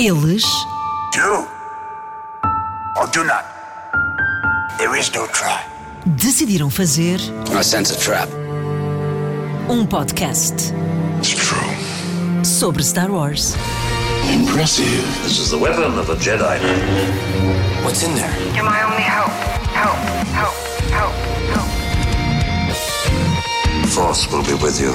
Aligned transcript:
Eles 0.00 0.44
Do 1.14 1.46
or 3.00 3.06
do 3.14 3.24
not. 3.24 3.46
There 4.78 4.94
is 4.94 5.10
no 5.14 5.26
try. 5.28 5.62
decidiram 6.04 6.68
fazer 6.70 7.18
I 7.58 7.62
sense 7.62 7.90
a 7.94 7.98
trap. 7.98 8.28
um 9.70 9.86
podcast 9.86 10.74
It's 11.18 11.30
true. 11.34 12.44
sobre 12.44 12.82
Star 12.82 13.08
Wars. 13.10 13.56
Impressive. 14.30 15.02
This 15.24 15.38
is 15.38 15.48
the 15.50 15.56
weapon 15.58 15.98
of 15.98 16.10
a 16.10 16.16
Jedi. 16.16 16.58
What's 17.82 18.02
in 18.02 18.14
there? 18.14 18.34
You're 18.54 18.64
my 18.68 18.82
only 18.84 19.02
hope. 19.02 19.32
Help, 19.72 19.96
help, 20.36 20.54
help, 20.92 21.14
help. 21.54 21.68
The 23.82 23.88
Force 23.88 24.28
will 24.30 24.44
be 24.44 24.62
with 24.62 24.78
you. 24.78 24.92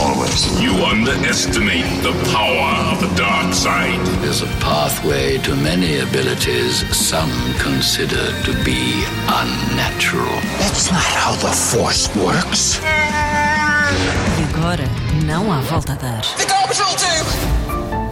Always. 0.00 0.46
You 0.62 0.72
underestimate 0.84 1.84
the 2.02 2.12
power 2.32 2.70
of 2.92 3.00
the 3.00 3.12
dark 3.16 3.52
side. 3.52 3.98
There's 4.22 4.42
a 4.42 4.46
pathway 4.60 5.38
to 5.38 5.56
many 5.56 5.98
abilities 5.98 6.84
some 6.96 7.30
consider 7.58 8.30
to 8.44 8.52
be 8.64 9.04
unnatural. 9.26 10.38
That's 10.60 10.90
not 10.92 11.02
how 11.02 11.32
the 11.36 11.52
Force 11.52 12.08
works. 12.14 12.80
E 14.38 14.44
agora 14.54 14.84
não 15.24 15.52
há 15.52 15.60
volta 15.62 15.94
a 15.94 15.96
dar. 15.96 16.22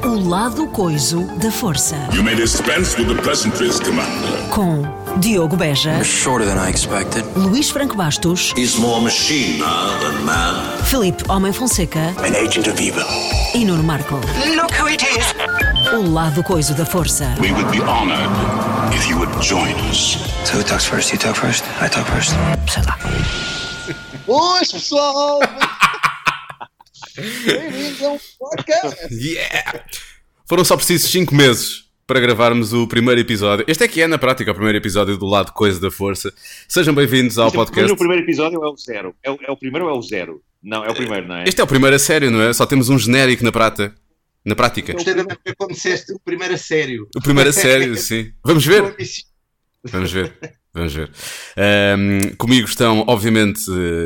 O 0.02 0.28
lado 0.28 0.66
coiso 0.68 1.22
da 1.40 1.50
força. 1.50 1.96
You 2.12 2.22
may 2.22 2.34
dispense 2.34 2.96
with 2.98 3.08
the 3.14 3.22
pleasantries, 3.22 3.78
Commander. 3.78 4.48
Com 4.50 4.82
Diogo 5.20 5.56
Beja, 5.56 6.04
Shorter 6.04 6.44
than 6.44 6.58
I 6.58 6.68
expected. 6.68 7.24
Luís 7.36 7.70
Franco 7.70 7.96
Bastos, 7.96 8.52
He's 8.56 8.76
more 8.78 9.00
machine 9.00 9.58
now 9.58 9.98
than 10.00 10.24
man. 10.24 10.78
Felipe 10.84 11.22
Homem 11.28 11.52
Fonseca 11.52 12.12
An 12.18 12.34
agent 12.34 12.66
of 12.68 12.78
evil. 12.80 13.04
e 13.54 13.64
Nuno 13.64 13.82
Marco. 13.82 14.16
Look 14.54 14.72
who 14.78 14.88
it 14.88 15.02
is. 15.02 15.34
O 15.94 16.00
lado 16.12 16.42
coiso 16.42 16.74
da 16.74 16.84
força. 16.84 17.34
We 17.40 17.50
would 17.52 17.70
be 17.70 17.80
honored 17.82 18.30
if 18.94 19.08
you 19.08 19.16
would 19.18 19.30
join 19.40 19.74
us. 19.90 20.16
So 20.44 20.58
who 20.58 20.62
talks 20.64 20.84
first? 20.84 21.10
You 21.12 21.18
talk 21.18 21.36
first? 21.36 21.64
I 21.80 21.88
talk 21.88 22.06
first. 22.08 22.30
Sei 22.68 22.82
lá. 22.82 22.98
Boas, 24.26 24.70
pessoal! 24.72 25.40
Bem-vindos 27.16 28.02
a 28.02 28.10
um 28.10 28.18
podcast! 28.38 28.96
Yeah! 29.10 29.80
Foram 30.48 30.64
só 30.64 30.76
precisos 30.76 31.10
5 31.10 31.32
meses 31.34 31.85
para 32.06 32.20
gravarmos 32.20 32.72
o 32.72 32.86
primeiro 32.86 33.20
episódio. 33.20 33.64
Este 33.66 33.84
é 33.84 33.88
que 33.88 34.00
é, 34.00 34.06
na 34.06 34.16
prática, 34.16 34.52
o 34.52 34.54
primeiro 34.54 34.78
episódio 34.78 35.18
do 35.18 35.26
lado 35.26 35.52
Coisa 35.52 35.80
da 35.80 35.90
Força. 35.90 36.32
Sejam 36.68 36.94
bem-vindos 36.94 37.36
ao 37.36 37.46
Mas 37.46 37.54
podcast. 37.54 37.92
o 37.92 37.96
primeiro 37.96 38.22
episódio 38.22 38.62
é 38.64 38.68
o 38.68 38.76
zero. 38.76 39.14
É 39.22 39.30
o, 39.30 39.38
é 39.42 39.50
o 39.50 39.56
primeiro 39.56 39.86
ou 39.86 39.94
é 39.94 39.98
o 39.98 40.02
zero? 40.02 40.40
Não, 40.62 40.84
é 40.84 40.90
o 40.90 40.94
primeiro, 40.94 41.26
não 41.26 41.36
é? 41.36 41.44
Este 41.44 41.60
é 41.60 41.64
o 41.64 41.66
primeiro 41.66 41.96
a 41.96 41.98
sério, 41.98 42.30
não 42.30 42.40
é? 42.40 42.52
Só 42.52 42.64
temos 42.64 42.88
um 42.88 42.98
genérico 42.98 43.42
na 43.42 43.50
prata. 43.50 43.92
Na 44.44 44.54
prática. 44.54 44.92
Gostei 44.92 45.14
da 45.14 45.24
maneira 45.24 45.54
como 45.58 45.72
disseste 45.72 46.12
o 46.12 46.20
primeiro 46.20 46.54
a 46.54 46.58
sério. 46.58 47.08
O 47.16 47.20
primeiro 47.20 47.50
a 47.50 47.52
sério, 47.52 47.96
sim. 47.96 48.30
Vamos 48.44 48.64
ver? 48.64 48.94
Vamos 49.82 50.12
ver. 50.12 50.32
Vamos 50.76 50.92
ver. 50.92 51.10
Ahm, 51.56 52.34
comigo 52.36 52.68
estão, 52.68 53.02
obviamente, 53.06 53.62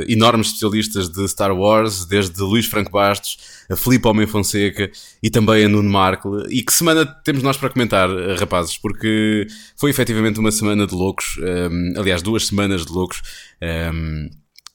enormes 0.09 0.47
especialistas 0.49 1.09
de 1.09 1.25
Star 1.29 1.53
Wars, 1.53 2.05
desde 2.07 2.41
Luís 2.41 2.67
Franco 2.67 2.93
Bastos, 2.93 3.39
a 3.69 3.75
Filipe 3.75 4.07
Homem 4.07 4.27
Fonseca 4.27 4.89
e 5.21 5.29
também 5.31 5.65
a 5.65 5.69
Nuno 5.69 5.91
Marco. 5.91 6.39
E 6.49 6.63
que 6.63 6.73
semana 6.73 7.05
temos 7.05 7.43
nós 7.43 7.57
para 7.57 7.71
comentar, 7.71 8.09
rapazes? 8.39 8.79
Porque 8.79 9.47
foi 9.77 9.91
efetivamente 9.91 10.39
uma 10.39 10.53
semana 10.53 10.87
de 10.87 10.95
loucos, 10.95 11.39
ahm, 11.43 11.95
aliás, 11.99 12.23
duas 12.23 12.47
semanas 12.47 12.87
de 12.87 12.93
loucos. 12.93 13.21
ahm, 13.61 14.29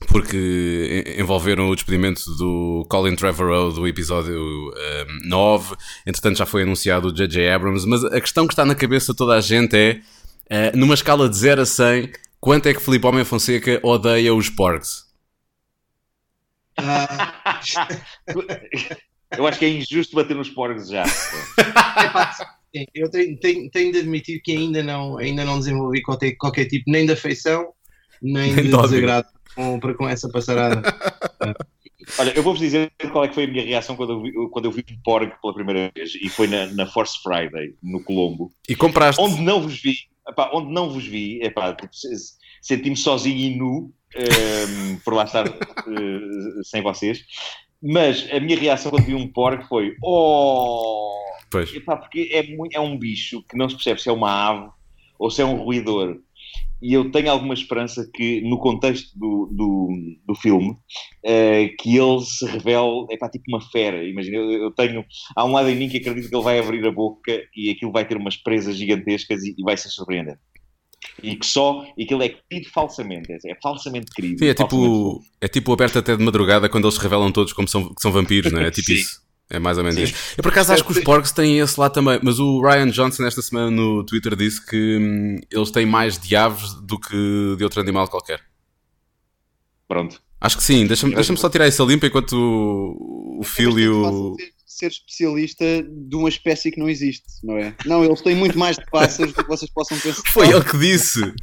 porque 0.08 1.04
en- 1.18 1.22
envolveram 1.22 1.70
o 1.70 1.76
despedimento 1.76 2.22
do 2.38 2.86
Colin 2.90 3.16
Trevorrow 3.16 3.72
do 3.72 3.88
episódio 3.88 4.38
ahm, 4.76 5.20
9, 5.30 5.76
entretanto 6.06 6.38
já 6.38 6.46
foi 6.46 6.62
anunciado 6.64 7.08
o 7.08 7.14
J.J. 7.14 7.50
Abrams, 7.50 7.88
mas 7.88 8.04
a 8.04 8.20
questão 8.22 8.46
que 8.46 8.54
está 8.54 8.66
na 8.66 8.76
cabeça 8.76 9.14
de 9.14 9.18
toda 9.18 9.34
a 9.36 9.42
gente 9.42 9.76
é, 9.76 10.02
ah, 10.50 10.72
numa 10.76 10.94
escala 10.94 11.30
de 11.30 11.36
0 11.38 11.62
a 11.62 11.66
100, 11.66 12.12
quanto 12.40 12.68
é 12.68 12.74
que 12.74 12.80
Filipe 12.82 13.06
Homem 13.08 13.26
Fonseca 13.26 13.80
odeia 13.84 14.34
os 14.34 14.50
Porgs? 14.50 15.06
Ah, 16.78 17.61
Eu 19.38 19.48
acho 19.48 19.60
que 19.60 19.66
é 19.66 19.70
injusto 19.70 20.16
bater 20.16 20.36
nos 20.36 20.50
porcos 20.50 20.88
já. 20.89 21.04
sim, 22.76 22.86
eu 22.94 23.10
tenho, 23.10 23.38
tenho- 23.39 23.70
tenho 23.70 23.92
de 23.92 24.00
admitir 24.00 24.42
que 24.42 24.52
ainda 24.52 24.82
não, 24.84 25.17
ainda 25.17 25.44
não 25.44 25.60
desenvolvi 25.60 26.02
qualquer, 26.02 26.34
qualquer 26.34 26.66
tipo 26.66 26.89
nem 26.89 27.05
de 27.05 27.11
afeição, 27.14 27.73
nem, 28.22 28.54
Nem 28.54 28.66
de 28.66 28.78
desagrado 28.78 29.28
com, 29.55 29.80
para 29.80 29.94
com 29.94 30.08
essa 30.08 30.30
passarada. 30.30 30.82
Olha, 32.20 32.32
eu 32.36 32.44
vou-vos 32.44 32.60
dizer 32.61 32.92
qual 33.11 33.26
é 33.26 33.28
que 33.28 33.34
foi 33.34 33.45
a 33.45 33.48
minha 33.48 33.66
reação 33.66 33.95
quando 33.95 34.14
eu 34.14 34.22
vi, 34.22 34.32
quando 34.52 34.66
eu 34.66 34.72
vi 34.72 34.86
um 34.92 35.02
porco 35.04 35.36
pela 35.42 35.54
primeira 35.55 35.92
vez. 35.94 36.14
E 36.22 36.30
foi 36.30 36.45
na, 36.48 36.67
na 36.67 36.86
Force 36.86 37.17
Friday, 37.22 37.73
no 37.82 38.02
Colombo. 38.04 38.52
E 38.70 38.76
compraste. 38.76 39.20
Onde 39.20 39.42
não 39.42 39.60
vos 39.61 39.82
vi, 39.82 39.95
epá, 40.27 40.49
onde 40.53 40.71
não 40.71 40.89
vos 40.89 41.05
vi, 41.05 41.41
epá, 41.41 41.73
tipo, 41.73 41.95
se- 41.95 42.36
senti-me 42.61 42.95
sozinho 42.97 43.37
e 43.37 43.55
nu 43.55 43.93
ehm, 44.15 44.97
por 45.03 45.13
lá 45.13 45.23
estar 45.25 45.47
eh, 45.47 46.63
sem 46.63 46.81
vocês. 46.81 47.23
Mas 47.81 48.27
a 48.31 48.39
minha 48.39 48.58
reação 48.58 48.91
quando 48.91 49.05
vi 49.05 49.13
um 49.13 49.27
porco 49.27 49.67
foi 49.67 49.95
oh! 50.03 51.13
Pois. 51.52 51.73
Epá, 51.75 51.95
porque 51.95 52.30
é, 52.31 52.43
é 52.75 52.80
um 52.80 52.97
bicho 52.97 53.43
que 53.49 53.58
não 53.58 53.69
se 53.69 53.75
percebe 53.75 54.02
se 54.02 54.09
é 54.09 54.11
uma 54.11 54.31
ave 54.49 54.69
ou 55.19 55.30
se 55.30 55.41
é 55.41 55.45
um 55.45 55.55
ruidor. 55.55 56.19
E 56.86 56.94
eu 56.94 57.10
tenho 57.10 57.32
alguma 57.32 57.56
esperança 57.56 58.08
que, 58.14 58.42
no 58.42 58.60
contexto 58.60 59.18
do, 59.18 59.50
do, 59.52 59.90
do 60.23 60.36
filme, 60.36 60.78
eh, 61.26 61.70
que 61.80 61.98
ele 61.98 62.22
se 62.22 62.46
revele, 62.46 63.08
é 63.10 63.18
pá, 63.18 63.28
tipo 63.28 63.46
uma 63.48 63.60
fera. 63.60 64.08
Imagina, 64.08 64.38
eu, 64.38 64.52
eu 64.52 64.72
tenho. 64.72 65.04
Há 65.36 65.44
um 65.46 65.54
lado 65.54 65.68
em 65.68 65.76
mim 65.76 65.90
que 65.90 65.98
acredita 65.98 66.30
que 66.30 66.36
ele 66.36 66.44
vai 66.44 66.60
abrir 66.60 66.86
a 66.86 66.92
boca 66.92 67.42
e 67.58 67.72
aquilo 67.72 67.92
vai 67.92 68.08
ter 68.08 68.18
umas 68.18 68.38
presas 68.38 68.78
gigantescas 68.78 69.42
e, 69.42 69.56
e 69.58 69.64
vai 69.64 69.76
se 69.76 69.90
surpreender. 69.90 70.38
E 71.23 71.36
que 71.36 71.46
só. 71.48 71.84
E 71.98 72.06
que 72.06 72.14
ele 72.14 72.26
é 72.26 72.30
querido 72.30 72.70
falsamente. 72.70 73.32
É, 73.32 73.52
é 73.52 73.58
falsamente 73.64 74.12
querido. 74.14 74.38
Sim, 74.38 74.50
é 74.50 74.56
falsamente 74.56 74.86
tipo, 74.86 75.26
é 75.42 75.48
tipo 75.48 75.73
aberto 75.73 75.98
até 75.98 76.16
de 76.16 76.23
madrugada 76.23 76.70
quando 76.70 76.86
eles 76.86 76.94
se 76.94 77.02
revelam 77.02 77.32
todos 77.32 77.52
como 77.52 77.67
são, 77.67 77.96
que 77.96 78.00
são 78.00 78.12
vampiros, 78.12 78.52
não 78.52 78.62
é? 78.62 78.67
É 78.67 78.72
tipo 78.72 78.92
isso. 78.92 79.24
É 79.50 79.60
mais 79.60 79.78
ou 79.78 79.83
menos 79.83 79.98
Sim. 79.98 80.04
isso. 80.06 80.16
Eu 80.38 80.44
por 80.44 80.52
acaso 80.52 80.73
acho 80.73 80.83
que 80.83 80.92
os 80.92 81.00
Porgs 81.04 81.32
têm 81.32 81.60
esse 81.60 81.80
lá 81.80 81.89
também, 81.89 82.20
mas 82.23 82.39
o 82.39 82.61
Ryan 82.61 82.89
Johnson 82.89 83.26
esta 83.26 83.42
semana 83.42 83.70
no 83.70 84.04
Twitter 84.04 84.36
disse 84.36 84.66
que 84.66 84.98
hum, 84.98 85.39
eles 85.52 85.70
têm 85.70 85.86
mais 85.86 86.17
de 86.17 86.36
aves 86.36 86.73
do 86.82 87.00
que 87.00 87.55
de 87.58 87.64
outro 87.64 87.80
animal 87.80 88.08
qualquer. 88.08 88.42
Pronto. 89.88 90.20
Acho 90.42 90.58
que 90.58 90.64
sim, 90.64 90.86
deixa-me 90.88 91.14
deixa 91.14 91.36
só 91.36 91.50
tirar 91.50 91.67
essa 91.67 91.84
limpa 91.84 92.08
enquanto 92.08 92.34
o, 92.34 93.39
o 93.39 93.44
Phil 93.44 93.80
e 93.80 93.88
o. 93.88 94.36
Ser, 94.36 94.52
ser 94.66 94.88
especialista 94.88 95.66
de 95.84 96.16
uma 96.16 96.28
espécie 96.28 96.72
que 96.72 96.80
não 96.80 96.89
existe, 96.89 97.26
não 97.44 97.58
é? 97.58 97.73
Não, 97.86 98.04
eles 98.04 98.22
têm 98.22 98.36
muito 98.36 98.58
mais 98.58 98.76
de 98.76 98.86
pássaros 98.92 99.34
do 99.34 99.44
que 99.44 99.50
vocês 99.50 99.72
possam 99.72 99.98
pensar. 100.00 100.22
Foi 100.32 100.48
ele 100.48 100.64
que 100.64 100.78
disse! 100.78 101.22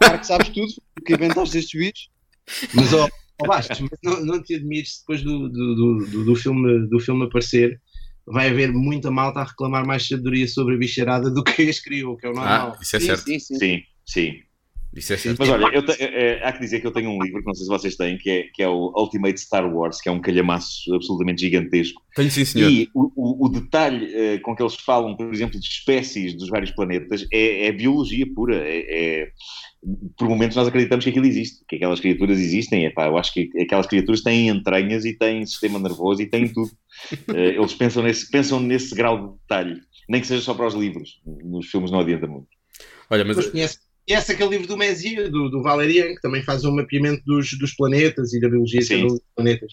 Claro 0.00 0.18
que 0.18 0.26
sabes 0.26 0.48
tudo, 0.48 0.72
porque 0.94 1.12
inventaste 1.12 1.58
estes 1.58 1.78
bichos. 1.78 2.08
Mas, 2.72 2.90
ó, 2.94 3.06
ó 3.40 3.46
Bastos, 3.46 3.80
mas 3.80 3.98
não, 4.02 4.24
não 4.24 4.42
te 4.42 4.54
admires 4.54 4.98
depois 5.00 5.22
do, 5.22 5.48
do, 5.48 5.74
do, 5.74 6.06
do- 6.06 6.24
do 6.24 6.34
filme, 6.36 6.88
do 6.88 7.00
filme 7.00 7.24
aparecer. 7.24 7.80
Vai 8.26 8.48
haver 8.50 8.70
muita 8.72 9.10
malta 9.10 9.40
a 9.40 9.44
reclamar 9.44 9.84
mais 9.86 10.06
sabedoria 10.06 10.46
sobre 10.46 10.74
a 10.74 10.78
bicharada 10.78 11.30
do 11.30 11.42
que 11.42 11.62
as 11.68 11.80
criou, 11.80 12.16
que 12.16 12.26
é 12.26 12.30
o 12.30 12.34
normal. 12.34 12.74
Ah, 12.76 12.82
isso 12.82 12.96
é 12.96 13.00
sim, 13.00 13.06
certo. 13.06 13.24
sim, 13.24 13.38
sim. 13.40 13.58
Sim, 13.58 13.82
sim. 14.06 14.32
Isso 14.94 15.12
é 15.12 15.16
certo. 15.16 15.38
Mas 15.38 15.48
olha, 15.48 15.66
eu 15.72 15.84
te- 15.84 16.02
eh, 16.02 16.40
há 16.42 16.52
que 16.52 16.58
dizer 16.60 16.80
que 16.80 16.86
eu 16.86 16.90
tenho 16.90 17.10
um 17.10 17.22
livro 17.22 17.40
que 17.40 17.46
não 17.46 17.54
sei 17.54 17.64
se 17.64 17.70
vocês 17.70 17.96
têm, 17.96 18.18
que 18.18 18.28
é, 18.28 18.42
que 18.52 18.60
é 18.62 18.68
o 18.68 18.92
Ultimate 18.96 19.38
Star 19.40 19.72
Wars, 19.72 20.00
que 20.00 20.08
é 20.08 20.12
um 20.12 20.20
calhamaço 20.20 20.92
absolutamente 20.94 21.42
gigantesco. 21.42 22.02
Tenho 22.16 22.28
sim, 22.30 22.44
senhor. 22.44 22.68
E 22.70 22.88
o, 22.92 23.12
o- 23.14 23.46
o 23.46 23.48
detalhe 23.48 24.12
eh, 24.12 24.38
com 24.40 24.54
que 24.56 24.62
eles 24.62 24.74
falam, 24.74 25.16
por 25.16 25.32
exemplo, 25.32 25.60
de 25.60 25.66
espécies 25.66 26.34
dos 26.36 26.48
vários 26.48 26.72
planetas 26.72 27.24
é, 27.32 27.66
é 27.66 27.72
biologia 27.72 28.26
pura. 28.34 28.56
É, 28.56 28.78
é- 29.22 29.30
por 30.18 30.28
momentos 30.28 30.56
nós 30.56 30.66
acreditamos 30.68 31.04
que 31.04 31.10
aquilo 31.10 31.24
existe, 31.24 31.64
que 31.68 31.76
aquelas 31.76 32.00
criaturas 32.00 32.38
existem. 32.38 32.84
Epá, 32.84 33.06
eu 33.06 33.16
acho 33.16 33.32
que 33.32 33.48
aquelas 33.62 33.86
criaturas 33.86 34.22
têm 34.22 34.48
entranhas 34.48 35.04
e 35.04 35.16
têm 35.16 35.46
sistema 35.46 35.78
nervoso 35.78 36.20
e 36.20 36.26
têm 36.26 36.48
tudo. 36.52 36.70
Eles 37.34 37.74
pensam 37.74 38.02
nesse, 38.02 38.28
pensam 38.30 38.60
nesse 38.60 38.94
grau 38.94 39.16
de 39.28 39.38
detalhe, 39.40 39.80
nem 40.08 40.20
que 40.20 40.26
seja 40.26 40.42
só 40.42 40.52
para 40.52 40.66
os 40.66 40.74
livros. 40.74 41.20
Nos 41.44 41.68
filmes 41.68 41.90
não 41.90 42.00
adianta 42.00 42.26
muito. 42.26 42.48
Olha, 43.08 43.24
mas 43.24 43.46
conhece, 43.48 43.78
conhece 44.06 44.32
aquele 44.32 44.50
livro 44.50 44.66
do 44.66 44.76
Mézières, 44.76 45.30
do, 45.30 45.48
do 45.48 45.62
Valerian, 45.62 46.14
que 46.14 46.20
também 46.20 46.42
faz 46.42 46.64
um 46.64 46.74
mapeamento 46.74 47.22
dos, 47.24 47.52
dos 47.58 47.74
planetas 47.74 48.32
e 48.32 48.40
da 48.40 48.48
biologia 48.48 48.82
Sim. 48.82 49.04
um 49.04 49.06
dos 49.08 49.20
planetas. 49.34 49.72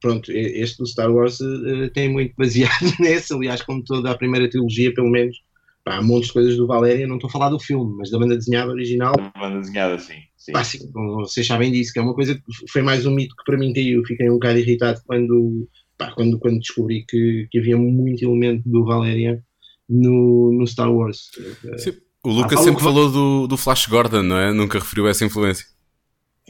Pronto, 0.00 0.30
e- 0.30 0.60
este 0.60 0.78
do 0.78 0.86
Star 0.86 1.12
Wars 1.12 1.40
eh, 1.40 1.88
tem 1.92 2.08
muito 2.08 2.34
baseado 2.36 2.72
nesse, 3.00 3.32
aliás, 3.32 3.62
como 3.62 3.82
toda 3.84 4.10
a 4.10 4.16
primeira 4.16 4.48
trilogia, 4.48 4.92
pelo 4.94 5.10
menos. 5.10 5.36
Pá, 5.84 5.96
há 5.96 6.02
montes 6.02 6.28
de 6.28 6.34
coisas 6.34 6.56
do 6.56 6.66
Valerian, 6.66 7.06
não 7.06 7.16
estou 7.16 7.28
a 7.28 7.32
falar 7.32 7.50
do 7.50 7.58
filme, 7.58 7.96
mas 7.96 8.10
da 8.10 8.18
banda 8.18 8.36
desenhada 8.36 8.70
original. 8.70 9.14
A 9.18 9.40
banda 9.40 9.60
desenhada 9.60 9.94
assim. 9.94 10.20
sim. 10.36 10.52
Pá, 10.52 10.62
sim, 10.62 10.90
vocês 10.92 11.46
sabem 11.46 11.72
disso, 11.72 11.92
que 11.92 11.98
é 11.98 12.02
uma 12.02 12.14
coisa 12.14 12.34
que 12.34 12.42
foi 12.70 12.82
mais 12.82 13.06
um 13.06 13.14
mito 13.14 13.34
que 13.36 13.44
para 13.44 13.56
mim 13.56 13.72
caiu. 13.72 14.04
Fiquei 14.04 14.28
um 14.28 14.34
bocado 14.34 14.58
irritado 14.58 15.00
quando, 15.06 15.68
pá, 15.96 16.12
quando, 16.12 16.38
quando 16.38 16.58
descobri 16.58 17.04
que, 17.08 17.48
que 17.50 17.58
havia 17.58 17.76
muito 17.76 18.22
elemento 18.22 18.68
do 18.68 18.84
Valerian 18.84 19.40
no, 19.88 20.52
no 20.52 20.66
Star 20.66 20.92
Wars. 20.92 21.30
sim, 21.78 21.92
o 22.24 22.30
Lucas 22.30 22.60
Ah, 22.60 22.64
sempre 22.64 22.82
falou 22.82 23.10
do, 23.10 23.46
do 23.46 23.56
Flash 23.56 23.86
Gordon, 23.86 24.22
não 24.22 24.38
é? 24.38 24.52
Nunca 24.52 24.78
referiu 24.78 25.08
essa 25.08 25.24
influência. 25.24 25.66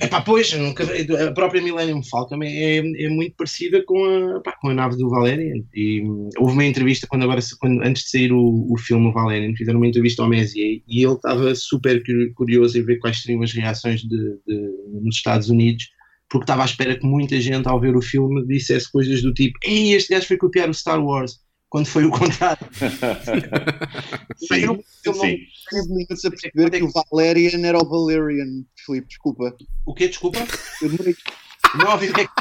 É 0.00 0.06
pá, 0.06 0.20
pois, 0.20 0.52
nunca, 0.52 0.84
a 0.84 1.32
própria 1.32 1.60
Millennium 1.60 2.04
Falcon 2.04 2.40
é, 2.44 2.46
é, 2.46 2.76
é 2.78 3.08
muito 3.08 3.34
parecida 3.36 3.82
com 3.84 4.36
a, 4.36 4.40
pá, 4.40 4.56
com 4.60 4.68
a 4.68 4.74
nave 4.74 4.96
do 4.96 5.10
Valerian. 5.10 5.64
E 5.74 6.02
hum, 6.02 6.28
houve 6.38 6.52
uma 6.52 6.64
entrevista, 6.64 7.06
quando 7.08 7.24
agora, 7.24 7.40
quando, 7.58 7.82
antes 7.82 8.04
de 8.04 8.10
sair 8.10 8.32
o, 8.32 8.66
o 8.70 8.78
filme 8.78 9.12
Valerian, 9.12 9.56
fizeram 9.56 9.80
uma 9.80 9.88
entrevista 9.88 10.22
ao 10.22 10.28
Messier 10.28 10.80
e 10.86 11.04
ele 11.04 11.14
estava 11.14 11.52
super 11.56 12.00
curioso 12.36 12.78
em 12.78 12.84
ver 12.84 12.98
quais 13.00 13.20
seriam 13.20 13.42
as 13.42 13.52
reações 13.52 14.02
de, 14.02 14.38
de, 14.46 15.00
nos 15.02 15.16
Estados 15.16 15.50
Unidos, 15.50 15.88
porque 16.30 16.44
estava 16.44 16.62
à 16.62 16.66
espera 16.66 16.96
que 16.96 17.04
muita 17.04 17.40
gente, 17.40 17.68
ao 17.68 17.80
ver 17.80 17.96
o 17.96 18.02
filme, 18.02 18.46
dissesse 18.46 18.90
coisas 18.92 19.20
do 19.20 19.34
tipo: 19.34 19.58
Ei, 19.64 19.94
este 19.94 20.14
gajo 20.14 20.28
foi 20.28 20.36
copiar 20.36 20.70
o 20.70 20.74
Star 20.74 21.04
Wars 21.04 21.40
quando 21.70 21.86
foi 21.86 22.04
o 22.04 22.10
contrário. 22.10 22.66
sim, 24.36 24.60
eu, 24.60 24.84
eu 25.04 25.14
sim. 25.14 25.38
não 25.72 25.98
tive 25.98 26.26
a 26.26 26.30
perceber 26.30 26.70
que 26.70 26.82
o 26.82 26.90
Valerian 26.90 27.66
era 27.66 27.78
o 27.78 27.88
Valerian, 27.88 28.64
Filipe, 28.84 29.08
desculpa. 29.08 29.56
O 29.86 29.94
quê? 29.94 30.08
Desculpa? 30.08 30.40
Eu 30.82 30.88
demorei. 30.88 31.14
Não 31.78 31.92
ouvi 31.92 32.08
o 32.08 32.14
que 32.14 32.22
é 32.22 32.28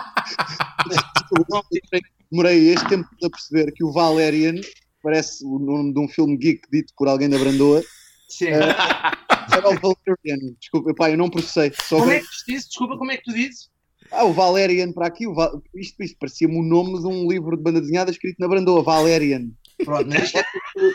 Demorei 2.32 2.70
este 2.70 2.90
tempo 2.90 3.08
a 3.24 3.30
perceber 3.30 3.72
que 3.72 3.84
o 3.84 3.92
Valerian 3.92 4.56
parece 5.02 5.44
o 5.46 5.60
nome 5.60 5.94
de 5.94 6.00
um 6.00 6.08
filme 6.08 6.38
geek 6.38 6.62
dito 6.72 6.94
por 6.98 7.08
alguém 7.08 7.30
da 7.30 7.38
Brandoa. 7.38 7.84
Sim. 8.28 8.48
Uh, 8.48 9.54
era 9.54 9.70
o 9.70 9.80
Valerian. 9.80 10.56
Desculpa, 10.60 10.94
pá, 10.94 11.10
eu 11.10 11.18
não 11.18 11.30
processei. 11.30 11.72
Só 11.88 12.00
como 12.00 12.12
é 12.12 12.20
que 12.20 12.26
tu 12.26 12.46
dizes? 12.48 12.68
Desculpa, 12.68 12.98
como 12.98 13.12
é 13.12 13.18
que 13.18 13.24
tu 13.24 13.34
dizes? 13.34 13.70
Ah, 14.12 14.26
o 14.26 14.34
Valerian 14.34 14.92
para 14.92 15.08
aqui, 15.08 15.28
Val... 15.28 15.62
isto, 15.76 16.02
isto 16.04 16.18
parecia-me 16.20 16.58
o 16.58 16.64
nome 16.64 17.00
de 17.00 17.08
um 17.08 17.30
livro 17.30 17.56
de 17.58 17.64
banda 17.64 17.82
desenhada 17.82 18.12
escrito 18.12 18.38
na 18.40 18.48
Brandoa, 18.48 18.84
Valerian. 18.84 19.50
Pronto, 19.84 20.08
mas 20.10 20.24
isto 20.24 20.38
é 20.40 20.46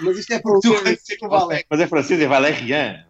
mas 0.03 0.19
isto 0.19 0.33
é 0.33 0.39
porque 0.41 0.69
tu 0.69 0.75
o 0.75 1.29
Valerian. 1.29 1.65
Mas 1.71 1.81
é 1.81 1.87
francês, 1.87 2.21
é 2.21 2.27
Valerian. 2.27 3.05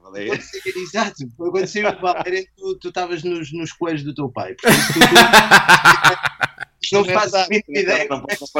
Exato, 0.77 1.27
quando 1.37 1.67
saiu 1.67 1.89
o 1.89 2.01
Valerian, 2.01 2.45
tu 2.81 2.89
estavas 2.89 3.23
nos, 3.23 3.53
nos 3.53 3.73
coelhos 3.73 4.03
do 4.03 4.15
teu 4.15 4.29
pai. 4.29 4.55
Portanto, 4.55 4.83
tu, 4.93 5.01
não 6.93 7.05
fazes 7.05 7.35
a 7.35 7.47
mínima 7.49 7.79
ideia 7.79 8.09
como 8.09 8.27
é 8.29 8.37
que 8.37 8.47
se 8.47 8.53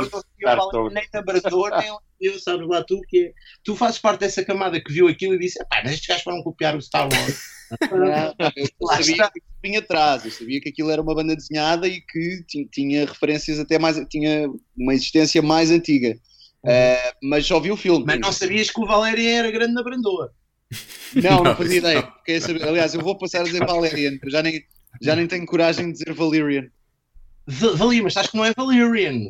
nem 0.93 1.05
na 1.13 1.23
Brandoa, 1.23 1.79
nem 1.79 1.91
eu, 2.21 2.39
sabes 2.39 2.69
lá 2.69 2.85
tu 2.85 3.01
que 3.09 3.27
é. 3.27 3.33
Tu 3.65 3.75
fazes 3.75 3.99
parte 3.99 4.21
dessa 4.21 4.45
camada 4.45 4.81
que 4.81 4.93
viu 4.93 5.09
aquilo 5.09 5.35
e 5.35 5.39
disse: 5.39 5.59
pá, 5.69 5.81
mas 5.83 5.95
estes 5.95 6.07
gajos 6.07 6.23
foram 6.23 6.43
copiar 6.43 6.77
o 6.77 6.83
Star 6.83 7.09
Wars. 7.13 7.43
eu 8.57 8.87
sabia 8.87 9.31
que 9.31 9.43
vinha 9.63 9.79
atrás, 9.81 10.25
eu 10.25 10.31
sabia 10.31 10.61
que 10.61 10.69
aquilo 10.69 10.91
era 10.91 11.03
uma 11.03 11.15
banda 11.15 11.35
desenhada 11.35 11.89
e 11.89 12.01
que 12.01 12.45
tinha 12.71 13.07
referências 13.07 13.59
até 13.59 13.79
mais, 13.79 13.99
tinha 14.09 14.49
uma 14.77 14.95
existência 14.95 15.43
mais 15.43 15.71
antiga. 15.71 16.17
Uh, 16.65 17.17
mas 17.25 17.45
só 17.45 17.59
vi 17.59 17.73
o 17.73 17.77
filme. 17.77 18.05
Mas 18.07 18.21
não 18.21 18.31
sabias 18.31 18.71
que 18.71 18.81
o 18.81 18.87
Valerian 18.87 19.39
era 19.39 19.51
grande 19.51 19.73
na 19.73 19.83
Brandoa. 19.83 20.33
Não, 21.15 21.31
não, 21.39 21.45
não 21.45 21.57
fazia 21.57 21.79
ideia. 21.79 22.13
Aliás, 22.69 22.95
eu 22.95 23.01
vou 23.01 23.19
passar 23.19 23.41
a 23.41 23.45
dizer 23.45 23.67
Valerian, 23.67 24.13
já 24.27 24.43
nem, 24.43 24.63
já 25.01 25.17
nem 25.17 25.27
tenho 25.27 25.47
coragem 25.47 25.87
de 25.87 25.93
dizer 25.93 26.13
Valerian. 26.13 26.69
Valerian, 27.47 28.05
mas 28.05 28.17
acho 28.17 28.31
que 28.31 28.37
não 28.37 28.45
é. 28.45 28.53
Valerian 28.55 29.29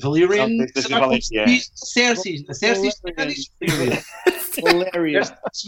não, 0.48 0.66
será 0.82 1.00
como 1.00 1.22
se 1.22 1.44
diz 1.44 1.70
Cersei. 1.74 2.44
A 2.48 2.54
Cersei 2.54 2.90
Valerian. 3.04 3.98
Valerian. 4.94 5.22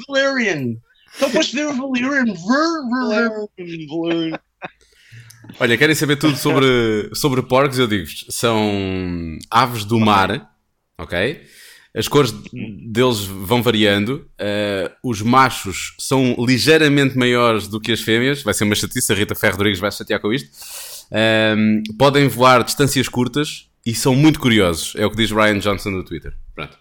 Valerian. 0.09 0.77
Então 1.17 1.31
podes 1.31 1.53
ver 1.53 1.67
o 1.67 1.75
Valyrian. 1.75 2.35
Olha, 5.61 5.79
querem 5.79 5.95
saber 5.95 6.17
tudo 6.17 6.37
sobre, 6.37 7.11
sobre 7.15 7.43
porcos? 7.43 7.79
Eu 7.79 7.87
digo-vos, 7.87 8.27
são 8.31 9.39
aves 9.51 9.85
do 9.85 10.01
mar, 10.01 10.51
ok? 10.99 11.43
As 11.97 12.09
cores 12.09 12.33
deles 12.53 13.21
vão 13.21 13.63
variando. 13.63 14.29
Uh, 14.41 14.91
os 15.09 15.23
machos 15.23 15.95
são 15.99 16.35
ligeiramente 16.41 17.17
maiores 17.17 17.69
do 17.69 17.81
que 17.81 17.93
as 17.93 18.01
fêmeas. 18.01 18.43
Vai 18.43 18.53
ser 18.53 18.65
uma 18.65 18.75
chatice, 18.75 19.13
a 19.13 19.15
Rita 19.15 19.37
Ferro 19.37 19.53
Rodrigues 19.53 19.79
vai 19.79 19.93
se 19.93 19.99
chatear 19.99 20.21
com 20.21 20.33
isto. 20.33 20.51
Uh, 21.15 21.97
podem 21.97 22.27
voar 22.27 22.65
distâncias 22.65 23.09
curtas 23.09 23.71
e 23.87 23.95
são 23.95 24.17
muito 24.17 24.41
curiosos. 24.41 24.95
É 24.97 25.07
o 25.07 25.11
que 25.11 25.17
diz 25.17 25.31
Ryan 25.31 25.59
Johnson 25.61 25.91
no 25.91 26.05
Twitter. 26.05 26.35
Pronto. 26.55 26.77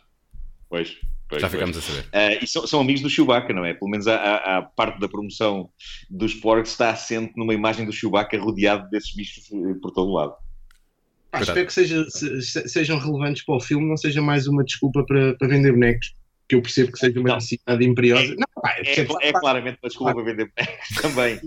Pois. 0.67 0.97
Pois, 1.29 1.41
Já 1.41 1.49
ficamos 1.49 1.77
pois. 1.77 1.89
a 1.89 2.03
saber. 2.03 2.07
Uh, 2.07 2.43
e 2.43 2.47
são, 2.47 2.67
são, 2.67 2.81
amigos 2.81 3.01
do 3.01 3.09
Chewbacca, 3.09 3.53
não 3.53 3.65
é? 3.65 3.73
Pelo 3.73 3.89
menos 3.89 4.07
a, 4.07 4.15
a, 4.15 4.57
a 4.57 4.61
parte 4.61 4.99
da 4.99 5.07
promoção 5.07 5.69
dos 6.09 6.33
porcos 6.33 6.71
está 6.71 6.89
assente 6.89 7.33
numa 7.35 7.53
imagem 7.53 7.85
do 7.85 7.93
Chewbacca 7.93 8.39
rodeado 8.39 8.89
desses 8.89 9.15
bichos 9.15 9.45
eh, 9.51 9.73
por 9.81 9.91
todo 9.91 10.09
o 10.09 10.13
lado. 10.13 10.35
Ah, 11.31 11.41
espero 11.41 11.65
que 11.65 11.73
seja, 11.73 12.05
se, 12.09 12.69
sejam 12.69 12.99
relevantes 12.99 13.43
para 13.43 13.55
o 13.55 13.59
filme, 13.59 13.87
não 13.87 13.97
seja 13.97 14.21
mais 14.21 14.47
uma 14.47 14.63
desculpa 14.63 15.03
para, 15.03 15.35
para 15.35 15.47
vender 15.47 15.71
bonecos. 15.71 16.13
Que 16.47 16.55
eu 16.55 16.61
percebo 16.61 16.91
que 16.91 16.99
seja 16.99 17.19
uma 17.19 17.29
não. 17.29 17.35
necessidade 17.35 17.83
imperiosa. 17.83 18.31
É, 18.31 18.35
não, 18.35 18.61
pá, 18.61 18.75
é, 18.77 18.99
é, 18.99 19.29
é, 19.29 19.33
claramente 19.33 19.79
uma 19.81 19.89
desculpa 19.89 20.13
para 20.13 20.23
vender 20.23 20.51
bonecos 20.55 20.89
também. 21.01 21.41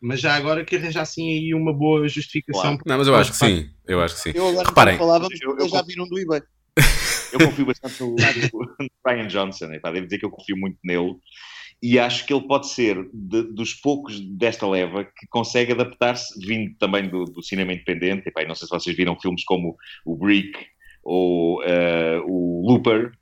Mas 0.00 0.20
já 0.20 0.34
agora 0.34 0.64
que 0.64 0.76
arranjassem 0.76 1.30
aí 1.30 1.54
uma 1.54 1.72
boa 1.72 2.08
justificação. 2.08 2.76
Claro. 2.76 2.82
Não, 2.86 2.98
mas 2.98 3.06
eu 3.06 3.14
acho 3.16 3.32
que 3.32 3.36
sim. 3.38 3.70
Eu 3.86 4.00
acho 4.00 4.14
que 4.14 4.20
sim. 4.20 4.32
Eu 4.34 4.48
agora 4.48 4.68
Reparem. 4.68 4.98
falávamos, 4.98 5.40
eu, 5.40 5.56
eu, 5.58 5.68
já 5.68 5.82
viram 5.82 6.06
do 6.06 6.18
eBay. 6.18 6.42
Eu 7.32 7.40
confio 7.40 7.66
bastante 7.66 8.00
no, 8.00 8.14
no 8.14 8.88
Ryan 9.04 9.26
Johnson, 9.26 9.72
e, 9.72 9.80
pá, 9.80 9.90
devo 9.90 10.06
dizer 10.06 10.18
que 10.18 10.24
eu 10.24 10.30
confio 10.30 10.56
muito 10.56 10.78
nele 10.84 11.16
e 11.82 11.98
acho 11.98 12.24
que 12.26 12.32
ele 12.32 12.46
pode 12.46 12.68
ser 12.68 13.08
de, 13.12 13.42
dos 13.52 13.74
poucos 13.74 14.18
desta 14.20 14.66
leva 14.66 15.04
que 15.04 15.26
consegue 15.28 15.72
adaptar-se, 15.72 16.38
vindo 16.46 16.74
também 16.78 17.08
do, 17.08 17.24
do 17.24 17.42
cinema 17.42 17.72
independente. 17.72 18.28
E, 18.28 18.32
pá, 18.32 18.44
não 18.44 18.54
sei 18.54 18.66
se 18.66 18.74
vocês 18.74 18.96
viram 18.96 19.18
filmes 19.20 19.44
como 19.44 19.76
o 20.04 20.16
Brick 20.16 20.58
ou 21.02 21.60
uh, 21.60 22.22
o 22.26 22.66
Looper, 22.66 23.12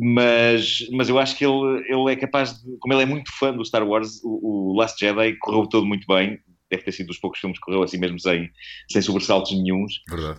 mas, 0.00 0.86
mas 0.92 1.08
eu 1.08 1.18
acho 1.18 1.36
que 1.36 1.44
ele, 1.44 1.84
ele 1.88 2.12
é 2.12 2.16
capaz 2.16 2.62
de, 2.62 2.76
como 2.78 2.94
ele 2.94 3.02
é 3.02 3.06
muito 3.06 3.32
fã 3.36 3.52
do 3.52 3.64
Star 3.64 3.86
Wars, 3.86 4.20
o, 4.22 4.72
o 4.72 4.76
Last 4.78 4.98
Jedi 4.98 5.36
correu 5.40 5.66
todo 5.66 5.84
muito 5.84 6.06
bem, 6.06 6.38
deve 6.70 6.84
ter 6.84 6.92
sido 6.92 7.08
dos 7.08 7.18
poucos 7.18 7.40
filmes 7.40 7.58
que 7.58 7.64
correu 7.64 7.82
assim 7.82 7.98
mesmo 7.98 8.20
sem, 8.20 8.48
sem 8.88 9.02
sobressaltos 9.02 9.52
nenhums. 9.52 9.94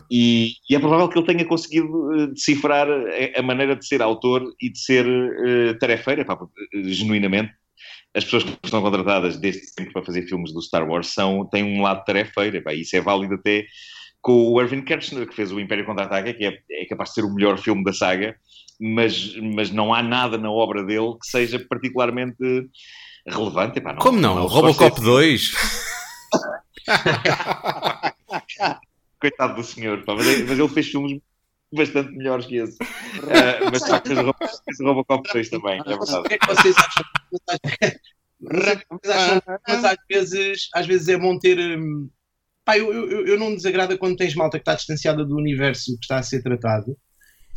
E, 0.09 0.53
e, 0.69 0.75
é 0.75 0.79
provável 0.79 1.09
que 1.09 1.17
ele 1.17 1.25
tenha 1.25 1.45
conseguido 1.45 1.87
uh, 1.87 2.27
decifrar 2.27 2.87
a, 2.89 3.39
a, 3.39 3.41
maneira 3.41 3.75
de 3.75 3.85
ser 3.85 4.01
autor 4.01 4.43
e 4.61 4.71
de 4.71 4.79
ser 4.79 5.05
uh, 5.05 5.77
tarefeira, 5.77 6.23
pá, 6.23 6.35
uh, 6.35 6.49
genuinamente. 6.85 7.51
As 8.15 8.23
pessoas 8.23 8.43
que 8.43 8.57
estão 8.63 8.81
contratadas 8.81 9.37
desde 9.37 9.65
sempre 9.67 9.91
para 9.91 10.05
fazer 10.05 10.25
filmes 10.27 10.53
do 10.53 10.61
Star 10.61 10.87
Wars 10.87 11.07
são, 11.07 11.45
têm 11.49 11.63
um 11.63 11.81
lado 11.81 12.05
tarefeira, 12.05 12.61
pá, 12.61 12.73
isso 12.73 12.95
é 12.95 13.01
válido 13.01 13.35
até 13.35 13.65
com 14.21 14.53
o 14.53 14.61
Irving 14.61 14.83
Kirchner, 14.83 15.27
que 15.27 15.35
fez 15.35 15.51
o 15.51 15.59
Império 15.59 15.85
Contra-Ataca, 15.85 16.33
que 16.33 16.45
é, 16.45 16.57
é 16.71 16.85
capaz 16.85 17.09
de 17.09 17.15
ser 17.15 17.25
o 17.25 17.33
melhor 17.33 17.57
filme 17.57 17.83
da 17.83 17.93
saga, 17.93 18.35
mas, 18.79 19.35
mas 19.55 19.71
não 19.71 19.93
há 19.93 20.01
nada 20.01 20.37
na 20.37 20.49
obra 20.49 20.81
dele 20.83 21.15
que 21.19 21.27
seja 21.27 21.59
particularmente 21.59 22.69
relevante. 23.27 23.79
Epá, 23.79 23.91
não, 23.93 23.99
Como 23.99 24.19
não? 24.19 24.35
não 24.35 24.47
Robocop 24.47 25.01
2? 25.01 25.51
Coitado 29.19 29.55
do 29.55 29.63
senhor, 29.63 30.05
pá, 30.05 30.15
mas, 30.15 30.25
mas, 30.25 30.57
ele 30.57 30.69
fez 30.69 30.87
filmes 30.87 31.19
bastante 31.73 32.11
melhores 32.11 32.45
que 32.45 32.55
esse. 32.55 32.81
Uh, 32.81 33.69
mas 33.71 33.81
só 33.81 34.01
fez 34.01 34.17
o 34.79 34.85
Robocop 34.85 35.29
2 35.33 35.49
também, 35.49 35.79
é 35.79 35.83
verdade. 35.83 36.19
O 36.19 36.23
que 36.23 36.35
é 36.35 36.37
que 36.37 36.47
vocês 36.47 36.73
acham? 36.77 37.03
Mas 39.67 39.83
às 39.83 39.97
vezes, 40.09 40.69
às 40.73 40.87
vezes 40.87 41.09
é 41.09 41.17
bom 41.17 41.37
ter. 41.37 41.59
Hum, 41.59 42.09
pá, 42.63 42.77
eu, 42.77 42.93
eu, 42.93 43.27
eu 43.27 43.37
não 43.37 43.49
me 43.49 43.57
desagrada 43.57 43.97
quando 43.97 44.15
tens 44.15 44.33
malta 44.35 44.57
que 44.57 44.61
está 44.61 44.75
distanciada 44.75 45.25
do 45.25 45.35
universo 45.35 45.97
que 45.97 46.05
está 46.05 46.19
a 46.19 46.23
ser 46.23 46.41
tratado, 46.41 46.95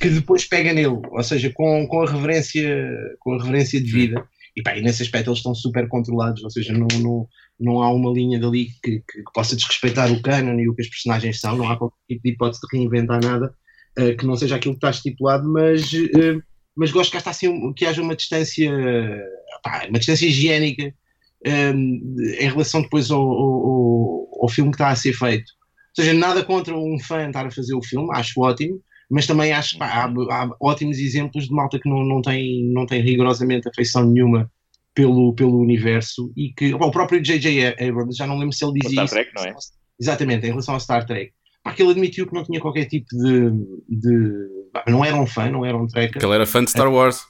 que 0.02 0.10
depois 0.10 0.44
pega 0.44 0.72
nele, 0.72 0.98
ou 1.10 1.22
seja, 1.22 1.50
com, 1.54 1.86
com, 1.86 2.02
a, 2.02 2.10
reverência, 2.10 2.88
com 3.20 3.34
a 3.34 3.38
reverência 3.38 3.80
de 3.80 3.90
vida. 3.90 4.26
E, 4.56 4.62
pá, 4.62 4.76
e 4.76 4.82
nesse 4.82 5.02
aspecto 5.02 5.30
eles 5.30 5.38
estão 5.38 5.54
super 5.54 5.88
controlados, 5.88 6.42
ou 6.42 6.50
seja, 6.50 6.72
não, 6.72 6.88
não, 7.00 7.28
não 7.58 7.82
há 7.82 7.90
uma 7.90 8.12
linha 8.12 8.38
dali 8.38 8.66
que, 8.82 8.98
que, 8.98 9.22
que, 9.22 9.32
possa 9.32 9.56
desrespeitar 9.56 10.12
o 10.12 10.20
canon 10.20 10.58
e 10.58 10.68
o 10.68 10.74
que 10.74 10.82
as 10.82 10.88
personagens 10.88 11.40
são, 11.40 11.56
não 11.56 11.70
há 11.70 11.76
qualquer 11.76 11.96
tipo 12.08 12.22
de 12.22 12.30
hipótese 12.32 12.60
de 12.60 12.76
reinventar 12.76 13.24
nada 13.24 13.54
uh, 13.98 14.16
que 14.16 14.26
não 14.26 14.36
seja 14.36 14.56
aquilo 14.56 14.74
que 14.74 14.78
está 14.78 14.90
estipulado, 14.90 15.48
mas, 15.50 15.90
uh, 15.92 16.42
mas 16.76 16.90
gosto 16.90 17.12
que, 17.12 17.28
assim, 17.28 17.72
que 17.72 17.86
haja 17.86 18.02
uma 18.02 18.16
distância, 18.16 18.70
pá, 19.62 19.86
uma 19.88 19.98
distância 19.98 20.26
higiênica 20.26 20.92
um, 21.46 22.16
eh, 22.20 22.44
em 22.44 22.48
relação 22.50 22.82
depois 22.82 23.10
ao, 23.10 23.20
ao, 23.20 24.28
ao, 24.42 24.48
filme 24.48 24.70
que 24.70 24.76
está 24.76 24.90
a 24.90 24.96
ser 24.96 25.12
feito. 25.12 25.50
Ou 25.96 26.04
seja, 26.04 26.12
nada 26.12 26.44
contra 26.44 26.76
um 26.76 26.98
fã 26.98 27.26
estar 27.26 27.46
a 27.46 27.50
fazer 27.50 27.74
o 27.74 27.82
filme, 27.82 28.08
acho 28.12 28.40
ótimo, 28.40 28.80
mas 29.12 29.26
também 29.26 29.52
acho 29.52 29.76
que 29.76 29.82
há, 29.82 30.06
há, 30.06 30.50
ótimos 30.58 30.98
exemplos 30.98 31.44
de 31.44 31.54
malta 31.54 31.78
que 31.78 31.86
não, 31.86 32.02
não, 32.02 32.22
tem, 32.22 32.64
não 32.72 32.86
tem 32.86 33.02
rigorosamente 33.02 33.68
afeição 33.68 34.06
nenhuma 34.06 34.50
pelo, 34.94 35.34
pelo 35.34 35.58
universo 35.58 36.32
e 36.34 36.50
que 36.54 36.72
bom, 36.72 36.86
o 36.86 36.90
próprio 36.90 37.22
J.J. 37.22 37.76
Abrams, 37.78 38.16
já 38.16 38.26
não 38.26 38.38
lembro 38.38 38.54
se 38.56 38.64
ele 38.64 38.80
dizia 38.80 39.06
Star 39.06 39.08
Trek, 39.10 39.30
não 39.36 39.44
é? 39.44 39.54
Exatamente, 40.00 40.46
em 40.46 40.48
relação 40.48 40.72
ao 40.72 40.80
Star 40.80 41.06
Trek. 41.06 41.30
Pá, 41.62 41.74
que 41.74 41.82
ele 41.82 41.90
admitiu 41.90 42.26
que 42.26 42.32
não 42.32 42.42
tinha 42.42 42.58
qualquer 42.58 42.86
tipo 42.86 43.06
de. 43.14 43.50
de 43.86 44.48
não 44.88 45.04
era 45.04 45.14
um 45.14 45.26
fã, 45.26 45.50
não 45.50 45.64
era 45.64 45.76
um. 45.76 45.86
Que 45.86 46.00
ele 46.00 46.34
era 46.34 46.46
fã 46.46 46.64
de 46.64 46.70
Star 46.70 46.90
Wars. 46.90 47.20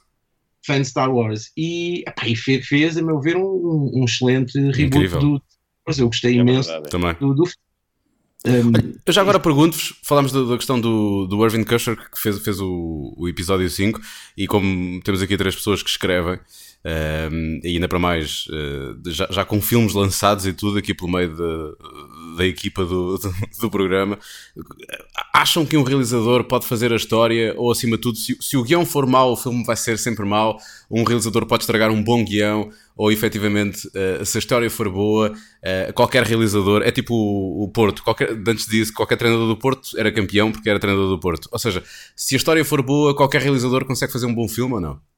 Fã 0.65 0.81
de 0.81 0.87
Star 0.87 1.13
Wars. 1.13 1.51
E, 1.57 2.05
epá, 2.07 2.29
e 2.29 2.37
fez, 2.37 2.65
fez, 2.65 2.97
a 2.97 3.03
meu 3.03 3.21
ver, 3.21 3.37
um, 3.37 3.91
um 3.93 4.05
excelente 4.05 4.57
reboot 4.57 4.83
Incrível. 4.85 5.21
do. 5.21 5.43
Eu 5.99 6.07
gostei 6.07 6.39
é 6.39 6.41
imenso 6.41 6.71
Também. 6.83 7.15
do, 7.15 7.35
do 7.35 7.43
um, 8.47 8.73
eu 9.07 9.13
já 9.13 9.21
agora 9.21 9.39
pergunto-vos, 9.39 9.95
falámos 10.03 10.33
da, 10.33 10.43
da, 10.43 10.57
questão 10.57 10.81
do, 10.81 11.27
do 11.27 11.45
Irving 11.45 11.65
Kusher 11.65 11.97
que 11.97 12.21
fez, 12.21 12.39
fez 12.39 12.61
o, 12.61 13.15
o 13.17 13.29
episódio 13.29 13.69
5 13.69 14.01
e 14.37 14.47
como 14.47 15.01
temos 15.03 15.23
aqui 15.23 15.37
três 15.37 15.55
pessoas 15.55 15.83
que 15.83 15.91
escrevem, 15.91 16.39
Um, 16.85 17.61
e 17.63 17.75
ainda 17.75 17.87
para 17.87 17.99
mais, 18.01 18.47
uh, 18.49 19.11
já, 19.11 19.29
já, 19.31 19.45
com 19.45 19.63
filmes 19.63 19.95
lançados 19.95 20.47
e 20.47 20.53
tudo 20.53 20.79
aqui 20.79 20.93
pelo 20.93 21.13
meio 21.13 21.29
de, 21.29 21.43
da 22.37 22.47
equipa 22.47 22.85
do, 22.85 23.19
do, 23.19 23.35
do, 23.61 23.71
programa, 23.71 24.19
acham 25.33 25.65
que 25.65 25.77
um 25.77 25.83
realizador 25.83 26.45
pode 26.45 26.67
fazer 26.67 26.93
a 26.93 26.97
história 26.97 27.55
ou 27.57 27.71
acima 27.71 27.97
de 27.97 28.03
tudo, 28.03 28.19
se, 28.19 28.37
se, 28.41 28.57
o 28.57 28.63
guião 28.63 28.85
for 28.85 29.07
mau, 29.07 29.33
o 29.33 29.37
filme 29.37 29.65
vai 29.65 29.77
ser 29.77 29.99
sempre 29.99 30.25
mau, 30.25 30.59
um 30.91 31.05
realizador 31.05 31.47
pode 31.47 31.63
estragar 31.63 31.91
um 31.91 32.03
bom 32.03 32.25
guião 32.25 32.71
ou 32.97 33.11
efetivamente, 33.11 33.89
uh, 33.89 34.25
se 34.25 34.39
a 34.39 34.41
história 34.41 34.71
for 34.71 34.91
boa, 34.91 35.31
uh, 35.31 35.93
qualquer 35.95 36.25
realizador, 36.25 36.83
é 36.83 36.91
tipo 36.91 37.15
o, 37.15 37.65
o 37.65 37.69
Porto, 37.69 38.03
qualquer, 38.03 38.31
antes 38.47 38.67
disso, 38.67 38.93
qualquer 38.93 39.17
treinador 39.17 39.49
do 39.49 39.57
Porto 39.57 39.99
era 39.99 40.13
campeão 40.13 40.53
porque 40.53 40.69
era 40.69 40.79
treinador 40.79 41.09
do 41.09 41.19
Porto. 41.19 41.49
Ou 41.51 41.59
seja, 41.59 41.83
se 42.15 42.35
a 42.35 42.39
história 42.39 42.65
for 42.65 42.83
boa, 42.83 43.17
qualquer 43.17 43.41
realizador 43.41 43.85
consegue 43.85 44.13
fazer 44.13 44.27
um 44.27 44.35
bom 44.35 44.49
filme 44.49 44.75
ou 44.75 44.81
não? 44.81 45.12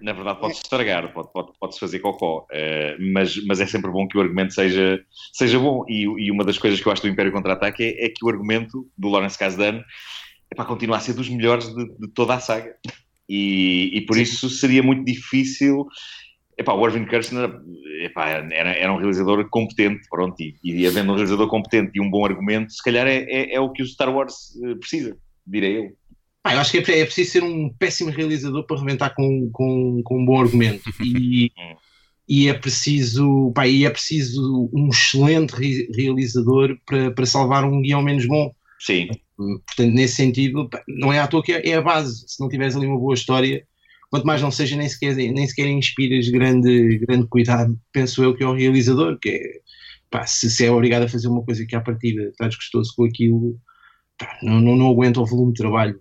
Na 0.00 0.12
verdade, 0.12 0.40
pode-se 0.40 0.62
estragar, 0.62 1.12
pode-se 1.12 1.32
pode, 1.32 1.52
pode 1.60 1.78
fazer 1.78 1.98
cocó, 1.98 2.46
uh, 2.50 3.12
mas, 3.12 3.36
mas 3.44 3.60
é 3.60 3.66
sempre 3.66 3.90
bom 3.90 4.08
que 4.08 4.16
o 4.16 4.20
argumento 4.20 4.54
seja, 4.54 5.04
seja 5.32 5.58
bom. 5.58 5.84
E, 5.88 6.04
e 6.04 6.30
uma 6.30 6.42
das 6.42 6.56
coisas 6.56 6.80
que 6.80 6.86
eu 6.86 6.92
acho 6.92 7.02
do 7.02 7.08
Império 7.08 7.32
Contra-Ataque 7.32 7.82
é, 7.82 8.06
é, 8.06 8.08
que 8.08 8.24
o 8.24 8.28
argumento 8.28 8.88
do 8.96 9.08
Lawrence 9.08 9.38
Kasdan 9.38 9.82
é 10.50 10.54
para 10.54 10.64
continuar 10.64 10.98
a 10.98 11.00
ser 11.00 11.12
dos 11.12 11.28
melhores 11.28 11.68
de, 11.74 11.84
de 11.98 12.08
toda 12.14 12.34
a 12.34 12.40
saga. 12.40 12.74
E, 13.28 13.90
e 13.92 14.00
por 14.06 14.16
Sim. 14.16 14.22
isso 14.22 14.48
seria 14.48 14.82
muito 14.82 15.04
difícil. 15.04 15.86
Epá, 16.56 16.72
o 16.72 16.86
Irving 16.86 17.06
Kirchner 17.06 17.50
epá, 18.02 18.28
era, 18.28 18.70
era 18.70 18.92
um 18.92 18.96
realizador 18.96 19.46
competente, 19.50 20.06
pronto, 20.08 20.40
e, 20.40 20.54
e 20.62 20.86
havendo 20.86 21.12
um 21.12 21.16
realizador 21.16 21.48
competente 21.48 21.90
e 21.94 22.00
um 22.00 22.08
bom 22.08 22.24
argumento, 22.24 22.72
se 22.72 22.82
calhar 22.82 23.06
é, 23.06 23.24
é, 23.24 23.54
é 23.54 23.60
o 23.60 23.72
que 23.72 23.82
o 23.82 23.86
Star 23.86 24.14
Wars 24.14 24.54
eh, 24.62 24.74
precisa, 24.76 25.16
direi 25.44 25.78
eu. 25.78 25.92
Eu 26.52 26.60
acho 26.60 26.70
que 26.70 26.92
é, 26.92 27.00
é, 27.00 27.04
preciso 27.04 27.30
ser 27.30 27.42
um 27.42 27.70
péssimo 27.70 28.10
realizador 28.10 28.66
para 28.66 28.76
arrebentar 28.76 29.14
com, 29.14 29.50
com, 29.50 30.02
com 30.04 30.20
um 30.20 30.26
bom 30.26 30.40
argumento. 30.40 30.82
E, 31.02 31.50
e, 32.28 32.48
é 32.48 32.54
preciso, 32.54 33.50
pá, 33.54 33.66
e 33.66 33.84
é 33.84 33.90
preciso 33.90 34.70
um 34.72 34.88
excelente 34.88 35.52
re 35.52 35.88
realizador 35.94 36.76
para, 36.84 37.10
para 37.12 37.26
salvar 37.26 37.64
um 37.64 37.80
guião 37.80 38.02
menos 38.02 38.26
bom. 38.26 38.54
Sim. 38.78 39.08
Portanto, 39.36 39.94
nesse 39.94 40.16
sentido, 40.16 40.68
não 40.86 41.12
é 41.12 41.18
à 41.18 41.26
toa 41.26 41.42
que 41.42 41.52
é, 41.52 41.70
é 41.70 41.74
a 41.74 41.82
base. 41.82 42.24
Se 42.28 42.40
não 42.40 42.48
tiveres 42.48 42.76
ali 42.76 42.86
uma 42.86 42.98
boa 42.98 43.14
história, 43.14 43.66
quanto 44.10 44.26
mais 44.26 44.42
não 44.42 44.50
seja, 44.50 44.76
nem 44.76 44.88
sequer, 44.88 45.16
nem 45.16 45.46
sequer 45.46 45.66
inspiras 45.66 46.28
grande, 46.28 46.98
grande 46.98 47.26
cuidado, 47.26 47.76
penso 47.90 48.22
eu, 48.22 48.34
que 48.34 48.44
é 48.44 48.46
o 48.46 48.54
realizador, 48.54 49.18
que 49.18 49.30
é, 49.30 49.40
pá, 50.10 50.26
se, 50.26 50.50
se 50.50 50.64
é 50.66 50.70
obrigado 50.70 51.04
a 51.04 51.08
fazer 51.08 51.26
uma 51.26 51.42
coisa 51.42 51.66
que 51.66 51.74
à 51.74 51.80
partida 51.80 52.22
está 52.24 52.46
desgostoso 52.46 52.92
com 52.94 53.04
aquilo, 53.04 53.58
não, 54.42 54.60
não, 54.60 54.76
não 54.76 54.90
aguenta 54.90 55.20
o 55.20 55.26
volume 55.26 55.52
de 55.52 55.58
trabalho, 55.58 56.00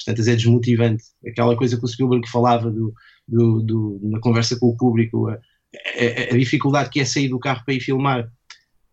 às 0.00 0.04
tantas 0.04 0.26
é 0.26 0.34
desmotivante. 0.34 1.04
Aquela 1.26 1.56
coisa 1.56 1.76
que 1.76 1.84
o 1.84 1.88
Spielberg 1.88 2.28
falava 2.28 2.70
do, 2.70 2.92
do, 3.28 3.62
do 3.62 4.00
na 4.02 4.18
conversa 4.20 4.58
com 4.58 4.68
o 4.68 4.76
público, 4.76 5.28
a, 5.28 5.34
a, 5.34 6.34
a, 6.34 6.36
dificuldade 6.36 6.90
que 6.90 7.00
é 7.00 7.04
sair 7.04 7.28
do 7.28 7.38
carro 7.38 7.62
para 7.64 7.74
ir 7.74 7.80
filmar 7.80 8.28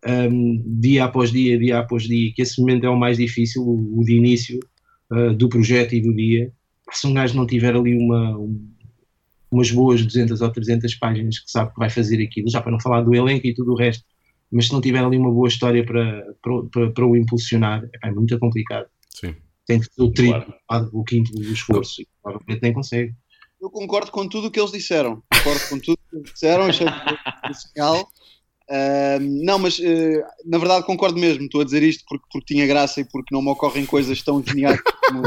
um, 0.05 0.79
dia 0.79 1.05
após 1.05 1.31
dia, 1.31 1.57
dia 1.57 1.79
após 1.79 2.03
dia, 2.03 2.31
que 2.35 2.41
esse 2.41 2.59
momento 2.59 2.85
é 2.85 2.89
o 2.89 2.99
mais 2.99 3.17
difícil, 3.17 3.63
o, 3.63 3.99
o 3.99 4.03
de 4.03 4.15
início 4.15 4.59
uh, 5.11 5.33
do 5.33 5.49
projeto 5.49 5.93
e 5.93 6.01
do 6.01 6.13
dia. 6.13 6.51
Se 6.91 7.07
um 7.07 7.13
gajo 7.13 7.35
não 7.35 7.47
tiver 7.47 7.75
ali 7.75 7.97
uma, 7.97 8.37
um, 8.37 8.69
umas 9.51 9.71
boas 9.71 10.05
200 10.05 10.41
ou 10.41 10.49
300 10.51 10.95
páginas 10.95 11.39
que 11.39 11.49
sabe 11.49 11.73
que 11.73 11.79
vai 11.79 11.89
fazer 11.89 12.21
aquilo, 12.21 12.49
já 12.49 12.61
para 12.61 12.71
não 12.71 12.79
falar 12.79 13.01
do 13.01 13.15
elenco 13.15 13.47
e 13.47 13.53
tudo 13.53 13.73
o 13.73 13.77
resto, 13.77 14.03
mas 14.51 14.67
se 14.67 14.73
não 14.73 14.79
tiver 14.79 15.03
ali 15.03 15.17
uma 15.17 15.31
boa 15.31 15.47
história 15.47 15.83
para, 15.83 16.23
para, 16.71 16.91
para, 16.91 17.05
o 17.05 17.17
impulsionar, 17.17 17.83
é, 18.03 18.07
é 18.07 18.11
muito 18.11 18.37
complicado. 18.39 18.87
Sim. 19.09 19.35
Tem 19.67 19.79
que 19.79 19.85
ser 19.85 20.01
o 20.01 20.11
triplo, 20.11 20.53
claro. 20.67 20.89
o 20.93 21.03
quinto 21.03 21.31
do 21.33 21.43
esforço, 21.43 22.01
e 22.01 22.07
provavelmente 22.23 22.61
nem 22.61 22.73
consegue. 22.73 23.13
Eu 23.61 23.69
concordo 23.69 24.11
com 24.11 24.27
tudo 24.27 24.47
o 24.47 24.51
que 24.51 24.59
eles 24.59 24.71
disseram. 24.71 25.21
Concordo 25.33 25.69
com 25.69 25.79
tudo 25.79 25.93
o 25.93 26.09
que 26.09 26.15
eles 26.15 26.31
disseram, 26.31 26.65
achei 26.65 26.87
genial. 27.75 28.07
Uh, 28.69 29.19
não, 29.43 29.59
mas 29.59 29.79
uh, 29.79 30.23
na 30.45 30.57
verdade 30.57 30.85
concordo 30.85 31.19
mesmo. 31.19 31.45
Estou 31.45 31.61
a 31.61 31.65
dizer 31.65 31.83
isto 31.83 32.03
porque, 32.07 32.25
porque 32.31 32.53
tinha 32.53 32.67
graça 32.67 33.01
e 33.01 33.05
porque 33.05 33.33
não 33.33 33.41
me 33.41 33.49
ocorrem 33.49 33.85
coisas 33.85 34.21
tão 34.21 34.43
geniais 34.43 34.79
como 34.81 35.23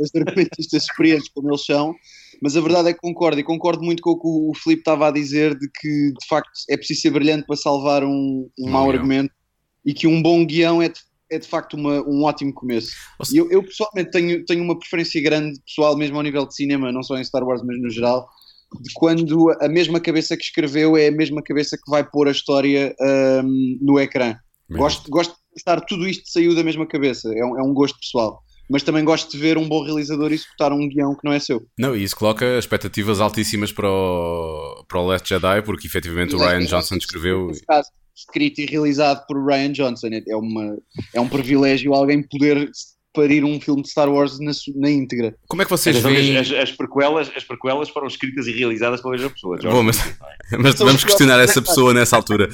os 0.00 0.14
argumentistas 0.14 0.84
experientes 0.84 1.28
como 1.28 1.50
eles 1.50 1.64
são 1.64 1.94
mas 2.40 2.56
a 2.56 2.60
verdade 2.60 2.88
é 2.88 2.92
que 2.92 3.00
concordo, 3.00 3.40
e 3.40 3.44
concordo 3.44 3.82
muito 3.82 4.02
com 4.02 4.10
o 4.10 4.18
que 4.18 4.26
o 4.26 4.52
Filipe 4.54 4.80
estava 4.80 5.08
a 5.08 5.10
dizer, 5.10 5.58
de 5.58 5.68
que 5.68 6.12
de 6.12 6.26
facto 6.28 6.50
é 6.70 6.76
preciso 6.76 7.00
ser 7.00 7.10
brilhante 7.10 7.46
para 7.46 7.56
salvar 7.56 8.04
um, 8.04 8.48
um 8.58 8.70
mau 8.70 8.90
argumento 8.90 9.32
e 9.84 9.92
que 9.92 10.06
um 10.06 10.22
bom 10.22 10.44
guião 10.44 10.80
é 10.80 10.88
de, 10.88 11.00
é 11.30 11.38
de 11.38 11.46
facto 11.46 11.74
uma, 11.74 12.00
um 12.02 12.24
ótimo 12.24 12.52
começo. 12.52 12.90
E 13.32 13.36
eu, 13.36 13.50
eu, 13.50 13.62
pessoalmente 13.62 14.10
tenho, 14.10 14.44
tenho 14.44 14.62
uma 14.62 14.78
preferência 14.78 15.22
grande, 15.22 15.60
pessoal, 15.66 15.96
mesmo 15.96 16.16
ao 16.16 16.22
nível 16.22 16.46
de 16.46 16.54
cinema, 16.54 16.92
não 16.92 17.02
só 17.02 17.16
em 17.18 17.24
Star 17.24 17.44
Wars, 17.44 17.62
mas 17.62 17.80
no 17.80 17.90
geral, 17.90 18.28
de 18.80 18.92
quando 18.94 19.50
a 19.60 19.68
mesma 19.68 20.00
cabeça 20.00 20.36
que 20.36 20.44
escreveu 20.44 20.96
é 20.96 21.08
a 21.08 21.12
mesma 21.12 21.42
cabeça 21.42 21.76
que 21.76 21.90
vai 21.90 22.08
pôr 22.08 22.28
a 22.28 22.32
história 22.32 22.94
um, 23.44 23.78
no 23.80 23.98
ecrã. 23.98 24.36
Gosto, 24.70 25.10
gosto 25.10 25.32
de 25.32 25.56
estar 25.56 25.80
tudo 25.80 26.06
isto 26.06 26.30
saiu 26.30 26.54
da 26.54 26.62
mesma 26.62 26.86
cabeça, 26.86 27.32
é 27.34 27.44
um, 27.44 27.58
é 27.58 27.62
um 27.62 27.72
gosto 27.72 27.98
pessoal 27.98 28.42
mas 28.68 28.82
também 28.82 29.04
gosto 29.04 29.30
de 29.30 29.38
ver 29.38 29.56
um 29.56 29.68
bom 29.68 29.82
realizador 29.84 30.32
executar 30.32 30.72
um 30.72 30.88
guião 30.88 31.14
que 31.14 31.24
não 31.24 31.32
é 31.32 31.40
seu. 31.40 31.66
Não, 31.78 31.96
e 31.96 32.04
isso 32.04 32.16
coloca 32.16 32.58
expectativas 32.58 33.20
altíssimas 33.20 33.72
para 33.72 33.88
o, 33.88 34.84
para 34.86 35.00
o 35.00 35.06
Last 35.06 35.28
Jedi, 35.28 35.62
porque 35.62 35.86
efetivamente 35.86 36.34
o 36.34 36.38
Ryan 36.38 36.64
Johnson 36.64 36.96
escreveu. 36.96 37.50
Caso, 37.66 37.88
escrito 38.14 38.60
e 38.60 38.66
realizado 38.66 39.24
por 39.26 39.44
Ryan 39.44 39.72
Johnson, 39.72 40.08
é, 40.12 40.36
uma, 40.36 40.76
é 41.14 41.20
um 41.20 41.28
privilégio 41.28 41.94
alguém 41.94 42.22
poder 42.22 42.70
parir 43.14 43.44
um 43.44 43.60
filme 43.60 43.82
de 43.82 43.90
Star 43.90 44.08
Wars 44.08 44.38
na, 44.38 44.52
na 44.76 44.90
íntegra. 44.90 45.34
Como 45.48 45.62
é 45.62 45.64
que 45.64 45.70
vocês 45.70 45.98
veem... 45.98 46.36
As, 46.36 46.50
as, 46.52 46.70
prequelas, 46.70 47.30
as 47.34 47.42
prequelas 47.42 47.88
foram 47.88 48.06
escritas 48.06 48.46
e 48.46 48.52
realizadas 48.52 49.00
pela 49.00 49.12
mesma 49.12 49.30
pessoa. 49.30 49.58
Bom, 49.62 49.82
mas, 49.82 49.98
mas 50.58 50.78
vamos 50.78 51.02
questionar 51.02 51.40
essa 51.40 51.60
pessoa 51.60 51.94
nessa 51.94 52.16
altura. 52.16 52.48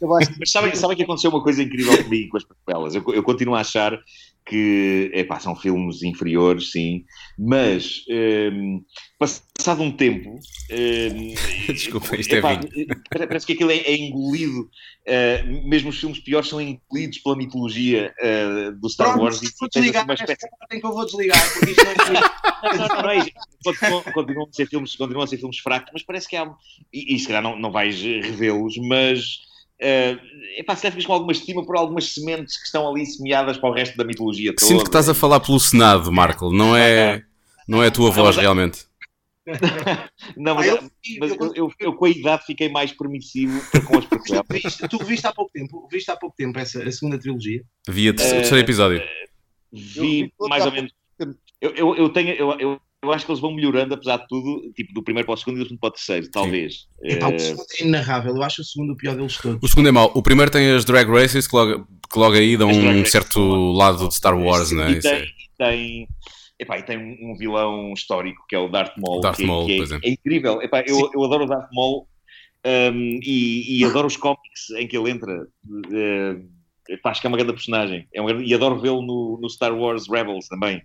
mas 0.00 0.50
sabem, 0.50 0.74
sabem 0.74 0.96
que 0.96 1.02
aconteceu 1.02 1.30
uma 1.30 1.42
coisa 1.42 1.62
incrível 1.62 2.02
comigo 2.04 2.30
com 2.30 2.36
as 2.38 2.44
prequelas? 2.44 2.94
Eu, 2.94 3.04
eu 3.12 3.22
continuo 3.22 3.54
a 3.54 3.60
achar 3.60 3.98
que 4.44 5.10
epá, 5.14 5.38
são 5.38 5.54
filmes 5.54 6.02
inferiores, 6.02 6.72
sim, 6.72 7.04
mas 7.38 8.04
um, 8.52 8.82
passado 9.18 9.82
um 9.82 9.92
tempo. 9.92 10.38
Um, 10.70 11.34
Desculpa, 11.72 12.16
isto 12.16 12.34
é 12.34 12.38
epá, 12.38 12.52
é 12.52 13.26
Parece 13.26 13.46
que 13.46 13.52
aquilo 13.52 13.70
é, 13.70 13.76
é 13.76 13.96
engolido, 13.96 14.62
uh, 14.62 15.68
mesmo 15.68 15.90
os 15.90 15.98
filmes 15.98 16.18
piores 16.18 16.48
são 16.48 16.60
engolidos 16.60 17.18
pela 17.18 17.36
mitologia 17.36 18.12
uh, 18.20 18.72
do 18.80 18.88
Star 18.88 19.08
Pronto, 19.08 19.22
Wars. 19.22 19.40
Vou 19.60 19.68
desligar, 19.68 20.04
uma 20.04 20.14
espécie... 20.14 20.46
que 20.68 20.86
eu 20.86 20.92
vou 20.92 21.06
desligar, 21.06 21.52
porque 21.52 21.70
isto 21.70 21.84
não 21.84 23.10
é. 23.10 23.30
continuam, 24.12 24.48
a 24.48 24.52
ser 24.52 24.66
filmes, 24.66 24.96
continuam 24.96 25.24
a 25.24 25.26
ser 25.26 25.38
filmes 25.38 25.58
fracos, 25.58 25.90
mas 25.92 26.02
parece 26.02 26.28
que 26.28 26.36
há. 26.36 26.52
E, 26.92 27.14
e 27.14 27.18
se 27.18 27.26
calhar 27.26 27.42
não, 27.42 27.56
não 27.58 27.70
vais 27.70 28.00
revê-los, 28.02 28.76
mas 28.78 29.51
Uh, 29.82 30.16
epá, 30.58 30.76
se 30.76 30.88
ficas 30.88 31.04
com 31.04 31.12
alguma 31.12 31.32
estima 31.32 31.66
por 31.66 31.76
algumas 31.76 32.14
sementes 32.14 32.56
que 32.56 32.66
estão 32.66 32.88
ali 32.88 33.04
semeadas 33.04 33.58
para 33.58 33.68
o 33.68 33.72
resto 33.72 33.96
da 33.96 34.04
mitologia 34.04 34.54
toda. 34.54 34.64
Sinto 34.64 34.82
que 34.82 34.88
estás 34.88 35.08
a 35.08 35.14
falar 35.14 35.40
pelo 35.40 35.58
Senado, 35.58 36.12
Marco, 36.12 36.52
não 36.52 36.76
é, 36.76 37.24
não 37.66 37.82
é 37.82 37.88
a 37.88 37.90
tua 37.90 38.06
não, 38.06 38.12
voz 38.12 38.36
mas, 38.36 38.42
realmente. 38.42 38.86
não, 40.36 40.54
mas, 40.54 40.68
ah, 40.68 40.70
eu, 40.70 40.90
mas 41.18 41.30
eu, 41.32 41.54
eu, 41.56 41.72
eu, 41.80 41.92
com 41.94 42.04
a 42.04 42.10
idade 42.10 42.44
fiquei 42.46 42.68
mais 42.68 42.92
permissivo 42.92 43.60
com 43.86 43.98
as 43.98 44.04
prequelas. 44.04 44.76
tu 44.88 45.04
viste 45.04 45.26
há 45.26 45.32
pouco 45.32 45.50
tempo, 45.52 45.88
viste 45.90 46.10
há 46.12 46.16
pouco 46.16 46.36
tempo 46.36 46.56
essa, 46.60 46.80
a 46.80 46.92
segunda 46.92 47.18
trilogia? 47.18 47.60
Vi 47.88 48.08
o 48.08 48.14
terceiro, 48.14 48.54
uh, 48.54 48.58
episódio. 48.58 48.98
Uh, 49.00 49.02
vi 49.72 50.32
mais 50.38 50.64
ou 50.64 50.70
menos. 50.70 50.92
Eu, 51.60 51.70
eu, 51.72 51.96
eu 51.96 52.08
tenho. 52.10 52.34
Eu, 52.34 52.80
eu, 53.02 53.12
acho 53.12 53.24
que 53.24 53.32
eles 53.32 53.40
vão 53.40 53.52
melhorando, 53.52 53.94
apesar 53.94 54.18
de 54.18 54.28
tudo, 54.28 54.72
tipo, 54.74 54.92
do 54.92 55.02
primeiro 55.02 55.26
para 55.26 55.34
o 55.34 55.36
segundo 55.36 55.56
e 55.56 55.58
do 55.60 55.64
segundo 55.64 55.80
para 55.80 55.88
o 55.88 55.92
terceiro, 55.92 56.30
talvez. 56.30 56.86
Epá, 57.02 57.28
o 57.28 57.38
segundo 57.38 57.66
é 57.78 57.82
inarrável, 57.84 58.36
eu 58.36 58.42
acho 58.42 58.62
o 58.62 58.64
segundo 58.64 58.92
o 58.92 58.96
pior 58.96 59.16
deles 59.16 59.36
todos. 59.36 59.58
O 59.62 59.68
segundo 59.68 59.88
é 59.88 59.92
mau. 59.92 60.10
O 60.14 60.22
primeiro 60.22 60.50
tem 60.50 60.70
as 60.70 60.84
drag 60.84 61.10
races 61.10 61.46
que 61.46 61.56
logo, 61.56 61.86
que 62.10 62.18
logo 62.18 62.34
aí 62.34 62.56
dão 62.56 62.70
um 62.70 63.04
certo 63.04 63.40
lado 63.72 64.08
de 64.08 64.14
Star 64.14 64.38
Wars, 64.38 64.70
não 64.70 64.84
é? 64.84 64.92
E 64.92 65.00
tem, 65.00 65.26
tem, 65.58 66.08
epá, 66.58 66.78
e 66.78 66.82
tem 66.82 66.98
um 66.98 67.36
vilão 67.36 67.92
histórico 67.92 68.44
que 68.48 68.54
é 68.54 68.58
o 68.58 68.68
Darth 68.68 68.96
Maul, 68.96 69.20
Darth 69.20 69.36
que, 69.36 69.46
Maul, 69.46 69.66
que 69.66 69.72
é, 69.72 69.84
é, 69.84 69.98
é, 70.04 70.10
incrível. 70.10 70.62
Epá, 70.62 70.82
eu, 70.86 71.10
eu 71.12 71.24
adoro 71.24 71.44
o 71.44 71.48
Darth 71.48 71.70
Maul 71.72 72.06
um, 72.64 73.18
e, 73.22 73.80
e, 73.80 73.84
adoro 73.84 74.06
os 74.06 74.16
cómics 74.16 74.70
em 74.76 74.86
que 74.86 74.96
ele 74.96 75.10
entra. 75.10 75.46
Uh, 75.66 76.48
acho 77.04 77.20
que 77.20 77.26
é 77.26 77.28
uma 77.28 77.36
grande 77.36 77.52
personagem. 77.52 78.06
É 78.14 78.20
uma, 78.20 78.32
e 78.42 78.54
adoro 78.54 78.80
vê-lo 78.80 79.02
no, 79.02 79.38
no, 79.40 79.48
Star 79.48 79.76
Wars 79.76 80.08
Rebels 80.08 80.48
também. 80.48 80.82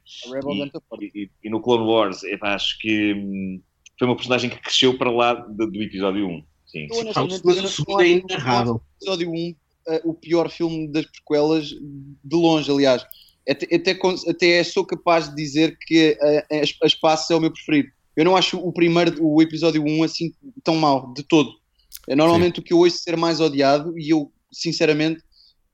E, 1.02 1.12
e, 1.14 1.30
e, 1.44 1.50
no 1.50 1.62
Clone 1.62 1.86
Wars. 1.86 2.22
acho 2.42 2.78
que 2.80 3.14
hum, 3.14 3.62
foi 3.98 4.08
uma 4.08 4.16
personagem 4.16 4.50
que 4.50 4.62
cresceu 4.62 4.98
para 4.98 5.12
lá 5.12 5.34
do, 5.34 5.70
do 5.70 5.82
episódio 5.82 6.28
1. 6.28 6.44
Sim. 6.68 6.88
Eu, 6.92 8.00
é 8.00 8.08
inarrável. 8.08 8.82
Episódio 9.02 9.32
1, 9.32 9.34
uh, 9.34 9.56
eh, 9.88 10.02
o 10.04 10.14
pior 10.14 10.50
filme 10.50 10.88
das 10.92 11.06
prequelas, 11.06 11.70
de 11.70 12.36
longe, 12.36 12.70
aliás. 12.70 13.06
Até, 13.50 13.76
até, 13.76 14.00
até 14.30 14.64
sou 14.64 14.86
capaz 14.86 15.30
de 15.30 15.36
dizer 15.36 15.78
que 15.88 16.18
a, 16.22 16.56
a, 16.56 16.60
a 16.84 16.86
Espaço 16.86 17.32
é 17.32 17.36
o 17.36 17.40
meu 17.40 17.52
preferido. 17.52 17.90
Eu 18.16 18.26
não 18.26 18.36
acho 18.36 18.58
o 18.58 18.74
primeiro, 18.74 19.24
o 19.24 19.42
episódio 19.42 19.84
1 19.84 20.04
assim 20.04 20.34
tão 20.64 20.76
mau, 20.76 21.14
de 21.14 21.24
todo. 21.24 21.52
É 22.10 22.16
normalmente 22.16 22.56
Sim. 22.56 22.62
o 22.62 22.64
que 22.64 22.74
eu 22.74 22.80
ouço 22.80 22.98
ser 22.98 23.16
mais 23.16 23.40
odiado 23.40 23.98
e 23.98 24.10
eu, 24.10 24.32
sinceramente, 24.52 25.22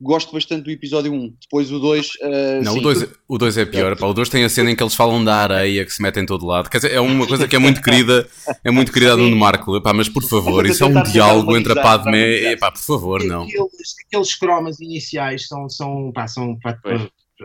gosto 0.03 0.33
bastante 0.33 0.63
do 0.65 0.71
episódio 0.71 1.11
1. 1.11 1.33
Depois 1.41 1.71
o 1.71 1.79
2. 1.79 2.07
Uh, 2.07 2.63
não, 2.63 2.73
sim. 2.73 2.79
o 2.79 2.81
2, 2.81 3.07
o 3.27 3.37
2 3.37 3.57
é 3.57 3.65
pior. 3.65 3.97
Pá, 3.97 4.05
o 4.05 4.13
2 4.13 4.29
tem 4.29 4.43
a 4.43 4.49
cena 4.49 4.69
em 4.69 4.75
que 4.75 4.83
eles 4.83 4.93
falam 4.93 5.23
da 5.23 5.35
areia 5.35 5.85
que 5.85 5.93
se 5.93 6.01
mete 6.01 6.19
em 6.19 6.25
todo 6.25 6.45
lado. 6.45 6.69
Quer 6.69 6.77
dizer, 6.77 6.91
é 6.91 6.99
uma 6.99 7.25
coisa 7.25 7.47
que 7.47 7.55
é 7.55 7.59
muito 7.59 7.81
querida, 7.81 8.27
é 8.63 8.69
muito 8.69 8.91
querida 8.91 9.13
a 9.13 9.17
Nuno 9.17 9.35
Marco. 9.35 9.81
Pá, 9.81 9.93
mas 9.93 10.09
por 10.09 10.23
favor, 10.23 10.65
isso 10.65 10.83
é 10.83 10.87
um 10.87 11.01
diálogo 11.03 11.55
entre 11.55 11.71
a 11.71 11.81
Padme 11.81 12.17
e. 12.17 12.57
Pá, 12.57 12.71
por 12.71 12.81
favor, 12.81 13.23
não. 13.23 13.43
Aqueles, 13.43 13.95
aqueles 14.05 14.35
cromas 14.35 14.79
iniciais 14.79 15.47
são. 15.47 15.69
são, 15.69 16.11
pá, 16.11 16.27
são 16.27 16.57
pá, 16.59 16.77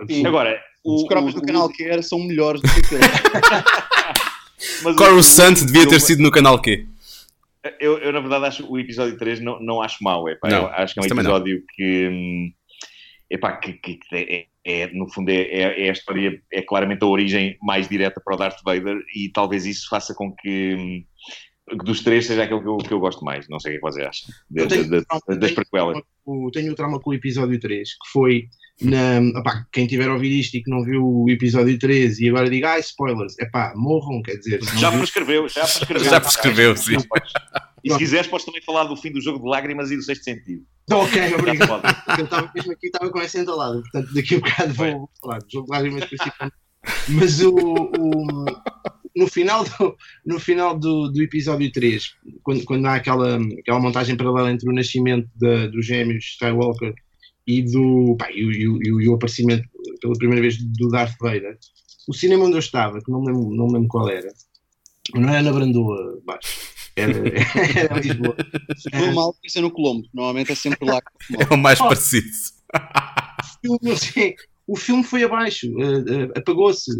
Sim. 0.08 0.26
Agora, 0.26 0.58
os 0.84 1.02
o, 1.02 1.06
cromas 1.06 1.34
o, 1.34 1.40
do 1.40 1.46
canal 1.46 1.68
Q 1.68 2.02
são 2.02 2.18
melhores 2.20 2.60
do 2.60 2.68
que 2.68 2.80
aqueles. 2.80 3.06
mas 4.82 4.94
o- 4.94 4.96
Corus 4.96 5.26
o- 5.26 5.30
Sant 5.30 5.64
devia 5.64 5.88
ter 5.88 6.00
sido 6.00 6.22
no 6.22 6.30
canal 6.30 6.60
Q. 6.60 6.86
Eu, 7.80 7.98
eu, 7.98 8.12
na 8.12 8.20
verdade, 8.20 8.46
acho 8.46 8.70
o 8.70 8.78
episódio 8.78 9.16
3 9.18 9.40
não, 9.40 9.60
não 9.60 9.82
acho 9.82 10.02
mau. 10.02 10.28
Epá, 10.28 10.48
Não, 10.48 10.62
eu 10.62 10.66
acho 10.68 10.94
que 10.94 11.00
é 11.00 11.02
um 11.02 11.06
não. 11.08 11.16
episódio 11.16 11.62
que, 11.74 12.08
hum, 12.08 12.52
epá, 13.30 13.56
que, 13.56 13.72
que- 13.74 13.96
que 13.96 14.14
é, 14.16 14.46
é, 14.64 14.86
no 14.92 15.08
fundo, 15.12 15.28
é, 15.30 15.42
é, 15.42 15.86
é 15.86 15.88
a 15.88 15.92
história, 15.92 16.40
é 16.52 16.62
claramente 16.62 17.02
a 17.02 17.06
origem 17.06 17.56
mais 17.62 17.88
direta 17.88 18.20
para 18.24 18.34
o 18.34 18.38
Darth 18.38 18.60
Vader 18.64 18.98
e 19.14 19.30
talvez 19.32 19.66
isso 19.66 19.88
faça 19.88 20.14
com 20.14 20.32
que, 20.34 20.74
hum, 20.76 21.04
dos 21.84 22.00
três 22.02 22.26
seja 22.26 22.44
aquele 22.44 22.60
que 22.62 22.68
eu, 22.68 22.76
que 22.78 22.92
eu 22.92 23.00
gosto 23.00 23.24
mais. 23.24 23.46
Não 23.48 23.58
sei 23.60 23.72
o 23.72 23.72
que 23.72 23.76
é 23.76 23.80
que 23.80 23.92
vocês 23.92 24.06
acham 24.08 24.34
de- 24.50 24.60
Eu 24.62 24.68
tenho- 24.68 24.84
de- 24.84 25.00
de- 25.00 25.38
das 25.38 25.52
prequelas. 25.52 25.98
o- 26.24 26.50
tenho 26.50 26.72
o 26.72 26.74
trauma 26.74 27.00
com 27.00 27.10
o 27.10 27.14
episódio 27.14 27.58
3, 27.60 27.90
que 27.90 28.10
foi 28.12 28.48
na. 28.82 29.20
opá, 29.40 29.66
quem 29.72 29.86
tiver 29.86 30.08
a 30.08 30.12
ouvir 30.14 30.38
isto 30.38 30.54
e 30.56 30.62
que 30.62 30.70
não 30.70 30.82
viu 30.84 31.04
o 31.04 31.30
episódio 31.30 31.78
3 31.78 32.18
e 32.20 32.28
agora 32.28 32.48
diga, 32.50 32.72
ah, 32.74 32.78
spoilers, 32.78 33.34
é 33.40 33.46
pá, 33.46 33.72
morram, 33.76 34.22
quer 34.22 34.36
dizer. 34.36 34.60
Já 34.78 34.90
viu- 34.90 35.00
prescreveu, 35.00 35.48
já 35.48 35.62
prescreveu. 35.62 36.10
Já 36.10 36.20
prescreveu, 36.20 36.76
sim. 36.76 36.96
E 37.84 37.92
se 37.92 37.98
quiseres, 37.98 38.26
podes 38.26 38.44
também 38.44 38.60
falar 38.62 38.84
do 38.84 38.96
fim 38.96 39.10
do 39.12 39.20
jogo 39.20 39.38
de 39.38 39.48
lágrimas 39.48 39.90
e 39.90 39.96
do 39.96 40.02
sexto 40.02 40.24
sentido. 40.24 40.62
Ok, 40.90 41.34
obrigado. 41.34 41.82
Eu 42.18 42.24
estava 42.24 42.50
mesmo 42.54 42.72
aqui, 42.72 42.86
estava 42.86 43.10
com 43.10 43.20
essa 43.20 43.38
entalada, 43.38 43.80
portanto 43.80 44.14
daqui 44.14 44.34
a 44.34 44.38
bocado 44.38 44.74
vou, 44.74 44.90
vou 44.92 45.10
falar 45.20 45.38
do 45.38 45.50
jogo 45.50 45.66
de 45.66 45.70
lágrimas 45.72 46.04
principalmente. 46.04 46.56
Mas 47.08 47.40
o, 47.40 47.54
o- 47.54 48.44
no 49.16 49.26
final, 49.26 49.64
do, 49.64 49.96
no 50.24 50.38
final 50.40 50.78
do, 50.78 51.08
do 51.08 51.22
episódio 51.22 51.70
3, 51.72 52.04
quando, 52.42 52.64
quando 52.64 52.86
há 52.86 52.94
aquela, 52.94 53.38
aquela 53.60 53.80
montagem 53.80 54.16
paralela 54.16 54.50
entre 54.52 54.68
o 54.68 54.72
nascimento 54.72 55.28
da- 55.36 55.66
dos 55.66 55.84
gêmeos 55.86 56.24
Skywalker 56.32 56.94
e, 57.48 57.62
do, 57.62 58.14
pá, 58.18 58.30
e, 58.30 58.44
o- 58.44 58.52
e 58.52 58.68
o- 58.68 58.78
e 58.82 58.92
o- 58.92 59.00
e 59.00 59.08
o 59.08 59.14
aparecimento 59.14 59.66
pela 60.00 60.12
primeira 60.14 60.42
vez 60.42 60.58
do 60.58 60.88
Darth 60.88 61.16
Vader, 61.20 61.58
o 62.06 62.12
cinema 62.14 62.44
onde 62.44 62.54
eu 62.54 62.58
estava, 62.60 63.00
que 63.00 63.10
não 63.10 63.20
me 63.22 63.28
lembro, 63.32 63.50
não 63.56 63.66
me 63.66 63.72
lembro 63.74 63.88
qual 63.88 64.08
era, 64.08 64.28
não 65.14 65.28
era 65.30 65.42
na 65.42 65.52
Brandoa 65.52 66.20
Baixo, 66.24 66.48
era, 66.94 67.12
era 67.92 67.98
Lisboa. 68.00 68.36
Se 68.76 68.90
for 68.96 69.12
mal, 69.14 69.34
ser 69.46 69.60
no 69.62 69.70
Colombo. 69.70 70.06
Normalmente 70.12 70.52
é 70.52 70.54
sempre 70.54 70.86
lá 70.88 71.00
que 71.00 71.36
É 71.50 71.54
o 71.54 71.58
mais 71.58 71.78
parecido. 71.78 72.26
filme, 73.62 73.90
assim, 73.92 74.34
o 74.66 74.76
filme 74.76 75.02
foi 75.04 75.22
abaixo, 75.24 75.66
eh, 75.80 76.04
eh, 76.34 76.38
apagou-se. 76.38 76.90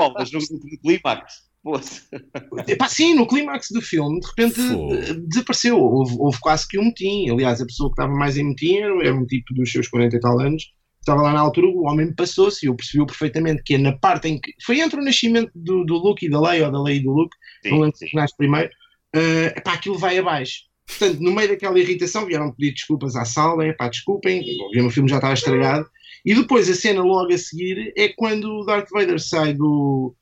Oh, 0.00 0.12
mas 0.14 0.30
no, 0.32 0.38
no 0.40 0.78
clímax. 0.82 1.45
Epá, 2.68 2.88
sim, 2.88 3.14
no 3.14 3.26
clímax 3.26 3.68
do 3.70 3.80
filme, 3.82 4.20
de 4.20 4.26
repente 4.26 4.54
Fogo. 4.54 4.96
desapareceu. 5.28 5.78
Houve, 5.78 6.16
houve 6.18 6.38
quase 6.40 6.66
que 6.68 6.78
um 6.78 6.84
motim. 6.84 7.30
Aliás, 7.30 7.60
a 7.60 7.66
pessoa 7.66 7.90
que 7.90 7.94
estava 8.00 8.12
mais 8.16 8.36
em 8.36 8.44
motim 8.44 8.76
era, 8.76 9.06
era 9.06 9.14
um 9.14 9.26
tipo 9.26 9.52
dos 9.54 9.70
seus 9.70 9.88
40 9.88 10.16
e 10.16 10.20
tal 10.20 10.38
anos. 10.40 10.64
Estava 11.00 11.22
lá 11.22 11.32
na 11.32 11.40
altura, 11.40 11.68
o 11.68 11.84
homem 11.86 12.12
passou-se 12.14 12.66
e 12.66 12.68
eu 12.68 12.74
percebi 12.74 13.06
perfeitamente 13.06 13.62
que 13.64 13.74
é 13.74 13.78
na 13.78 13.92
parte 13.96 14.26
em 14.28 14.40
que. 14.40 14.52
Foi 14.64 14.80
entre 14.80 15.00
o 15.00 15.04
nascimento 15.04 15.50
do, 15.54 15.84
do 15.84 15.94
Luke 15.98 16.26
e 16.26 16.30
da 16.30 16.40
Leia, 16.40 16.66
ou 16.66 16.72
da 16.72 16.82
Leia 16.82 16.96
e 16.96 17.02
do 17.02 17.12
Luke, 17.12 17.36
não 17.64 17.70
Sim, 17.78 17.82
lembro 17.82 17.98
nasce 18.14 18.36
primeiro. 18.36 18.70
eh, 19.14 19.54
epá, 19.56 19.74
aquilo 19.74 19.98
vai 19.98 20.18
abaixo. 20.18 20.62
Portanto, 20.86 21.20
no 21.20 21.32
meio 21.32 21.48
daquela 21.48 21.78
irritação, 21.78 22.26
vieram 22.26 22.52
pedir 22.52 22.72
desculpas 22.72 23.14
à 23.16 23.24
sala, 23.24 23.66
epá, 23.66 23.88
desculpem, 23.88 24.42
o 24.84 24.90
filme 24.90 25.08
já 25.08 25.16
estava 25.16 25.34
estragado. 25.34 25.88
E 26.24 26.34
depois 26.34 26.68
a 26.68 26.74
cena 26.74 27.02
logo 27.02 27.32
a 27.32 27.38
seguir 27.38 27.92
é 27.96 28.08
quando 28.08 28.44
o 28.48 28.64
Darth 28.64 28.88
Vader 28.90 29.20
sai 29.20 29.54
do. 29.54 30.14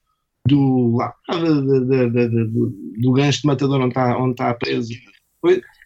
Do. 0.47 0.97
lá, 0.97 1.15
da- 1.29 2.27
do, 2.27 2.75
do 2.99 3.13
gancho 3.13 3.41
de 3.43 3.47
matador 3.47 3.81
onde 3.81 3.89
está, 3.89 4.19
onde 4.19 4.33
está 4.33 4.55
preso. 4.55 4.93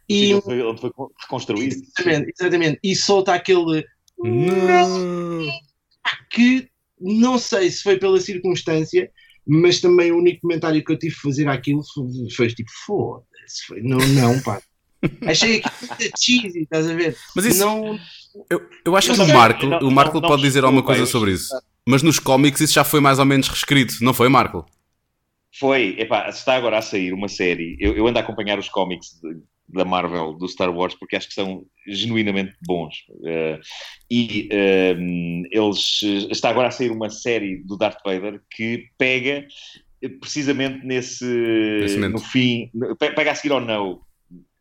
E, 0.09 0.29
Sim, 0.29 0.35
onde 0.35 0.45
foi, 0.45 0.63
onde 0.63 0.81
foi 0.81 0.91
reconstruído. 1.21 1.75
exatamente, 1.75 2.33
exatamente, 2.39 2.81
e 2.83 2.97
solta 2.97 3.35
aquele. 3.35 3.85
Não. 4.19 5.49
que 6.31 6.69
não 7.01 7.39
sei 7.39 7.71
se 7.71 7.83
foi 7.83 7.99
pela 7.99 8.21
circunstância, 8.21 9.11
mas 9.47 9.81
também 9.81 10.11
o 10.11 10.19
único 10.19 10.41
comentário 10.41 10.85
que 10.85 10.91
eu 10.93 10.99
tive 10.99 11.15
de 11.15 11.21
fazer 11.21 11.49
àquilo 11.49 11.83
foi, 11.95 12.05
foi 12.35 12.49
tipo, 12.49 12.71
foda-se, 12.85 13.65
foi, 13.67 13.81
não, 13.81 13.99
não, 13.99 14.41
pá. 14.43 14.61
Achei 15.27 15.59
aquilo 15.59 15.75
muito 16.01 16.21
cheesy, 16.21 16.63
estás 16.63 16.91
a 16.91 16.95
ver? 16.95 17.17
Mas 17.37 17.45
isso, 17.45 17.61
Não, 17.61 17.97
eu, 18.51 18.61
eu 18.85 18.97
acho 18.97 19.15
que 19.15 19.21
o 19.21 19.29
Marco, 19.29 19.67
não, 19.67 19.79
o 19.79 19.91
Marco 19.93 20.15
não, 20.15 20.23
não 20.23 20.29
pode 20.29 20.43
dizer 20.43 20.65
alguma 20.65 20.83
coisa 20.83 21.07
sobre 21.07 21.33
isso. 21.33 21.55
Mas 21.91 22.03
nos 22.03 22.19
cómics 22.19 22.61
isso 22.61 22.75
já 22.75 22.85
foi 22.85 23.01
mais 23.01 23.19
ou 23.19 23.25
menos 23.25 23.49
reescrito, 23.49 23.95
não 24.03 24.13
foi, 24.13 24.29
Marco? 24.29 24.67
Foi, 25.59 25.97
epá, 25.99 26.29
está 26.29 26.55
agora 26.55 26.77
a 26.79 26.83
sair 26.83 27.13
uma 27.15 27.29
série. 27.29 27.77
Eu, 27.81 27.97
eu 27.97 28.07
ando 28.07 28.19
a 28.19 28.23
acompanhar 28.23 28.59
os 28.59 28.69
cómics 28.69 29.19
de- 29.23 29.41
da 29.71 29.85
Marvel, 29.85 30.35
do 30.35 30.47
Star 30.49 30.71
Wars, 30.75 30.95
porque 30.95 31.17
acho 31.17 31.29
que 31.29 31.35
são 31.35 31.65
genuinamente 31.87 32.55
bons. 32.67 32.95
Eh, 33.25 33.61
e 34.11 34.49
eh, 34.53 34.97
eles. 35.51 36.03
Está 36.31 36.51
agora 36.51 36.69
a 36.69 36.71
sair 36.71 36.91
uma 36.91 37.09
série 37.11 37.57
do 37.65 37.77
Darth 37.77 37.99
Vader 38.05 38.41
que 38.51 38.85
pega 38.99 39.47
precisamente 40.21 40.85
nesse. 40.87 41.25
Nesse 41.25 41.99
no 41.99 42.19
fim. 42.19 42.71
pe- 42.99 43.13
Pega 43.13 43.33
a 43.33 43.35
seguir 43.35 43.53
ao 43.53 43.61
no, 43.61 44.01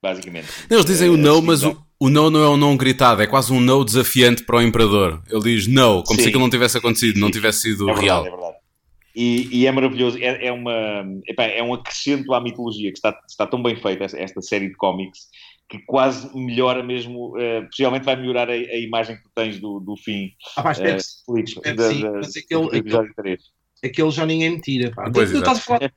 basicamente. 0.01 0.47
Eles 0.69 0.85
dizem 0.85 1.09
o 1.09 1.13
Eh, 1.15 1.17
não, 1.17 1.39
a 1.39 1.41
mas 1.41 1.63
o, 1.63 1.77
o 1.99 2.09
não 2.09 2.29
não 2.29 2.43
é 2.43 2.49
um 2.49 2.57
não 2.57 2.77
gritado, 2.77 3.21
é 3.21 3.27
quase 3.27 3.51
um 3.51 3.59
não 3.59 3.83
desafiante 3.83 4.43
para 4.43 4.57
o 4.57 4.61
Imperador. 4.61 5.21
Ele 5.29 5.41
diz 5.41 5.67
não, 5.67 6.03
como 6.03 6.17
se 6.19 6.23
Sim. 6.23 6.29
aquilo 6.29 6.43
não 6.43 6.49
tivesse 6.49 6.77
acontecido, 6.77 7.19
não 7.19 7.31
tivesse 7.31 7.61
sido 7.61 7.83
É 7.89 7.93
verdade, 7.93 8.05
real. 8.05 8.25
é 8.25 8.29
verdade. 8.29 8.57
E, 9.15 9.49
e 9.61 9.65
é 9.65 9.71
maravilhoso, 9.71 10.17
é, 10.19 10.45
é 10.45 10.51
uma, 10.51 11.03
epá, 11.27 11.45
é 11.45 11.63
um 11.63 11.73
acrescento 11.73 12.31
à 12.35 12.39
mitologia 12.41 12.91
que 12.91 12.97
está, 12.99 13.19
está 13.27 13.47
tão 13.47 13.63
bem 13.63 13.75
feita 13.75 14.03
esta, 14.03 14.17
esta 14.19 14.41
série 14.43 14.67
de 14.69 14.75
cómics 14.75 15.21
que 15.69 15.79
quase 15.87 16.29
melhora 16.37 16.81
mesmo, 16.83 17.33
eh, 17.37 17.61
possivelmente 17.63 18.05
vai 18.05 18.15
melhorar 18.15 18.47
a, 18.47 18.53
a 18.53 18.77
imagem 18.79 19.17
que 19.17 19.23
tu 19.23 19.29
tens 19.35 19.59
do, 19.59 19.79
do 19.81 19.97
fim, 19.97 20.29
ah, 20.55 20.63
pá, 20.63 20.71
espero 20.71 20.97
eh, 21.65 21.73
da- 21.73 21.89
sim, 21.89 22.01
da- 22.03 22.11
mas 22.11 22.37
aquele, 22.37 22.83
3. 23.15 23.41
aquele 23.83 24.11
já 24.11 24.25
ninguém 24.25 24.51
me 24.51 24.61
tira, 24.61 24.91
pá. 24.91 25.09
Pois, 25.11 25.29
Tu- 25.29 25.33
tu 25.33 25.39
estás 25.39 25.57
a 25.57 25.61
falar- 25.61 25.91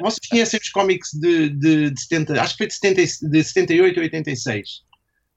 vocês 0.00 0.28
conhecem 0.30 0.60
os 0.62 0.68
cómics 0.68 1.08
de, 1.14 1.48
de, 1.48 1.90
de 1.90 2.00
70, 2.02 2.40
acho 2.40 2.52
que 2.52 2.58
foi 2.58 2.66
de, 2.68 2.74
70, 2.74 3.00
e- 3.00 3.30
de 3.30 3.42
78 3.42 3.96
ou 3.96 4.02
86. 4.04 4.68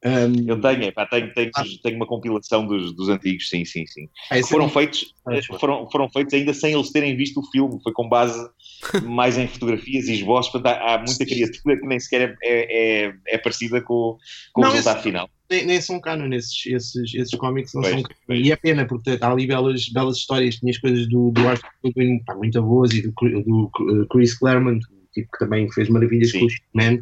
Um, 0.05 0.47
Eu 0.47 0.59
tenho, 0.59 0.83
epá, 0.83 1.05
tenho, 1.05 1.33
tenho, 1.33 1.49
Ah. 1.55 1.63
tenho 1.81 1.95
uma 1.95 2.05
compilação 2.05 2.67
dos, 2.67 2.93
dos 2.93 3.07
antigos, 3.07 3.47
sim, 3.49 3.63
sim, 3.63 3.85
sim. 3.87 4.09
ah, 4.29 4.37
esse 4.37 4.49
Foram 4.49 4.65
é- 4.65 4.69
feitos, 4.69 5.13
Ah, 5.25 5.31
eh, 5.31 5.35
desculpa. 5.37 5.59
foram, 5.61 5.89
foram 5.89 6.09
feitos 6.09 6.33
ainda 6.33 6.53
sem 6.53 6.73
eles 6.73 6.91
terem 6.91 7.15
visto 7.15 7.39
o 7.39 7.51
filme, 7.51 7.79
foi 7.81 7.93
com 7.93 8.09
base 8.09 8.37
mais 9.05 9.37
em 9.37 9.47
fotografias 9.47 10.07
e 10.09 10.13
esboços, 10.15 10.51
portanto 10.51 10.73
há, 10.75 10.95
há 10.95 10.97
muita 10.97 11.25
criatura 11.25 11.77
que 11.79 11.87
nem 11.87 11.99
sequer 11.99 12.35
é, 12.43 13.05
é, 13.05 13.13
é 13.27 13.37
parecida 13.37 13.79
com, 13.81 14.17
com 14.51 14.61
Não, 14.61 14.69
o 14.69 14.71
resultado 14.73 14.95
esse- 14.97 15.03
final. 15.03 15.29
nem, 15.49 15.65
nem 15.65 15.79
são 15.79 16.01
canon 16.01 16.33
esses, 16.33 16.65
esses, 16.65 17.13
esses 17.15 17.35
cómics, 17.35 17.73
não 17.73 17.81
Pois, 17.83 17.93
são 17.93 18.03
pois. 18.27 18.45
E 18.45 18.51
é 18.51 18.55
pena, 18.57 18.85
porque 18.85 19.17
há 19.21 19.31
ali 19.31 19.47
belas, 19.47 19.87
belas 19.89 20.17
histórias. 20.17 20.55
Tinha 20.57 20.71
as 20.71 20.77
coisas 20.79 21.07
do, 21.07 21.31
do 21.31 21.47
Arthur 21.47 21.69
Goodwin, 21.83 22.19
pá, 22.25 22.35
muito 22.35 22.61
boas, 22.61 22.91
e 22.91 23.01
do, 23.03 23.11
do 23.11 23.71
uh, 23.79 24.07
Chris 24.09 24.33
Claremont, 24.37 24.85
tipo 25.13 25.29
que 25.31 25.39
também 25.39 25.71
fez 25.71 25.87
maravilhas 25.89 26.31
Sim. 26.31 26.39
com 26.41 26.45
o 26.47 26.49
Man. 26.73 26.99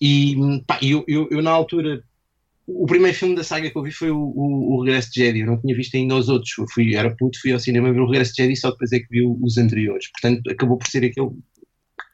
E 0.00 0.36
pá, 0.66 0.78
eu, 0.82 1.04
eu, 1.08 1.26
eu, 1.30 1.42
na 1.42 1.50
altura, 1.50 2.02
o 2.74 2.86
primeiro 2.86 3.16
filme 3.16 3.34
da 3.34 3.44
saga 3.44 3.70
que 3.70 3.76
eu 3.76 3.82
vi 3.82 3.90
foi 3.90 4.10
o, 4.10 4.18
o, 4.18 4.76
o 4.76 4.84
Regresso 4.84 5.10
de 5.12 5.20
Jedi. 5.20 5.40
Eu 5.40 5.46
não 5.46 5.60
tinha 5.60 5.74
visto 5.74 5.96
ainda 5.96 6.16
os 6.16 6.28
outros. 6.28 6.56
Eu 6.58 6.66
fui, 6.72 6.94
era 6.94 7.14
puto, 7.16 7.40
fui 7.40 7.52
ao 7.52 7.58
cinema 7.58 7.92
ver 7.92 8.00
o 8.00 8.06
Regresso 8.06 8.32
de 8.34 8.42
Jedi, 8.42 8.56
só 8.56 8.70
depois 8.70 8.92
é 8.92 9.00
que 9.00 9.08
vi 9.10 9.22
os 9.22 9.58
anteriores. 9.58 10.10
Portanto, 10.12 10.50
acabou 10.50 10.78
por 10.78 10.86
ser 10.86 11.04
aquele 11.04 11.30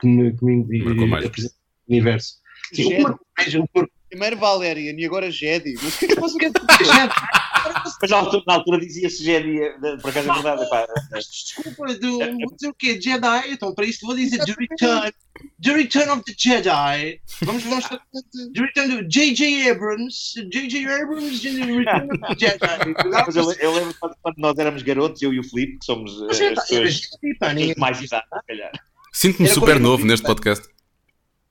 que 0.01 0.07
me, 0.07 0.37
que 0.37 0.45
me 0.45 1.15
apresenta 1.15 1.55
o 1.89 1.93
universo. 1.93 2.35
Sim, 2.73 2.95
o 2.95 3.03
corpo, 3.03 3.21
o 3.65 3.96
Primeiro 4.09 4.37
Valerian 4.37 4.95
e 4.97 5.05
agora 5.05 5.31
Jedi. 5.31 5.75
Mas 5.83 5.95
o 5.95 5.99
que 5.99 6.05
é 6.05 6.09
que 6.09 6.15
eu 6.19 6.21
faço? 6.23 6.37
Mas 8.01 8.11
na 8.11 8.19
altura, 8.19 8.43
na 8.47 8.55
altura 8.55 8.79
dizia-se 8.79 9.25
Jedi, 9.25 9.61
eh, 9.61 9.97
por 10.01 10.11
acaso 10.11 10.31
é 10.31 10.35
verdade, 10.35 10.63
epá, 10.63 10.87
Desculpa, 11.15 11.95
do, 11.95 12.19
vou 12.19 12.55
dizer 12.55 12.69
o 12.69 12.75
quê? 12.75 13.01
Jedi? 13.01 13.51
Então, 13.53 13.75
para 13.75 13.87
isto 13.87 14.07
vou 14.07 14.15
dizer 14.15 14.39
The 14.45 14.55
Return, 14.59 15.13
The 15.63 15.73
Return 15.73 16.11
of 16.11 16.23
the 16.25 16.35
Jedi. 16.37 17.21
Vamos, 17.43 17.63
vamos 17.65 17.85
The 17.89 18.61
Return 18.61 18.97
do 18.97 19.09
J.J. 19.09 19.71
Abrams, 19.71 20.35
J.J. 20.53 20.87
Abrams 20.87 21.45
and 21.47 21.55
The 21.57 21.73
Return 21.73 22.09
of 22.13 22.21
the 22.21 22.47
Jedi. 22.47 22.95
Mas 23.27 23.37
eu, 23.37 23.53
eu 23.53 23.75
lembro 23.75 23.95
quando, 23.99 24.17
quando 24.23 24.37
nós 24.39 24.59
éramos 24.59 24.83
garotos, 24.83 25.23
eu 25.23 25.33
e 25.33 25.41
o 25.41 25.45
Filipe, 25.45 25.79
que 25.79 25.85
somos 25.85 26.13
eh, 26.23 26.27
Mas 26.27 26.37
as 26.37 26.41
era 26.41 26.55
pessoas 26.55 27.01
pá, 27.39 27.53
de 27.53 27.75
mais 27.79 28.01
idade, 28.01 28.27
se 28.33 28.47
calhar. 28.47 28.73
Sinto-me 29.13 29.49
super 29.49 29.81
novo 29.81 30.05
neste 30.07 30.25
podcast. 30.27 30.67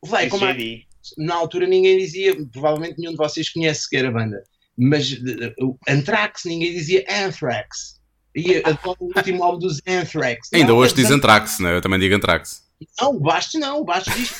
Vai, 0.03 0.29
como 0.29 0.45
é- 0.45 0.53
Jedi. 0.53 0.87
Na 1.17 1.35
altura 1.35 1.67
ninguém 1.67 1.97
dizia, 1.97 2.35
provavelmente 2.51 2.95
nenhum 2.97 3.11
de 3.11 3.17
vocês 3.17 3.49
conhece 3.49 3.83
sequer 3.83 4.05
a 4.05 4.11
banda, 4.11 4.43
mas 4.77 5.11
o 5.59 5.77
Anthrax 5.87 6.41
ninguém 6.45 6.73
dizia 6.73 7.05
Anthrax. 7.09 7.95
E 8.35 8.57
adoro 8.57 8.97
o 8.99 9.11
último 9.15 9.43
álbum 9.43 9.59
dos 9.59 9.81
Anthrax. 9.87 10.49
Ainda 10.53 10.73
Não, 10.73 10.77
hoje 10.77 10.93
é- 10.93 10.95
diz 10.97 11.11
Anthrax, 11.11 11.59
né? 11.59 11.77
eu 11.77 11.81
também 11.81 11.99
digo 11.99 12.15
Anthrax. 12.15 12.63
Não, 12.99 13.15
o 13.15 13.19
Bastos 13.19 13.59
não, 13.61 13.79
o 13.79 13.85
Bastos 13.85 14.13
diz 14.15 14.33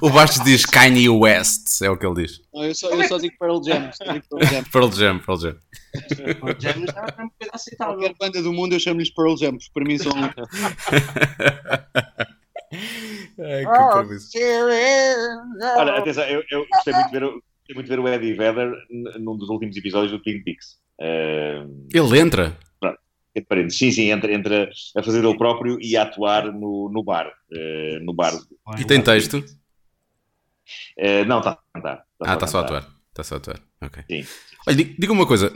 O 0.00 0.10
Bastos 0.10 0.44
diz 0.44 0.64
Kanye 0.64 1.08
West, 1.08 1.82
é 1.82 1.90
o 1.90 1.96
que 1.96 2.06
ele 2.06 2.22
diz. 2.22 2.40
Não, 2.52 2.64
eu, 2.64 2.74
só, 2.74 2.90
eu 2.90 3.08
só 3.08 3.18
digo 3.18 3.34
Pearl 3.38 3.62
Jam. 3.62 3.90
Pearl 4.30 4.42
Jam. 4.46 4.64
Pearl 4.64 4.90
Jam, 4.90 5.18
Pearl 5.18 5.38
Jam. 5.38 5.56
Já 6.58 6.72
uma 6.74 7.30
coisa 7.30 7.50
aceitável. 7.52 7.98
Qualquer 7.98 8.14
banda 8.18 8.42
do 8.42 8.52
mundo 8.52 8.74
eu 8.74 8.80
chamo-lhes 8.80 9.10
Pearl 9.10 9.36
Jam, 9.36 9.52
porque 9.52 9.70
para 9.72 9.84
mim 9.84 9.98
são. 9.98 10.12
Ai, 12.72 13.64
que 13.66 13.98
preguiça. 14.06 14.38
Olha, 15.76 15.98
atenção, 15.98 16.24
eu, 16.24 16.42
eu 16.50 16.66
gostei, 16.68 16.92
muito 16.94 17.06
de 17.06 17.12
ver, 17.12 17.24
o- 17.24 17.32
gostei 17.32 17.74
muito 17.74 17.84
de 17.84 17.90
ver 17.90 17.98
o 18.00 18.08
Eddie 18.08 18.34
Vedder 18.34 18.72
num 19.18 19.36
dos 19.36 19.48
últimos 19.48 19.76
episódios 19.76 20.12
do 20.12 20.18
Twin 20.22 20.42
Peaks. 20.44 20.78
Eh, 21.00 21.64
Ele 21.92 22.18
entra. 22.18 22.56
entre 23.34 23.46
parênteses. 23.48 23.78
sim, 23.78 23.90
sim, 23.90 24.10
entra, 24.10 24.32
entra 24.32 24.70
a 24.96 25.02
fazer 25.02 25.24
ele 25.24 25.36
próprio 25.36 25.78
e 25.80 25.96
a 25.96 26.02
atuar 26.02 26.52
no, 26.52 26.88
no 26.92 27.02
bar. 27.02 27.30
eh, 27.52 27.98
no 28.02 28.12
bar. 28.12 28.32
E 28.78 28.84
tem 28.84 29.00
texto? 29.02 29.42
Eh, 30.96 31.24
não, 31.24 31.38
está 31.38 31.52
a 31.52 31.58
cantar. 31.74 32.04
Ah, 32.20 32.34
está 32.34 32.46
só 32.46 32.58
a 32.58 32.62
cantar. 32.62 32.76
atuar. 32.78 32.94
Está 33.10 33.24
só 33.24 33.34
a 33.34 33.38
atuar. 33.38 33.60
Ok. 33.82 34.04
Sim. 34.08 34.26
Olha, 34.66 34.76
di- 34.76 34.94
diga 34.98 35.12
uma 35.12 35.26
coisa. 35.26 35.52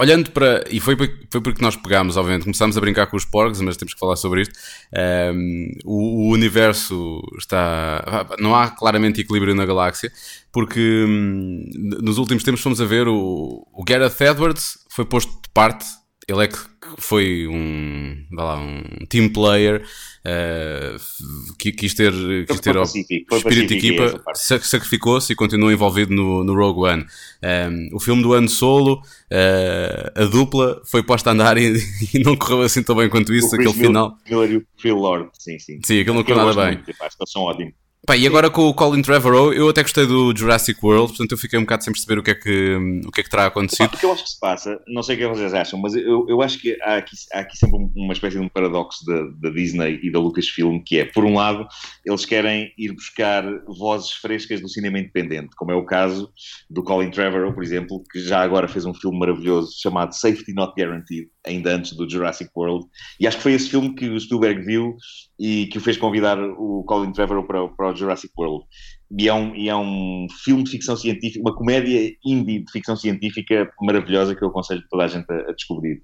Olhando 0.00 0.30
para. 0.30 0.62
E 0.70 0.78
foi, 0.78 0.96
foi 0.96 1.40
porque 1.40 1.60
nós 1.60 1.74
pegámos, 1.74 2.16
obviamente, 2.16 2.44
começámos 2.44 2.76
a 2.76 2.80
brincar 2.80 3.08
com 3.08 3.16
os 3.16 3.24
porgs, 3.24 3.60
mas 3.60 3.76
temos 3.76 3.94
que 3.94 3.98
falar 4.00 4.14
sobre 4.14 4.42
isto. 4.42 4.54
Ahm, 4.94 5.72
o, 5.84 6.28
o 6.28 6.32
universo 6.32 7.20
está. 7.36 8.28
Não 8.38 8.54
há 8.54 8.70
claramente 8.70 9.20
equilíbrio 9.20 9.56
na 9.56 9.66
galáxia, 9.66 10.12
porque 10.52 11.04
hum, 11.04 11.64
nos 12.00 12.16
últimos 12.16 12.44
tempos 12.44 12.60
fomos 12.60 12.80
a 12.80 12.84
ver 12.84 13.08
o, 13.08 13.66
o 13.72 13.84
Gareth 13.84 14.20
Edwards 14.20 14.78
foi 14.88 15.04
posto 15.04 15.32
de 15.32 15.48
parte. 15.52 15.84
Ele 16.28 16.44
é 16.44 16.46
que 16.48 16.58
foi 16.98 17.46
um, 17.48 18.26
vá 18.32 18.44
lá, 18.44 18.60
um 18.60 18.82
team 19.08 19.30
player 19.30 19.82
eh, 20.24 20.94
que 21.58 21.72
quis 21.72 21.94
ter, 21.94 22.12
quis 22.46 22.60
ter 22.60 22.76
o 22.76 22.82
espírito 22.82 23.68
de 23.68 23.74
equipa, 23.78 24.22
sac- 24.34 24.64
sacrificou-se 24.66 25.32
e 25.32 25.36
continuou 25.36 25.72
envolvido 25.72 26.12
no, 26.14 26.44
no 26.44 26.54
Rogue 26.54 26.80
One. 26.80 27.06
Um, 27.42 27.96
o 27.96 28.00
filme 28.00 28.22
do 28.22 28.34
ano 28.34 28.48
solo, 28.48 29.00
eh, 29.30 30.12
a 30.14 30.24
dupla 30.24 30.82
foi 30.84 31.02
posta 31.02 31.30
a 31.30 31.32
andar 31.32 31.56
e, 31.56 31.78
e 32.12 32.18
não 32.22 32.36
correu 32.36 32.60
assim 32.60 32.82
tão 32.82 32.94
bem 32.96 33.08
quanto 33.08 33.32
isso, 33.32 33.54
aquele 33.54 33.72
final. 33.72 34.14
Miller 34.28 34.50
e 34.52 34.56
o 34.58 34.66
Phil 34.78 34.96
Lord, 34.96 35.30
sim, 35.38 35.58
sim. 35.58 35.80
Sim, 35.82 36.00
aquilo 36.00 36.14
não 36.14 36.20
Eu 36.22 36.26
correu 36.26 36.44
nada 36.46 36.66
bem. 36.66 36.76
muito, 36.76 36.90
Acho 37.02 37.16
que 37.16 37.22
eles 37.22 37.32
são 37.32 37.42
ótimos. 37.42 37.72
Pá, 38.08 38.16
e 38.16 38.26
agora 38.26 38.48
com 38.48 38.62
o 38.62 38.72
Colin 38.72 39.02
Trevorrow, 39.02 39.52
eu 39.52 39.68
até 39.68 39.82
gostei 39.82 40.06
do 40.06 40.34
Jurassic 40.34 40.80
World, 40.82 41.08
portanto 41.08 41.32
eu 41.32 41.36
fiquei 41.36 41.58
um 41.58 41.62
bocado 41.64 41.84
sem 41.84 41.92
perceber 41.92 42.18
o 42.18 42.22
que 42.22 42.30
é 42.30 42.34
que, 42.34 43.02
o 43.06 43.10
que, 43.10 43.20
é 43.20 43.22
que 43.22 43.28
terá 43.28 43.44
acontecido. 43.44 43.84
o 43.94 43.98
que 43.98 44.06
eu 44.06 44.10
acho 44.10 44.24
que 44.24 44.30
se 44.30 44.40
passa, 44.40 44.80
não 44.88 45.02
sei 45.02 45.14
o 45.14 45.18
que 45.18 45.24
é 45.24 45.28
que 45.28 45.34
vocês 45.36 45.52
acham, 45.52 45.78
mas 45.78 45.94
eu, 45.94 46.24
eu 46.26 46.40
acho 46.40 46.58
que 46.58 46.74
há 46.80 46.96
aqui, 46.96 47.14
há 47.34 47.40
aqui 47.40 47.58
sempre 47.58 47.76
um- 47.76 47.92
uma 47.94 48.14
espécie 48.14 48.38
de 48.38 48.42
um 48.42 48.48
paradoxo 48.48 49.04
da, 49.04 49.24
da 49.42 49.50
Disney 49.54 50.00
e 50.02 50.10
da 50.10 50.18
Lucasfilm, 50.20 50.80
que 50.82 51.00
é, 51.00 51.04
por 51.04 51.22
um 51.22 51.34
lado, 51.34 51.68
eles 52.02 52.24
querem 52.24 52.72
ir 52.78 52.94
buscar 52.94 53.44
vozes 53.66 54.12
frescas 54.12 54.62
do 54.62 54.70
cinema 54.70 54.98
independente, 54.98 55.50
como 55.54 55.70
é 55.72 55.74
o 55.74 55.84
caso 55.84 56.32
do 56.70 56.82
Colin 56.82 57.10
Trevorrow, 57.10 57.52
por 57.52 57.62
exemplo, 57.62 58.02
que 58.10 58.20
já 58.20 58.40
agora 58.40 58.68
fez 58.68 58.86
um 58.86 58.94
filme 58.94 59.18
maravilhoso 59.18 59.78
chamado 59.78 60.14
Safety 60.14 60.54
Not 60.54 60.72
Guaranteed, 60.80 61.28
ainda 61.46 61.74
antes 61.74 61.92
do 61.92 62.08
Jurassic 62.08 62.50
World, 62.56 62.86
e 63.20 63.26
acho 63.26 63.36
que 63.36 63.42
foi 63.42 63.52
esse 63.52 63.68
filme 63.68 63.94
que 63.94 64.08
o 64.08 64.18
Spielberg 64.18 64.64
viu 64.64 64.96
e 65.38 65.66
que 65.66 65.78
o 65.78 65.80
fez 65.80 65.96
convidar 65.96 66.38
o 66.42 66.82
Colin 66.84 67.12
Trevorrow 67.12 67.46
para, 67.46 67.62
o- 67.62 67.68
para 67.76 67.92
o 67.92 67.96
Jurassic 67.96 68.32
World. 68.36 68.64
E 69.18 69.28
é, 69.28 69.32
um, 69.34 69.54
e 69.54 69.68
é 69.68 69.76
um 69.76 70.26
filme 70.44 70.62
de 70.64 70.70
ficção 70.70 70.96
científica, 70.96 71.40
uma 71.40 71.54
comédia 71.54 72.12
indie 72.26 72.64
de 72.64 72.70
ficção 72.72 72.94
científica 72.96 73.70
maravilhosa 73.80 74.34
que 74.34 74.42
eu 74.44 74.48
aconselho 74.48 74.82
toda 74.90 75.04
a 75.04 75.08
gente 75.08 75.24
a, 75.32 75.50
a 75.50 75.52
descobrir. 75.54 76.00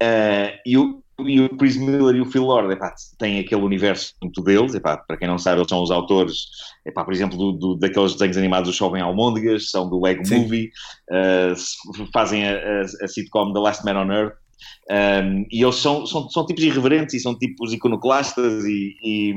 Ah, 0.00 0.52
e, 0.66 0.76
o, 0.78 1.02
e 1.26 1.40
o 1.40 1.48
Chris 1.56 1.76
Miller 1.76 2.14
e 2.14 2.20
o 2.20 2.26
Phil 2.30 2.44
Lord 2.44 2.72
epá, 2.72 2.94
têm 3.18 3.40
aquele 3.40 3.62
universo 3.62 4.12
muito 4.22 4.40
deles, 4.42 4.74
epá, 4.74 4.96
para 4.98 5.16
quem 5.16 5.26
não 5.26 5.38
sabe, 5.38 5.58
eles 5.60 5.68
são 5.68 5.82
os 5.82 5.90
autores, 5.90 6.36
epá, 6.86 7.04
por 7.04 7.12
exemplo, 7.14 7.36
do, 7.36 7.52
do- 7.52 7.76
daqueles 7.76 8.12
desenhos 8.12 8.36
animados 8.36 8.70
do 8.70 8.76
Jovem 8.76 9.02
Almôndegas, 9.02 9.70
são 9.70 9.88
do 9.90 10.00
Lego 10.00 10.24
Sim. 10.24 10.40
Movie, 10.42 10.70
se- 11.56 11.76
fazem 12.12 12.46
a, 12.46 12.52
a, 12.54 12.80
a 13.04 13.08
sitcom 13.08 13.52
The 13.52 13.60
Last 13.60 13.84
Man 13.84 14.00
on 14.04 14.12
Earth. 14.12 14.34
Um, 14.90 15.46
e 15.50 15.62
eles 15.62 15.76
são, 15.76 16.06
são, 16.06 16.28
são 16.28 16.46
tipos 16.46 16.62
irreverentes 16.64 17.14
e 17.14 17.20
são 17.20 17.36
tipos 17.38 17.72
iconoclastas 17.72 18.64
e, 18.64 18.94
e, 19.02 19.34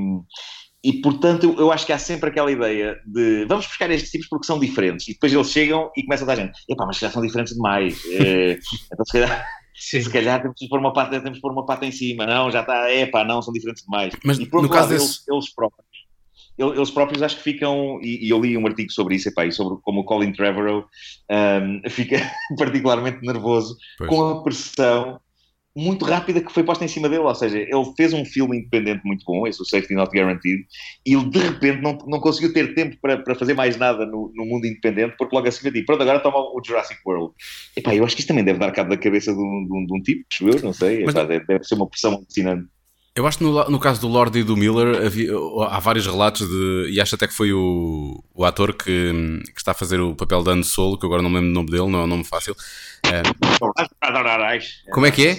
e, 0.83 1.01
portanto 1.01 1.43
eu, 1.45 1.55
eu 1.57 1.71
acho 1.71 1.85
que 1.85 1.93
há 1.93 1.97
sempre 1.99 2.29
aquela 2.29 2.51
ideia 2.51 2.97
de 3.05 3.45
vamos 3.45 3.65
buscar 3.65 3.89
estes 3.91 4.11
tipos 4.11 4.27
porque 4.27 4.45
são 4.45 4.59
diferentes. 4.59 5.07
E 5.07 5.13
depois 5.13 5.33
eles 5.33 5.49
chegam 5.51 5.89
e 5.95 6.03
começa 6.03 6.23
a 6.23 6.27
dar 6.27 6.35
gente 6.35 6.59
epá, 6.69 6.85
mas 6.85 6.97
já 6.97 7.09
são 7.09 7.21
diferentes 7.21 7.53
demais. 7.53 7.97
Eh, 8.11 8.57
então 8.91 9.05
se 9.05 9.11
calhar, 9.13 9.45
Sim. 9.75 10.01
se 10.01 10.09
calhar 10.09 10.41
temos 10.41 10.55
de 10.59 10.67
pôr 10.67 10.79
uma 10.79 10.91
pata, 10.91 11.19
temos 11.21 11.35
de 11.37 11.41
pôr 11.41 11.51
uma 11.51 11.65
pata 11.65 11.85
em 11.85 11.91
cima. 11.91 12.25
Não, 12.25 12.49
já 12.51 12.61
está, 12.61 12.91
epá, 12.93 13.23
não, 13.23 13.41
são 13.41 13.53
diferentes 13.53 13.83
demais. 13.83 14.13
Mas 14.23 14.39
e 14.39 14.45
por 14.45 14.57
no 14.57 14.63
outro 14.63 14.75
caso 14.77 14.89
lado, 14.91 14.99
desse- 14.99 15.23
eles, 15.27 15.27
eles 15.29 15.53
próprios 15.55 15.86
eles 16.57 16.91
próprios 16.91 17.21
acho 17.21 17.37
que 17.37 17.43
ficam, 17.43 17.99
e, 18.01 18.29
eu 18.29 18.41
li 18.41 18.57
um 18.57 18.65
artigo 18.65 18.91
sobre 18.91 19.15
isso, 19.15 19.29
epá, 19.29 19.45
e 19.45 19.51
sobre 19.51 19.77
como 19.83 20.01
o 20.01 20.03
Colin 20.03 20.31
Trevorrow 20.31 20.85
um, 21.31 21.81
fica 21.89 22.17
particularmente 22.57 23.25
nervoso 23.25 23.75
Pois. 23.97 24.09
com 24.09 24.29
a 24.29 24.43
pressão 24.43 25.19
muito 25.77 26.03
rápida 26.05 26.41
que 26.41 26.51
foi 26.51 26.63
posta 26.63 26.83
em 26.83 26.87
cima 26.87 27.07
dele, 27.07 27.21
ou 27.21 27.35
seja, 27.35 27.59
ele 27.59 27.93
fez 27.95 28.11
um 28.11 28.25
filme 28.25 28.57
independente 28.57 29.01
muito 29.05 29.23
bom, 29.23 29.45
esse 29.45 29.61
o 29.61 29.65
Safety 29.65 29.93
Not 29.93 30.09
Guaranteed, 30.09 30.65
e 31.05 31.13
ele 31.13 31.29
de 31.29 31.37
repente 31.37 31.83
não, 31.83 31.95
não 32.07 32.19
conseguiu 32.19 32.51
ter 32.51 32.73
tempo 32.73 32.97
para, 32.99 33.19
para 33.19 33.35
fazer 33.35 33.53
mais 33.53 33.77
nada 33.77 34.03
no, 34.03 34.31
no 34.35 34.45
mundo 34.45 34.65
independente, 34.65 35.15
porque 35.15 35.35
logo 35.35 35.47
assim 35.47 35.69
disse, 35.69 35.85
pronto, 35.85 36.01
agora 36.01 36.19
toma 36.19 36.39
o 36.39 36.59
Jurassic 36.65 36.99
World. 37.05 37.31
Epá, 37.75 37.93
eu 37.93 38.03
acho 38.03 38.15
que 38.15 38.21
isso 38.21 38.27
também 38.27 38.43
deve 38.43 38.57
dar 38.57 38.71
cabo 38.71 38.89
da 38.89 38.97
cabeça 38.97 39.31
de 39.31 39.39
um, 39.39 39.67
de 39.67 39.77
um, 39.77 39.85
de 39.85 39.93
um 39.93 40.01
tipo, 40.01 40.25
eu, 40.41 40.61
não 40.63 40.73
sei, 40.73 41.05
Mas 41.05 41.13
epá, 41.13 41.25
deve, 41.25 41.45
deve 41.45 41.63
ser 41.63 41.75
uma 41.75 41.87
pressão 41.87 42.13
alucinante. 42.15 42.67
Eu 43.17 43.25
acho 43.25 43.39
que 43.39 43.43
no, 43.43 43.63
no 43.67 43.79
caso 43.79 43.99
do 43.99 44.07
Lord 44.07 44.37
e 44.37 44.43
do 44.43 44.55
Miller 44.55 45.03
havia- 45.05 45.31
há 45.69 45.79
vários 45.79 46.05
relatos 46.05 46.47
de. 46.47 46.89
E 46.91 47.01
acho 47.01 47.15
até 47.15 47.27
que 47.27 47.33
foi 47.33 47.51
o, 47.51 48.23
o 48.35 48.45
ator 48.45 48.73
que, 48.73 49.11
que 49.53 49.57
está 49.59 49.71
a 49.71 49.73
fazer 49.73 49.99
o 49.99 50.15
papel 50.15 50.43
de 50.43 50.51
Han 50.51 50.61
Solo, 50.61 50.99
que 50.99 51.05
agora 51.07 51.23
não 51.23 51.29
me 51.29 51.37
lembro 51.37 51.49
o 51.49 51.53
nome 51.53 51.71
dele, 51.71 51.87
não 51.89 51.99
é 52.01 52.03
um 52.03 52.07
nome 52.07 52.23
fácil. 52.23 52.55
Eh, 53.05 53.23
Como 54.93 55.05
é 55.07 55.11
que 55.11 55.27
é? 55.27 55.33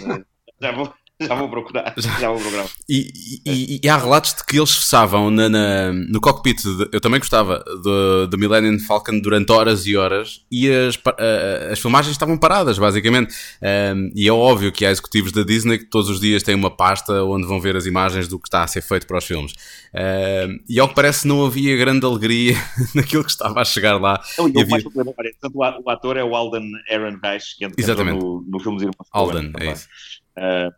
Já 1.21 1.35
vou, 1.35 1.47
já 1.47 1.51
procurar, 1.51 1.95
já 2.21 2.31
vou 2.31 2.41
procurar. 2.41 2.67
E, 2.89 3.11
e- 3.45 3.81
e 3.85 3.89
há 3.89 3.97
relatos 3.99 4.33
de 4.35 4.45
que 4.45 4.57
eles 4.57 4.71
estavam 4.71 5.31
na, 5.31 5.49
na- 5.49 5.93
no 5.93 6.21
cockpit. 6.21 6.63
de- 6.63 6.89
eu 6.93 7.01
também 7.01 7.19
gostava 7.21 7.63
do, 7.83 8.27
do 8.29 8.39
Millennium 8.39 8.79
Falcon 8.79 9.19
durante 9.21 9.51
horas 9.53 9.85
e 9.87 9.95
horas 9.97 10.41
e 10.51 10.71
as, 10.71 10.97
a- 11.07 11.73
as 11.73 11.79
filmagens 11.81 12.13
estavam 12.13 12.39
paradas, 12.39 12.79
basicamente. 12.79 13.35
Um, 13.61 14.11
e 14.15 14.27
é 14.29 14.33
óbvio 14.33 14.71
que 14.73 14.87
há 14.87 14.91
executivos 14.91 15.33
da 15.33 15.43
Disney 15.43 15.79
que 15.79 15.85
todos 15.87 16.09
os 16.09 16.19
dias 16.21 16.43
têm 16.43 16.55
uma 16.55 16.71
pasta 16.75 17.23
onde 17.25 17.47
vão 17.47 17.61
ver 17.61 17.77
as 17.77 17.85
imagens 17.85 18.27
do 18.29 18.39
que 18.39 18.47
está 18.49 18.63
a 18.63 18.67
ser 18.67 18.81
feito 18.81 19.07
para 19.07 19.19
os 19.19 19.25
filmes. 19.25 19.53
Um, 19.95 20.61
e 20.69 20.79
ao 20.81 20.89
que 20.89 20.95
parece, 20.95 21.27
não 21.27 21.45
havia 21.45 21.77
grande 21.77 22.07
alegria 22.07 22.55
naquilo 22.95 23.25
que 23.25 23.31
estava 23.31 23.61
a 23.61 23.65
chegar 23.65 24.01
lá. 24.01 24.19
Não, 24.39 24.49
e 24.49 24.53
o 24.53 24.61
havia- 24.61 24.71
mais 24.71 24.83
problema, 24.85 25.13
olha, 25.19 25.79
o 25.85 25.91
ator 25.91 26.17
é 26.17 26.23
o 26.25 26.35
Alden 26.35 26.71
Ehrenreich, 26.89 27.57
que 27.59 27.65
entrou 27.65 27.85
Exatamente. 27.85 28.19
no, 28.23 28.43
no 28.49 28.61
filme 28.61 28.77
dos 28.79 28.83
Irmãos 28.85 29.09
Alden, 29.13 29.53
é 29.61 29.73
isso. 29.73 29.89
Ah, 30.41 30.71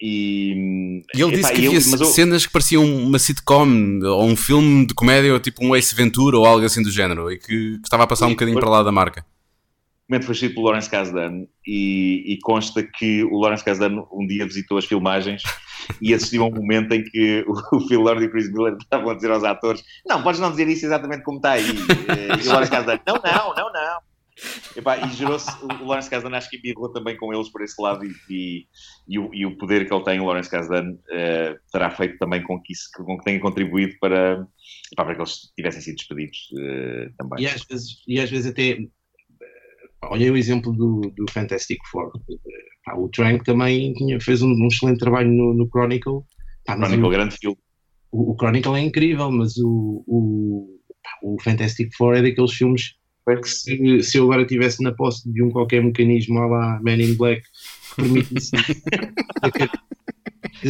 e, 0.00 1.02
E 1.14 1.20
ele 1.20 1.34
epá, 1.34 1.36
disse 1.36 1.52
que 1.52 1.66
havia 1.66 1.72
mas 1.90 2.00
eu- 2.00 2.06
cenas 2.06 2.46
que 2.46 2.52
pareciam 2.52 2.84
uma 2.84 3.18
sitcom 3.18 4.00
ou 4.04 4.24
um 4.24 4.36
filme 4.36 4.86
de 4.86 4.94
comédia, 4.94 5.32
ou 5.32 5.38
tipo 5.40 5.64
um 5.64 5.76
Ace 5.76 5.94
Ventura 5.94 6.38
ou 6.38 6.46
algo 6.46 6.64
assim 6.64 6.82
do 6.82 6.90
género, 6.90 7.30
e 7.30 7.38
que, 7.38 7.46
que 7.46 7.80
estava 7.84 8.04
a 8.04 8.06
passar 8.06 8.26
um 8.26 8.30
bocadinho 8.30 8.54
foi- 8.56 8.62
para 8.62 8.70
lá 8.70 8.82
da 8.82 8.92
marca. 8.92 9.20
O 9.20 10.12
documento 10.12 10.26
foi 10.26 10.34
escrito 10.34 10.54
pelo 10.56 10.66
Lawrence 10.66 10.90
Kasdan 10.90 11.44
e, 11.66 12.34
e 12.34 12.38
consta 12.42 12.82
que 12.82 13.22
o 13.24 13.38
Lawrence 13.38 13.64
Kasdan 13.64 14.02
um 14.12 14.26
dia 14.26 14.44
visitou 14.44 14.76
as 14.76 14.84
filmagens 14.84 15.42
e 16.02 16.12
assistiu 16.12 16.42
a 16.42 16.46
um 16.48 16.54
momento 16.54 16.92
em 16.92 17.02
que 17.04 17.44
o, 17.46 17.76
o 17.76 17.80
Phil 17.88 18.00
Lord 18.00 18.22
e 18.22 18.26
o 18.26 18.30
Chris 18.30 18.52
Miller 18.52 18.76
estavam 18.80 19.08
a 19.10 19.14
dizer 19.14 19.30
aos 19.30 19.44
atores 19.44 19.82
não, 20.06 20.22
podes 20.22 20.38
não 20.40 20.50
dizer 20.50 20.68
isso 20.68 20.84
exatamente 20.84 21.22
como 21.22 21.38
está 21.38 21.52
aí. 21.52 21.64
E 22.42 22.46
o 22.46 22.50
Lawrence 22.50 22.70
Kasdan, 22.70 22.98
não, 23.06 23.14
não, 23.14 23.54
não, 23.54 23.72
não. 23.72 24.11
Epá, 24.76 25.06
e 25.06 25.10
gerou-se, 25.10 25.50
o 25.64 25.84
Lawrence 25.84 26.08
Kasdan 26.08 26.34
acho 26.34 26.48
que 26.48 26.56
embirrou 26.56 26.90
também 26.92 27.16
com 27.16 27.32
eles 27.32 27.48
por 27.50 27.62
esse 27.62 27.80
lado 27.80 28.04
e, 28.04 28.12
e, 28.30 28.66
e 29.06 29.18
o, 29.18 29.34
e 29.34 29.46
o 29.46 29.56
poder 29.58 29.86
que 29.86 29.92
ele 29.94 30.04
tem, 30.04 30.20
o 30.20 30.24
Lawrence 30.24 30.50
Kasdan, 30.50 30.96
eh, 31.10 31.56
terá 31.70 31.90
feito 31.90 32.18
também 32.18 32.42
com 32.42 32.60
que 32.60 32.72
isso 32.72 32.88
com 32.96 33.18
que 33.18 33.24
tenha 33.24 33.40
contribuído 33.40 33.94
para, 34.00 34.46
epá, 34.92 35.04
para 35.04 35.14
que 35.14 35.20
eles 35.20 35.52
tivessem 35.54 35.82
sido 35.82 35.96
despedidos 35.96 36.38
eh, 36.58 37.10
também. 37.18 37.44
E 37.44 37.46
às 37.46 37.64
vezes, 37.64 38.02
e 38.08 38.20
às 38.20 38.30
vezes 38.30 38.50
até. 38.50 38.70
eh, 38.70 38.88
Olhei 40.10 40.30
o 40.30 40.36
exemplo 40.36 40.72
do, 40.72 41.00
do 41.14 41.30
Fantastic 41.30 41.78
Four. 41.90 42.10
Pá, 42.84 42.94
o 42.96 43.08
Trank 43.08 43.44
também 43.44 43.92
tinha, 43.94 44.18
fez 44.20 44.42
um, 44.42 44.48
um 44.50 44.66
excelente 44.66 44.98
trabalho 44.98 45.30
no, 45.30 45.54
no 45.54 45.68
Chronicle. 45.68 46.22
Pá, 46.64 46.76
Chronicle, 46.76 47.04
o, 47.04 47.10
grande 47.10 47.36
filme. 47.36 47.58
o, 48.10 48.32
o 48.32 48.36
Chronicle 48.36 48.74
é 48.76 48.80
incrível, 48.80 49.30
mas 49.30 49.56
o, 49.58 50.02
o, 50.06 50.80
pá, 51.02 51.10
o 51.22 51.40
Fantastic 51.42 51.94
Four 51.96 52.16
é 52.16 52.22
daqueles 52.22 52.52
filmes 52.52 52.94
que 53.40 53.48
se, 53.48 54.02
se 54.02 54.16
eu 54.18 54.24
agora 54.24 54.42
estivesse 54.42 54.82
na 54.82 54.92
posse 54.92 55.30
de 55.32 55.42
um 55.42 55.50
qualquer 55.50 55.82
mecanismo 55.82 56.38
à 56.40 56.46
lá 56.46 56.80
Man 56.82 56.96
in 56.96 57.14
Black 57.14 57.42
que 57.42 58.02
permite-me 58.02 58.40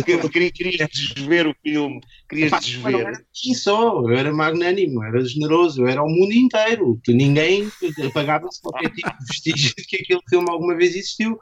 Que- 0.04 0.18
queria- 0.30 0.50
Querias 0.52 0.88
desver 0.90 1.46
o 1.46 1.54
filme, 1.62 2.00
querias 2.28 2.50
Pá, 2.50 2.56
mas 2.60 2.74
não 2.74 2.90
desver. 2.90 3.06
era 3.06 3.24
só, 3.54 4.00
eu 4.02 4.16
era 4.16 4.32
magnânimo, 4.32 5.02
era 5.04 5.22
generoso, 5.24 5.82
eu 5.82 5.88
era 5.88 6.02
o 6.02 6.08
mundo 6.08 6.32
inteiro. 6.32 7.00
Ninguém 7.08 7.68
apagava-se 8.06 8.60
qualquer 8.62 8.90
tipo 8.90 9.10
de 9.10 9.26
vestígio 9.26 9.74
de 9.76 9.84
que 9.84 9.96
aquele 9.96 10.20
filme 10.28 10.46
alguma 10.50 10.74
vez 10.76 10.90
existiu. 10.94 11.38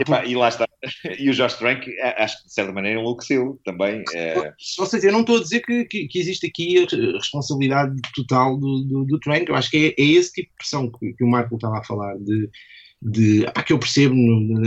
Epá, 0.00 0.24
e 0.24 0.34
lá 0.34 0.48
está. 0.48 0.66
E 1.18 1.28
o 1.28 1.34
Josh 1.34 1.54
Trank, 1.54 1.90
acho 2.18 2.38
que 2.38 2.46
de 2.46 2.54
certa 2.54 2.72
maneira 2.72 3.00
enlouqueceu 3.00 3.58
também. 3.64 4.04
É... 4.14 4.52
Ou 4.78 4.86
seja, 4.86 5.08
eu 5.08 5.12
não 5.12 5.20
estou 5.20 5.38
a 5.38 5.42
dizer 5.42 5.60
que, 5.60 5.84
que, 5.86 6.06
que 6.06 6.18
existe 6.18 6.46
aqui 6.46 6.78
a 6.78 7.16
responsabilidade 7.16 7.96
total 8.14 8.56
do, 8.56 8.84
do, 8.84 9.04
do 9.04 9.18
Trank, 9.18 9.48
eu 9.48 9.56
acho 9.56 9.70
que 9.70 9.94
é, 9.98 10.02
é 10.02 10.06
esse 10.06 10.32
tipo 10.32 10.48
de 10.50 10.56
pressão 10.56 10.90
que, 10.90 11.12
que 11.14 11.24
o 11.24 11.28
Marco 11.28 11.54
estava 11.54 11.78
a 11.78 11.84
falar, 11.84 12.16
de, 12.18 12.48
de 13.02 13.46
que 13.66 13.72
eu 13.72 13.78
percebo, 13.78 14.14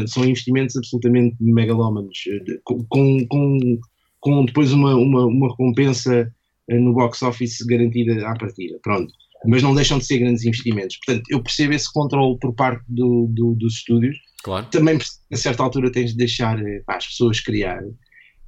são 0.07 0.25
investimentos 0.25 0.75
absolutamente 0.75 1.37
megalómanos, 1.39 2.17
de, 2.45 2.59
com, 2.63 2.85
com, 3.27 3.79
com 4.19 4.45
depois 4.45 4.73
uma, 4.73 4.95
uma, 4.95 5.25
uma 5.25 5.49
recompensa 5.49 6.29
eh, 6.69 6.77
no 6.79 6.93
box 6.93 7.21
office 7.21 7.61
garantida 7.61 8.27
à 8.27 8.35
partida. 8.35 8.77
Pronto 8.83 9.13
mas 9.45 9.63
não 9.63 9.73
deixam 9.73 9.97
de 9.97 10.05
ser 10.05 10.19
grandes 10.19 10.45
investimentos. 10.45 10.97
Portanto, 10.97 11.23
eu 11.29 11.41
percebo 11.41 11.73
esse 11.73 11.91
controle 11.91 12.37
por 12.39 12.53
parte 12.53 12.83
do, 12.87 13.27
do, 13.29 13.55
dos 13.55 13.75
estúdios. 13.75 14.17
Claro. 14.43 14.65
Também, 14.67 14.97
a 15.31 15.37
certa 15.37 15.63
altura, 15.63 15.91
tens 15.91 16.11
de 16.11 16.17
deixar 16.17 16.59
eh, 16.65 16.81
pá, 16.85 16.97
as 16.97 17.07
pessoas 17.07 17.39
criar. 17.39 17.81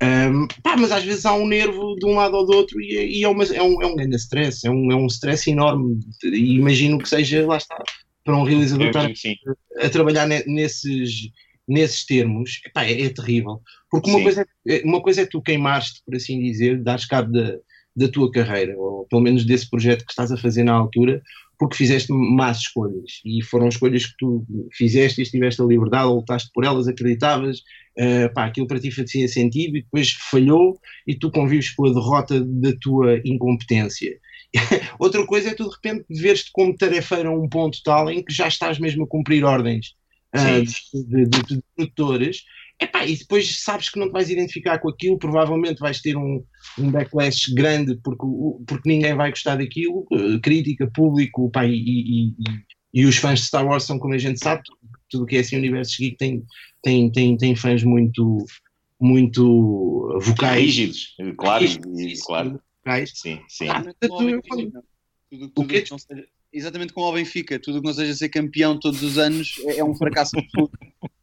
Um, 0.02 0.48
pá, 0.62 0.76
mas 0.76 0.92
às 0.92 1.04
vezes 1.04 1.26
há 1.26 1.34
um 1.34 1.48
nervo 1.48 1.96
de 1.96 2.06
um 2.06 2.16
lado 2.16 2.36
ou 2.36 2.46
do 2.46 2.54
outro 2.58 2.82
e, 2.82 2.98
é, 2.98 3.08
e 3.08 3.24
é, 3.24 3.28
uma, 3.28 3.44
é, 3.44 3.62
um, 3.62 3.82
é 3.82 3.86
um 3.86 3.96
grande 3.96 4.16
stress, 4.18 4.66
é 4.68 4.72
um, 4.72 4.92
é 4.92 4.96
um 4.96 5.08
stress 5.08 5.50
enorme. 5.50 6.00
E 6.24 6.56
imagino 6.56 6.98
que 6.98 7.08
seja, 7.08 7.46
lá 7.46 7.58
está, 7.58 7.78
para 8.24 8.36
um 8.36 8.44
realizador 8.44 8.88
estar 8.88 9.08
a, 9.08 9.86
a, 9.86 9.90
trabalhar 9.90 10.28
nesses, 10.28 11.30
nesses 11.68 12.06
termos, 12.06 12.60
epá, 12.66 12.84
é, 12.86 13.02
é, 13.04 13.10
terrível. 13.10 13.62
Porque 13.90 14.10
uma 14.10 14.22
coisa 14.22 14.46
é, 14.68 14.82
uma 14.84 15.02
coisa 15.02 15.22
é 15.22 15.26
tu 15.26 15.42
queimaste, 15.42 16.02
por 16.06 16.16
assim 16.16 16.42
dizer, 16.42 16.82
dares 16.82 17.06
cabo 17.06 17.32
da, 17.32 17.58
da 17.96 18.08
tua 18.08 18.32
carreira, 18.32 18.78
ou 18.78 19.06
pelo 19.06 19.22
menos 19.22 19.46
desse 19.46 19.70
projeto 19.70 20.06
que 20.06 20.12
estás 20.12 20.32
a 20.32 20.38
fazer 20.38 20.64
na 20.64 20.74
altura, 20.74 21.22
porque 21.58 21.78
fizeste 21.78 22.12
más 22.12 22.60
escolhas 22.60 23.22
e 23.26 23.44
foram 23.44 23.68
escolhas 23.68 24.06
que 24.06 24.16
tu 24.18 24.46
fizeste 24.74 25.22
e 25.22 25.26
tiveste 25.26 25.62
a 25.62 25.66
liberdade, 25.66 26.08
ou 26.08 26.16
lutaste 26.16 26.50
por 26.54 26.66
elas, 26.66 26.88
acreditavas, 26.88 27.60
uh, 27.98 28.34
pá, 28.34 28.46
aquilo 28.46 28.68
para 28.68 28.80
ti 28.80 28.92
fazia 28.92 29.28
sentido 29.28 29.78
e 29.78 29.84
depois 29.84 30.12
falhou 30.30 30.80
e 31.08 31.16
tu 31.16 31.32
convives 31.32 31.72
com 31.72 31.88
a 31.88 31.94
derrota 31.94 32.44
da 32.44 32.74
tua 32.82 33.22
incompetência. 33.24 34.18
Outra 35.00 35.26
coisa 35.26 35.50
é 35.50 35.54
tu 35.54 35.68
de 35.70 35.76
repente 35.76 36.06
veres-te 36.10 36.52
como 36.52 36.76
tarefeiro 36.76 37.30
a 37.30 37.38
um 37.38 37.48
ponto 37.48 37.80
tal 37.84 38.10
em 38.10 38.24
que 38.24 38.34
já 38.34 38.48
estás 38.48 38.80
mesmo 38.80 39.04
a 39.04 39.08
cumprir 39.08 39.44
ordens 39.44 39.96
uh, 40.36 40.64
de, 40.64 41.26
de, 41.26 41.26
de, 41.26 41.56
de 41.56 41.64
produtores 41.76 42.44
Epá, 42.84 43.06
e 43.06 43.16
depois 43.16 43.62
sabes 43.62 43.90
que 43.90 43.98
não 43.98 44.08
te 44.08 44.12
vais 44.12 44.30
identificar 44.30 44.78
com 44.78 44.90
aquilo, 44.90 45.18
provavelmente 45.18 45.80
vais 45.80 46.02
ter 46.02 46.18
um, 46.18 46.44
um 46.78 46.92
backlash 46.92 47.54
grande 47.54 47.98
porque, 48.04 48.26
porque 48.68 48.90
ninguém 48.90 49.16
vai 49.16 49.30
gostar 49.30 49.56
daquilo, 49.56 50.06
eh, 50.12 50.40
crítica, 50.42 50.90
público, 50.94 51.50
pá, 51.50 51.66
e, 51.66 51.72
e, 51.72 52.28
e, 52.28 52.34
e, 52.94 53.06
os 53.06 53.16
fãs 53.16 53.40
de 53.40 53.46
Star 53.46 53.66
Wars 53.66 53.86
são 53.86 53.98
como 53.98 54.14
a 54.14 54.18
gente 54.18 54.38
sabe, 54.44 54.64
tudo 55.10 55.24
o 55.24 55.26
que 55.26 55.38
é 55.38 55.40
assim 55.40 55.56
universo 55.56 55.96
geek 55.98 56.18
tem, 56.18 56.44
tem, 56.82 57.10
tem, 57.10 57.38
tem 57.38 57.56
fãs 57.56 57.84
muito, 57.84 58.46
muito 59.00 60.20
vocais. 60.20 60.66
Rígidos, 60.66 61.16
claro, 61.38 61.64
rígidos, 61.64 62.22
claro. 62.22 62.62
Vocais. 62.82 63.12
Sim, 63.16 63.40
sim. 63.48 63.70
Ah, 63.70 63.82
tudo, 64.02 64.42
tudo, 64.42 64.84
o 65.56 65.66
que 65.66 65.84
exatamente 66.54 66.94
como 66.94 67.06
ao 67.06 67.14
Benfica, 67.14 67.60
tudo 67.60 67.82
que 67.82 67.88
não 67.88 67.94
seja 67.94 68.14
ser 68.14 68.30
campeão 68.30 68.80
todos 68.80 69.02
os 69.02 69.18
anos 69.18 69.56
é, 69.66 69.80
é 69.80 69.84
um 69.84 69.96
fracasso 69.96 70.38
absoluto. 70.38 70.78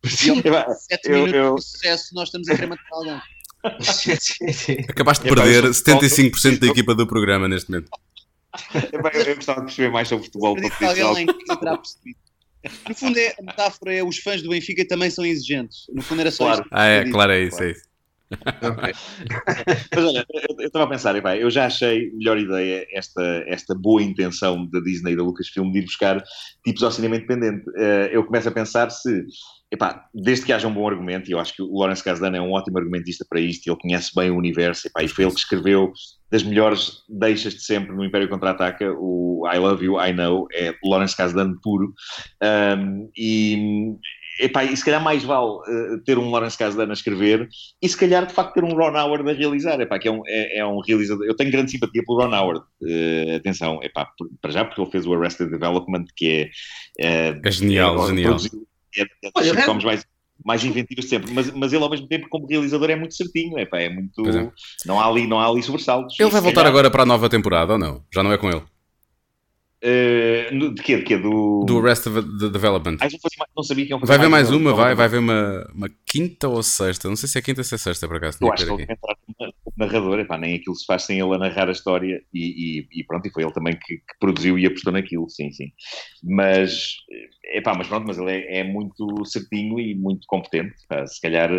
E 0.04 0.08
sete 0.78 1.08
eu, 1.08 1.24
minutos 1.24 1.34
eu... 1.34 1.54
de 1.54 1.64
sucesso, 1.64 2.14
nós 2.14 2.28
estamos 2.28 2.48
a 2.48 2.54
querer 2.54 2.66
matar 2.66 2.82
alguém. 2.90 3.20
Acabaste 4.88 5.24
de 5.24 5.34
perder 5.34 5.64
75% 5.64 6.58
da 6.58 6.66
equipa 6.66 6.94
do 6.94 7.06
programa 7.06 7.46
neste 7.46 7.70
momento. 7.70 7.90
Eu, 8.74 9.00
eu 9.00 9.34
gostava 9.36 9.60
de 9.60 9.66
perceber 9.66 9.90
mais 9.90 10.08
sobre 10.08 10.24
futebol. 10.24 10.56
No 12.88 12.94
fundo, 12.94 13.18
é, 13.18 13.34
a 13.38 13.42
metáfora 13.42 13.94
é 13.94 14.02
os 14.02 14.18
fãs 14.18 14.42
do 14.42 14.50
Benfica 14.50 14.86
também 14.86 15.10
são 15.10 15.24
exigentes. 15.24 15.84
No 15.92 16.02
fundo, 16.02 16.20
era 16.20 16.30
só 16.30 16.44
claro. 16.44 16.66
Ah, 16.70 16.86
é, 16.86 17.10
claro, 17.10 17.32
é 17.32 17.42
isso, 17.42 17.56
claro. 17.56 17.66
é 17.66 17.72
isso. 17.72 17.89
Mas 19.94 20.04
olha, 20.04 20.24
eu 20.58 20.66
estava 20.66 20.84
a 20.84 20.88
pensar, 20.88 21.16
eu 21.36 21.50
já 21.50 21.66
achei 21.66 22.10
melhor 22.12 22.38
ideia 22.38 22.86
esta, 22.92 23.22
esta 23.46 23.74
boa 23.74 24.02
intenção 24.02 24.68
da 24.70 24.80
Disney 24.80 25.12
e 25.12 25.16
da 25.16 25.22
Lucasfilm 25.22 25.72
de 25.72 25.80
ir 25.80 25.82
buscar 25.82 26.22
tipos 26.64 26.82
ao 26.82 26.92
cinema 26.92 27.16
independente. 27.16 27.64
Eh, 27.76 28.10
eu 28.12 28.24
começo 28.24 28.48
a 28.48 28.52
pensar 28.52 28.90
se, 28.90 29.24
epá, 29.70 30.06
desde 30.14 30.46
que 30.46 30.52
haja 30.52 30.68
um 30.68 30.74
bom 30.74 30.88
argumento, 30.88 31.28
e 31.28 31.32
eu 31.32 31.40
acho 31.40 31.54
que 31.54 31.62
o 31.62 31.78
Lawrence 31.78 32.04
Kasdan 32.04 32.36
é 32.36 32.40
um 32.40 32.52
ótimo 32.52 32.78
argumentista 32.78 33.26
para 33.28 33.40
isto, 33.40 33.68
ele 33.68 33.80
conhece 33.80 34.10
bem 34.14 34.30
o 34.30 34.36
universo, 34.36 34.86
epá, 34.86 35.02
e 35.02 35.08
foi 35.08 35.24
ele 35.24 35.34
que 35.34 35.40
escreveu 35.40 35.92
das 36.30 36.44
melhores 36.44 37.02
deixas 37.08 37.54
de 37.54 37.64
sempre 37.64 37.94
no 37.94 38.04
Império 38.04 38.28
Contra-Ataca, 38.28 38.92
o 38.96 39.44
I 39.52 39.58
Love 39.58 39.84
You, 39.84 40.00
I 40.00 40.12
Know, 40.12 40.46
é 40.52 40.72
Lawrence 40.84 41.16
Kasdan 41.16 41.54
puro, 41.60 41.92
um, 42.78 43.10
e 43.16 43.96
epá, 44.40 44.64
e 44.64 44.76
se 44.76 44.84
calhar 44.84 45.02
mais 45.02 45.22
vale 45.22 45.50
uh, 45.50 45.98
ter 46.04 46.18
um 46.18 46.30
Lawrence 46.30 46.56
Kasdan 46.56 46.88
a 46.88 46.92
escrever 46.92 47.48
e 47.80 47.88
se 47.88 47.96
calhar 47.96 48.26
de 48.26 48.32
facto 48.32 48.54
ter 48.54 48.64
um 48.64 48.74
Ron 48.74 48.98
Howard 48.98 49.28
a 49.28 49.32
realizar, 49.32 49.80
epá, 49.80 49.98
que 49.98 50.08
é 50.08 50.10
um, 50.10 50.22
é, 50.26 50.58
é 50.58 50.66
um 50.66 50.80
realizador, 50.80 51.26
eu 51.26 51.36
tenho 51.36 51.50
grande 51.50 51.70
simpatia 51.70 52.02
pelo 52.06 52.18
Ron 52.18 52.34
Howard, 52.34 52.60
uh, 52.60 53.36
atenção, 53.36 53.80
epá, 53.82 54.08
para 54.40 54.50
já 54.50 54.64
porque 54.64 54.80
ele 54.80 54.90
fez 54.90 55.06
o 55.06 55.14
Arrested 55.14 55.50
Development 55.50 56.06
que 56.16 56.50
é... 56.98 57.34
Uh, 57.34 57.40
é 57.44 57.50
genial, 57.50 58.08
genial. 58.08 58.36
É, 58.96 59.02
é 59.02 59.30
Olha, 59.34 59.54
das 59.54 59.84
mais, 59.84 60.06
mais 60.44 60.64
inventivas 60.64 61.04
de 61.04 61.10
sempre, 61.10 61.32
mas, 61.32 61.50
mas 61.52 61.72
ele 61.72 61.84
ao 61.84 61.90
mesmo 61.90 62.08
tempo 62.08 62.26
como 62.28 62.46
realizador 62.46 62.90
é 62.90 62.96
muito 62.96 63.14
certinho, 63.14 63.58
epá, 63.58 63.78
é 63.78 63.88
muito... 63.88 64.28
É. 64.28 64.50
Não, 64.86 64.98
há 64.98 65.06
ali, 65.06 65.26
não 65.26 65.38
há 65.38 65.46
ali 65.46 65.62
sobressaltos. 65.62 66.18
Ele 66.18 66.30
vai 66.30 66.40
voltar 66.40 66.62
calhar... 66.62 66.70
agora 66.70 66.90
para 66.90 67.02
a 67.02 67.06
nova 67.06 67.28
temporada 67.28 67.74
ou 67.74 67.78
não? 67.78 68.02
Já 68.12 68.22
não 68.22 68.32
é 68.32 68.38
com 68.38 68.48
ele? 68.48 68.62
Uh, 69.82 70.74
de 70.74 70.82
quê? 70.82 70.98
De 70.98 71.02
quê? 71.04 71.16
Do... 71.16 71.64
do 71.64 71.80
Rest 71.80 72.06
of 72.06 72.22
the 72.38 72.48
Development. 72.50 72.98
Ah, 73.00 73.08
não 73.56 73.62
sabia 73.62 73.86
que 73.86 73.96
Vai 74.06 74.16
haver 74.16 74.28
mais, 74.28 74.50
uma, 74.50 74.74
vai, 74.74 74.94
vai 74.94 75.06
haver 75.06 75.20
uma, 75.20 75.66
uma 75.74 75.88
quinta 76.04 76.48
ou 76.48 76.62
sexta. 76.62 77.08
Não 77.08 77.16
sei 77.16 77.28
se 77.28 77.38
é 77.38 77.42
quinta 77.42 77.60
ou 77.60 77.64
se 77.64 77.74
é 77.74 77.78
sexta, 77.78 78.06
por 78.06 78.16
acaso. 78.16 78.36
Eu 78.42 78.52
acho 78.52 78.66
que 78.66 78.82
entrar 78.82 78.96
como 78.98 79.29
narrador, 79.80 80.20
epá, 80.20 80.38
nem 80.38 80.54
aquilo 80.54 80.76
se 80.76 80.86
faz 80.86 81.02
sem 81.04 81.18
ele 81.18 81.34
a 81.34 81.38
narrar 81.38 81.68
a 81.68 81.72
história 81.72 82.22
e, 82.32 82.80
e, 82.80 83.00
e 83.00 83.04
pronto, 83.04 83.26
e 83.26 83.30
foi 83.32 83.42
ele 83.42 83.52
também 83.52 83.74
que, 83.74 83.96
que, 83.96 84.18
produziu 84.20 84.58
e 84.58 84.66
apostou 84.66 84.92
naquilo, 84.92 85.28
sim, 85.28 85.50
sim. 85.50 85.72
Mas, 86.22 86.96
epá, 87.54 87.74
mas 87.74 87.88
pronto, 87.88 88.06
mas 88.06 88.18
ele 88.18 88.30
é, 88.30 88.58
é 88.58 88.64
muito 88.64 89.24
certinho 89.24 89.80
e 89.80 89.94
muito 89.94 90.26
competente. 90.28 90.74
Se 91.06 91.20
calhar 91.20 91.50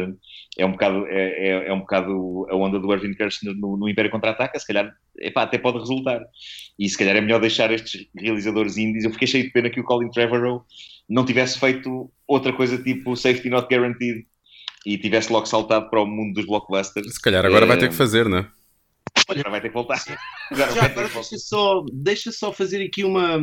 é 0.58 0.66
um 0.66 0.72
bocado, 0.72 1.06
é, 1.08 1.48
é, 1.48 1.68
é 1.68 1.74
um 1.74 1.80
bocado 1.80 2.48
a 2.50 2.56
onda 2.56 2.80
do 2.80 2.94
Irving 2.94 3.16
Kirchner 3.16 3.56
no, 3.56 3.76
no 3.76 3.90
Império 3.90 4.12
Contra-Ataca, 4.12 4.60
se 4.60 4.68
calhar 4.68 4.94
epá, 5.20 5.44
até 5.44 5.58
pode 5.58 5.80
resultar. 5.80 6.22
E 6.80 6.88
se 6.88 6.98
calhar 6.98 7.16
é 7.16 7.22
melhor 7.22 7.42
deixar 7.42 7.72
estes 7.72 8.08
realizadores 8.16 8.78
indies. 8.78 9.04
Eu 9.04 9.12
fiquei 9.12 9.28
cheio 9.28 9.44
de 9.44 9.52
pena 9.52 9.70
que 9.70 9.80
o 9.80 9.84
Colin 9.84 10.10
Trevorrow 10.10 10.64
não 11.10 11.26
tivesse 11.26 11.60
feito 11.60 12.12
outra 12.28 12.54
coisa 12.54 12.82
tipo 12.82 13.16
Safety 13.16 13.50
Not 13.50 13.68
Guaranteed 13.74 14.26
e 14.86 14.98
tivesse 14.98 15.32
logo 15.32 15.46
saltado 15.46 15.90
para 15.90 16.02
o 16.02 16.06
mundo 16.06 16.34
dos 16.34 16.46
blockbusters. 16.46 17.14
Se 17.14 17.22
calhar 17.22 17.46
agora 17.46 17.66
é... 17.66 17.68
vai 17.68 17.78
ter 17.78 17.90
que 17.90 17.96
fazer, 17.96 18.28
não 18.28 18.40
é? 18.40 18.48
Agora 19.28 19.50
vai 19.50 19.62
ter 19.62 19.70
que 19.70 19.74
voltar. 19.74 20.02
Agora, 20.52 20.72
Já, 20.74 20.86
agora 20.86 21.08
deixa, 21.08 21.38
só, 21.38 21.86
deixa 21.94 22.32
só 22.32 22.52
fazer 22.52 22.84
aqui 22.84 23.06
uma, 23.06 23.38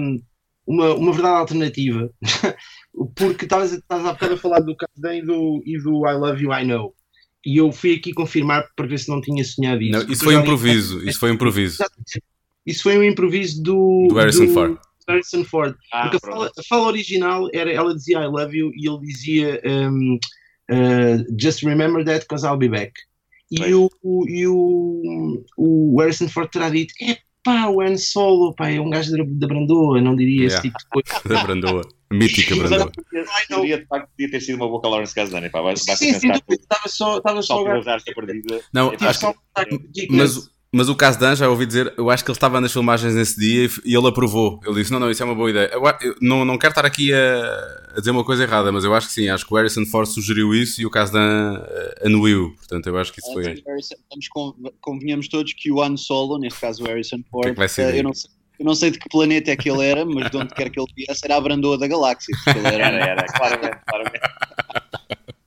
uma, 0.67 0.95
uma 0.95 1.13
verdade 1.13 1.37
alternativa. 1.39 2.11
Porque 3.17 3.45
estavas 3.45 3.81
há 3.89 4.13
bocado 4.13 4.35
a 4.35 4.37
falar 4.37 4.61
do 4.61 4.77
Casden 4.77 5.21
e 5.21 5.25
do, 5.25 5.63
e 5.65 5.79
do 5.79 6.07
I 6.07 6.15
Love 6.15 6.43
You, 6.43 6.53
I 6.53 6.65
Know. 6.67 6.95
E 7.47 7.57
eu 7.57 7.73
fui 7.73 7.95
aqui 7.95 8.13
confirmar 8.13 8.67
para 8.77 8.87
ver 8.87 8.99
se 8.99 9.09
não 9.09 9.21
tinha 9.21 9.43
sonhado 9.45 9.81
isso. 9.81 9.93
Não, 9.93 10.13
isso 10.13 10.25
foi 10.25 10.35
improviso. 10.35 11.09
Isso 11.09 11.19
foi 11.19 11.31
improviso. 11.31 11.79
Isso 12.67 12.83
foi 12.83 12.99
um 12.99 13.03
improviso 13.03 13.63
do, 13.63 14.09
do 14.11 14.15
Harrison 14.17 14.47
do, 14.47 14.53
Ford. 14.53 14.79
Harrison 15.09 15.45
Ford. 15.45 15.75
Ah, 15.93 16.03
Porque 16.03 16.17
a 16.17 16.31
fala, 16.31 16.51
a 16.59 16.63
fala, 16.69 16.87
original 16.89 17.49
era 17.55 17.73
ela 17.73 17.95
dizia 17.95 18.21
I 18.21 18.27
love 18.27 18.55
you 18.55 18.71
e 18.75 18.87
ele 18.87 19.01
dizia 19.01 19.63
um, 19.65 20.19
uh, 20.71 21.25
just 21.37 21.63
remember 21.63 22.05
that 22.05 22.21
because 22.21 22.45
I'll 22.45 22.57
be 22.57 22.69
back. 22.69 22.93
E, 23.51 23.73
o, 23.75 23.89
e 24.29 24.47
o, 24.47 25.43
o 25.57 25.97
Harrison 25.99 26.29
Ford 26.29 26.51
terá 26.51 26.69
dito: 26.69 26.93
é 27.03 27.19
pá, 27.43 27.67
o 27.69 27.81
Han 27.81 27.97
Solo 27.97 28.55
pá, 28.55 28.71
é 28.71 28.81
um 28.81 28.91
gajo 28.91 29.13
da 29.17 29.47
Brandoa, 29.47 30.01
não 30.01 30.15
diria 30.15 30.47
yeah. 30.47 30.55
esse 30.55 30.63
tipo 30.63 30.79
de 30.79 30.87
coisa. 30.89 31.23
da 31.29 31.43
Brandoa. 31.43 31.89
Mítica 32.13 32.57
Brandoa. 32.57 32.93
Podia, 33.49 33.87
podia 33.87 34.31
ter 34.31 34.41
sido 34.41 34.57
uma 34.57 34.69
boa 34.69 34.87
Lawrence 34.87 35.15
Kasdan. 35.15 35.49
Pá, 35.49 35.63
basta 35.63 35.97
sim, 35.97 36.13
sim, 36.15 36.31
estava 36.31 36.89
só, 36.89 37.19
estava 37.19 37.43
só, 37.43 37.65
só, 37.65 37.83
só 38.03 38.25
Não, 38.73 38.93
acho 39.01 39.21
que, 39.95 40.09
mas 40.11 40.51
mas 40.71 40.91
o 40.91 40.95
caso 40.95 41.19
Dan, 41.19 41.35
já 41.35 41.49
ouvi 41.49 41.65
dizer, 41.65 41.95
eu 41.97 42.11
acho 42.11 42.23
que 42.23 42.31
ele 42.31 42.37
estava 42.37 42.61
nas 42.61 42.71
filmagens 42.71 43.15
nesse 43.15 43.41
dia 43.41 43.71
e 43.87 43.97
ele 43.97 44.07
aprovou. 44.07 44.61
Ele 44.67 44.75
disse: 44.75 44.93
Não, 44.93 45.01
não, 45.01 45.11
isso 45.11 45.23
é 45.23 45.27
uma 45.27 45.35
boa 45.35 45.49
ideia. 45.49 45.71
Eu, 45.73 45.83
eu 46.03 46.15
não, 46.21 46.45
não 46.45 46.59
quero 46.59 46.73
estar 46.73 46.85
aqui 46.85 47.11
a, 47.11 47.17
a, 47.97 47.99
dizer 47.99 48.11
uma 48.11 48.25
coisa 48.25 48.43
errada, 48.43 48.71
mas 48.71 48.85
eu 48.85 48.95
acho 48.95 49.07
que 49.07 49.15
sim. 49.15 49.31
Acho 49.31 49.47
que 49.47 49.55
o 49.55 49.57
Harrison 49.57 49.87
Ford 49.87 50.07
sugeriu 50.07 50.55
isso 50.55 50.83
e 50.83 50.85
o 50.85 50.91
caso 50.91 51.15
Dan 51.15 51.59
uh, 51.59 52.07
anuiu. 52.07 52.55
Portanto, 52.57 52.87
eu 52.87 52.99
acho 52.99 53.13
que 53.15 53.21
isso 53.21 53.33
foi. 53.33 53.65
Estamos 53.79 54.29
convenhamos 54.81 55.27
todos 55.29 55.55
que 55.55 55.73
o 55.73 55.83
Han 55.83 55.97
Solo, 55.97 56.39
neste 56.39 56.61
caso 56.61 56.85
o 56.85 56.87
Harrison 56.87 57.21
Ford, 57.31 57.55
que 57.55 57.63
é 57.63 57.69
que 57.69 57.81
eh, 57.81 58.01
eu, 58.01 58.05
não 58.05 58.13
sei, 58.13 58.31
eu 58.59 58.65
não 58.67 58.75
sei 58.75 58.91
de 58.91 58.99
que 58.99 59.09
planeta 59.09 59.51
é 59.51 59.57
que 59.57 59.71
ele 59.71 59.87
era, 59.87 60.05
mas 60.05 60.31
de 60.31 60.37
onde 60.37 60.55
quer 60.55 60.69
que 60.69 60.79
ele 60.79 60.93
viesse, 60.95 61.25
era 61.25 61.37
a 61.37 61.41
brandoa 61.41 61.79
da 61.79 61.87
galáxia. 61.87 62.37
Era... 62.47 62.69
era, 62.69 63.07
era, 63.07 63.25
claramente, 63.25 63.79
claramente. 63.87 64.21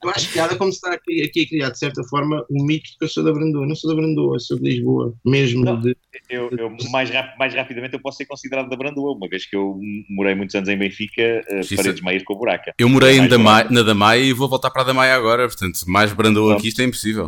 Eu 0.03 0.09
acho 0.09 0.31
piada 0.31 0.55
como 0.55 0.71
se 0.71 0.77
está 0.77 0.93
aqui, 0.93 1.21
aqui 1.23 1.41
a 1.41 1.47
criar, 1.47 1.69
de 1.69 1.77
certa 1.77 2.03
forma, 2.05 2.43
um 2.49 2.65
mito 2.65 2.89
de 2.91 2.97
que 2.97 3.03
eu 3.05 3.07
sou 3.07 3.23
da 3.23 3.31
Brandoa. 3.31 3.67
Não 3.67 3.75
sou 3.75 3.89
da 3.91 3.95
Brandoa, 4.01 4.39
sou 4.39 4.57
de 4.57 4.63
Lisboa, 4.63 5.13
mesmo. 5.23 5.63
Não, 5.63 5.79
de... 5.79 5.95
eu, 6.29 6.49
eu 6.57 6.75
mais, 6.89 7.09
rap, 7.11 7.37
mais 7.37 7.53
rapidamente 7.53 7.93
eu 7.93 8.01
posso 8.01 8.17
ser 8.17 8.25
considerado 8.25 8.67
da 8.67 8.75
Brandoa, 8.75 9.15
uma 9.15 9.27
vez 9.29 9.45
que 9.45 9.55
eu 9.55 9.79
morei 10.09 10.33
muitos 10.33 10.55
anos 10.55 10.69
em 10.69 10.77
Benfica, 10.77 11.43
uh, 11.51 11.59
Isso 11.59 11.75
paredes 11.75 12.01
meias 12.01 12.23
com 12.23 12.35
buraca. 12.35 12.73
Eu 12.79 12.89
morei 12.89 13.11
É 13.11 13.13
em 13.13 13.19
mais 13.19 13.29
Damai- 13.29 13.67
na 13.69 13.83
Damaia 13.83 14.21
e 14.23 14.33
vou 14.33 14.49
voltar 14.49 14.71
para 14.71 14.81
a 14.81 14.85
Damaia 14.85 15.15
agora, 15.15 15.47
portanto, 15.47 15.79
mais 15.87 16.11
Brandoa 16.13 16.59
que 16.59 16.67
isto 16.67 16.81
é 16.81 16.85
impossível. 16.85 17.27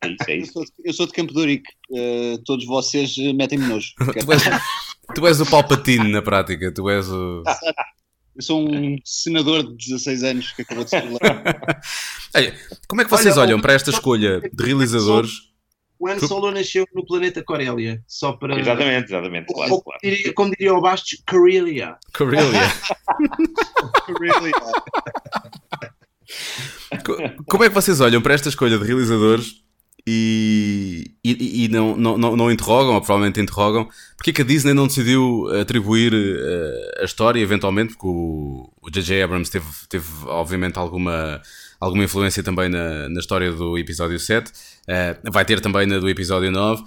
É 0.00 0.08
isso, 0.08 0.24
é 0.30 0.36
Eu 0.36 0.40
isso. 0.42 0.52
sou, 0.52 0.62
de- 0.64 0.70
eu 0.84 0.92
sou 0.92 1.06
de 1.06 1.12
Campo 1.12 1.32
de 1.32 1.40
Ourique. 1.40 1.70
Eh, 1.92 2.36
todos 2.44 2.64
vocês 2.64 3.16
eh, 3.18 3.32
metem-me 3.32 3.66
nojo. 3.66 3.88
tu, 3.98 4.32
és, 4.32 4.42
tu 5.16 5.26
és 5.26 5.40
o 5.40 5.46
Palpatine 5.50 6.12
na 6.12 6.22
prática, 6.22 6.72
tu 6.72 6.88
és 6.88 7.08
o. 7.10 7.42
Eu 8.38 8.42
sou 8.44 8.70
um 8.70 8.96
senador 9.04 9.64
de 9.64 9.88
16 9.90 10.22
anos 10.22 10.52
que 10.52 10.62
acabou 10.62 10.84
de 10.84 10.90
se 10.90 10.96
revelar. 10.96 11.82
Olha, 12.36 12.54
como 12.86 13.00
é 13.00 13.04
que 13.04 13.10
vocês 13.10 13.36
Olha, 13.36 13.48
olham 13.48 13.60
para 13.60 13.72
esta 13.72 13.90
escolha 13.90 14.40
de 14.40 14.64
realizadores? 14.64 15.48
O 15.98 16.08
Han 16.08 16.20
Solo 16.20 16.52
nasceu 16.52 16.86
no 16.94 17.04
planeta 17.04 17.42
Corélia, 17.42 18.00
só 18.06 18.32
para. 18.32 18.56
Exatamente, 18.60 19.06
exatamente, 19.06 19.52
claro, 19.52 19.72
Ou, 19.72 19.82
claro. 19.82 19.98
diria- 20.00 20.32
como 20.32 20.52
diria 20.52 20.72
o 20.72 20.80
Bastos, 20.80 21.20
Corelia. 21.28 21.96
Corelia. 22.16 22.60
really? 24.20 24.52
Co- 27.04 27.16
Como 27.48 27.64
é 27.64 27.68
que 27.68 27.74
vocês 27.74 28.00
olham 28.00 28.22
para 28.22 28.34
esta 28.34 28.48
escolha 28.48 28.78
de 28.78 28.84
realizadores 28.84 29.54
e, 30.10 31.04
e, 31.22 31.64
e 31.64 31.68
não, 31.68 31.94
não, 31.94 32.16
não, 32.16 32.50
interrogam, 32.50 32.94
ou 32.94 33.00
provavelmente 33.00 33.40
interrogam, 33.40 33.86
porque 34.16 34.30
é 34.30 34.32
que 34.32 34.40
a 34.40 34.44
Disney 34.44 34.72
não 34.72 34.86
decidiu 34.86 35.46
atribuir 35.60 36.14
eh, 36.14 37.02
a 37.02 37.04
história, 37.04 37.38
eventualmente, 37.38 37.92
porque 37.92 38.06
o 38.06 38.90
J.J. 38.90 39.22
Abrams 39.22 39.50
teve, 39.50 39.66
teve 39.88 40.06
obviamente 40.24 40.78
alguma, 40.78 41.42
alguma 41.78 42.04
influência 42.04 42.42
também 42.42 42.70
na, 42.70 43.08
na 43.10 43.20
história 43.20 43.52
do 43.52 43.76
episódio 43.76 44.18
7, 44.18 44.50
eh, 44.88 45.18
vai 45.30 45.44
ter 45.44 45.60
também 45.60 45.86
na 45.86 45.98
do 45.98 46.08
episódio 46.08 46.50
9, 46.50 46.82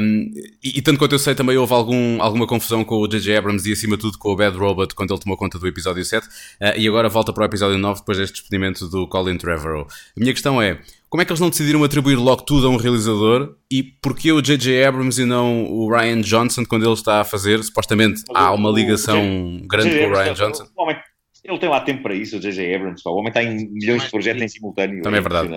um, 0.00 0.30
e, 0.62 0.78
e 0.78 0.82
tanto 0.82 0.98
quanto 0.98 1.12
eu 1.12 1.18
sei 1.18 1.34
também 1.34 1.56
houve 1.56 1.72
algum, 1.72 2.22
alguma 2.22 2.46
confusão 2.46 2.84
com 2.84 2.96
o 2.96 3.08
J.J. 3.08 3.36
Abrams 3.36 3.68
e 3.68 3.72
acima 3.72 3.96
de 3.96 4.02
tudo 4.02 4.16
com 4.18 4.30
o 4.30 4.36
Bad 4.36 4.56
Robot 4.56 4.94
quando 4.94 5.12
ele 5.12 5.20
tomou 5.20 5.36
conta 5.36 5.58
do 5.58 5.66
episódio 5.66 6.04
7, 6.04 6.28
eh, 6.60 6.78
e 6.78 6.86
agora 6.86 7.08
volta 7.08 7.32
para 7.32 7.42
o 7.42 7.46
episódio 7.46 7.78
9 7.78 8.00
depois 8.00 8.18
deste 8.18 8.34
despedimento 8.34 8.86
do 8.88 9.08
Colin 9.08 9.36
Trevorrow. 9.36 9.88
A 10.16 10.20
minha 10.20 10.32
questão 10.32 10.62
é, 10.62 10.80
como 11.10 11.20
é 11.20 11.24
que 11.26 11.32
eles 11.32 11.40
não 11.40 11.50
decidiram 11.50 11.84
atribuir 11.84 12.14
logo 12.16 12.42
tudo 12.42 12.66
a 12.66 12.70
um 12.70 12.76
realizador 12.76 13.56
e 13.70 13.82
porquê 13.82 14.32
o 14.32 14.40
J.J. 14.40 14.84
Abrams 14.84 15.20
e 15.20 15.26
não 15.26 15.64
o 15.70 15.90
Ryan 15.90 16.20
Johnson 16.22 16.64
quando 16.64 16.84
ele 16.86 16.94
está 16.94 17.20
a 17.20 17.24
fazer? 17.24 17.62
Supostamente 17.62 18.22
Mas 18.28 18.42
há 18.42 18.52
uma 18.52 18.70
ligação 18.70 19.20
o 19.62 19.66
grande 19.66 19.98
com 19.98 20.06
o 20.06 20.14
Ryan 20.16 20.32
Johnson. 20.34 20.64
o 20.76 20.82
homem- 20.82 20.96
ele 21.42 21.58
tem 21.58 21.68
lá 21.68 21.80
tempo 21.80 22.02
para 22.02 22.14
isso, 22.14 22.36
o 22.36 22.40
J.J. 22.40 22.74
Abrams. 22.74 23.02
pá. 23.02 23.10
O 23.10 23.14
homem 23.16 23.28
está 23.28 23.42
em 23.42 23.68
milhões 23.70 24.02
de 24.04 24.10
projetos 24.10 24.42
em 24.42 24.48
simultâneo. 24.48 25.02
Também 25.02 25.18
é 25.18 25.22
verdade. 25.22 25.50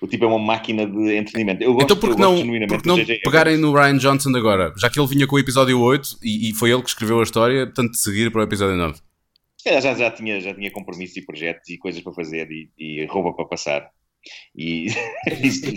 O 0.00 0.06
tipo 0.06 0.24
é 0.24 0.28
uma 0.28 0.38
máquina 0.38 0.86
de 0.86 1.16
entretenimento. 1.16 1.62
Eu 1.62 1.74
gosto, 1.74 1.92
Então 1.92 2.08
gosto 2.08 2.18
não, 2.20 2.36
genuinamente 2.36 2.68
por 2.68 2.82
que 2.82 2.88
do 2.88 2.96
não 2.96 3.04
pegarem 3.24 3.56
no 3.56 3.72
Ryan 3.72 3.98
Johnson 3.98 4.30
agora? 4.36 4.72
Já 4.76 4.88
que 4.88 4.98
ele 4.98 5.08
vinha 5.08 5.26
com 5.26 5.36
o 5.36 5.38
episódio 5.38 5.80
8 5.80 6.18
e, 6.22 6.50
e 6.50 6.54
foi 6.54 6.70
ele 6.70 6.82
que 6.82 6.88
escreveu 6.88 7.18
a 7.20 7.22
história, 7.22 7.66
portanto 7.66 7.90
de 7.92 7.98
seguir 8.00 8.30
para 8.30 8.40
o 8.40 8.44
episódio 8.44 8.76
9. 8.76 8.94
Se 9.56 9.64
calhar 9.64 9.82
já, 9.82 9.94
já, 9.94 10.10
tinha, 10.10 10.40
já 10.40 10.54
tinha 10.54 10.70
compromissos 10.70 11.16
e 11.16 11.22
projetos 11.26 11.68
e 11.68 11.76
coisas 11.76 12.00
para 12.00 12.12
fazer 12.12 12.48
e, 12.50 12.70
e 12.78 13.04
roupa 13.06 13.32
para 13.34 13.44
passar. 13.46 13.90
E 14.56 14.88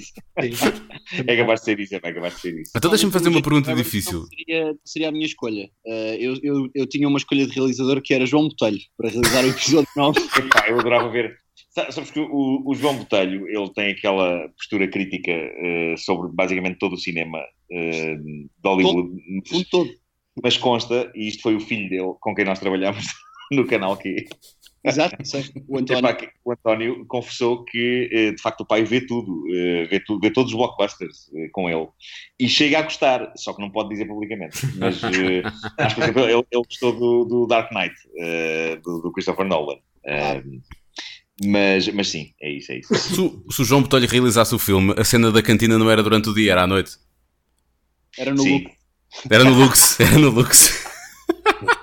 é 1.27 1.35
capaz 1.37 1.59
de 1.61 1.65
ser 1.65 1.79
isso, 1.79 1.95
é 1.95 1.99
capaz 1.99 2.35
de 2.35 2.41
ser 2.41 2.59
isso. 2.61 2.71
Então 2.75 2.89
deixa-me 2.91 3.11
fazer 3.13 3.29
uma 3.29 3.41
pergunta 3.41 3.71
Abrams 3.71 3.83
difícil. 3.91 4.19
não 4.21 4.27
Seria, 4.27 4.75
seria 4.85 5.09
a 5.09 5.11
minha 5.11 5.25
escolha. 5.25 5.69
Eh, 5.85 6.17
eu, 6.19 6.35
eu, 6.43 6.69
eu 6.73 6.87
tinha 6.87 7.07
uma 7.07 7.17
escolha 7.17 7.45
de 7.45 7.53
realizador 7.53 8.01
que 8.01 8.13
era 8.13 8.25
João 8.25 8.47
Botelho, 8.47 8.79
para 8.97 9.09
realizar 9.09 9.43
o 9.45 9.49
episódio 9.49 9.89
9. 9.95 10.19
Epá, 10.39 10.67
eu 10.69 10.79
adorava 10.79 11.09
ver. 11.09 11.35
Sa- 11.69 11.91
Sabes 11.91 12.11
que 12.11 12.19
o, 12.19 12.63
o 12.65 12.75
João 12.75 12.97
Botelho 12.97 13.47
ele 13.47 13.73
tem 13.73 13.91
aquela 13.91 14.47
postura 14.49 14.87
crítica 14.89 15.31
eh, 15.31 15.95
sobre 15.97 16.29
basicamente 16.33 16.79
todo 16.79 16.93
o 16.93 16.97
cinema 16.99 17.39
eh, 17.71 18.15
de 18.15 18.47
Hollywood, 18.65 19.09
No 19.29 19.47
fundo 19.47 19.65
todo. 19.69 19.89
mas 20.43 20.57
consta, 20.57 21.11
e 21.15 21.27
isto 21.27 21.41
foi 21.43 21.55
o 21.55 21.59
filho 21.61 21.89
dele 21.89 22.13
com 22.19 22.33
quem 22.35 22.43
nós 22.45 22.59
trabalhámos 22.59 23.05
no 23.51 23.65
canal 23.67 23.95
que 23.97 24.25
Exato. 24.83 25.15
O 25.67 25.77
António. 25.77 26.09
Epá, 26.09 26.27
o 26.43 26.51
António 26.51 27.05
confessou 27.07 27.63
que 27.65 28.09
eh, 28.11 28.31
de 28.31 28.41
facto 28.41 28.61
o 28.61 28.65
pai 28.65 28.83
vê 28.83 28.99
tudo, 29.05 29.43
eh, 29.53 29.87
vê, 29.89 29.99
tudo 29.99 30.19
vê 30.19 30.31
todos 30.31 30.51
os 30.51 30.57
blockbusters 30.57 31.29
eh, 31.35 31.49
com 31.51 31.69
ele 31.69 31.87
e 32.39 32.49
chega 32.49 32.79
a 32.79 32.81
gostar, 32.81 33.31
só 33.37 33.53
que 33.53 33.61
não 33.61 33.69
pode 33.69 33.89
dizer 33.89 34.05
publicamente. 34.07 34.57
Mas 34.77 35.01
acho 35.03 35.11
que, 35.11 35.41
por 35.95 36.03
exemplo, 36.03 36.21
ele, 36.23 36.45
ele 36.51 36.63
gostou 36.65 36.93
do, 36.93 37.25
do 37.25 37.47
Dark 37.47 37.71
Knight, 37.71 37.95
do, 38.83 39.01
do 39.01 39.11
Christopher 39.11 39.45
Nolan. 39.45 39.77
Mas, 41.43 41.87
mas 41.89 42.07
sim, 42.09 42.33
é 42.41 42.51
isso, 42.51 42.71
é 42.71 42.79
isso. 42.79 42.93
Se, 42.95 43.19
o- 43.19 43.43
se 43.49 43.61
o 43.61 43.65
João 43.65 43.81
Botelho 43.81 44.07
realizasse 44.07 44.53
o 44.53 44.59
filme, 44.59 44.93
a 44.97 45.03
cena 45.03 45.31
da 45.31 45.41
cantina 45.41 45.77
não 45.77 45.89
era 45.89 46.03
durante 46.03 46.29
o 46.29 46.33
dia, 46.35 46.51
era 46.51 46.63
à 46.63 46.67
noite. 46.67 46.91
Era 48.17 48.31
no 48.31 48.43
Sim, 48.43 48.53
look. 48.63 48.71
Era 49.29 49.43
no 49.43 49.53
Lux, 49.53 49.99
era 50.01 50.17
no 50.19 50.29
Lux. 50.29 50.85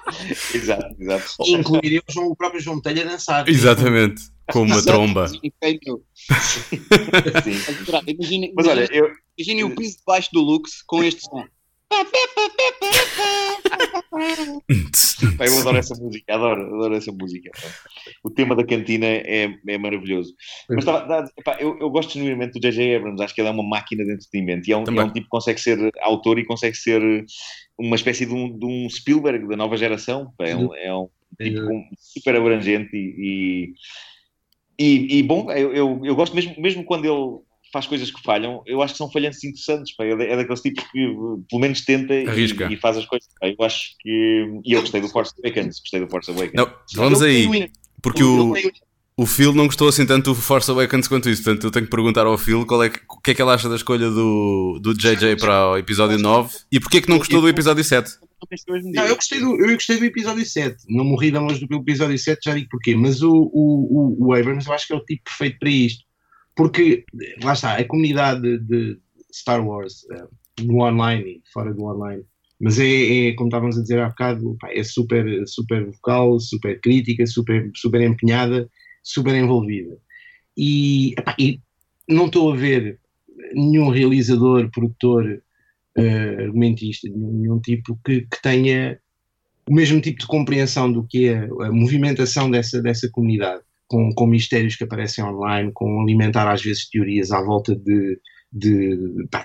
exato, 0.54 0.94
exato. 0.98 1.24
E 1.44 1.52
incluiria 1.52 2.02
o, 2.06 2.12
João- 2.12 2.28
o 2.28 2.36
próprio 2.36 2.60
João 2.60 2.76
Botelho 2.76 3.02
a 3.02 3.04
dançar. 3.12 3.48
Exatamente. 3.48 4.22
Com 4.50 4.62
uma 4.62 4.82
tromba. 4.82 5.28
Sim. 5.28 5.40
Imaginem 8.06 8.52
Mas 8.56 8.66
olha, 8.66 8.88
eu, 8.90 9.10
imaginem 9.36 9.64
o 9.64 9.74
piso 9.74 9.98
de 9.98 10.02
baixo 10.06 10.30
do 10.32 10.40
Lux 10.40 10.82
com 10.86 11.02
este 11.04 11.22
som. 11.22 11.44
Pá, 15.37 15.46
eu 15.46 15.59
adoro 15.61 15.77
essa 15.79 15.94
música, 15.94 16.35
adoro, 16.35 16.74
adoro 16.74 16.94
essa 16.94 17.12
música. 17.12 17.51
pá. 17.53 17.68
O 18.24 18.31
tema 18.31 18.55
da 18.55 18.64
cantina 18.64 19.07
é, 19.07 19.55
é 19.66 19.79
maravilhoso. 19.79 20.35
Mas 20.68 20.79
estava- 20.81 21.07
dá- 21.07 21.31
epá, 21.38 21.57
eu, 21.61 21.79
eu 21.79 21.90
gosto 21.90 22.12
genuinamente 22.12 22.53
do 22.53 22.61
J.J. 22.61 22.96
Abrams, 22.96 23.22
acho 23.22 23.35
que 23.35 23.40
ele 23.40 23.48
é 23.48 23.53
uma 23.53 23.62
máquina 23.62 24.05
de 24.05 24.12
entretenimento 24.12 24.68
e 24.68 24.72
é 24.72 24.77
um, 24.77 24.85
é 25.01 25.05
um 25.05 25.12
tipo 25.12 25.24
que 25.24 25.31
consegue 25.31 25.61
ser 25.61 25.90
autor 26.01 26.38
e 26.38 26.44
consegue 26.46 26.77
ser 26.77 27.24
uma 27.79 27.96
espécie 27.96 28.27
de 28.27 28.35
um, 28.35 28.57
de 28.59 28.66
um 28.66 28.88
Spielberg 28.90 29.46
da 29.48 29.57
nova 29.57 29.77
geração. 29.77 30.33
pá. 30.37 30.46
É 30.46 30.57
um, 30.57 30.74
é 30.74 30.94
um 30.94 31.09
tipo 31.37 31.61
super 31.98 32.37
abrangente 32.37 32.96
e, 32.96 33.74
e, 34.79 34.85
e- 34.85 35.18
e 35.18 35.22
bom, 35.22 35.51
eu, 35.53 35.72
eu, 35.74 36.01
eu 36.05 36.14
gosto 36.16 36.35
mesmo, 36.35 36.55
mesmo 36.61 36.85
quando 36.85 37.05
ele 37.05 37.47
faz 37.72 37.87
coisas 37.87 38.11
que 38.11 38.22
falham, 38.22 38.62
eu 38.66 38.83
acho 38.83 38.94
que 38.94 38.98
são 38.98 39.11
falhantes 39.11 39.42
interessantes. 39.44 39.94
Pá. 39.94 40.04
É, 40.04 40.33
é 40.33 40.37
daqueles 40.37 40.61
tipos 40.61 40.85
que 40.85 41.07
pelo 41.48 41.61
menos 41.61 41.85
tenta 41.85 42.14
e, 42.14 42.72
e 42.72 42.76
faz 42.76 42.96
as 42.96 43.07
coisas. 43.07 43.28
pá. 43.40 43.48
Eu 43.48 43.64
acho 43.64 43.94
que. 44.00 44.61
E 44.64 44.72
eu 44.72 44.81
gostei 44.81 45.00
do 45.00 45.09
Force 45.09 45.33
Awakens, 45.42 45.81
gostei 45.81 46.00
do 46.00 46.09
Force 46.09 46.31
Awakens. 46.31 46.54
Não, 46.54 46.70
vamos 46.94 47.22
aí. 47.22 47.70
Porque 48.00 48.22
o, 48.22 48.54
o 49.16 49.26
Phil 49.26 49.52
não 49.52 49.66
gostou 49.66 49.88
assim 49.88 50.07
tanto 50.07 50.33
do 50.33 50.35
Force 50.35 50.70
Awakens 50.70 51.09
quanto 51.09 51.28
isso. 51.28 51.42
Portanto, 51.42 51.64
eu 51.64 51.70
tenho 51.70 51.85
que 51.87 51.90
perguntar 51.90 52.26
ao 52.26 52.38
Phil 52.38 52.64
qual 52.64 52.85
é 52.85 52.88
que, 52.88 53.00
o 53.09 53.20
que 53.20 53.33
é 53.33 53.35
que 53.35 53.42
ele 53.42 53.50
acha 53.50 53.68
da 53.68 53.74
escolha 53.74 54.09
do, 54.09 54.78
do 54.81 54.94
JJ 54.94 55.37
para 55.37 55.72
o 55.72 55.76
episódio 55.76 56.18
9 56.18 56.57
e 56.70 56.78
porquê 56.78 56.98
é 56.98 57.00
que 57.00 57.09
não 57.09 57.18
gostou 57.18 57.40
do 57.40 57.48
episódio 57.48 57.83
7. 57.83 58.11
Não, 58.94 59.04
eu 59.04 59.16
gostei, 59.16 59.40
do, 59.40 59.61
eu 59.61 59.74
gostei 59.74 59.98
do 59.98 60.04
episódio 60.04 60.46
7. 60.46 60.76
Não 60.88 61.04
morri 61.04 61.33
de 61.33 61.37
amores 61.37 61.59
do 61.59 61.76
episódio 61.76 62.16
7, 62.16 62.38
já 62.44 62.54
digo 62.54 62.68
porquê. 62.70 62.94
Mas 62.94 63.20
o, 63.20 63.33
o, 63.33 64.16
o, 64.22 64.28
o 64.28 64.33
Abrams 64.33 64.68
eu 64.68 64.72
acho 64.72 64.87
que 64.87 64.92
é 64.92 64.96
o 64.96 65.04
tipo 65.04 65.24
perfeito 65.24 65.59
para 65.59 65.70
isto. 65.70 66.04
Porque, 66.58 67.04
lá 67.44 67.52
está, 67.52 67.76
a 67.76 67.84
comunidade 67.84 68.58
de, 68.58 68.98
Star 69.32 69.64
Wars, 69.64 70.04
eh, 70.10 70.26
no 70.64 70.82
online 70.82 71.36
e 71.36 71.42
fora 71.52 71.72
do 71.72 71.84
online, 71.84 72.24
mas 72.60 72.80
é, 72.80 73.28
é, 73.28 73.32
como 73.34 73.46
estávamos 73.46 73.78
a 73.78 73.82
dizer 73.82 74.00
há 74.00 74.08
bocado, 74.08 74.56
é 74.70 74.82
super, 74.82 75.46
super 75.46 75.86
vocal, 75.86 76.40
super 76.40 76.80
crítica, 76.80 77.24
super, 77.26 77.70
super 77.76 78.00
empenhada, 78.00 78.68
super 79.04 79.36
envolvida. 79.36 79.96
E, 80.56 81.14
epá, 81.16 81.36
e 81.38 81.60
não 82.08 82.26
estou 82.26 82.52
a 82.52 82.56
ver 82.56 82.98
nenhum 83.54 83.88
realizador, 83.88 84.68
produtor, 84.72 85.40
eh, 85.96 86.36
argumentista, 86.42 87.08
nenhum, 87.08 87.32
nenhum 87.34 87.60
tipo 87.60 87.96
que, 88.04 88.22
que 88.22 88.42
tenha 88.42 88.98
o 89.70 89.72
mesmo 89.72 90.00
tipo 90.00 90.18
de 90.18 90.26
compreensão 90.26 90.90
do 90.90 91.04
que 91.04 91.28
é 91.28 91.44
a 91.44 91.70
movimentação 91.70 92.50
dessa, 92.50 92.82
dessa 92.82 93.08
comunidade, 93.08 93.62
com, 93.88 94.12
com 94.14 94.27
mistérios 94.27 94.77
que 94.77 94.85
aparecem 94.85 95.24
online, 95.24 95.72
com 95.74 96.01
alimentar 96.03 96.51
às 96.51 96.62
vezes 96.62 96.88
teorias 96.88 97.31
à 97.33 97.42
volta 97.42 97.74
de, 97.74 98.20
de, 98.53 98.96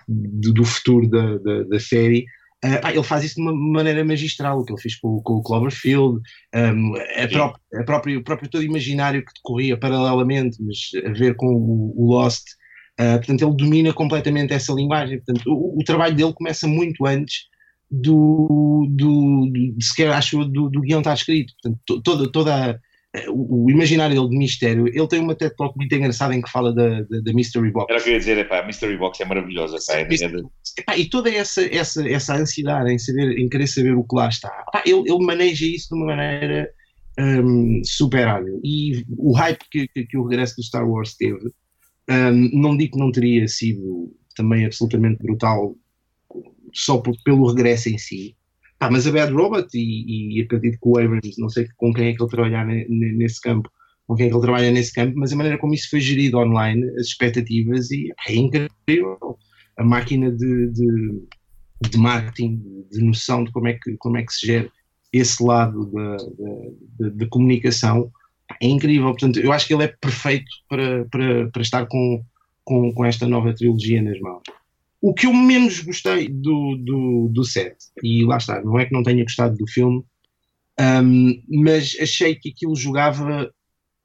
de- 0.07 0.53
do 0.53 0.63
futuro 0.65 1.09
da, 1.09 1.37
da, 1.37 1.63
da 1.63 1.79
série. 1.79 2.25
Ah, 2.63 2.77
pá, 2.79 2.91
ele 2.93 3.03
faz 3.03 3.23
isso 3.25 3.35
de 3.35 3.41
uma 3.41 3.53
maneira 3.53 4.05
magistral, 4.05 4.59
o 4.59 4.65
que 4.65 4.71
ele 4.71 4.81
fez 4.81 4.95
com, 4.97 5.19
com 5.21 5.33
o 5.33 5.43
Cloverfield, 5.43 6.21
um, 6.55 6.93
a, 6.95 7.81
a 7.81 7.83
própria, 7.83 8.17
o 8.17 8.23
próprio 8.23 8.49
todo 8.49 8.63
imaginário 8.63 9.21
que 9.25 9.33
decorria 9.35 9.77
paralelamente, 9.77 10.57
mas 10.63 10.77
a 11.05 11.11
ver 11.11 11.35
com 11.35 11.47
o, 11.47 11.93
o 11.97 12.11
Lost. 12.13 12.43
Ah, 12.97 13.17
portanto, 13.17 13.41
ele 13.45 13.55
domina 13.57 13.91
completamente 13.91 14.53
essa 14.53 14.71
linguagem. 14.71 15.17
Portanto, 15.21 15.47
o, 15.51 15.79
o 15.79 15.83
trabalho 15.83 16.15
dele 16.15 16.31
começa 16.33 16.67
muito 16.67 17.05
antes 17.05 17.47
do, 17.91 18.87
do, 18.89 19.47
do 19.51 19.83
sequer 19.83 20.11
acho 20.11 20.45
do, 20.45 20.69
do 20.69 20.81
guião 20.81 20.99
estar 20.99 21.13
escrito. 21.13 21.53
Portanto, 21.61 21.81
to- 21.85 22.01
toda, 22.01 22.31
toda 22.31 22.71
a- 22.71 22.79
o, 23.29 23.65
o 23.65 23.71
imaginário 23.71 24.15
dele 24.15 24.29
de 24.29 24.37
mistério. 24.37 24.87
Ele 24.87 25.07
tem 25.07 25.19
uma 25.19 25.35
TED 25.35 25.55
Talk 25.55 25.77
muito 25.77 25.93
engraçada 25.93 26.33
em 26.33 26.41
que 26.41 26.49
fala 26.49 26.73
da, 26.73 27.01
da, 27.01 27.19
da 27.21 27.33
Mystery 27.33 27.71
Box. 27.71 27.87
Era 27.89 27.99
o 27.99 28.03
que 28.03 28.09
eu 28.09 28.13
ia 28.13 28.19
dizer, 28.19 28.37
epá, 28.39 28.59
a 28.59 28.65
Mystery 28.65 28.97
Box 28.97 29.21
é 29.21 29.25
maravilhosa. 29.25 29.77
Epá, 29.77 29.99
é, 29.99 30.07
Epá, 30.79 30.97
e 30.97 31.09
toda 31.09 31.29
essa, 31.29 31.63
essa, 31.63 32.07
essa 32.09 32.35
ansiedade 32.35 32.91
em, 32.91 32.97
saber, 32.97 33.37
em 33.37 33.47
querer 33.47 33.67
saber 33.67 33.95
o 33.95 34.03
que 34.03 34.15
lá 34.15 34.29
está, 34.29 34.49
Epá, 34.67 34.83
ele, 34.85 35.03
ele 35.05 35.25
maneja 35.25 35.65
isso 35.65 35.89
de 35.89 35.95
uma 35.95 36.07
maneira 36.07 36.69
um, 37.19 37.81
superável. 37.83 38.59
E 38.63 39.05
o 39.17 39.33
hype 39.33 39.63
que, 39.69 39.87
que, 39.87 40.05
que, 40.05 40.17
o 40.17 40.27
regresso 40.27 40.55
do 40.55 40.63
Star 40.63 40.87
Wars 40.87 41.15
teve, 41.15 41.51
um, 42.09 42.61
não 42.61 42.75
digo 42.75 42.93
que 42.93 42.99
não 42.99 43.11
teria 43.11 43.47
sido 43.47 44.15
também 44.35 44.65
absolutamente 44.65 45.21
brutal 45.21 45.75
só 46.73 46.97
por, 46.97 47.15
pelo 47.23 47.47
regresso 47.47 47.89
em 47.89 47.97
si. 47.97 48.35
Ah, 48.83 48.91
mas 48.91 49.07
a 49.07 49.13
Bad 49.13 49.31
Robot, 49.31 49.69
e, 49.73 50.37
e 50.37 50.41
acredito 50.41 50.77
que 50.77 50.89
o 50.89 50.99
Abrams, 50.99 51.39
não 51.39 51.47
sei 51.47 51.69
com 51.77 51.93
quem 51.93 52.07
é 52.09 52.13
que 52.13 52.21
ele 52.21 52.29
trabalhar 52.29 52.65
nesse 52.65 53.39
campo, 53.39 53.71
com 54.05 54.13
quem 54.13 54.25
é 54.25 54.29
que 54.29 54.35
ele 54.35 54.41
trabalha 54.41 54.71
nesse 54.71 54.93
campo, 54.93 55.13
mas 55.15 55.31
a 55.31 55.37
maneira 55.37 55.57
como 55.57 55.73
isso 55.73 55.89
foi 55.89 56.01
gerido 56.01 56.37
online, 56.37 56.83
as 56.99 57.07
expectativas, 57.07 57.89
e 57.91 58.11
é 58.27 58.35
incrível. 58.35 59.37
A 59.77 59.85
máquina 59.85 60.29
de, 60.29 60.67
de, 60.71 61.23
de 61.89 61.97
marketing, 61.97 62.61
de 62.91 63.01
noção 63.01 63.45
de 63.45 63.53
como 63.53 63.69
é 63.69 63.73
que, 63.73 63.95
como 63.99 64.17
é 64.17 64.23
que 64.23 64.33
se 64.33 64.47
gera 64.47 64.69
esse 65.13 65.41
lado 65.41 65.89
da 66.99 67.27
comunicação, 67.27 68.11
é 68.61 68.67
incrível. 68.67 69.11
Portanto, 69.11 69.39
eu 69.39 69.53
acho 69.53 69.65
que 69.65 69.73
ele 69.73 69.83
é 69.83 69.87
perfeito 69.87 70.51
para, 70.67 71.05
para, 71.05 71.49
para 71.51 71.61
estar 71.61 71.85
com, 71.85 72.21
com, 72.65 72.93
com 72.93 73.05
esta 73.05 73.29
nova 73.29 73.55
trilogia 73.55 74.01
nas 74.01 74.19
mãos. 74.19 74.43
O 75.03 75.13
que 75.13 75.27
eu 75.27 75.33
menos 75.33 75.81
gostei 75.81 76.29
do, 76.29 76.77
do, 76.77 77.27
do 77.29 77.43
set, 77.43 77.75
e 78.01 78.23
lá 78.23 78.37
está, 78.37 78.61
não 78.63 78.79
é 78.79 78.85
que 78.85 78.93
não 78.93 79.03
tenha 79.03 79.21
gostado 79.21 79.53
do 79.57 79.67
filme, 79.67 80.01
um, 80.79 81.43
mas 81.61 81.93
achei 81.99 82.35
que 82.35 82.51
aquilo 82.51 82.73
jogava, 82.73 83.51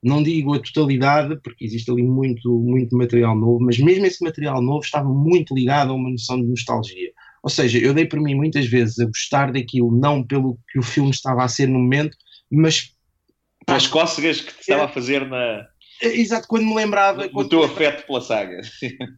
não 0.03 0.25
digo 0.25 0.55
a 0.55 0.59
totalidade, 0.59 1.41
porque 1.41 1.65
existe 1.65 1.89
ali 1.89 2.03
muito, 2.03 2.53
muito 2.59 2.97
material 2.97 3.39
novo, 3.39 3.61
mas 3.61 3.79
mesmo 3.79 4.07
esse 4.07 4.25
material 4.25 4.61
novo 4.61 4.85
estava 4.85 5.09
muito 5.09 5.55
ligado 5.55 5.93
a 5.93 5.95
uma 5.95 6.11
noção 6.11 6.43
de 6.43 6.49
nostalgia. 6.49 7.13
Ou 7.45 7.49
seja, 7.49 7.79
eu 7.79 7.95
dei 7.95 8.05
por 8.05 8.21
mim 8.21 8.35
muitas 8.35 8.67
vezes 8.67 8.99
a 8.99 9.07
gostar 9.07 9.53
daquilo, 9.53 9.97
não 9.97 10.27
pelo 10.27 10.59
que 10.69 10.81
o 10.81 10.83
filme 10.83 11.11
estava 11.11 11.45
a 11.45 11.49
ser 11.49 11.69
no 11.69 11.79
momento, 11.79 12.17
mas. 12.51 12.93
As 13.69 13.87
cócegas 13.87 14.41
que 14.41 14.53
te 14.53 14.61
estava 14.63 14.87
a 14.87 14.89
fazer 14.89 15.29
na, 15.29 15.65
Exato, 16.01 16.47
quando 16.47 16.65
me 16.65 16.75
lembrava. 16.75 17.29
O 17.33 17.45
teu 17.45 17.63
afeto 17.65 18.07
pela 18.07 18.21
saga. 18.21 18.61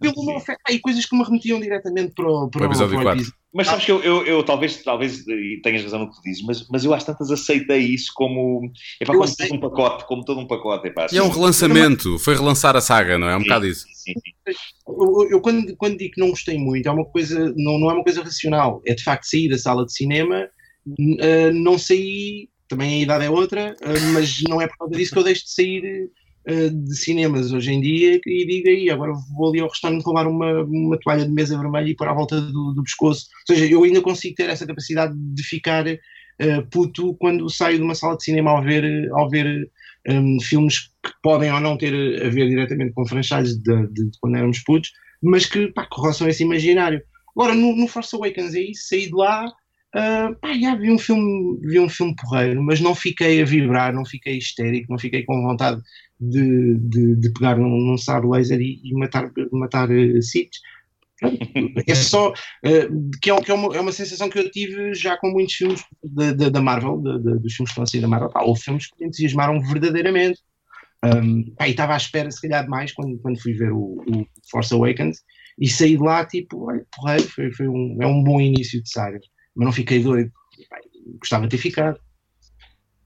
Pelo 0.00 0.24
meu 0.24 0.36
afeto. 0.36 0.58
E 0.70 0.78
coisas 0.78 1.04
que 1.04 1.16
me 1.16 1.24
remetiam 1.24 1.60
diretamente 1.60 2.14
para 2.14 2.26
o, 2.26 2.48
para 2.48 2.62
o 2.62 2.64
episódio 2.64 2.94
para 2.94 3.16
4. 3.16 3.32
Mas 3.52 3.66
sabes 3.66 3.84
que 3.84 3.90
eu, 3.90 4.00
eu, 4.02 4.24
eu, 4.24 4.44
talvez, 4.44 4.80
talvez 4.82 5.24
tenhas 5.62 5.82
razão 5.82 5.98
no 5.98 6.08
que 6.08 6.16
tu 6.16 6.22
dizes, 6.22 6.42
mas, 6.44 6.68
mas 6.68 6.84
eu 6.84 6.94
às 6.94 7.02
tantas 7.02 7.32
aceitei 7.32 7.80
isso 7.80 8.12
como, 8.14 8.70
epá, 9.00 9.12
como 9.12 9.26
todo 9.36 9.54
um 9.54 9.60
pacote, 9.60 10.06
como 10.06 10.24
todo 10.24 10.40
um 10.40 10.46
pacote. 10.46 10.86
Epá, 10.86 11.08
e 11.12 11.18
é 11.18 11.22
um 11.22 11.28
relançamento, 11.28 12.16
foi 12.20 12.36
relançar 12.36 12.76
a 12.76 12.80
saga, 12.80 13.18
não 13.18 13.28
é? 13.28 13.32
É 13.32 13.36
um 13.36 13.40
sim, 13.40 13.44
bocado 13.46 13.66
isso. 13.66 13.86
Sim, 13.92 14.12
sim. 14.12 14.54
Eu, 14.86 15.28
eu, 15.32 15.40
quando, 15.40 15.76
quando 15.76 15.98
digo 15.98 16.14
que 16.14 16.20
não 16.20 16.30
gostei 16.30 16.56
muito, 16.58 16.88
é 16.88 16.92
uma 16.92 17.04
coisa, 17.04 17.52
não, 17.56 17.78
não 17.78 17.90
é 17.90 17.94
uma 17.94 18.04
coisa 18.04 18.22
racional. 18.22 18.80
É 18.86 18.94
de 18.94 19.02
facto 19.02 19.24
sair 19.24 19.48
da 19.48 19.58
sala 19.58 19.84
de 19.84 19.92
cinema, 19.92 20.48
uh, 20.86 21.52
não 21.52 21.76
sair, 21.76 22.48
também 22.68 23.00
a 23.00 23.02
idade 23.02 23.24
é 23.24 23.30
outra, 23.30 23.74
uh, 23.82 24.12
mas 24.14 24.40
não 24.48 24.62
é 24.62 24.68
por 24.68 24.78
causa 24.78 24.94
disso 24.94 25.12
que 25.12 25.18
eu 25.18 25.24
deixo 25.24 25.44
de 25.44 25.52
sair 25.52 26.10
de 26.46 26.96
cinemas 26.96 27.52
hoje 27.52 27.72
em 27.72 27.80
dia 27.80 28.20
e 28.26 28.46
diga 28.46 28.70
aí, 28.70 28.90
agora 28.90 29.12
vou 29.36 29.50
ali 29.50 29.60
ao 29.60 29.68
restaurante 29.68 30.06
levar 30.06 30.26
uma, 30.26 30.62
uma 30.64 30.98
toalha 30.98 31.26
de 31.26 31.32
mesa 31.32 31.58
vermelha 31.58 31.88
e 31.88 31.94
pôr 31.94 32.08
à 32.08 32.14
volta 32.14 32.40
do, 32.40 32.72
do 32.72 32.82
pescoço. 32.82 33.28
Ou 33.48 33.54
seja, 33.54 33.72
eu 33.72 33.84
ainda 33.84 34.00
consigo 34.00 34.34
ter 34.34 34.48
essa 34.48 34.66
capacidade 34.66 35.14
de 35.16 35.42
ficar 35.42 35.86
uh, 35.86 36.66
puto 36.70 37.14
quando 37.14 37.50
saio 37.50 37.76
de 37.76 37.84
uma 37.84 37.94
sala 37.94 38.16
de 38.16 38.24
cinema 38.24 38.50
ao 38.50 38.62
ver, 38.62 39.10
ao 39.12 39.28
ver 39.28 39.70
um, 40.08 40.40
filmes 40.40 40.78
que 40.78 41.12
podem 41.22 41.52
ou 41.52 41.60
não 41.60 41.76
ter 41.76 41.94
a 42.24 42.28
ver 42.30 42.48
diretamente 42.48 42.92
com 42.94 43.06
franchises 43.06 43.56
de, 43.58 43.86
de, 43.88 44.10
de, 44.10 44.18
quando 44.20 44.36
éramos 44.36 44.60
putos, 44.60 44.92
mas 45.22 45.44
que, 45.44 45.68
pá, 45.68 45.86
que 45.86 46.00
roçam 46.00 46.28
esse 46.28 46.42
imaginário. 46.42 47.02
Agora, 47.36 47.54
no, 47.54 47.76
no 47.76 47.86
Force 47.86 48.14
Awakens 48.16 48.54
isso, 48.54 48.88
saí 48.88 49.06
de 49.06 49.14
lá 49.14 49.52
Uh, 49.92 50.36
pá, 50.36 50.56
já 50.56 50.76
vi 50.76 50.88
um 50.88 50.98
filme 50.98 51.58
vi 51.62 51.80
um 51.80 51.88
filme 51.88 52.14
porreiro, 52.14 52.62
mas 52.62 52.80
não 52.80 52.94
fiquei 52.94 53.42
a 53.42 53.44
vibrar, 53.44 53.92
não 53.92 54.04
fiquei 54.04 54.38
histérico, 54.38 54.86
não 54.88 54.96
fiquei 54.96 55.24
com 55.24 55.42
vontade 55.42 55.82
de, 56.20 56.76
de, 56.76 57.16
de 57.16 57.32
pegar 57.32 57.56
num, 57.56 57.68
num 57.68 57.96
sabre 57.96 58.28
laser 58.28 58.60
e, 58.60 58.80
e 58.84 58.92
matar, 58.94 59.30
matar 59.52 59.88
uh. 59.90 60.22
É 61.86 61.94
só 61.94 62.30
uh, 62.30 63.10
que, 63.20 63.30
é, 63.30 63.40
que 63.40 63.50
é, 63.50 63.54
uma, 63.54 63.76
é 63.76 63.80
uma 63.80 63.92
sensação 63.92 64.30
que 64.30 64.38
eu 64.38 64.50
tive 64.50 64.94
já 64.94 65.16
com 65.18 65.30
muitos 65.30 65.54
filmes 65.54 65.84
da 66.02 66.62
Marvel, 66.62 66.98
de, 66.98 67.18
de, 67.18 67.38
dos 67.38 67.54
filmes 67.54 67.56
que 67.56 67.62
estão 67.64 67.84
a 67.84 67.86
sair 67.86 68.00
da 68.00 68.08
Marvel. 68.08 68.30
Pá, 68.30 68.42
houve 68.42 68.60
filmes 68.60 68.86
que 68.86 69.00
me 69.00 69.08
entusiasmaram 69.08 69.60
verdadeiramente. 69.60 70.40
Um, 71.04 71.54
pá, 71.56 71.68
estava 71.68 71.94
à 71.94 71.96
espera, 71.96 72.30
se 72.30 72.40
calhar, 72.40 72.64
demais 72.64 72.92
quando, 72.92 73.18
quando 73.18 73.40
fui 73.40 73.52
ver 73.52 73.72
o, 73.72 74.02
o 74.06 74.26
Force 74.50 74.72
Awakens 74.72 75.18
e 75.58 75.68
saí 75.68 75.96
de 75.96 76.02
lá, 76.02 76.24
tipo, 76.24 76.70
olha, 76.70 77.20
foi, 77.22 77.50
foi 77.52 77.68
um, 77.68 77.98
é 78.00 78.06
um 78.06 78.22
bom 78.22 78.40
início 78.40 78.82
de 78.82 78.90
saga 78.90 79.18
mas 79.54 79.66
não 79.66 79.72
fiquei 79.72 80.02
doido. 80.02 80.32
Gostava 81.18 81.44
de 81.46 81.50
ter 81.50 81.62
ficado. 81.62 81.98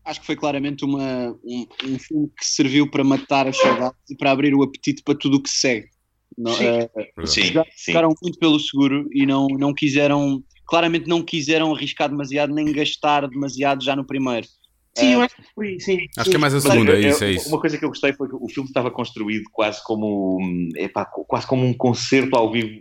Acho 0.05 0.21
que 0.21 0.27
foi 0.27 0.37
claramente 0.37 0.85
uma, 0.85 1.31
um, 1.45 1.67
um 1.85 1.99
filme 1.99 2.29
que 2.39 2.45
serviu 2.45 2.91
para 2.91 3.03
matar 3.03 3.47
as 3.47 3.57
saudades 3.57 3.99
e 4.11 4.17
para 4.17 4.31
abrir 4.31 4.55
o 4.55 4.63
apetite 4.63 5.03
para 5.03 5.15
tudo 5.15 5.39
o 5.39 5.43
que 5.43 5.51
segue. 5.51 5.89
Não, 6.37 6.53
sim, 6.53 6.65
uh, 6.67 7.27
sim, 7.27 7.43
ficaram 7.77 8.11
sim. 8.11 8.17
muito 8.23 8.39
pelo 8.39 8.59
seguro 8.59 9.09
e 9.13 9.25
não, 9.25 9.47
não 9.47 9.73
quiseram, 9.73 10.43
claramente 10.67 11.07
não 11.07 11.23
quiseram 11.23 11.73
arriscar 11.73 12.09
demasiado 12.09 12.53
nem 12.53 12.73
gastar 12.73 13.29
demasiado 13.29 13.85
já 13.85 13.95
no 13.95 14.05
primeiro. 14.05 14.47
Sim, 14.97 15.15
eu 15.15 15.23
acho 15.23 15.35
que 15.35 15.43
foi, 15.55 15.81
sim. 15.81 16.07
Acho 16.17 16.31
que 16.31 16.37
é 16.37 16.39
mais 16.39 16.55
a 16.55 16.61
segunda, 16.61 16.93
é 16.93 17.09
isso, 17.09 17.25
é 17.25 17.33
isso. 17.33 17.49
Uma 17.49 17.61
coisa 17.61 17.77
que 17.77 17.85
eu 17.85 17.89
gostei 17.89 18.13
foi 18.13 18.29
que 18.29 18.37
o 18.37 18.49
filme 18.49 18.69
estava 18.69 18.93
construído 18.93 19.45
quase 19.53 19.83
como, 19.83 20.39
epá, 20.77 21.05
quase 21.05 21.47
como 21.47 21.67
um 21.67 21.75
concerto 21.75 22.37
ao 22.37 22.53
vivo, 22.53 22.81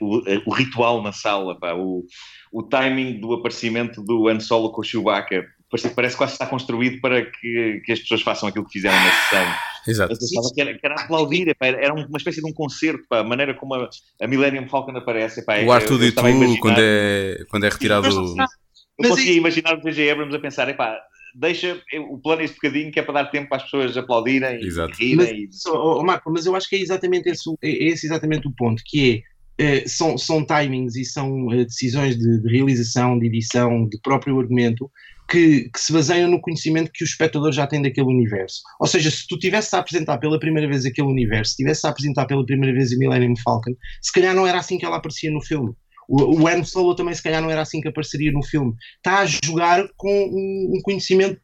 o, 0.00 0.16
o, 0.16 0.22
o 0.46 0.52
ritual 0.52 1.02
na 1.02 1.12
sala, 1.12 1.56
pá, 1.58 1.72
o, 1.74 2.04
o 2.52 2.62
timing 2.64 3.20
do 3.20 3.32
aparecimento 3.32 4.02
do 4.02 4.26
Han 4.26 4.40
Solo 4.40 4.72
com 4.72 4.80
o 4.80 4.84
Chewbacca. 4.84 5.44
Parece, 5.76 5.94
parece 5.94 6.16
quase 6.16 6.32
que 6.32 6.42
está 6.42 6.46
construído 6.46 7.00
para 7.00 7.24
que, 7.24 7.82
que 7.84 7.92
as 7.92 8.00
pessoas 8.00 8.22
façam 8.22 8.48
aquilo 8.48 8.64
que 8.64 8.72
fizeram 8.72 8.96
na 8.96 9.10
sessão. 9.10 9.54
Exato. 9.86 10.18
Que 10.54 10.60
era, 10.60 10.78
que 10.78 10.86
era 10.86 10.94
aplaudir, 10.94 11.48
epá, 11.48 11.66
era 11.66 11.92
uma 11.92 12.16
espécie 12.16 12.40
de 12.40 12.48
um 12.48 12.52
concerto, 12.52 13.04
pá, 13.08 13.20
a 13.20 13.24
maneira 13.24 13.54
como 13.54 13.74
a, 13.74 13.88
a 14.20 14.26
Millennium 14.26 14.68
Falcon 14.68 14.96
aparece. 14.96 15.40
Epá, 15.40 15.60
o 15.60 15.70
Arthur 15.70 16.02
e 16.02 16.12
tu, 16.12 16.22
quando 16.60 16.78
é, 16.78 17.44
quando 17.50 17.64
é 17.64 17.68
retirado. 17.68 18.08
Não 18.98 19.10
conseguia 19.10 19.34
imaginar 19.34 19.74
o 19.74 19.80
J.J. 19.82 20.10
Abrams 20.10 20.34
a 20.34 20.40
pensar, 20.40 20.68
epá, 20.70 20.98
deixa 21.34 21.80
o 22.08 22.18
plano 22.18 22.42
este 22.42 22.54
bocadinho 22.54 22.90
que 22.90 22.98
é 22.98 23.02
para 23.02 23.22
dar 23.22 23.26
tempo 23.26 23.48
para 23.48 23.58
as 23.58 23.64
pessoas 23.64 23.96
aplaudirem 23.96 24.64
Exato. 24.64 24.94
e 25.02 25.14
rirem. 25.14 25.46
Mas, 25.46 25.66
oh, 25.66 26.02
Marco, 26.02 26.30
mas 26.30 26.46
eu 26.46 26.56
acho 26.56 26.68
que 26.68 26.76
é 26.76 26.80
exatamente 26.80 27.28
esse, 27.28 27.48
é 27.62 27.68
esse 27.68 28.06
exatamente 28.06 28.48
o 28.48 28.52
ponto, 28.52 28.82
que 28.84 29.16
é, 29.18 29.35
é 29.58 29.86
são, 29.86 30.18
são 30.18 30.44
timings 30.44 30.96
e 30.96 31.04
são 31.04 31.52
é, 31.52 31.64
decisões 31.64 32.18
de, 32.18 32.40
de, 32.40 32.48
realização, 32.48 33.18
de 33.18 33.26
edição, 33.26 33.88
de 33.88 33.98
próprio 34.00 34.38
argumento, 34.38 34.90
que, 35.28 35.68
que, 35.70 35.80
se 35.80 35.92
baseiam 35.92 36.30
no 36.30 36.40
conhecimento 36.40 36.90
que 36.92 37.02
o 37.02 37.06
espectador 37.06 37.52
já 37.52 37.66
tem 37.66 37.82
daquele 37.82 38.06
universo. 38.06 38.60
Ou 38.78 38.86
seja, 38.86 39.10
se 39.10 39.26
tu 39.26 39.38
tivesse 39.38 39.74
a 39.74 39.80
apresentar 39.80 40.18
pela 40.18 40.38
primeira 40.38 40.68
vez 40.68 40.84
aquele 40.84 41.08
universo, 41.08 41.52
se 41.52 41.56
tivesse 41.56 41.86
a 41.86 41.90
apresentar 41.90 42.26
pela 42.26 42.44
primeira 42.44 42.74
vez 42.74 42.92
a 42.92 42.96
Millennium 42.96 43.34
Falcon, 43.42 43.72
se 44.02 44.12
calhar 44.12 44.34
não 44.34 44.46
era 44.46 44.58
assim 44.58 44.78
que 44.78 44.84
ela 44.84 44.96
aparecia 44.96 45.30
no 45.30 45.42
filme. 45.42 45.74
O, 46.08 46.42
o 46.42 46.46
Han 46.46 46.62
Solo 46.62 46.94
também, 46.94 47.14
se 47.14 47.22
calhar, 47.22 47.42
não 47.42 47.50
era 47.50 47.62
assim 47.62 47.80
que 47.80 47.88
apareceria 47.88 48.30
no 48.30 48.42
filme. 48.42 48.72
Está 48.98 49.20
a 49.20 49.26
jogar 49.26 49.88
com 49.96 50.08
um, 50.08 50.76
um 50.76 50.80
conhecimento, 50.82 51.40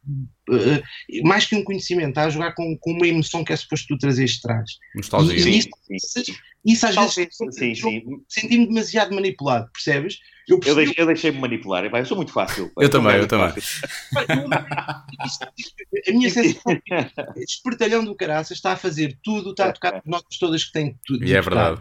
uh, 0.48 1.26
mais 1.26 1.46
que 1.46 1.56
um 1.56 1.64
conhecimento, 1.64 2.10
está 2.10 2.24
a 2.24 2.30
jogar 2.30 2.54
com, 2.54 2.76
com, 2.80 2.92
uma 2.92 3.06
emoção 3.06 3.42
que 3.42 3.52
é 3.52 3.56
suposto 3.56 3.88
tu 3.88 3.98
trazeres 3.98 4.32
de 4.32 4.42
trás. 4.42 4.70
Nostalgia. 4.94 5.34
E, 5.34 5.58
isso, 5.58 5.68
isso, 5.90 6.32
isso, 6.64 6.86
às 6.86 6.94
Talvez, 6.94 7.14
vezes 7.14 7.36
sim, 7.56 7.74
sim. 7.74 8.02
senti-me 8.28 8.66
demasiado 8.66 9.14
manipulado, 9.14 9.70
percebes? 9.72 10.18
Eu, 10.48 10.60
eu, 10.64 10.74
deixei, 10.74 10.94
eu 10.96 11.06
deixei-me 11.06 11.38
manipular, 11.38 11.84
eu 11.84 12.06
sou 12.06 12.16
muito 12.16 12.32
fácil. 12.32 12.70
Eu, 12.78 12.88
também, 12.90 13.16
eu 13.16 13.28
também. 13.28 13.52
a 16.08 16.12
minha 16.12 16.30
sensação 16.30 16.72
é 16.72 16.76
que 16.76 17.40
espertalhão 17.40 18.04
do 18.04 18.14
caraças 18.14 18.56
está 18.56 18.72
a 18.72 18.76
fazer 18.76 19.18
tudo, 19.22 19.50
está 19.50 19.66
a 19.68 19.72
tocar 19.72 20.02
notas 20.04 20.38
todas 20.38 20.64
que 20.64 20.72
tem 20.72 20.98
tudo. 21.04 21.24
E 21.24 21.34
é 21.34 21.40
verdade 21.40 21.80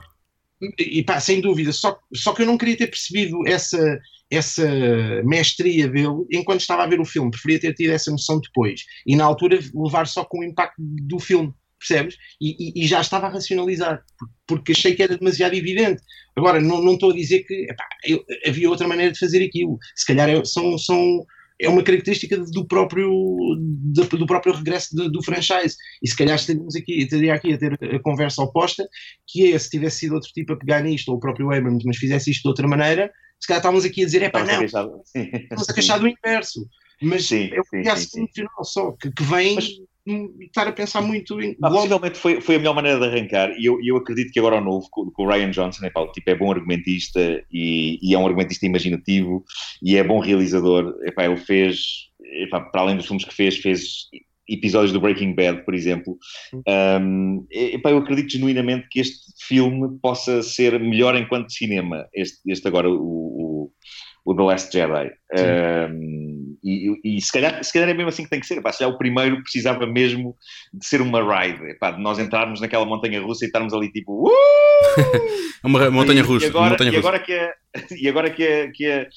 e 0.78 1.04
pá, 1.04 1.20
sem 1.20 1.42
dúvida, 1.42 1.72
só, 1.72 1.98
só 2.14 2.34
que 2.34 2.44
eu 2.44 2.46
não 2.46 2.58
queria 2.58 2.78
ter 2.78 2.88
percebido 2.88 3.48
essa, 3.48 4.00
essa 4.30 4.64
mestria 5.24 5.88
dele 5.88 6.26
enquanto 6.32 6.62
estava 6.62 6.84
a 6.84 6.88
ver 6.88 7.00
o 7.00 7.06
filme, 7.06 7.32
preferia 7.32 7.60
ter 7.60 7.74
tido 7.74 7.92
essa 7.92 8.12
noção 8.12 8.40
depois 8.40 8.84
e 9.06 9.16
na 9.16 9.26
altura 9.26 9.60
levar 9.74 10.06
só 10.08 10.24
com 10.24 10.40
o 10.40 10.44
impacto 10.44 10.76
do 10.80 11.20
filme, 11.20 11.54
percebes? 11.82 12.16
E, 12.40 12.56
e, 12.60 12.84
e 12.84 12.88
já 12.88 13.02
estava 13.02 13.28
a 13.28 13.30
racionalizar, 13.30 14.02
porque 14.48 14.72
achei 14.72 14.96
que 14.96 15.04
era 15.04 15.18
demasiado 15.18 15.54
evidente. 15.54 16.02
Agora, 16.36 16.62
não, 16.62 16.82
não 16.82 16.94
estou 16.94 17.12
a 17.12 17.16
dizer 17.16 17.44
que 17.44 17.68
epá, 17.70 17.86
eu, 18.06 18.24
havia 18.46 18.70
outra 18.70 18.88
maneira 18.88 19.12
de 19.12 19.20
fazer 19.20 19.44
aquilo, 19.44 19.78
se 19.96 20.06
calhar 20.06 20.30
é, 20.30 20.44
são. 20.46 20.78
são 20.78 21.26
é 21.64 21.70
uma 21.70 21.84
característica 21.84 22.36
do 22.38 22.66
próprio, 22.66 23.08
do, 23.60 24.18
do 24.18 24.26
próprio 24.26 24.52
regresso 24.52 24.96
de, 24.96 25.12
do 25.12 25.24
franchise. 25.24 25.76
E 26.02 26.10
se 26.10 26.18
calhar 26.18 26.36
estaríamos 26.36 26.76
aqui, 26.76 27.04
estaria 27.04 27.36
aqui 27.36 27.54
a 27.54 27.58
ter 27.60 27.74
a 27.74 28.00
conversa 28.00 28.42
oposta, 28.42 28.84
que 29.28 29.54
é 29.54 29.60
se 29.60 29.70
tivesse 29.70 30.00
sido 30.00 30.16
outro 30.16 30.32
tipo 30.34 30.54
a 30.54 30.58
pegar 30.58 30.82
nisto, 30.82 31.10
ou 31.10 31.18
o 31.18 31.20
próprio 31.20 31.52
Abrams, 31.52 31.86
mas 31.86 31.98
fizesse 31.98 32.32
isto 32.32 32.42
de 32.42 32.48
outra 32.48 32.68
maneira, 32.68 33.12
se 33.40 33.48
calhar 33.48 33.60
estávamos 33.60 33.86
aqui 33.86 34.02
a 34.02 34.06
dizer, 34.06 34.24
é 34.24 34.30
pá, 34.30 34.44
não, 34.44 34.64
estamos 34.64 35.70
a 35.70 35.74
queixar 35.74 36.00
do 36.00 36.08
inverso. 36.08 36.68
Mas 37.02 37.28
sim, 37.28 37.50
é 37.52 37.60
o 37.60 37.64
que 37.64 37.78
é 37.78 37.96
sim, 37.96 38.28
final 38.34 38.64
só, 38.64 38.92
que, 38.92 39.12
que 39.12 39.24
vem. 39.24 39.56
Mas 39.56 39.70
estar 40.40 40.68
a 40.68 40.72
pensar 40.72 41.02
muito 41.02 41.40
em. 41.42 41.56
Ah, 41.62 41.70
possivelmente 41.70 42.18
foi, 42.18 42.42
foi 42.42 42.56
a 42.56 42.60
melhor 42.60 42.74
maneira 42.74 43.00
de 43.00 43.06
arrancar, 43.06 43.52
e 43.58 43.66
eu, 43.66 43.80
eu 43.84 43.98
acredito 43.98 44.32
que 44.32 44.40
agora 44.40 44.58
o 44.58 44.62
novo, 44.62 44.88
com, 44.90 45.10
com 45.12 45.24
o 45.24 45.28
Ryan 45.28 45.52
Johnson, 45.52 45.86
é, 45.86 45.90
pá, 45.90 46.08
tipo, 46.08 46.30
é 46.30 46.36
bom 46.36 46.52
argumentista 46.52 47.44
e, 47.52 48.00
e, 48.02 48.14
é 48.14 48.18
um 48.18 48.26
argumentista 48.26 48.66
imaginativo 48.66 49.44
e 49.82 49.96
é 49.96 50.04
bom 50.04 50.20
realizador. 50.20 50.96
Epá, 51.04 51.26
ele 51.26 51.38
fez. 51.38 52.10
epá, 52.20 52.60
para 52.62 52.82
além 52.82 52.98
dos 52.98 53.06
filmes 53.06 53.26
que 53.26 53.34
fez, 53.34 53.58
fez 53.58 54.10
episódios 54.50 54.92
do 54.92 55.00
Breaking 55.00 55.34
Bad, 55.34 55.64
por 55.64 55.74
exemplo. 55.74 56.18
Um, 57.02 57.46
epá, 57.50 57.92
eu 57.92 57.98
acredito 57.98 58.32
genuinamente 58.32 58.88
que 58.90 59.00
este 59.00 59.32
filme 59.48 59.98
possa 60.02 60.42
ser 60.42 60.80
melhor 60.80 61.16
enquanto 61.16 61.52
cinema, 61.52 62.08
este, 62.14 62.40
este 62.52 62.68
agora, 62.68 62.90
o, 62.90 62.96
o, 62.96 63.72
o 64.26 64.36
The 64.36 64.44
Last 64.44 64.74
Jedi. 64.74 65.12
Um, 65.38 66.41
e, 66.64 67.18
e 67.18 67.22
se, 67.22 67.32
calhar, 67.32 67.64
se 67.64 67.74
calhar 67.74 67.90
é 67.90 67.94
mesmo 67.94 68.10
assim 68.10 68.24
que 68.24 68.30
tem 68.30 68.40
que 68.40 68.46
ser. 68.46 68.58
Epá, 68.58 68.72
se 68.72 68.80
calhar 68.80 68.94
o 68.94 68.98
primeiro 68.98 69.42
precisava 69.42 69.86
mesmo 69.88 70.36
de 70.74 70.86
ser 70.86 71.02
uma 71.02 71.22
ride, 71.22 71.64
epá, 71.72 71.92
de 71.92 72.02
nós 72.02 72.20
entrarmos 72.20 72.62
naquela 72.62 72.86
montanha 72.86 73.22
russa 73.22 73.46
e 73.46 73.48
estarmos 73.48 73.74
ali 73.74 73.92
tipo. 73.92 74.28
Uh! 74.28 74.32
uma 75.64 75.90
montanha 75.90 76.24
russa. 76.24 76.46
E 76.46 76.50
agora, 76.50 76.72
montanha 76.72 76.92
e 76.92 76.98
agora 76.98 77.20
que 77.20 77.34
é. 77.34 77.54
E 78.00 78.10
agora 78.10 78.30
que 78.30 78.44
é, 78.44 78.68
que 78.68 78.86
é 78.86 79.08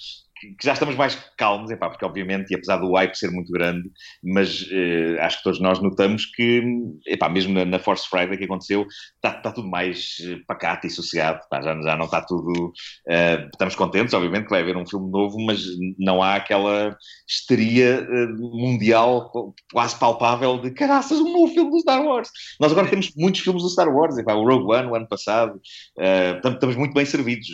que 0.58 0.64
já 0.66 0.72
estamos 0.74 0.94
mais 0.96 1.14
calmos, 1.36 1.70
epá, 1.70 1.88
porque 1.88 2.04
obviamente, 2.04 2.50
e 2.50 2.54
apesar 2.54 2.76
do 2.76 2.92
hype 2.92 3.14
ser 3.14 3.30
muito 3.30 3.50
grande, 3.52 3.90
mas 4.22 4.66
eh, 4.70 5.16
acho 5.20 5.38
que 5.38 5.44
todos 5.44 5.60
nós 5.60 5.80
notamos 5.80 6.26
que, 6.26 6.62
epá, 7.06 7.28
mesmo 7.28 7.54
na, 7.54 7.64
na 7.64 7.78
Force 7.78 8.08
Friday 8.08 8.36
que 8.36 8.44
aconteceu, 8.44 8.86
está 9.16 9.32
tá 9.32 9.52
tudo 9.52 9.68
mais 9.68 10.16
eh, 10.22 10.38
pacato 10.46 10.86
e 10.86 10.90
sossegado, 10.90 11.40
já, 11.52 11.82
já 11.82 11.96
não 11.96 12.04
está 12.04 12.20
tudo... 12.20 12.72
eh, 13.08 13.48
estamos 13.52 13.74
contentes, 13.74 14.14
obviamente, 14.14 14.44
que 14.44 14.50
vai 14.50 14.60
haver 14.60 14.76
um 14.76 14.86
filme 14.86 15.10
novo, 15.10 15.38
mas 15.44 15.64
não 15.98 16.22
há 16.22 16.36
aquela 16.36 16.96
histeria 17.28 18.06
eh, 18.08 18.26
mundial 18.38 19.32
quase 19.72 19.98
palpável 19.98 20.58
de 20.60 20.70
caraças, 20.72 21.18
um 21.18 21.32
novo 21.32 21.52
filme 21.52 21.70
do 21.70 21.80
Star 21.80 22.04
Wars. 22.04 22.28
Nós 22.60 22.72
agora 22.72 22.88
temos 22.88 23.10
muitos 23.16 23.40
filmes 23.40 23.62
do 23.62 23.68
Star 23.68 23.88
Wars, 23.88 24.18
epá, 24.18 24.34
o 24.34 24.44
Rogue 24.44 24.74
One, 24.74 24.88
o 24.88 24.94
ano 24.94 25.08
passado, 25.08 25.60
portanto, 25.94 26.54
estamos 26.54 26.76
muito 26.76 26.94
bem 26.94 27.04
servidos. 27.04 27.48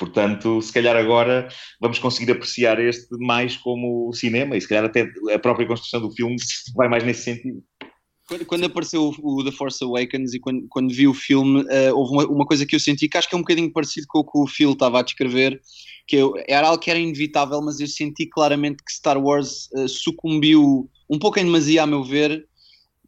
Portanto, 0.00 0.62
se 0.62 0.72
calhar 0.72 0.96
agora 0.96 1.46
vamos 1.78 1.98
conseguir 1.98 2.32
apreciar 2.32 2.80
este 2.80 3.06
mais 3.18 3.54
como 3.58 4.10
cinema 4.14 4.56
e 4.56 4.60
se 4.60 4.66
calhar 4.66 4.86
até 4.86 5.06
a 5.30 5.38
própria 5.38 5.66
construção 5.66 6.00
do 6.00 6.10
filme 6.10 6.36
vai 6.74 6.88
mais 6.88 7.04
nesse 7.04 7.24
sentido. 7.24 7.62
Quando, 8.26 8.46
quando 8.46 8.64
apareceu 8.64 9.02
o, 9.02 9.40
o 9.40 9.44
The 9.44 9.52
Force 9.52 9.84
Awakens 9.84 10.32
e 10.32 10.40
quando, 10.40 10.66
quando 10.70 10.94
vi 10.94 11.06
o 11.06 11.12
filme, 11.12 11.60
uh, 11.64 11.94
houve 11.94 12.12
uma, 12.14 12.26
uma, 12.28 12.46
coisa 12.46 12.64
que 12.64 12.74
eu 12.74 12.80
senti 12.80 13.10
que 13.10 13.18
acho 13.18 13.28
que 13.28 13.34
é 13.34 13.38
um 13.38 13.42
bocadinho 13.42 13.70
parecido 13.70 14.06
com 14.08 14.20
o 14.20 14.24
que 14.24 14.38
o 14.38 14.46
Phil 14.46 14.72
estava 14.72 15.00
a 15.00 15.02
descrever, 15.02 15.60
que 16.06 16.16
eu, 16.16 16.32
era 16.48 16.68
algo 16.68 16.80
que 16.82 16.90
era 16.90 16.98
inevitável, 16.98 17.60
mas 17.60 17.78
eu 17.78 17.86
senti 17.86 18.26
claramente 18.26 18.82
que 18.82 18.92
Star 18.92 19.22
Wars 19.22 19.68
uh, 19.74 19.86
sucumbiu 19.86 20.88
um 21.10 21.18
pouco 21.18 21.38
em 21.38 21.44
demasia, 21.44 21.82
a 21.82 21.86
meu 21.86 22.02
ver, 22.02 22.48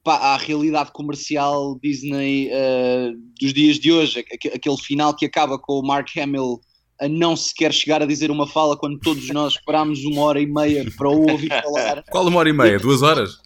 à 0.04 0.36
realidade 0.36 0.92
comercial 0.92 1.78
Disney 1.82 2.48
uh, 2.48 3.16
dos 3.40 3.54
dias 3.54 3.78
de 3.78 3.90
hoje. 3.90 4.22
Aquele 4.54 4.76
final 4.76 5.16
que 5.16 5.24
acaba 5.24 5.58
com 5.58 5.78
o 5.78 5.86
Mark 5.86 6.08
Hamill 6.18 6.60
a 7.02 7.08
não 7.08 7.34
sequer 7.34 7.72
chegar 7.72 8.00
a 8.00 8.06
dizer 8.06 8.30
uma 8.30 8.46
fala 8.46 8.76
quando 8.76 8.98
todos 9.00 9.28
nós 9.30 9.54
esperámos 9.54 10.04
uma 10.04 10.22
hora 10.22 10.40
e 10.40 10.46
meia 10.46 10.86
para 10.96 11.08
o 11.08 11.28
ouvir 11.28 11.48
falar. 11.48 12.04
Qual 12.08 12.26
uma 12.28 12.38
hora 12.38 12.48
e 12.48 12.52
meia? 12.52 12.78
Duas 12.78 13.02
horas? 13.02 13.40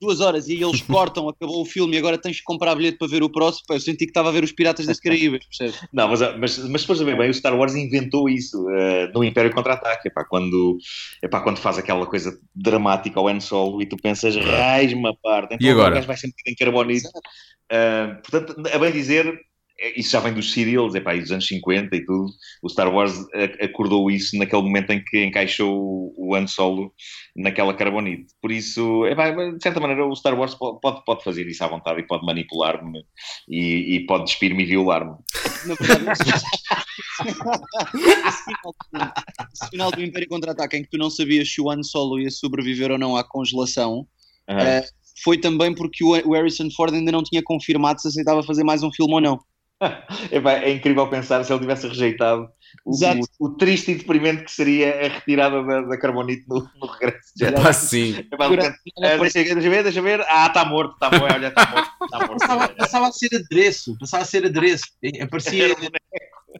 Duas 0.00 0.20
horas, 0.20 0.48
e 0.48 0.62
eles 0.62 0.82
cortam, 0.82 1.28
acabou 1.28 1.62
o 1.62 1.64
filme 1.64 1.94
e 1.94 1.98
agora 1.98 2.18
tens 2.18 2.38
que 2.38 2.44
comprar 2.44 2.74
bilhete 2.74 2.98
para 2.98 3.06
ver 3.06 3.22
o 3.22 3.30
próximo. 3.30 3.64
Eu 3.70 3.80
senti 3.80 4.04
que 4.04 4.10
estava 4.10 4.28
a 4.28 4.32
ver 4.32 4.42
os 4.42 4.52
Piratas 4.52 4.86
das 4.86 4.98
Caraíbas, 4.98 5.46
percebes? 5.46 5.88
Não, 5.92 6.08
mas, 6.08 6.20
mas, 6.38 6.58
mas 6.68 6.80
depois 6.82 6.98
de 6.98 7.04
ver 7.04 7.16
bem, 7.16 7.30
o 7.30 7.34
Star 7.34 7.56
Wars 7.56 7.74
inventou 7.74 8.28
isso 8.28 8.66
uh, 8.66 9.12
no 9.14 9.22
Império 9.22 9.52
Contra-Ataque. 9.52 10.10
Quando, 10.28 10.78
epá, 11.22 11.40
quando 11.40 11.58
faz 11.58 11.78
aquela 11.78 12.06
coisa 12.06 12.36
dramática 12.54 13.20
ao 13.20 13.28
Han 13.28 13.40
Solo 13.40 13.80
e 13.80 13.86
tu 13.86 13.96
pensas, 13.96 14.36
raiz-me 14.36 15.08
a 15.08 15.14
parte. 15.22 15.54
Então 15.54 15.66
e 15.66 15.70
agora? 15.70 15.92
o 15.92 15.94
gajo 15.94 16.06
vai 16.06 16.16
sempre 16.16 16.36
em 16.48 16.54
carbonito. 16.54 17.08
Uh, 17.72 18.20
portanto, 18.22 18.62
a 18.74 18.78
bem 18.78 18.92
dizer, 18.92 19.40
isso 19.96 20.10
já 20.10 20.20
vem 20.20 20.32
dos 20.32 20.52
serials, 20.52 20.94
epá, 20.94 21.14
dos 21.14 21.32
anos 21.32 21.46
50 21.46 21.96
e 21.96 22.04
tudo. 22.04 22.30
O 22.62 22.68
Star 22.68 22.92
Wars 22.92 23.14
acordou 23.60 24.10
isso 24.10 24.36
naquele 24.38 24.62
momento 24.62 24.92
em 24.92 25.04
que 25.04 25.24
encaixou 25.24 26.14
o 26.16 26.34
Han 26.34 26.46
Solo 26.46 26.92
naquela 27.36 27.74
carbonite. 27.74 28.26
Por 28.40 28.52
isso, 28.52 29.06
epá, 29.06 29.30
de 29.30 29.62
certa 29.62 29.80
maneira, 29.80 30.06
o 30.06 30.14
Star 30.14 30.38
Wars 30.38 30.54
pode, 30.54 31.04
pode 31.04 31.24
fazer 31.24 31.46
isso 31.48 31.64
à 31.64 31.68
vontade 31.68 32.00
e 32.00 32.06
pode 32.06 32.24
manipular-me 32.24 33.04
e, 33.48 33.96
e, 33.96 34.06
pode 34.06 34.24
despir-me 34.24 34.62
e 34.62 34.66
violar-me. 34.66 35.16
Na 35.66 35.74
verdade, 35.74 36.22
esse 38.28 38.44
final, 38.44 38.74
esse 39.52 39.70
final 39.70 39.90
do 39.90 40.02
Império 40.02 40.28
Contra-Ataque 40.28 40.76
em 40.76 40.82
que 40.82 40.90
tu 40.90 40.98
não 40.98 41.10
sabias 41.10 41.52
se 41.52 41.60
o 41.60 41.70
Han 41.70 41.82
Solo 41.82 42.20
ia 42.20 42.30
sobreviver 42.30 42.90
ou 42.90 42.98
não 42.98 43.16
à 43.16 43.24
congelação. 43.24 44.06
Uhum. 44.48 44.56
Uh, 44.56 44.84
foi 45.22 45.38
também 45.38 45.74
porque 45.74 46.04
o 46.04 46.32
Harrison 46.32 46.68
Ford 46.70 46.92
ainda 46.92 47.12
não 47.12 47.22
tinha 47.22 47.42
confirmado 47.42 48.00
se 48.00 48.08
aceitava 48.08 48.42
fazer 48.42 48.64
mais 48.64 48.82
um 48.82 48.92
filme 48.92 49.14
ou 49.14 49.20
não. 49.20 49.38
É, 50.30 50.70
incrível 50.72 51.08
pensar 51.08 51.44
se 51.44 51.52
ele 51.52 51.60
tivesse 51.60 51.86
rejeitado 51.86 52.48
o, 52.84 52.92
o, 52.92 53.46
o, 53.46 53.56
triste 53.56 53.92
e 53.92 53.94
deprimente 53.96 54.44
que 54.44 54.50
seria 54.50 55.06
a 55.06 55.08
retirada 55.08 55.62
da, 55.62 55.82
da 55.82 55.98
Carbonite 55.98 56.44
no, 56.48 56.68
no 56.80 56.86
regresso 56.86 57.32
de 57.36 57.44
Jedi. 57.44 57.62
Ah, 57.66 57.72
sim. 57.72 58.14
É, 59.00 59.06
é, 59.06 59.18
deixa, 59.18 59.42
deixa, 59.42 59.70
ver, 59.70 59.82
deixa 59.82 60.02
ver. 60.02 60.20
Ah, 60.28 60.46
está 60.46 60.64
morto, 60.64 60.94
está 60.94 61.10
morto, 61.10 61.34
olha, 61.34 61.48
está 61.48 61.66
morto. 61.66 61.90
Tá 62.10 62.18
morto 62.18 62.38
passava, 62.40 62.68
passava, 62.68 63.08
a 63.08 63.12
ser 63.12 63.34
adereço, 63.34 63.96
passava 63.98 64.22
a 64.22 64.26
ser 64.26 64.46
adereço. 64.46 64.84
Aparecia. 65.20 65.76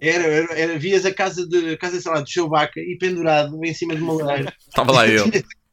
Era, 0.00 0.24
era, 0.24 0.58
era, 0.58 0.78
vias 0.78 1.06
a 1.06 1.14
casa 1.14 1.46
de, 1.46 1.74
a 1.74 1.78
casa, 1.78 2.00
sei 2.00 2.12
lá, 2.12 2.20
de 2.20 2.30
Chewbacca 2.30 2.80
e 2.80 2.96
pendurado 2.98 3.64
em 3.64 3.74
cima 3.74 3.94
de 3.94 4.02
uma 4.02 4.14
lareira. 4.14 4.52
Estava 4.58 4.92
lá 4.92 5.06
ele. 5.06 5.22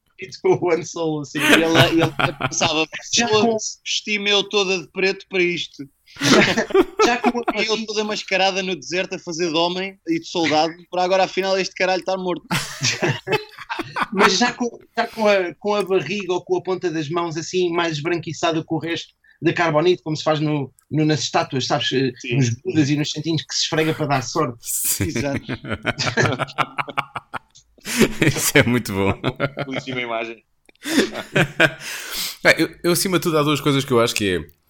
com 0.42 0.54
o 0.54 0.72
Han 0.72 0.84
Solo, 0.84 1.22
assim. 1.22 1.40
E 1.40 1.54
ele, 1.54 1.66
ele 1.66 2.02
eu 4.32 4.44
toda 4.44 4.80
de 4.80 4.88
preto 4.92 5.26
para 5.28 5.42
isto. 5.42 5.84
Já 7.06 7.18
com 7.18 7.40
a 7.40 7.64
eu 7.64 7.86
toda 7.86 8.04
mascarada 8.04 8.62
no 8.62 8.76
deserto 8.76 9.16
a 9.16 9.20
fazer 9.20 9.50
de 9.50 9.56
homem 9.56 9.98
e 10.08 10.20
de 10.20 10.28
soldado, 10.28 10.74
para 10.90 11.04
agora 11.04 11.24
afinal 11.24 11.58
este 11.58 11.76
caralho 11.76 12.00
estar 12.00 12.18
morto. 12.18 12.46
Mas 14.14 14.38
já, 14.38 14.54
com, 14.54 14.70
já 14.96 15.08
com, 15.08 15.28
a, 15.28 15.54
com 15.56 15.76
a 15.76 15.84
barriga 15.84 16.34
ou 16.34 16.44
com 16.44 16.58
a 16.58 16.62
ponta 16.62 16.92
das 16.92 17.10
mãos 17.10 17.38
assim 17.38 17.72
mais 17.72 17.94
esbranquiçada 17.94 18.64
com 18.64 18.76
o 18.76 18.80
resto 18.80 19.14
da 19.42 19.54
carbonite, 19.54 20.04
como 20.04 20.16
se 20.16 20.24
faz 20.24 20.40
no, 20.40 20.72
no, 20.90 21.06
nas 21.06 21.22
estátuas, 21.22 21.66
sabes? 21.66 21.88
Sim. 21.88 22.36
Nos 22.36 22.50
budas 22.62 22.90
e 22.90 22.96
nos 22.96 23.10
santinhos 23.10 23.42
que 23.42 23.56
se 23.56 23.64
esfrega 23.64 23.94
para 23.94 24.06
dar 24.06 24.22
sorte. 24.22 24.60
Sim. 24.62 25.06
Exato. 25.06 25.42
Isso 28.26 28.58
é 28.58 28.64
muito 28.64 28.94
bom. 28.94 29.20
Belíssima 29.66 30.02
imagem. 30.02 30.44
eu, 32.58 32.76
eu, 32.84 32.92
acima 32.92 33.18
de 33.18 33.24
tudo, 33.24 33.40
há 33.40 33.44
duas 33.44 33.60
coisas 33.60 33.84
que 33.84 33.92
eu 33.92 34.00
acho 34.00 34.14
que 34.14 34.36
é. 34.36 34.61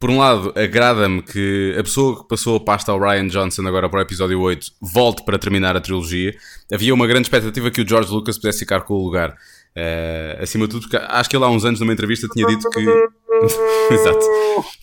Por 0.00 0.08
um 0.08 0.16
lado, 0.16 0.50
agrada-me 0.56 1.20
que 1.20 1.76
a 1.78 1.82
pessoa 1.82 2.22
que 2.22 2.26
passou 2.26 2.56
a 2.56 2.60
pasta 2.60 2.90
ao 2.90 2.98
Ryan 2.98 3.28
Johnson 3.28 3.66
agora 3.66 3.86
para 3.86 3.98
o 3.98 4.02
episódio 4.02 4.40
8 4.40 4.68
volte 4.80 5.22
para 5.26 5.38
terminar 5.38 5.76
a 5.76 5.80
trilogia. 5.80 6.34
Havia 6.72 6.94
uma 6.94 7.06
grande 7.06 7.26
expectativa 7.26 7.70
que 7.70 7.82
o 7.82 7.86
George 7.86 8.10
Lucas 8.10 8.38
pudesse 8.38 8.60
ficar 8.60 8.80
com 8.80 8.94
o 8.94 9.04
lugar. 9.04 9.36
Uh, 9.76 10.42
acima 10.42 10.66
de 10.66 10.70
tudo, 10.70 10.88
porque 10.88 10.96
acho 10.96 11.28
que 11.28 11.36
ele 11.36 11.44
há 11.44 11.48
uns 11.50 11.66
anos 11.66 11.80
numa 11.80 11.92
entrevista 11.92 12.26
tinha 12.32 12.46
dito 12.46 12.70
que. 12.70 12.80
Exato. 13.92 14.26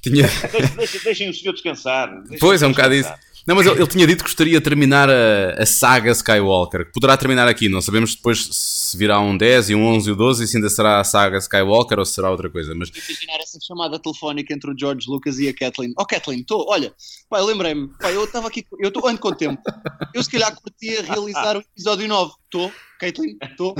Tinha... 0.03 0.29
Deixem, 0.77 1.01
deixem 1.03 1.29
o 1.31 1.33
senhor 1.33 1.53
descansar. 1.53 2.09
Deixem 2.21 2.37
pois, 2.37 2.61
é 2.61 2.67
um 2.67 2.71
bocado 2.71 2.93
isso. 2.93 3.11
Não, 3.47 3.55
mas 3.55 3.65
ele, 3.65 3.79
ele, 3.79 3.87
tinha 3.87 4.05
dito 4.05 4.25
que 4.25 4.29
gostaria 4.29 4.59
de 4.59 4.61
terminar 4.61 5.09
a, 5.09 5.63
a, 5.63 5.65
saga 5.65 6.11
Skywalker, 6.11 6.85
que 6.85 6.91
poderá 6.91 7.15
terminar 7.15 7.47
aqui. 7.47 7.69
Não 7.69 7.79
sabemos 7.79 8.13
depois 8.13 8.49
se 8.51 8.97
virá 8.97 9.21
um 9.21 9.37
10 9.37 9.69
e 9.69 9.75
um 9.75 9.85
11 9.85 10.09
e 10.09 10.11
o 10.11 10.15
12 10.17 10.43
e 10.43 10.47
se 10.47 10.57
ainda 10.57 10.69
será 10.69 10.99
a 10.99 11.03
saga 11.05 11.37
Skywalker 11.37 11.97
ou 11.97 12.05
se 12.05 12.11
será 12.11 12.29
outra 12.29 12.49
coisa. 12.49 12.75
Mas... 12.75 12.89
Imaginar 12.89 13.39
essa 13.41 13.57
chamada 13.65 13.97
telefónica 13.97 14.53
entre 14.53 14.69
o 14.69 14.75
George 14.77 15.09
Lucas 15.09 15.39
e 15.39 15.47
a 15.47 15.53
Kathleen. 15.53 15.93
Oh, 15.97 16.05
Kathleen, 16.05 16.41
estou, 16.41 16.65
olha, 16.67 16.93
pai, 17.29 17.41
lembrei-me, 17.41 17.87
pai, 17.99 18.17
eu 18.17 18.25
estava 18.25 18.49
aqui, 18.49 18.65
eu 18.81 18.89
estou 18.89 19.07
ando 19.07 19.19
com 19.21 19.29
o 19.29 19.35
tempo. 19.35 19.61
Eu 20.13 20.21
se 20.21 20.29
calhar 20.29 20.53
curtia 20.53 21.01
realizar 21.03 21.55
o 21.55 21.61
episódio 21.61 22.05
9. 22.05 22.33
Estou, 22.43 22.71
Caitlin, 22.99 23.37
estou. 23.43 23.75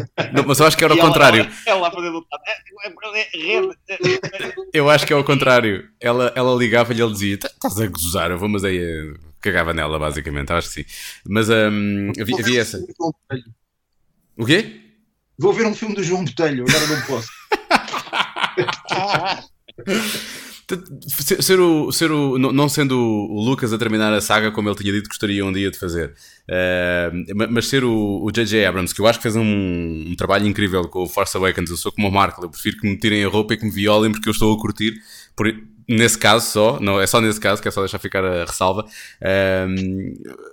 Mas 0.46 0.60
eu 0.60 0.66
acho 0.66 0.78
que 0.78 0.84
era 0.84 0.94
o 0.94 0.98
contrário. 0.98 1.50
Ela 1.66 1.80
lá 1.80 1.92
fazer 1.92 2.12
Eu 4.74 4.90
acho 4.90 5.06
que 5.06 5.14
é 5.14 5.16
o 5.16 5.24
contrário. 5.24 5.90
Ela, 6.02 6.32
ela 6.36 6.56
ligava-lhe 6.56 7.00
e 7.00 7.04
ele 7.04 7.12
dizia: 7.14 7.36
Estás 7.36 7.80
a 7.80 7.88
gozar, 7.88 8.30
eu 8.32 8.38
vou, 8.38 8.50
mas 8.50 8.66
aí 8.66 9.16
cagava 9.48 9.74
nela, 9.74 9.98
basicamente. 9.98 10.52
Acho 10.52 10.68
que 10.70 10.74
sim. 10.74 10.86
Mas 11.28 11.50
um, 11.50 12.12
havia, 12.20 12.40
havia 12.40 12.62
essa. 12.62 12.80
O 14.38 14.46
quê? 14.46 14.82
Vou 15.38 15.54
ver 15.54 15.66
um 15.66 15.74
filme 15.74 15.96
do 15.96 16.04
João 16.04 16.26
Botelho, 16.26 16.66
agora 16.68 16.88
não 16.88 17.02
posso. 17.02 17.30
ser 21.42 21.60
o, 21.60 21.92
ser 21.92 22.12
o, 22.12 22.38
não 22.38 22.68
sendo 22.68 22.98
o 23.00 23.42
Lucas 23.42 23.72
a 23.72 23.78
terminar 23.78 24.12
a 24.14 24.20
saga 24.20 24.52
como 24.52 24.68
ele 24.68 24.76
tinha 24.76 24.92
dito 24.92 25.04
que 25.04 25.10
gostaria 25.10 25.46
um 25.46 25.54
dia 25.54 25.72
de 25.72 25.80
fazer, 25.80 26.14
uh, 26.50 27.50
mas 27.50 27.68
ser 27.68 27.86
o 27.86 28.30
J.J. 28.32 28.66
Abrams, 28.66 28.94
que 28.94 29.00
eu 29.00 29.08
acho 29.08 29.20
que 29.20 29.24
fez 29.24 29.36
um, 29.36 29.44
um, 29.44 30.16
trabalho 30.18 30.46
incrível 30.46 30.88
com 30.90 31.04
o 31.04 31.08
Force 31.08 31.36
Awakens. 31.38 31.70
Eu 31.70 31.78
sou 31.78 31.92
como 31.92 32.10
o 32.10 32.12
Marco, 32.12 32.44
eu 32.44 32.50
prefiro 32.50 32.78
que 32.78 32.88
me 32.88 32.98
tirem 32.98 33.24
a 33.24 33.30
roupa 33.30 33.54
e 33.54 33.58
que 33.58 33.66
me 33.66 33.72
violem 33.72 34.12
porque 34.12 34.28
eu 34.28 34.34
estou 34.34 34.54
a 34.54 34.60
curtir. 34.60 35.02
Por, 35.36 35.48
nesse 35.88 36.18
caso 36.18 36.50
só, 36.52 36.80
não, 36.80 37.00
é 37.00 37.08
só 37.08 37.22
nesse 37.22 37.40
caso, 37.40 37.62
que 37.62 37.68
é 37.68 37.72
só 37.72 37.82
deixar 37.82 38.00
ficar 38.00 38.24
a 38.24 38.46
ressalva. 38.46 38.86
Uh, 39.22 40.48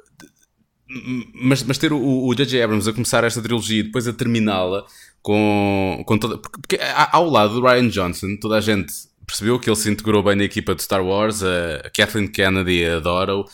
mas, 1.34 1.62
mas 1.62 1.78
ter 1.78 1.92
o 1.92 2.32
J.J. 2.34 2.62
Abrams 2.62 2.88
a 2.88 2.92
começar 2.92 3.24
esta 3.24 3.42
trilogia 3.42 3.80
e 3.80 3.82
depois 3.82 4.06
a 4.06 4.12
terminá-la 4.12 4.84
com, 5.22 6.04
com 6.06 6.18
toda. 6.18 6.38
Porque, 6.38 6.60
porque 6.60 6.78
ao 7.10 7.28
lado 7.28 7.54
do 7.54 7.66
Ryan 7.66 7.88
Johnson, 7.88 8.36
toda 8.40 8.56
a 8.56 8.60
gente 8.60 8.92
percebeu 9.26 9.58
que 9.58 9.68
ele 9.68 9.76
se 9.76 9.90
integrou 9.90 10.22
bem 10.22 10.36
na 10.36 10.44
equipa 10.44 10.74
de 10.74 10.82
Star 10.82 11.04
Wars, 11.04 11.42
a 11.42 11.90
Kathleen 11.90 12.28
Kennedy 12.28 12.84
adora-o 12.84 13.40
uh, 13.40 13.46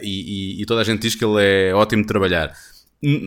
e, 0.00 0.58
e, 0.58 0.62
e, 0.62 0.66
toda 0.66 0.80
a 0.80 0.84
gente 0.84 1.00
diz 1.02 1.14
que 1.14 1.24
ele 1.24 1.42
é 1.42 1.74
ótimo 1.74 2.02
de 2.02 2.08
trabalhar. 2.08 2.52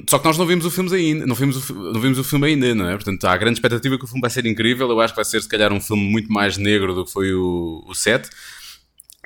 Só 0.09 0.17
que 0.17 0.26
nós 0.26 0.38
não 0.38 0.45
vimos 0.45 0.65
o 0.65 0.72
filme 0.72 0.93
ainda, 0.95 1.26
não 1.26 1.36
vimos 1.36 1.70
o, 1.70 1.74
não 1.74 2.01
vimos 2.01 2.17
o 2.17 2.24
filme 2.24 2.47
ainda, 2.47 2.74
não 2.74 2.89
é? 2.89 2.93
Portanto, 2.93 3.24
há 3.26 3.38
grande 3.38 3.57
expectativa 3.57 3.97
que 3.97 4.03
o 4.03 4.07
filme 4.07 4.22
vai 4.22 4.30
ser 4.30 4.45
incrível. 4.45 4.89
Eu 4.89 4.99
acho 4.99 5.13
que 5.13 5.17
vai 5.17 5.26
ser, 5.26 5.41
se 5.41 5.47
calhar, 5.47 5.72
um 5.72 5.80
filme 5.80 6.03
muito 6.03 6.32
mais 6.32 6.57
negro 6.57 6.93
do 6.93 7.05
que 7.05 7.11
foi 7.11 7.34
o, 7.34 7.84
o 7.88 7.93
7. 7.93 8.30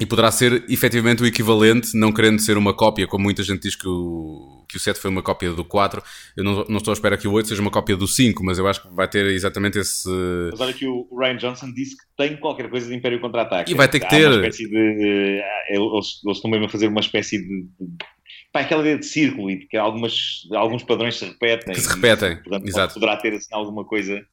E 0.01 0.05
poderá 0.05 0.31
ser 0.31 0.65
efetivamente 0.67 1.21
o 1.21 1.25
equivalente, 1.25 1.95
não 1.95 2.11
querendo 2.11 2.39
ser 2.39 2.57
uma 2.57 2.73
cópia, 2.73 3.07
como 3.07 3.23
muita 3.23 3.43
gente 3.43 3.61
diz 3.61 3.75
que 3.75 3.87
o, 3.87 4.65
que 4.67 4.77
o 4.77 4.79
7 4.79 4.99
foi 4.99 5.11
uma 5.11 5.21
cópia 5.21 5.53
do 5.53 5.63
4. 5.63 6.01
Eu 6.35 6.43
não, 6.43 6.65
não 6.67 6.77
estou 6.77 6.91
à 6.91 6.93
espera 6.93 7.15
que 7.15 7.27
o 7.27 7.31
8 7.31 7.49
seja 7.49 7.61
uma 7.61 7.69
cópia 7.69 7.95
do 7.95 8.07
5, 8.07 8.43
mas 8.43 8.57
eu 8.57 8.67
acho 8.67 8.81
que 8.81 8.93
vai 8.93 9.07
ter 9.07 9.25
exatamente 9.27 9.77
esse. 9.77 10.09
Mas 10.49 10.59
olha 10.59 10.73
que 10.73 10.87
o 10.87 11.07
Ryan 11.15 11.37
Johnson 11.37 11.71
disse 11.71 11.95
que 11.95 12.03
tem 12.17 12.35
qualquer 12.37 12.69
coisa 12.71 12.87
de 12.89 12.95
Império 12.95 13.21
Contra-Ataque. 13.21 13.71
E 13.71 13.75
vai 13.75 13.87
ter 13.87 13.99
que 13.99 14.09
ter. 14.09 14.27
Uma 14.27 14.47
espécie 14.47 14.67
de, 14.67 15.41
eles, 15.69 16.21
eles 16.25 16.37
estão 16.37 16.49
mesmo 16.49 16.65
a 16.65 16.69
fazer 16.69 16.87
uma 16.87 16.99
espécie 16.99 17.37
de. 17.37 17.67
Pá, 18.53 18.59
aquela 18.59 18.81
ideia 18.81 18.99
de 18.99 19.05
círculo 19.07 19.49
e 19.49 19.59
de 19.59 19.65
que 19.65 19.75
algumas, 19.75 20.47
alguns 20.51 20.83
padrões 20.83 21.17
se 21.17 21.25
repetem. 21.25 21.73
Que 21.73 21.81
se 21.81 21.89
repetem, 21.89 22.33
e, 22.33 22.35
portanto, 22.35 22.67
exato. 22.67 22.93
Poderá 22.93 23.17
ter 23.17 23.33
assim 23.33 23.49
alguma 23.51 23.83
coisa 23.83 24.23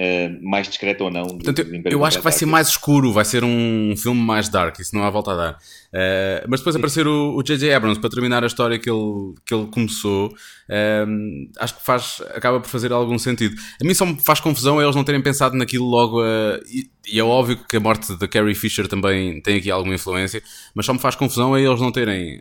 Uh, 0.00 0.38
mais 0.40 0.66
discreto 0.66 1.04
ou 1.04 1.10
não. 1.10 1.26
Portanto, 1.26 1.62
eu, 1.84 2.04
acho 2.06 2.16
que 2.16 2.24
vai 2.24 2.32
ser 2.32 2.46
mais 2.46 2.68
escuro, 2.68 3.12
vai 3.12 3.24
ser 3.24 3.44
um 3.44 3.94
filme 3.98 4.18
mais 4.18 4.48
dark, 4.48 4.78
isso 4.78 4.96
não 4.96 5.04
há 5.04 5.10
volta 5.10 5.32
a 5.32 5.36
dar. 5.36 5.52
Uh, 5.52 6.46
mas 6.48 6.60
depois 6.60 6.74
aparecer 6.74 7.06
o 7.06 7.42
J.J. 7.42 7.74
Abrams 7.74 8.00
para 8.00 8.08
terminar 8.08 8.42
a 8.42 8.46
história 8.46 8.78
que 8.78 8.88
ele, 8.88 9.34
que 9.44 9.52
ele 9.52 9.66
começou, 9.66 10.28
uh, 10.28 11.50
acho 11.58 11.76
que 11.76 11.84
faz, 11.84 12.22
acaba 12.34 12.60
por 12.60 12.68
fazer 12.70 12.92
algum 12.92 13.18
sentido. 13.18 13.54
A 13.78 13.84
mim 13.84 13.92
só 13.92 14.06
me 14.06 14.16
faz 14.24 14.40
confusão 14.40 14.80
eles 14.80 14.96
não 14.96 15.04
terem 15.04 15.20
pensado 15.20 15.54
naquilo 15.54 15.84
logo. 15.84 16.24
E, 16.72 16.88
e, 17.06 17.20
é 17.20 17.22
óbvio 17.22 17.58
que 17.68 17.76
a 17.76 17.80
morte 17.80 18.16
da 18.16 18.26
Carrie 18.26 18.54
Fisher 18.54 18.88
também 18.88 19.42
tem 19.42 19.58
aqui 19.58 19.70
alguma 19.70 19.94
influência, 19.94 20.42
mas 20.74 20.86
só 20.86 20.94
me 20.94 20.98
faz 20.98 21.14
confusão 21.14 21.54
é 21.54 21.60
eles 21.60 21.80
não 21.80 21.92
terem 21.92 22.40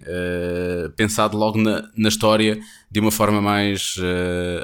pensado 0.96 1.36
logo 1.36 1.58
na, 1.58 1.90
na 1.98 2.08
história 2.08 2.58
de 2.92 3.00
uma 3.00 3.12
forma 3.12 3.42
mais 3.42 3.96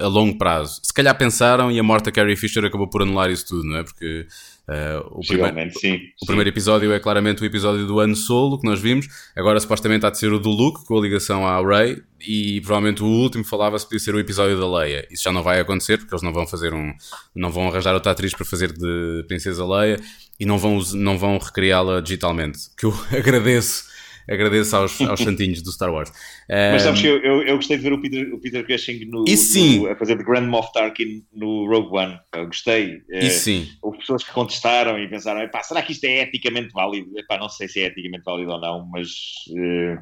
a 0.01 0.07
longo 0.07 0.38
prazo. 0.38 0.80
Se 0.84 0.93
calhar 0.93 1.15
pensaram 1.17 1.71
e 1.71 1.80
a 1.80 1.84
morte 1.84 2.05
da 2.05 2.11
Carrie 2.11 2.36
Fisher 2.36 2.65
acabou 2.65 2.88
por 2.88 3.01
anular 3.01 3.30
isso 3.30 3.47
tudo, 3.47 3.63
não 3.63 3.78
é? 3.78 3.84
Porque 3.84 4.26
uh, 4.67 5.07
o, 5.11 5.21
primeiro, 5.26 5.71
sim, 5.80 5.99
o 6.21 6.26
primeiro 6.26 6.49
episódio 6.49 6.91
é 6.91 6.99
claramente 6.99 7.43
o 7.43 7.45
episódio 7.45 7.86
do 7.86 7.99
ano 7.99 8.15
solo 8.15 8.59
que 8.59 8.67
nós 8.67 8.80
vimos, 8.80 9.07
agora 9.36 9.59
supostamente 9.59 10.05
há 10.05 10.09
de 10.09 10.17
ser 10.17 10.32
o 10.34 10.39
do 10.39 10.49
Luke, 10.49 10.86
com 10.86 10.97
a 10.97 11.01
ligação 11.01 11.45
à 11.45 11.61
Rey, 11.61 12.01
e 12.28 12.61
provavelmente 12.61 13.03
o 13.03 13.07
último 13.07 13.43
falava-se 13.43 13.86
podia 13.86 13.99
ser 13.99 14.15
o 14.15 14.19
episódio 14.19 14.59
da 14.59 14.80
Leia. 14.80 15.07
Isso 15.11 15.23
já 15.23 15.32
não 15.32 15.43
vai 15.43 15.59
acontecer, 15.59 15.97
porque 15.97 16.13
eles 16.13 16.23
não 16.23 16.34
vão 16.34 16.47
fazer 16.47 16.73
um. 16.73 16.93
não 17.36 17.51
vão 17.51 17.67
arranjar 17.67 17.93
outra 17.93 18.11
atriz 18.11 18.34
para 18.34 18.45
fazer 18.45 18.71
de 18.71 19.23
Princesa 19.28 19.65
Leia 19.65 19.99
e 20.39 20.45
não 20.45 20.57
vão, 20.57 20.80
não 20.93 21.17
vão 21.17 21.38
recriá-la 21.38 22.01
digitalmente. 22.01 22.59
Que 22.78 22.86
eu 22.86 22.93
agradeço 23.15 23.95
agradeço 24.30 24.76
aos, 24.76 24.99
aos 25.01 25.19
santinhos 25.19 25.61
do 25.61 25.71
Star 25.71 25.91
Wars. 25.91 26.11
Mas 26.49 26.82
sabes 26.84 27.01
que 27.01 27.07
eu, 27.07 27.17
eu, 27.21 27.41
eu, 27.43 27.55
gostei 27.55 27.78
de 27.78 27.84
ver 27.84 27.93
o 27.93 28.01
Peter, 28.01 28.34
o 28.34 28.39
Peter 28.39 28.65
Cushing 28.65 29.05
no, 29.05 29.23
no, 29.26 29.88
a 29.91 29.95
fazer 29.95 30.17
de 30.17 30.23
Grand 30.23 30.47
Moff 30.47 30.71
Tarkin 30.73 31.23
no 31.34 31.67
Rogue 31.67 31.97
One. 31.97 32.19
Eu 32.34 32.47
gostei. 32.47 33.01
Isso 33.09 33.39
sim. 33.39 33.69
Houve 33.82 33.99
pessoas 33.99 34.23
que 34.23 34.32
contestaram 34.32 34.99
e 34.99 35.07
pensaram: 35.07 35.41
será 35.63 35.82
que 35.82 35.91
isto 35.91 36.03
é 36.05 36.21
eticamente 36.21 36.71
válido? 36.73 37.17
Epá, 37.17 37.38
não 37.38 37.49
sei 37.49 37.67
se 37.67 37.82
é 37.82 37.88
eticamente 37.88 38.23
válido 38.23 38.51
ou 38.51 38.59
não, 38.59 38.86
mas. 38.88 39.09
Uh, 39.49 39.97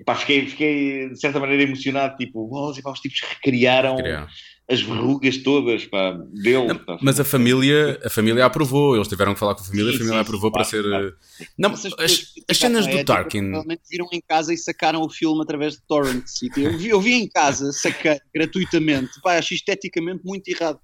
epá, 0.00 0.14
fiquei, 0.14 0.46
fiquei 0.46 1.08
de 1.08 1.20
certa 1.20 1.40
maneira 1.40 1.62
emocionado. 1.62 2.16
Tipo, 2.16 2.48
oh, 2.52 2.72
epá, 2.76 2.90
os 2.90 3.00
tipos 3.00 3.20
recriaram. 3.20 3.96
recriaram 3.96 4.28
as 4.70 4.80
verrugas 4.80 5.38
todas 5.38 5.84
pá, 5.86 6.12
dele. 6.12 6.68
Não, 6.68 6.78
pá. 6.78 6.96
Mas 7.02 7.18
a 7.18 7.24
família, 7.24 8.00
a 8.04 8.08
família 8.08 8.46
aprovou, 8.46 8.94
eles 8.94 9.08
tiveram 9.08 9.34
que 9.34 9.40
falar 9.40 9.56
com 9.56 9.62
a 9.62 9.64
família, 9.64 9.90
sim, 9.90 9.96
a 9.96 9.98
família 9.98 10.18
sim, 10.18 10.22
aprovou 10.22 10.52
claro, 10.52 10.64
para 10.64 10.70
ser. 10.70 10.84
Claro. 10.84 11.16
Não, 11.58 11.72
as, 11.72 11.84
as, 11.86 12.34
as 12.48 12.56
cenas 12.56 12.86
do 12.86 13.04
Tarkin. 13.04 13.40
Provavelmente 13.40 13.82
viram 13.90 14.06
em 14.12 14.20
casa 14.20 14.54
e 14.54 14.56
sacaram 14.56 15.02
o 15.02 15.10
filme 15.10 15.42
através 15.42 15.74
de 15.74 15.82
torrents. 15.82 16.40
Eu 16.56 16.78
vi, 16.78 16.88
eu 16.88 17.00
vi 17.00 17.14
em 17.14 17.28
casa, 17.28 17.72
saquei 17.72 18.20
gratuitamente. 18.32 19.20
Pá, 19.22 19.38
acho 19.38 19.54
esteticamente 19.54 20.24
muito 20.24 20.46
errado. 20.48 20.78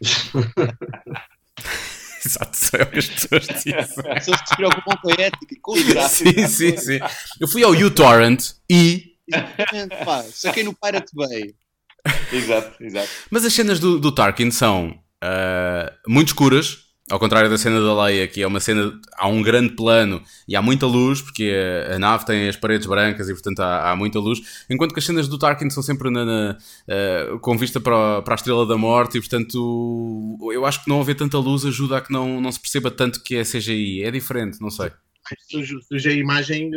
Exato, 2.24 2.76
é 2.78 2.82
o 2.84 2.86
que 2.86 2.98
as 3.00 3.06
pessoas 3.06 3.46
pessoas 3.46 4.40
se 4.46 4.56
preocupam 4.56 4.96
com 4.96 5.10
a 5.10 5.14
ética, 5.18 5.56
com 5.60 5.72
o 5.72 6.08
Sim, 6.08 6.46
sim, 6.46 6.76
sim. 6.76 6.98
Eu 7.38 7.46
fui 7.46 7.62
ao 7.62 7.72
uTorrent 7.72 8.52
e. 8.70 9.12
Exatamente, 9.26 10.04
pá, 10.04 10.22
saquei 10.22 10.62
no 10.62 10.74
Pirate 10.74 11.10
Bay. 11.14 11.54
exato, 12.32 12.82
exato. 12.82 13.08
Mas 13.30 13.44
as 13.44 13.52
cenas 13.52 13.78
do, 13.78 13.98
do 13.98 14.12
Tarkin 14.12 14.50
são 14.50 14.88
uh, 15.22 15.90
muito 16.06 16.28
escuras, 16.28 16.84
ao 17.10 17.18
contrário 17.18 17.50
da 17.50 17.58
cena 17.58 17.80
da 17.80 18.04
Leia, 18.04 18.26
que 18.26 18.42
é 18.42 18.46
uma 18.46 18.60
cena. 18.60 18.98
Há 19.16 19.28
um 19.28 19.42
grande 19.42 19.74
plano 19.74 20.22
e 20.48 20.56
há 20.56 20.62
muita 20.62 20.86
luz, 20.86 21.20
porque 21.20 21.52
a, 21.90 21.96
a 21.96 21.98
nave 21.98 22.24
tem 22.24 22.48
as 22.48 22.56
paredes 22.56 22.86
brancas 22.86 23.28
e, 23.28 23.32
portanto, 23.32 23.60
há, 23.60 23.90
há, 23.90 23.96
muita 23.96 24.18
luz. 24.18 24.64
Enquanto 24.70 24.92
que 24.92 25.00
as 25.00 25.04
cenas 25.04 25.28
do 25.28 25.38
Tarkin 25.38 25.68
são 25.70 25.82
sempre 25.82 26.10
na, 26.10 26.24
na, 26.24 26.58
uh, 26.88 27.38
com 27.40 27.56
vista 27.58 27.80
para, 27.80 28.22
para 28.22 28.34
a 28.34 28.36
Estrela 28.36 28.66
da 28.66 28.76
Morte, 28.76 29.18
e, 29.18 29.20
portanto, 29.20 30.38
eu 30.52 30.64
acho 30.64 30.82
que 30.82 30.88
não 30.88 31.00
haver 31.00 31.14
tanta 31.14 31.38
luz 31.38 31.64
ajuda 31.64 31.98
a 31.98 32.00
que 32.00 32.12
não, 32.12 32.40
não 32.40 32.50
se 32.50 32.60
perceba 32.60 32.90
tanto 32.90 33.22
que 33.22 33.36
é 33.36 33.42
CGI. 33.42 34.02
É 34.02 34.10
diferente, 34.10 34.60
não 34.60 34.70
sei. 34.70 34.90
Surge 35.88 36.08
a 36.08 36.12
imagem 36.12 36.70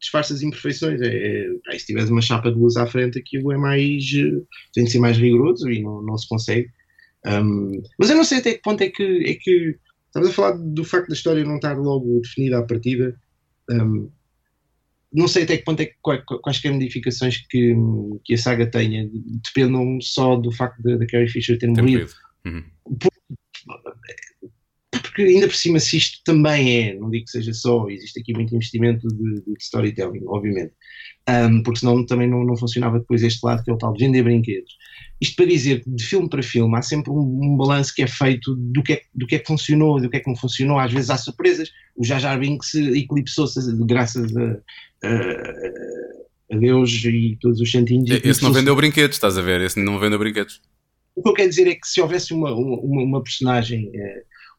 disfarça 0.00 0.34
as 0.34 0.42
imperfeições. 0.42 1.00
É, 1.00 1.46
é, 1.68 1.78
se 1.78 1.86
tiveres 1.86 2.10
uma 2.10 2.22
chapa 2.22 2.50
de 2.50 2.58
luz 2.58 2.76
à 2.76 2.86
frente, 2.86 3.18
aquilo 3.18 3.52
é 3.52 3.56
mais. 3.56 4.04
Eh, 4.14 4.42
tem 4.72 4.84
de 4.84 4.90
ser 4.90 4.98
mais 4.98 5.16
rigoroso 5.18 5.70
e 5.70 5.82
não, 5.82 6.02
não 6.02 6.18
se 6.18 6.28
consegue. 6.28 6.68
Um, 7.26 7.82
mas 7.98 8.08
eu 8.08 8.16
não 8.16 8.24
sei 8.24 8.38
até 8.38 8.54
que 8.54 8.62
ponto 8.62 8.82
é 8.82 8.88
que, 8.88 9.24
é 9.26 9.34
que. 9.34 9.78
Estamos 10.06 10.30
a 10.30 10.32
falar 10.32 10.52
do 10.56 10.84
facto 10.84 11.08
da 11.08 11.14
história 11.14 11.44
não 11.44 11.56
estar 11.56 11.78
logo 11.78 12.20
definida 12.20 12.58
à 12.58 12.62
partida. 12.62 13.14
Um, 13.70 14.10
não 15.12 15.28
sei 15.28 15.44
até 15.44 15.56
que 15.56 15.64
ponto 15.64 15.80
é 15.80 15.86
que 15.86 15.96
quaisquer 16.42 16.72
modificações 16.72 17.38
que, 17.48 17.74
que 18.24 18.34
a 18.34 18.38
saga 18.38 18.66
tenha 18.66 19.08
dependam 19.44 20.00
só 20.00 20.36
do 20.36 20.50
facto 20.52 20.82
da 20.82 21.06
Carrie 21.06 21.28
Fisher 21.28 21.58
ter 21.58 21.68
morrido. 21.68 22.10
Uhum. 22.44 22.64
Por, 22.98 23.10
porque 25.20 25.34
ainda 25.34 25.46
por 25.46 25.56
cima, 25.56 25.78
se 25.78 25.96
isto 25.96 26.18
também 26.24 26.88
é, 26.88 26.94
não 26.94 27.10
digo 27.10 27.24
que 27.24 27.30
seja 27.30 27.52
só, 27.52 27.88
existe 27.88 28.20
aqui 28.20 28.32
muito 28.32 28.54
investimento 28.54 29.06
de, 29.08 29.42
de 29.42 29.54
storytelling, 29.58 30.22
obviamente, 30.26 30.72
um, 31.28 31.62
porque 31.62 31.80
senão 31.80 32.04
também 32.06 32.28
não, 32.28 32.44
não, 32.44 32.56
funcionava 32.56 32.98
depois 32.98 33.22
este 33.22 33.44
lado 33.44 33.62
que 33.62 33.70
é 33.70 33.74
o 33.74 33.76
tal 33.76 33.92
de 33.92 34.04
vender 34.04 34.22
brinquedos. 34.22 34.76
Isto 35.20 35.36
para 35.36 35.46
dizer 35.46 35.84
que 35.84 35.90
de 35.90 36.04
filme 36.04 36.28
para 36.28 36.42
filme 36.42 36.76
há 36.76 36.82
sempre 36.82 37.10
um, 37.10 37.18
um 37.18 37.56
balanço 37.56 37.94
que 37.94 38.02
é 38.02 38.06
feito 38.06 38.54
do 38.54 38.82
que 38.82 38.94
é, 38.94 39.02
do 39.14 39.26
que 39.26 39.34
é 39.34 39.38
que 39.38 39.46
funcionou, 39.46 40.00
do 40.00 40.08
que 40.08 40.16
é 40.16 40.20
que 40.20 40.28
não 40.28 40.36
funcionou, 40.36 40.78
às 40.78 40.92
vezes 40.92 41.10
há 41.10 41.18
surpresas, 41.18 41.70
o 41.94 42.04
Jar 42.04 42.18
Jar 42.18 42.38
Binks 42.38 42.74
eclipsou-se 42.74 43.60
graças 43.84 44.34
a, 44.34 44.58
a, 45.04 46.54
a, 46.54 46.56
Deus 46.56 46.90
e 47.04 47.36
todos 47.40 47.60
os 47.60 47.70
santinhos. 47.70 48.10
Esse 48.24 48.42
não 48.42 48.52
vendeu 48.52 48.74
brinquedos, 48.74 49.16
estás 49.16 49.36
a 49.36 49.42
ver, 49.42 49.60
esse 49.60 49.78
não 49.78 49.98
vendeu 49.98 50.18
brinquedos. 50.18 50.62
O 51.14 51.22
que 51.22 51.28
eu 51.28 51.34
quero 51.34 51.50
dizer 51.50 51.66
é 51.68 51.74
que 51.74 51.86
se 51.86 52.00
houvesse 52.00 52.32
uma, 52.32 52.54
uma, 52.54 53.02
uma 53.02 53.22
personagem... 53.22 53.90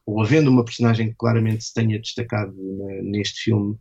Eh, 0.06 0.10
ou 0.10 0.22
havendo 0.22 0.50
uma 0.50 0.64
personagem 0.64 1.10
que 1.10 1.16
claramente 1.16 1.64
se 1.64 1.74
tenha 1.74 1.98
destacado 1.98 2.54
neste 3.02 3.44
filme, 3.44 3.76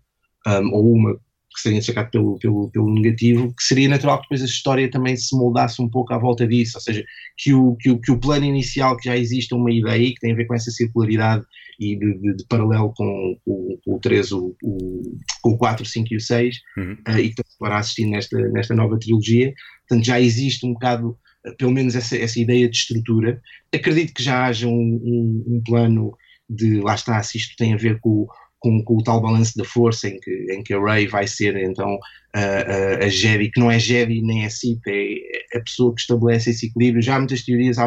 um, 0.48 0.74
ou 0.74 0.94
uma 0.94 1.20
que 1.54 1.60
se 1.60 1.64
tenha 1.70 1.80
destacado 1.80 2.10
pelo, 2.12 2.40
pelo, 2.40 2.72
pelo 2.72 2.94
negativo, 2.94 3.54
que 3.54 3.64
seria 3.64 3.90
natural 3.90 4.18
que 4.18 4.24
depois 4.24 4.42
a 4.42 4.46
história 4.46 4.90
também 4.90 5.16
se 5.18 5.36
moldasse 5.36 5.82
um 5.82 5.90
pouco 5.90 6.14
à 6.14 6.18
volta 6.18 6.48
disso, 6.48 6.78
ou 6.78 6.82
seja, 6.82 7.04
que 7.38 7.54
o, 7.54 7.76
que 7.76 7.90
o, 7.92 8.00
que 8.00 8.12
o 8.12 8.20
plano 8.20 8.46
inicial 8.46 8.96
que 8.96 9.10
já 9.10 9.18
existe 9.18 9.54
uma 9.54 9.72
ideia 9.72 10.08
que 10.08 10.20
tem 10.20 10.32
a 10.32 10.36
ver 10.36 10.46
com 10.46 10.56
essa 10.56 10.72
circularidade 10.72 11.44
e 11.80 11.98
de, 11.98 12.20
de, 12.20 12.36
de 12.38 12.46
paralelo 12.48 12.94
com, 12.96 13.38
com, 13.44 13.78
com, 13.84 13.96
o 13.96 14.00
3, 14.00 14.32
o, 14.32 14.56
o, 14.64 15.02
com 15.42 15.52
o 15.52 15.58
4, 15.58 15.84
o 15.84 15.86
5 15.86 16.14
e 16.14 16.18
o 16.18 16.22
6, 16.22 16.56
uhum. 16.78 16.94
uh, 17.08 17.20
e 17.20 17.34
que 17.34 17.42
estamos 17.42 17.76
a 17.76 17.80
assistir 17.80 18.06
nesta, 18.06 18.38
nesta 18.50 18.74
nova 18.74 18.98
trilogia, 18.98 19.54
portanto 19.88 20.06
já 20.06 20.22
existe 20.22 20.66
um 20.66 20.74
bocado 20.74 21.18
pelo 21.58 21.72
menos 21.72 21.96
essa, 21.96 22.18
essa 22.18 22.40
ideia 22.40 22.70
de 22.70 22.78
estrutura. 22.78 23.42
Acredito 23.74 24.14
que 24.14 24.24
já 24.24 24.46
haja 24.46 24.68
um, 24.68 24.72
um, 24.72 25.44
um 25.48 25.64
plano 25.64 26.14
de, 26.50 26.82
lá 26.82 26.96
está, 26.96 27.22
se 27.24 27.38
isto 27.38 27.56
tem 27.58 27.74
a 27.74 27.78
ver 27.78 28.00
com, 28.00 28.28
com, 28.60 28.84
com, 28.84 28.98
o 28.98 29.04
tal 29.04 29.22
balanço 29.22 29.58
da 29.58 29.64
força 29.64 30.08
em 30.08 30.20
que, 30.20 30.48
em 30.52 30.64
que 30.64 30.74
a 30.74 30.84
Rey 30.84 31.08
vai 31.08 31.28
ser 31.28 31.56
então 31.56 31.98
a, 32.34 32.40
a, 32.40 33.06
a 33.06 33.08
Jedi, 33.08 33.50
que 33.50 33.60
não 33.60 33.72
é 33.72 33.80
Jedi 33.80 34.22
nem 34.22 34.46
é 34.46 34.50
Sith, 34.50 34.86
é, 34.88 35.14
é 35.54 35.58
a 35.58 35.62
pessoa 35.62 35.94
que 35.96 36.02
estabelece 36.02 36.50
esse 36.50 36.68
equilíbrio. 36.68 37.02
Já 37.02 37.16
há 37.16 37.20
muitas 37.20 37.44
teorias 37.44 37.78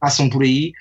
passam 0.00 0.30
por 0.30 0.42
aí, 0.42 0.72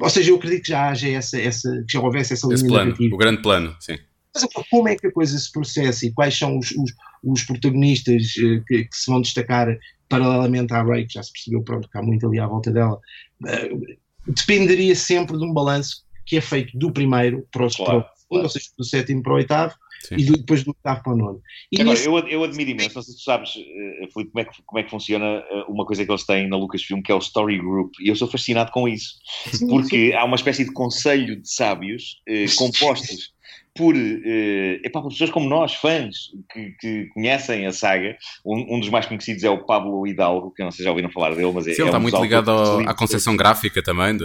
ou 0.00 0.08
seja, 0.08 0.30
eu 0.30 0.36
acredito 0.36 0.62
que 0.62 0.70
já 0.70 0.88
haja 0.88 1.08
essa, 1.08 1.38
essa 1.40 1.68
que 1.86 1.92
já 1.92 2.00
houvesse 2.00 2.32
essa 2.32 2.52
esse 2.52 2.66
plano, 2.66 2.94
o 2.98 3.16
grande 3.16 3.42
plano, 3.42 3.76
sim. 3.80 3.98
Mas 4.34 4.46
como 4.70 4.88
é 4.88 4.96
que 4.96 5.06
a 5.06 5.12
coisa 5.12 5.38
se 5.38 5.50
processa 5.50 6.04
e 6.04 6.12
quais 6.12 6.36
são 6.36 6.58
os, 6.58 6.70
os, 6.72 6.92
os 7.26 7.42
protagonistas 7.42 8.34
eh, 8.38 8.62
que, 8.66 8.84
que, 8.84 8.96
se 8.96 9.10
vão 9.10 9.20
destacar 9.20 9.76
paralelamente 10.08 10.72
à 10.72 10.82
Ray, 10.82 11.06
que 11.06 11.14
já 11.14 11.22
se 11.22 11.32
percebeu 11.32 11.62
pronto, 11.62 11.88
que 11.88 11.98
há 11.98 12.02
muito 12.02 12.26
ali 12.26 12.38
à 12.38 12.46
volta 12.46 12.70
dela, 12.70 12.98
uh, 13.42 13.96
dependeria 14.26 14.94
sempre 14.94 15.36
de 15.36 15.44
um 15.44 15.52
balanço 15.52 16.04
que 16.24 16.36
é 16.36 16.40
feito 16.40 16.76
do 16.78 16.92
primeiro 16.92 17.46
para 17.50 17.66
o, 17.66 17.70
claro, 17.70 18.04
segundo, 18.16 18.42
ou 18.44 18.48
seja, 18.48 18.66
do 18.78 18.84
sétimo 18.84 19.22
para 19.22 19.32
o 19.32 19.36
oitavo, 19.36 19.74
Sim. 20.02 20.14
e 20.16 20.24
depois 20.24 20.62
do 20.62 20.70
oitavo 20.70 21.02
para 21.02 21.12
o 21.12 21.16
nono. 21.16 21.42
E 21.72 21.80
Agora, 21.80 21.96
nesse... 21.96 22.08
eu, 22.08 22.18
eu 22.18 22.44
admiro 22.44 22.70
imenso, 22.70 22.94
não 22.94 23.02
sei 23.02 23.12
se 23.12 23.18
tu 23.18 23.24
sabes, 23.24 23.50
uh, 23.56 24.12
Filipe, 24.12 24.30
como 24.30 24.40
é, 24.40 24.44
que, 24.44 24.62
como 24.64 24.78
é 24.78 24.82
que 24.84 24.90
funciona 24.90 25.44
uma 25.68 25.84
coisa 25.84 26.04
que 26.04 26.10
eles 26.10 26.24
têm 26.24 26.48
na 26.48 26.56
Lucasfilm, 26.56 27.02
que 27.02 27.10
é 27.10 27.14
o 27.14 27.18
Story 27.18 27.58
Group, 27.58 27.92
e 28.00 28.08
eu 28.08 28.14
sou 28.14 28.28
fascinado 28.28 28.70
com 28.70 28.86
isso, 28.86 29.14
sim, 29.52 29.66
porque 29.66 30.10
sim. 30.10 30.12
há 30.12 30.24
uma 30.24 30.36
espécie 30.36 30.64
de 30.64 30.72
conselho 30.72 31.40
de 31.40 31.52
sábios 31.52 32.20
uh, 32.28 32.56
compostos 32.56 33.34
por, 33.76 33.94
uh, 33.94 34.80
epá, 34.84 35.00
por 35.00 35.10
pessoas 35.10 35.30
como 35.30 35.48
nós, 35.48 35.74
fãs, 35.74 36.30
que, 36.52 36.70
que 36.80 37.06
conhecem 37.14 37.66
a 37.66 37.72
saga. 37.72 38.16
Um, 38.44 38.76
um, 38.76 38.80
dos 38.80 38.88
mais 38.88 39.06
conhecidos 39.06 39.44
é 39.44 39.50
o 39.50 39.64
Pablo 39.64 40.06
Hidalgo, 40.06 40.52
que 40.52 40.62
não 40.62 40.70
sei 40.70 40.78
se 40.78 40.84
já 40.84 40.90
ouviram 40.90 41.10
falar 41.10 41.34
dele, 41.34 41.52
mas 41.52 41.64
Sim, 41.64 41.70
é. 41.70 41.74
ele 41.74 41.82
é 41.82 41.86
está 41.86 41.98
um 41.98 42.02
muito 42.02 42.20
ligado 42.20 42.50
ao, 42.50 42.80
à 42.80 42.94
concepção 42.94 43.36
gráfica 43.36 43.82
também 43.82 44.16
de. 44.16 44.24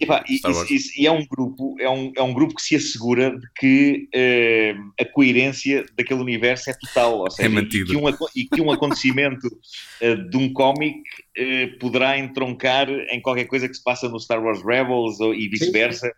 Epá, 0.00 0.24
e, 0.28 0.34
e, 0.36 1.02
e, 1.02 1.06
é 1.06 1.12
um 1.12 1.24
grupo, 1.26 1.76
é 1.80 1.88
um, 1.88 2.12
é 2.16 2.22
um 2.22 2.32
grupo 2.32 2.54
que 2.54 2.62
se 2.62 2.76
assegura 2.76 3.30
de 3.30 3.46
que 3.56 4.08
uh, 4.14 4.92
a 5.00 5.04
coerência 5.04 5.84
daquele 5.96 6.20
universo 6.20 6.70
é 6.70 6.74
total, 6.74 7.20
ou 7.20 7.30
seja, 7.30 7.48
é 7.48 7.62
e, 7.62 7.66
que 7.66 7.96
um, 7.96 8.08
e 8.36 8.44
que 8.44 8.60
um 8.60 8.70
acontecimento 8.70 9.46
uh, 9.46 10.16
de 10.28 10.36
um 10.36 10.52
cómic 10.52 11.00
poderá 11.80 12.18
entroncar 12.18 12.90
em 12.90 13.20
qualquer 13.22 13.44
coisa 13.44 13.66
que 13.66 13.74
se 13.74 13.82
passa 13.82 14.08
no 14.08 14.20
Star 14.20 14.42
Wars 14.42 14.62
Rebels 14.62 15.20
ou, 15.20 15.34
e 15.34 15.48
vice-versa. 15.48 16.12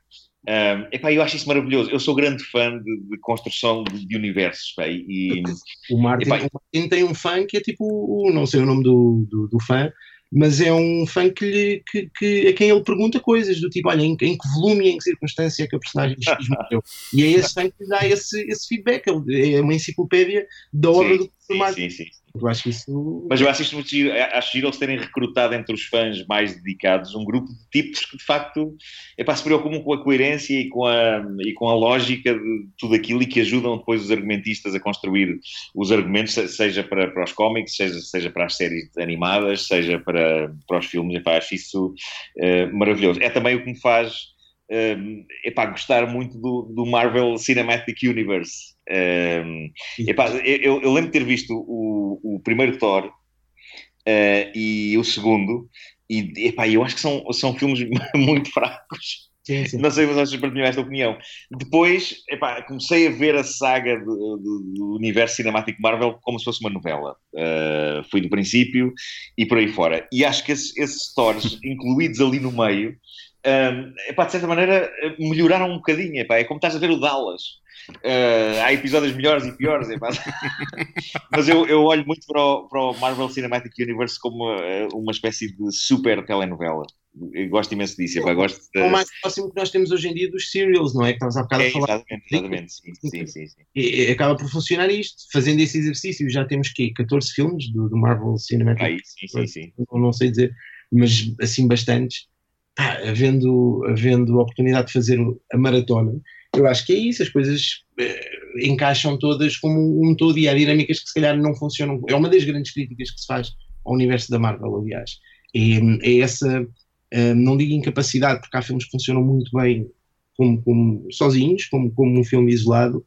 Um, 0.49 0.89
epá, 0.91 1.13
eu 1.13 1.23
acho 1.23 1.37
isso 1.37 1.47
maravilhoso. 1.47 1.91
Eu 1.91 2.01
sou 2.01 2.15
grande 2.15 2.43
fã 2.45 2.77
de, 2.79 3.01
de 3.09 3.19
construção 3.19 3.85
de, 3.85 4.07
de 4.07 4.17
universos. 4.17 4.73
Pá, 4.75 4.89
e, 4.89 5.43
o, 5.91 5.99
Martin, 5.99 6.27
epá, 6.27 6.37
o, 6.39 6.51
Martin, 6.53 6.89
tem 6.89 7.05
um 7.05 7.15
fã 7.15 7.47
que 7.47 7.57
é 7.57 7.61
tipo, 7.61 7.85
o, 7.85 8.33
não 8.33 8.45
sei 8.45 8.61
o 8.61 8.67
nome 8.67 8.83
do, 8.83 9.25
do, 9.31 9.49
do 9.49 9.61
fã, 9.61 9.93
mas 10.33 10.61
é 10.61 10.73
um 10.73 11.07
fã 11.07 11.31
que, 11.31 11.45
lhe, 11.45 11.83
que, 11.91 12.11
que, 12.19 12.49
a 12.49 12.53
quem 12.55 12.71
ele 12.71 12.83
pergunta 12.83 13.21
coisas 13.21 13.61
do 13.61 13.69
tipo, 13.69 13.89
olha, 13.89 14.03
em, 14.03 14.13
em 14.13 14.37
que 14.37 14.49
volume 14.55 14.87
e 14.87 14.91
em 14.91 14.97
que 14.97 15.05
circunstância 15.05 15.63
é 15.63 15.67
que 15.69 15.77
a 15.77 15.79
personagem 15.79 16.17
X 16.21 16.37
morreu? 16.49 16.83
e 17.13 17.23
é 17.23 17.31
esse 17.33 17.53
fã 17.53 17.69
que 17.69 17.75
lhe 17.81 17.89
dá 17.89 18.07
esse, 18.07 18.43
esse 18.51 18.67
feedback. 18.67 19.09
É 19.09 19.61
uma 19.61 19.75
enciclopédia 19.75 20.47
da 20.73 20.91
obra 20.91 21.19
sim, 21.19 21.31
do 21.51 21.57
Martin. 21.57 21.91
Sim, 21.91 21.91
sim, 21.91 22.05
sim. 22.13 22.22
Eu 22.35 22.49
acho 22.49 22.69
isso. 22.69 23.27
Mas 23.29 23.41
eu 23.41 23.49
acho 23.49 23.63
isto 23.63 23.75
muito 23.75 23.91
giro. 23.91 24.11
Acho 24.13 24.53
giro 24.53 24.67
eles 24.67 24.79
terem 24.79 24.99
recrutado 24.99 25.55
entre 25.55 25.75
os 25.75 25.83
fãs 25.85 26.27
mais 26.27 26.55
dedicados 26.57 27.15
um 27.15 27.25
grupo 27.25 27.49
de 27.49 27.71
tipos 27.71 28.07
que 28.07 28.17
de 28.17 28.25
facto 28.25 28.75
epá, 29.19 29.37
se 29.37 29.45
preocupam 29.45 29.81
com 29.81 29.93
a 29.93 30.03
coerência 30.03 30.59
e 30.59 30.69
com 30.69 30.87
a, 30.87 31.23
e 31.41 31.53
com 31.53 31.69
a 31.69 31.75
lógica 31.75 32.35
de 32.35 32.69
tudo 32.79 32.95
aquilo 32.95 33.23
e 33.23 33.27
que 33.27 33.41
ajudam 33.41 33.77
depois 33.77 34.03
os 34.03 34.11
argumentistas 34.11 34.75
a 34.75 34.81
construir 34.81 35.39
os 35.75 35.93
argumentos, 35.93 36.33
seja 36.33 36.83
para, 36.83 37.11
para 37.11 37.25
os 37.25 37.33
cómics, 37.33 37.77
seja, 37.77 38.01
seja 38.01 38.31
para 38.31 38.47
as 38.47 38.57
séries 38.57 38.97
animadas, 38.97 39.67
seja 39.67 39.99
para, 39.99 40.55
para 40.67 40.79
os 40.79 40.87
filmes. 40.87 41.17
Epá, 41.17 41.37
acho 41.37 41.55
isso 41.55 41.95
uh, 42.39 42.77
maravilhoso. 42.77 43.21
É 43.23 43.29
também 43.29 43.57
o 43.57 43.61
que 43.63 43.71
me 43.73 43.79
faz. 43.79 44.33
Um, 44.71 45.27
epá, 45.45 45.67
gostar 45.67 46.07
muito 46.07 46.39
do, 46.39 46.63
do 46.75 46.87
Marvel 46.87 47.37
Cinematic 47.37 48.05
Universe. 48.05 48.72
Um, 48.91 49.71
epá, 50.01 50.29
eu, 50.29 50.83
eu, 50.83 50.93
lembro 50.93 51.11
de 51.11 51.19
ter 51.19 51.25
visto 51.25 51.55
o, 51.55 52.21
o 52.23 52.41
primeiro 52.41 52.79
Thor 52.79 53.07
uh, 53.07 54.53
e 54.55 54.97
o 54.99 55.05
segundo, 55.05 55.69
e 56.11 56.49
epá, 56.49 56.69
eu 56.69 56.83
acho 56.83 56.97
que 56.97 57.01
são, 57.01 57.25
são 57.33 57.55
filmes 57.55 57.81
muito 58.15 58.51
fracos. 58.51 59.31
Sim, 59.45 59.67
sim. 59.67 59.79
Não 59.79 59.91
sei 59.91 60.07
se 60.07 60.13
vocês 60.13 60.41
partilham 60.41 60.67
esta 60.67 60.81
opinião. 60.81 61.19
Depois, 61.51 62.23
epá, 62.31 62.63
comecei 62.63 63.09
a 63.09 63.11
ver 63.11 63.35
a 63.35 63.43
saga 63.43 63.99
do, 63.99 64.37
do, 64.37 64.73
do, 64.73 64.95
universo 64.95 65.35
cinemático 65.35 65.83
Marvel 65.83 66.17
como 66.23 66.39
se 66.39 66.45
fosse 66.45 66.61
uma 66.61 66.71
novela. 66.71 67.17
Uh, 67.35 68.09
fui 68.09 68.21
do 68.21 68.31
princípio 68.31 68.93
e 69.37 69.45
por 69.45 69.59
aí 69.59 69.67
fora. 69.67 70.07
E 70.13 70.25
acho 70.25 70.45
que 70.45 70.53
esses, 70.53 70.77
esses 70.77 71.13
Thors 71.13 71.59
incluídos 71.65 72.21
ali 72.21 72.39
no 72.39 72.53
meio 72.53 72.97
um, 73.45 73.93
epá, 74.09 74.25
de 74.25 74.33
certa 74.33 74.47
maneira, 74.47 74.93
melhoraram 75.19 75.71
um 75.71 75.77
bocadinho. 75.77 76.21
Epá. 76.21 76.37
É 76.39 76.45
como 76.45 76.59
estás 76.59 76.77
a 76.77 76.79
ver 76.79 76.91
o 76.91 77.01
Dallas. 77.01 77.43
Uh, 77.91 78.61
há 78.63 78.73
episódios 78.73 79.15
melhores 79.15 79.45
e 79.45 79.53
piores, 79.53 79.89
epá. 79.91 80.09
mas 81.31 81.49
eu, 81.49 81.67
eu 81.67 81.83
olho 81.83 82.07
muito 82.07 82.27
para 82.27 82.41
o, 82.41 82.69
para 82.69 82.81
o 82.81 82.99
Marvel 82.99 83.29
Cinematic 83.29 83.73
Universe 83.79 84.19
como 84.21 84.45
uma, 84.45 84.89
uma 84.93 85.13
espécie 85.13 85.55
de 85.57 85.73
super 85.73 86.25
telenovela. 86.25 86.85
Eu 87.33 87.49
gosto 87.51 87.73
imenso 87.73 87.97
disso. 87.97 88.21
Epá. 88.21 88.33
Gosto 88.35 88.61
de... 88.73 88.81
É 88.81 88.87
o 88.87 88.91
mais 88.91 89.09
próximo 89.21 89.51
que 89.51 89.57
nós 89.57 89.71
temos 89.71 89.91
hoje 89.91 90.09
em 90.09 90.15
dia 90.15 90.31
dos 90.31 90.51
serials, 90.51 90.95
não 90.95 91.05
é? 91.05 91.11
Que 91.11 91.17
estás 91.17 91.37
há 91.37 91.43
bocado 91.43 91.63
é, 91.63 91.69
a 91.69 91.71
falar. 91.73 91.87
Exatamente, 91.89 92.25
exatamente. 92.33 92.73
Sim, 92.73 92.95
sim, 92.95 93.27
sim, 93.27 93.47
sim. 93.47 93.63
E, 93.75 94.11
acaba 94.11 94.37
por 94.37 94.49
funcionar 94.49 94.91
isto. 94.91 95.25
Fazendo 95.33 95.61
esse 95.61 95.79
exercício, 95.79 96.31
já 96.31 96.45
temos 96.45 96.73
que 96.73 96.93
14 96.93 97.33
filmes 97.33 97.71
do, 97.73 97.89
do 97.89 97.97
Marvel 97.97 98.37
Cinematic 98.39 98.83
Universe. 98.83 99.13
sim, 99.19 99.29
sim, 99.29 99.47
sim. 99.47 99.73
Não, 99.91 100.01
não 100.01 100.13
sei 100.13 100.31
dizer, 100.31 100.55
mas 100.91 101.35
assim 101.41 101.67
bastantes 101.67 102.29
pá, 102.75 102.99
havendo, 103.07 103.85
havendo 103.89 104.39
a 104.39 104.43
oportunidade 104.43 104.89
de 104.89 104.93
fazer 104.93 105.19
a 105.53 105.59
maratona, 105.59 106.13
eu 106.55 106.67
acho 106.67 106.85
que 106.87 106.93
é 106.93 106.97
isso, 106.97 107.23
as 107.23 107.29
coisas 107.31 107.85
eh, 107.99 108.31
encaixam 108.63 109.19
todas 109.19 109.57
como 109.57 110.05
um 110.05 110.15
todo 110.15 110.39
e 110.39 110.49
há 110.49 110.55
dinâmicas 110.55 111.01
que 111.01 111.09
se 111.09 111.15
calhar 111.15 111.37
não 111.37 111.55
funcionam. 111.55 112.03
É 112.09 112.15
uma 112.15 112.29
das 112.29 112.45
grandes 112.45 112.73
críticas 112.73 113.11
que 113.11 113.21
se 113.21 113.27
faz 113.27 113.53
ao 113.85 113.95
universo 113.95 114.31
da 114.31 114.39
Marvel, 114.39 114.77
aliás. 114.77 115.19
É, 115.55 116.09
é 116.09 116.19
essa, 116.19 116.67
eh, 117.11 117.35
não 117.35 117.57
digo 117.57 117.73
incapacidade, 117.73 118.41
porque 118.41 118.57
há 118.57 118.63
filmes 118.63 118.85
que 118.85 118.91
funcionam 118.91 119.23
muito 119.23 119.51
bem 119.57 119.89
como, 120.37 120.63
como 120.63 121.07
sozinhos, 121.11 121.67
como, 121.67 121.91
como 121.93 122.21
um 122.21 122.25
filme 122.25 122.53
isolado, 122.53 123.05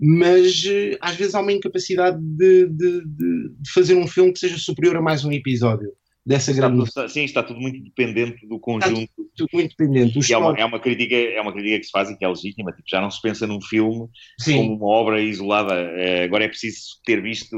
mas 0.00 0.64
eh, 0.66 0.96
às 1.00 1.16
vezes 1.16 1.34
há 1.34 1.40
uma 1.40 1.52
incapacidade 1.52 2.18
de, 2.20 2.66
de, 2.68 3.04
de, 3.04 3.48
de 3.60 3.72
fazer 3.72 3.94
um 3.94 4.06
filme 4.06 4.32
que 4.32 4.38
seja 4.38 4.58
superior 4.58 4.96
a 4.96 5.02
mais 5.02 5.24
um 5.24 5.32
episódio 5.32 5.92
dessa 6.26 6.50
está 6.50 6.68
grande. 6.68 6.90
Tudo, 6.92 7.08
sim, 7.08 7.24
está 7.24 7.42
tudo 7.42 7.60
muito 7.60 7.82
dependente 7.82 8.46
do 8.46 8.58
conjunto. 8.58 9.08
Tudo, 9.16 9.30
tudo, 9.36 9.48
muito 9.52 9.76
dependente. 9.76 10.18
E 10.18 10.32
é 10.32 10.38
uma, 10.38 10.58
é, 10.58 10.64
uma 10.64 10.80
crítica, 10.80 11.14
é 11.14 11.40
uma 11.40 11.52
crítica 11.52 11.78
que 11.78 11.84
se 11.84 11.90
faz 11.90 12.10
e 12.10 12.16
que 12.16 12.24
é 12.24 12.28
legítima. 12.28 12.72
Tipo, 12.72 12.88
já 12.88 13.00
não 13.00 13.10
se 13.10 13.22
pensa 13.22 13.46
num 13.46 13.60
filme 13.60 14.08
sim. 14.40 14.56
como 14.56 14.76
uma 14.76 14.86
obra 14.86 15.22
isolada. 15.22 15.74
É, 15.74 16.24
agora 16.24 16.44
é 16.44 16.48
preciso 16.48 17.00
ter 17.04 17.22
visto 17.22 17.56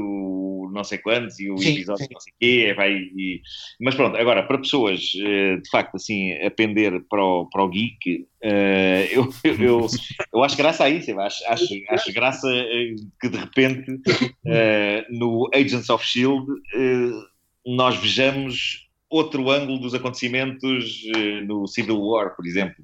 não 0.71 0.83
sei 0.83 0.99
quantos 0.99 1.39
e 1.39 1.49
o 1.49 1.57
sim, 1.57 1.73
episódio 1.73 2.05
sim. 2.05 2.13
não 2.13 2.19
sei 2.19 2.31
o 2.31 2.35
quê. 2.39 2.65
É, 2.67 2.73
vai, 2.75 2.93
e... 2.93 3.41
Mas 3.81 3.95
pronto, 3.95 4.15
agora, 4.15 4.43
para 4.43 4.59
pessoas 4.59 5.01
eh, 5.19 5.57
de 5.57 5.69
facto 5.69 5.95
assim, 5.95 6.33
a 6.33 6.51
pender 6.51 7.01
para 7.09 7.23
o, 7.23 7.49
para 7.49 7.63
o 7.63 7.69
geek, 7.69 8.27
Uh, 8.41 9.03
eu, 9.11 9.33
eu, 9.43 9.87
eu, 10.33 10.43
acho 10.45 10.55
graça 10.55 10.85
a 10.85 10.89
isso, 10.89 11.11
acho, 11.19 11.43
acho, 11.45 11.65
acho 11.89 12.13
graça 12.13 12.47
que 13.19 13.27
de 13.27 13.37
repente 13.37 13.91
uh, 13.91 15.03
no 15.09 15.49
Agents 15.53 15.89
of 15.89 16.05
Shield 16.05 16.49
uh, 16.49 17.21
nós 17.75 17.95
vejamos 17.97 18.89
outro 19.09 19.49
ângulo 19.49 19.79
dos 19.79 19.93
acontecimentos 19.93 21.03
uh, 21.15 21.45
no 21.45 21.67
Civil 21.67 21.99
War, 22.01 22.35
por 22.35 22.45
exemplo. 22.45 22.83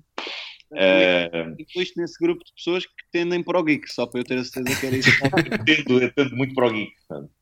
Uh, 0.75 1.55
Incluíste 1.57 1.99
nesse 1.99 2.19
grupo 2.19 2.43
de 2.43 2.53
pessoas 2.53 2.85
que 2.85 2.91
tendem 3.11 3.41
para 3.41 3.59
o 3.59 3.63
geek, 3.63 3.87
só 3.91 4.05
para 4.05 4.19
eu 4.19 4.25
ter 4.25 4.37
a 4.37 4.43
certeza 4.43 4.79
que 4.79 4.85
era 4.85 4.97
isso. 4.97 5.09
tendo, 5.65 6.01
eu 6.01 6.11
tendo 6.13 6.35
muito 6.35 6.53
para 6.53 6.67
o 6.67 6.73
geek. 6.73 6.91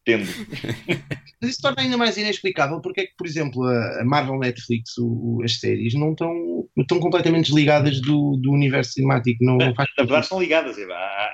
Tendo. 0.06 0.26
Mas 1.42 1.52
isso 1.52 1.62
torna 1.62 1.82
ainda 1.82 1.98
mais 1.98 2.16
inexplicável 2.16 2.80
porque 2.80 3.02
é 3.02 3.06
que, 3.06 3.14
por 3.18 3.26
exemplo, 3.26 3.64
a 3.64 4.04
Marvel 4.06 4.38
Netflix, 4.38 4.98
o, 5.00 5.42
as 5.44 5.60
séries, 5.60 5.94
não 5.96 6.12
estão, 6.12 6.32
estão 6.78 7.00
completamente 7.00 7.46
desligadas 7.46 8.00
do, 8.02 8.38
do 8.38 8.52
universo 8.52 8.94
cinemático. 8.94 9.44
Não, 9.44 9.58
na, 9.58 9.74
faz 9.74 9.90
na 9.98 10.04
verdade, 10.04 10.28
são 10.28 10.40
ligadas, 10.40 10.78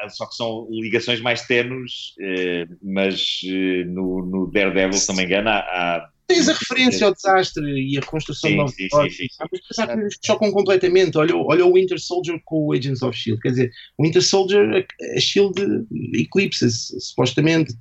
só 0.09 0.25
que 0.25 0.35
são 0.35 0.67
ligações 0.71 1.19
mais 1.21 1.45
tenues, 1.45 2.13
eh, 2.21 2.65
mas 2.81 3.41
eh, 3.45 3.83
no, 3.85 4.25
no 4.25 4.51
Daredevil, 4.51 4.93
se 4.93 5.09
não 5.09 5.15
me 5.15 5.25
engano, 5.25 5.49
há, 5.49 5.59
há 5.59 6.09
Tens 6.29 6.47
a 6.47 6.53
referência 6.53 7.07
ao 7.07 7.13
desastre 7.13 7.65
e 7.65 7.97
a 7.97 8.01
construção 8.01 8.51
sim, 8.51 8.87
de 8.87 8.87
sim, 8.87 9.09
sim, 9.09 9.27
Mas 9.51 9.61
pensar 9.67 9.87
que 9.87 9.99
eles 9.99 10.15
chocam 10.23 10.51
completamente. 10.51 11.17
Olha, 11.17 11.35
olha 11.35 11.65
o 11.65 11.73
Winter 11.73 11.99
Soldier 11.99 12.39
com 12.45 12.67
o 12.67 12.71
Agents 12.71 13.01
of 13.01 13.17
S.H.I.E.L.D. 13.17 13.41
Quer 13.41 13.49
dizer, 13.49 13.71
o 13.97 14.05
Winter 14.05 14.21
Soldier, 14.21 14.69
a, 14.69 14.77
a 14.77 15.17
S.H.I.E.L.D. 15.17 16.21
eclipsa-se, 16.21 17.01
supostamente. 17.01 17.73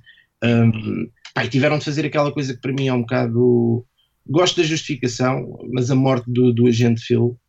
Um, 0.43 1.07
pá, 1.35 1.45
e 1.45 1.49
tiveram 1.49 1.77
de 1.77 1.85
fazer 1.85 2.07
aquela 2.07 2.31
coisa 2.31 2.55
que 2.55 2.59
para 2.59 2.73
mim 2.73 2.87
é 2.87 2.93
um 2.93 3.01
bocado... 3.01 3.85
Gosto 4.27 4.57
da 4.57 4.63
justificação, 4.63 5.47
mas 5.71 5.91
a 5.91 5.95
morte 5.95 6.25
do, 6.27 6.51
do 6.51 6.65
agente 6.65 7.01
Phil... 7.01 7.39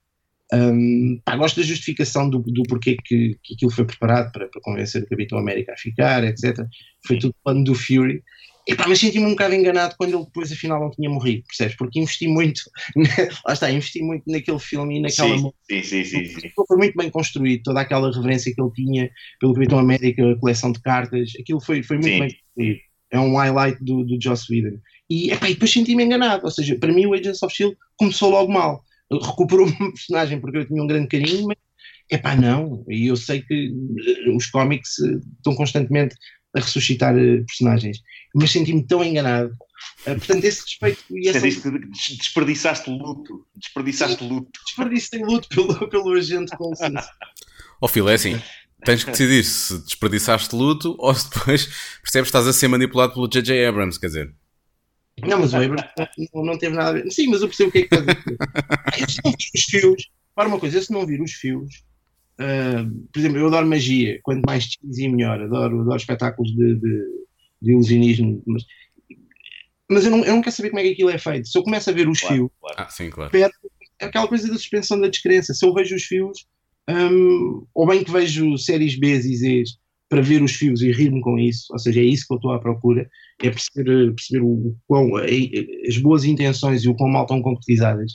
Um, 0.53 1.19
pá, 1.25 1.35
gosto 1.35 1.61
da 1.61 1.67
justificação 1.67 2.29
do, 2.29 2.41
do 2.41 2.63
porquê 2.65 2.97
que, 3.03 3.39
que 3.43 3.55
aquilo 3.55 3.71
foi 3.71 3.87
preparado 3.87 4.33
para, 4.33 4.49
para 4.49 4.61
convencer 4.61 5.03
o 5.03 5.09
Capitão 5.09 5.39
América 5.39 5.73
a 5.73 5.79
ficar, 5.79 6.25
etc. 6.25 6.59
Foi 7.07 7.19
tudo 7.19 7.35
plano 7.43 7.65
do 7.65 7.75
Fury. 7.75 8.23
Epá, 8.71 8.87
mas 8.87 9.01
senti-me 9.01 9.27
um 9.27 9.31
bocado 9.31 9.55
enganado 9.55 9.95
quando 9.99 10.15
ele 10.15 10.25
depois 10.25 10.53
afinal 10.53 10.81
não 10.81 10.91
tinha 10.91 11.11
morrido, 11.11 11.43
percebes? 11.47 11.77
Porque 11.77 11.99
investi 11.99 12.29
muito, 12.29 12.61
lá 13.45 13.53
está, 13.53 13.71
investi 13.71 14.01
muito 14.03 14.23
naquele 14.29 14.59
filme 14.61 14.99
e 14.99 15.03
naquela. 15.03 15.37
Sim, 15.37 15.53
sim, 15.69 15.83
sim, 15.83 16.05
sim, 16.05 16.25
sim. 16.25 16.49
Foi 16.69 16.77
muito 16.77 16.97
bem 16.97 17.11
construído, 17.11 17.63
toda 17.65 17.81
aquela 17.81 18.13
reverência 18.13 18.55
que 18.55 18.63
ele 18.63 18.71
tinha 18.73 19.11
pelo 19.41 19.55
Capitão 19.55 19.79
América, 19.79 20.31
a 20.31 20.39
coleção 20.39 20.71
de 20.71 20.81
cartas, 20.83 21.33
aquilo 21.41 21.61
foi, 21.61 21.83
foi 21.83 21.97
muito 21.97 22.13
Sim. 22.13 22.21
bem 22.21 22.31
construído. 22.31 22.81
É 23.13 23.19
um 23.19 23.37
highlight 23.37 23.85
do, 23.85 24.05
do 24.05 24.17
Joss 24.23 24.47
Whedon. 24.49 24.79
E, 25.11 25.33
epá, 25.33 25.51
e 25.51 25.55
depois 25.55 25.73
senti-me 25.73 26.05
enganado, 26.05 26.45
ou 26.45 26.51
seja, 26.51 26.77
para 26.79 26.93
mim 26.93 27.07
o 27.07 27.15
Agents 27.15 27.43
of 27.43 27.53
Shield 27.53 27.77
começou 27.97 28.31
logo 28.31 28.53
mal. 28.53 28.85
Recuperou 29.11 29.67
uma 29.81 29.93
personagem 29.93 30.41
porque 30.41 30.59
eu 30.59 30.67
tinha 30.67 30.81
um 30.81 30.87
grande 30.87 31.09
carinho, 31.09 31.49
mas 31.49 31.57
epá, 32.09 32.37
não. 32.37 32.85
E 32.89 33.09
eu 33.09 33.17
sei 33.17 33.43
que 33.43 33.73
eh, 34.07 34.31
os 34.31 34.47
cómics 34.47 35.01
eh, 35.01 35.19
estão 35.39 35.57
constantemente 35.57 36.15
a 36.55 36.61
ressuscitar 36.61 37.17
eh, 37.17 37.43
personagens. 37.47 37.99
Mas 38.35 38.51
senti-me 38.51 38.87
tão 38.87 39.05
enganado. 39.05 39.53
Uh, 40.07 40.17
portanto, 40.17 40.45
esse 40.45 40.63
respeito 40.63 41.05
e 41.11 41.25
Você 41.25 41.31
essa... 41.31 41.49
disse 41.49 41.63
que 41.63 42.17
desperdiçaste 42.17 42.91
luto. 42.91 43.47
Desperdiçaste 43.57 44.25
luto. 44.25 44.51
desperdicei 44.67 45.21
luto 45.21 45.49
pelo, 45.49 45.89
pelo 45.89 46.13
agente 46.13 46.57
Coulson. 46.57 46.95
Ó 47.81 47.89
Phil, 47.89 48.09
é 48.09 48.15
assim. 48.15 48.41
Tens 48.85 49.05
que 49.05 49.11
decidir 49.11 49.45
se 49.45 49.79
desperdiçaste 49.85 50.55
luto 50.55 50.97
ou 50.99 51.15
se 51.15 51.29
depois 51.31 51.67
percebes 52.03 52.31
que 52.31 52.37
estás 52.37 52.47
a 52.47 52.53
ser 52.53 52.69
manipulado 52.69 53.13
pelo 53.13 53.29
J.J. 53.29 53.67
Abrams, 53.67 53.99
quer 53.99 54.07
dizer. 54.07 54.35
Não, 55.23 55.39
mas 55.39 55.53
o 55.53 55.57
Abrams 55.57 55.85
não, 56.33 56.45
não 56.45 56.59
teve 56.59 56.75
nada 56.75 56.91
a 56.91 56.93
ver. 56.93 57.11
Sim, 57.11 57.29
mas 57.29 57.43
eu 57.43 57.49
percebo 57.49 57.69
o 57.69 57.73
que 57.73 57.79
é 57.79 57.83
que 57.83 57.95
estás 57.95 58.09
a 58.09 58.15
dizer. 58.15 59.11
Se 59.11 59.21
não 59.23 59.33
vir 59.33 59.51
os 59.55 59.65
fios, 59.65 60.11
para 60.35 60.49
uma 60.49 60.59
coisa, 60.59 60.79
eu 60.79 60.83
se 60.83 60.93
não 60.93 61.07
vir 61.07 61.21
os 61.21 61.33
fios, 61.33 61.85
uh, 62.41 63.09
por 63.13 63.19
exemplo, 63.19 63.39
eu 63.39 63.47
adoro 63.47 63.67
magia, 63.67 64.19
quanto 64.23 64.43
mais 64.47 64.65
cheesy 64.65 65.09
melhor, 65.09 65.41
adoro, 65.41 65.81
adoro 65.81 65.97
espetáculos 65.97 66.51
de, 66.55 66.75
de, 66.77 67.05
de 67.63 67.73
ilusionismo, 67.73 68.43
mas, 68.47 68.65
mas 69.91 70.05
eu, 70.05 70.11
não, 70.11 70.25
eu 70.25 70.35
não 70.35 70.43
quero 70.43 70.55
saber 70.55 70.71
como 70.71 70.81
é 70.81 70.85
que 70.85 70.91
aquilo 70.93 71.11
é 71.11 71.19
feito. 71.19 71.49
Se 71.49 71.59
eu 71.59 71.63
começo 71.63 71.91
a 71.91 71.93
ver 71.93 72.09
os 72.09 72.21
Claro, 72.21 72.35
fios, 72.37 72.51
claro. 72.61 72.77
Ah, 72.79 72.89
sim, 72.89 73.11
claro. 73.11 73.31
perto 73.31 73.71
aquela 74.01 74.29
coisa 74.29 74.49
da 74.49 74.55
suspensão 74.55 74.99
da 75.01 75.09
descrença. 75.09 75.53
Se 75.53 75.65
eu 75.67 75.75
vejo 75.75 75.95
os 75.95 76.05
fios, 76.05 76.47
hum, 76.89 77.67
ou 77.75 77.87
bem 77.87 78.03
que 78.03 78.11
vejo 78.11 78.57
séries 78.57 78.99
B 78.99 79.09
e 79.15 79.37
Zs 79.37 79.79
para 80.09 80.23
ver 80.23 80.43
os 80.43 80.53
fios 80.53 80.81
e 80.83 80.91
rir-me 80.91 81.21
com 81.21 81.39
isso, 81.39 81.67
ou 81.71 81.79
seja, 81.79 82.01
é 82.01 82.05
isso 82.05 82.27
que 82.27 82.33
eu 82.35 82.37
estou 82.37 82.53
à 82.53 82.59
procura, 82.59 83.09
é 83.43 83.51
perceber, 83.51 84.13
perceber 84.15 84.43
o 84.45 84.75
quão, 84.89 85.17
a- 85.17 85.25
as 85.87 85.99
boas 85.99 86.25
intenções 86.25 86.83
e 86.83 86.89
o 86.89 86.95
quão 86.97 87.09
mal 87.11 87.23
estão 87.23 87.41
concretizadas. 87.43 88.15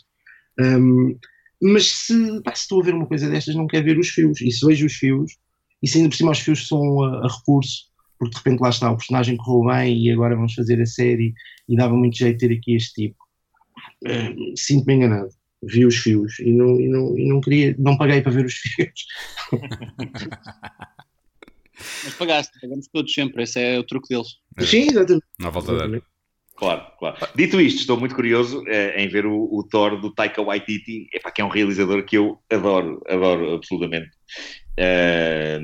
Hum, 0.60 1.18
mas 1.62 1.88
se, 1.88 2.42
pá, 2.42 2.54
se 2.54 2.64
estou 2.64 2.82
a 2.82 2.86
ver 2.86 2.94
uma 2.94 3.06
coisa 3.06 3.30
destas, 3.30 3.56
não 3.56 3.68
quero 3.68 3.86
ver 3.86 3.98
os 3.98 4.10
fios. 4.10 4.42
E 4.42 4.52
se 4.52 4.66
vejo 4.66 4.86
os 4.86 4.94
fios, 4.94 5.34
e 5.82 5.88
se 5.88 5.98
ainda 5.98 6.10
por 6.10 6.16
cima 6.16 6.32
os 6.32 6.40
fios 6.40 6.68
são 6.68 7.04
a, 7.04 7.26
a 7.26 7.28
recurso, 7.28 7.86
porque 8.18 8.32
de 8.32 8.38
repente 8.38 8.62
lá 8.62 8.70
está, 8.70 8.92
o 8.92 8.98
personagem 8.98 9.38
correu 9.38 9.74
bem 9.74 9.98
e 9.98 10.12
agora 10.12 10.36
vamos 10.36 10.54
fazer 10.54 10.82
a 10.82 10.86
série 10.86 11.34
e 11.68 11.76
dava 11.76 11.96
muito 11.96 12.18
jeito 12.18 12.40
ter 12.40 12.54
aqui 12.54 12.76
este 12.76 12.94
tipo. 12.94 13.18
Hum, 14.06 14.54
Sinto-me 14.56 14.96
enganado. 14.96 15.30
Vi 15.64 15.86
os 15.86 15.96
fios 15.96 16.38
e 16.40 16.52
não, 16.52 16.80
e, 16.80 16.88
não, 16.88 17.18
e 17.18 17.28
não 17.28 17.42
queria, 17.42 17.76
não 17.80 17.98
paguei 17.98 18.22
para 18.22 18.32
ver 18.32 18.46
os 18.46 18.54
fios. 18.56 19.06
Mas 22.04 22.14
pagaste, 22.14 22.60
pagamos 22.62 22.88
todos 22.88 23.12
sempre, 23.12 23.44
esse 23.44 23.60
é 23.60 23.80
o 23.80 23.84
truque 23.84 24.10
deles. 24.10 24.28
Sim, 24.60 24.88
exatamente. 24.90 25.26
Não 25.40 25.48
há 25.48 25.52
volta 25.52 25.72
a 25.72 25.88
dar. 25.88 26.02
Claro, 26.56 26.86
claro. 26.98 27.18
Dito 27.36 27.60
isto, 27.60 27.82
estou 27.82 28.00
muito 28.00 28.16
curioso 28.16 28.64
eh, 28.68 29.04
em 29.04 29.10
ver 29.10 29.26
o, 29.26 29.50
o 29.52 29.62
Thor 29.70 30.00
do 30.00 30.14
Taika 30.14 30.42
Waititi, 30.42 31.08
epá, 31.14 31.30
que 31.30 31.42
é 31.42 31.46
um 31.46 31.50
realizador 31.50 32.04
que 32.06 32.18
eu 32.18 32.40
adoro, 32.50 33.02
adoro 33.10 33.56
absolutamente. 33.56 34.12
Eh, 34.78 35.60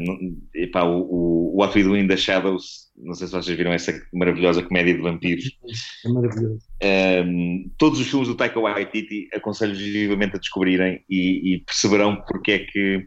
epá, 0.53 0.83
o, 0.83 1.01
o 1.01 1.57
What 1.57 1.77
We 1.77 1.83
Do 1.83 1.97
in 1.97 2.07
the 2.07 2.17
Shadows, 2.17 2.91
não 2.97 3.13
sei 3.13 3.27
se 3.27 3.33
vocês 3.33 3.57
viram 3.57 3.71
essa 3.71 3.93
maravilhosa 4.13 4.63
comédia 4.63 4.93
de 4.93 5.01
vampiros. 5.01 5.57
É 6.05 6.09
maravilhoso. 6.09 6.61
Um, 6.83 7.71
todos 7.77 7.99
os 7.99 8.07
filmes 8.07 8.27
do 8.27 8.35
Taika 8.35 8.59
Waititi 8.59 9.29
aconselho 9.33 9.75
vivamente 9.75 10.35
a 10.35 10.39
descobrirem 10.39 11.03
e, 11.09 11.55
e 11.55 11.59
perceberão 11.59 12.21
porque 12.27 12.51
é 12.51 12.59
que 12.59 13.05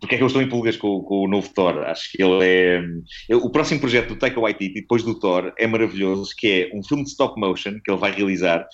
porque 0.00 0.14
é 0.14 0.18
que 0.18 0.24
eu 0.24 0.26
estou 0.26 0.42
em 0.42 0.48
pulgas 0.48 0.76
com, 0.76 1.00
com 1.02 1.24
o 1.24 1.28
novo 1.28 1.48
Thor. 1.54 1.78
Acho 1.84 2.10
que 2.12 2.22
ele 2.22 2.44
é. 2.44 2.80
eu- 3.28 3.38
O 3.38 3.50
próximo 3.50 3.80
projeto 3.80 4.08
do 4.08 4.16
Taika 4.16 4.40
Waititi, 4.40 4.80
depois 4.80 5.02
do 5.02 5.18
Thor, 5.18 5.52
é 5.58 5.66
maravilhoso, 5.66 6.32
que 6.36 6.46
é 6.72 6.76
um 6.76 6.82
filme 6.82 7.04
de 7.04 7.10
stop 7.10 7.38
motion 7.40 7.78
que 7.84 7.90
ele 7.90 7.98
vai 8.00 8.10
realizar, 8.12 8.66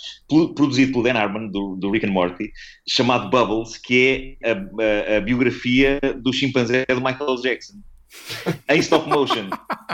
produzido 0.54 0.92
pelo 0.92 1.04
Dan 1.04 1.18
Harmon, 1.18 1.48
do, 1.50 1.76
do 1.76 1.90
Rick 1.90 2.06
and 2.06 2.12
Morty, 2.12 2.50
chamado 2.88 3.28
Bubbles, 3.30 3.76
que 3.76 4.38
é 4.42 4.50
a, 4.50 4.52
a- 4.52 5.16
a 5.18 5.20
biografia 5.20 6.00
do 6.22 6.32
chimpanzé 6.32 6.84
do 6.86 7.00
Michael 7.00 7.36
Jackson. 7.42 7.74
em 8.70 8.78
stop 8.78 9.08
motion. 9.08 9.48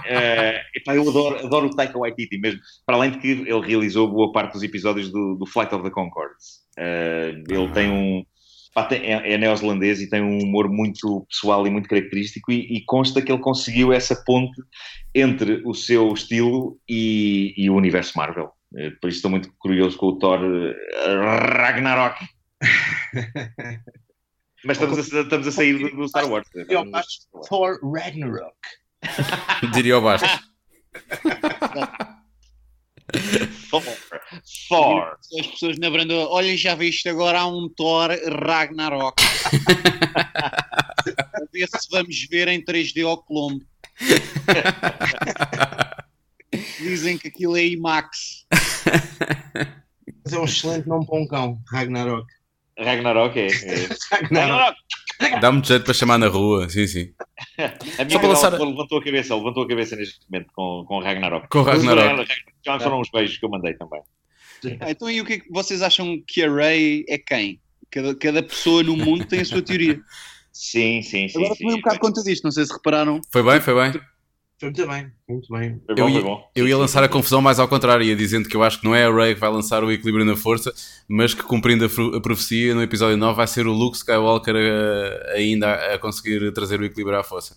Eh, 0.05 0.61
epá, 0.77 0.95
eu 0.95 1.09
adoro, 1.09 1.37
adoro 1.47 1.67
o 1.69 1.71
Taika 1.75 1.99
Waititi 1.99 2.39
mesmo. 2.39 2.61
Para 2.85 2.97
além 2.97 3.13
de 3.13 3.19
que 3.19 3.29
ele 3.29 3.61
realizou 3.67 4.09
boa 4.11 4.31
parte 4.31 4.53
dos 4.53 4.63
episódios 4.63 5.11
do, 5.11 5.37
do 5.37 5.47
Flight 5.47 5.75
of 5.75 5.83
the 5.83 5.91
Conchords. 5.91 6.61
Eh, 6.79 7.43
ele 7.49 7.65
Ah. 7.65 7.73
tem 7.73 7.91
um. 7.91 8.23
Pá, 8.75 8.85
tem- 8.85 9.03
é, 9.03 9.33
é 9.33 9.39
neozelandês 9.39 10.01
e 10.01 10.09
tem 10.09 10.23
um 10.23 10.39
humor 10.43 10.69
muito 10.69 11.27
pessoal 11.29 11.67
e 11.67 11.71
muito 11.71 11.89
característico, 11.89 12.53
e, 12.53 12.77
e 12.77 12.85
consta 12.85 13.23
que 13.23 13.33
ele 13.33 13.41
conseguiu 13.43 13.93
essa 13.93 14.15
ponte 14.25 14.61
entre 15.15 15.63
o 15.65 15.75
seu 15.75 16.13
estilo 16.13 16.79
e, 16.89 17.55
e 17.57 17.69
o 17.71 17.75
universo 17.75 18.17
Marvel. 18.17 18.51
Eh, 18.77 18.91
por 19.01 19.09
isso 19.09 19.19
estou 19.19 19.31
muito 19.31 19.53
curioso 19.59 19.97
com 19.97 20.07
o 20.07 20.19
Thor 20.19 20.41
eh, 20.43 21.57
Ragnarok. 21.57 22.17
Mas 24.65 24.77
estamos 24.77 24.99
a, 24.99 25.21
estamos 25.23 25.47
a 25.49 25.53
sair 25.53 25.79
do, 25.79 25.97
do 25.97 26.09
Star 26.09 26.31
Wars. 26.31 26.47
Eu 26.55 26.83
acho 26.95 27.21
Thor 27.49 27.79
Ragnarok. 27.83 28.55
Diria 29.73 29.99
o 29.99 30.03
Bastos. 30.03 30.31
Thor. 33.71 33.83
Thor. 34.69 35.17
As 35.39 35.47
pessoas 35.47 35.79
na 35.79 35.91
Branda, 35.91 36.15
olha, 36.15 36.57
já 36.57 36.75
viste 36.75 37.09
agora 37.09 37.41
há 37.41 37.47
um 37.47 37.69
Thor 37.69 38.11
Ragnarok. 38.45 39.23
a 41.07 41.53
ver 41.53 41.69
se 41.69 41.89
vamos 41.91 42.27
ver 42.29 42.49
em 42.49 42.65
3D 42.65 43.07
ao 43.07 43.23
Colombo. 43.23 43.65
Dizem 46.79 47.17
que 47.17 47.29
aquilo 47.29 47.57
é 47.57 47.65
IMAX. 47.65 48.47
Mas 50.25 50.33
é 50.33 50.39
um 50.39 50.45
excelente 50.45 50.89
nome 50.89 51.07
para 51.07 51.19
um 51.19 51.27
cão, 51.27 51.63
Ragnarok. 51.71 52.27
Ragnarok 52.79 53.39
é. 53.39 53.47
é. 53.47 53.89
Ragnarok. 54.11 54.33
Dá 54.33 54.75
muito 55.53 55.69
jeito 55.69 55.85
para 55.85 55.95
chamar 55.95 56.19
na 56.19 56.29
rua, 56.29 56.69
sim, 56.69 56.87
sim. 56.87 57.13
A 57.99 58.05
minha 58.05 58.11
Só 58.11 58.19
para 58.19 58.29
lançar- 58.29 58.53
levantou 58.53 58.99
a 58.99 59.05
cabeça, 59.05 59.35
levantou 59.37 59.63
a 59.65 59.69
cabeça 59.69 59.97
neste 59.97 60.21
momento 60.31 60.51
com, 60.55 60.85
com 60.87 60.99
Ragnarok. 61.01 61.49
Com 61.49 61.63
Ragnarok. 61.63 62.17
Mas, 62.17 62.29
Já 62.65 62.81
foram 62.81 63.01
uns 63.01 63.11
beijos 63.11 63.37
que 63.39 63.45
eu 63.45 63.51
mandei 63.51 63.75
também. 63.75 64.01
Ah, 64.81 64.91
então, 64.91 65.11
e 65.11 65.21
o 65.21 65.25
que 65.25 65.35
é 65.35 65.39
que 65.39 65.51
vocês 65.51 65.81
acham 65.83 66.23
que 66.27 66.43
a 66.43 66.53
Ray 66.53 67.05
é 67.09 67.17
quem? 67.19 67.61
Cada, 67.91 68.15
cada 68.15 68.43
pessoa 68.43 68.83
no 68.83 68.97
mundo 68.97 69.25
tem 69.25 69.41
a 69.41 69.45
sua 69.45 69.63
teoria. 69.63 69.99
Sim, 70.53 71.01
sim, 71.03 71.29
sim. 71.29 71.39
Agora 71.39 71.57
tomei 71.57 71.75
um 71.75 71.79
bocado 71.79 71.99
conta 72.01 72.23
disto, 72.23 72.45
não 72.45 72.51
sei 72.51 72.65
se 72.67 72.73
repararam. 72.73 73.21
Foi 73.33 73.43
bem, 73.43 73.61
foi 73.61 73.75
bem. 73.75 74.01
Foi 74.61 74.69
muito 74.69 74.87
bem, 74.87 75.11
muito 75.27 75.53
bem. 75.53 75.81
Foi 75.87 75.95
bom, 75.95 76.03
Eu 76.03 76.07
foi 76.09 76.13
ia, 76.13 76.23
bom. 76.23 76.51
eu 76.55 76.69
ia 76.69 76.77
lançar 76.77 77.03
a 77.03 77.09
confusão 77.09 77.41
mais 77.41 77.59
ao 77.59 77.67
contrário, 77.67 78.05
ia 78.05 78.15
dizendo 78.15 78.47
que 78.47 78.55
eu 78.55 78.63
acho 78.63 78.79
que 78.79 78.85
não 78.85 78.95
é 78.95 79.07
a 79.07 79.11
Rey 79.13 79.33
que 79.35 79.41
vai 79.41 79.51
lançar 79.51 79.83
o 79.83 79.91
equilíbrio 79.91 80.25
na 80.27 80.37
força, 80.37 80.71
mas 81.09 81.33
que 81.33 81.43
cumprindo 81.43 81.85
a, 81.87 82.17
a 82.19 82.21
profecia 82.21 82.75
no 82.75 82.83
episódio 82.83 83.17
9 83.17 83.35
vai 83.37 83.47
ser 83.47 83.67
o 83.67 83.73
Luke 83.73 83.97
Skywalker 83.97 84.55
a- 84.55 85.33
ainda 85.33 85.67
a, 85.73 85.95
a 85.95 85.99
conseguir 85.99 86.53
trazer 86.53 86.79
o 86.79 86.85
equilíbrio 86.85 87.19
à 87.19 87.23
força. 87.25 87.57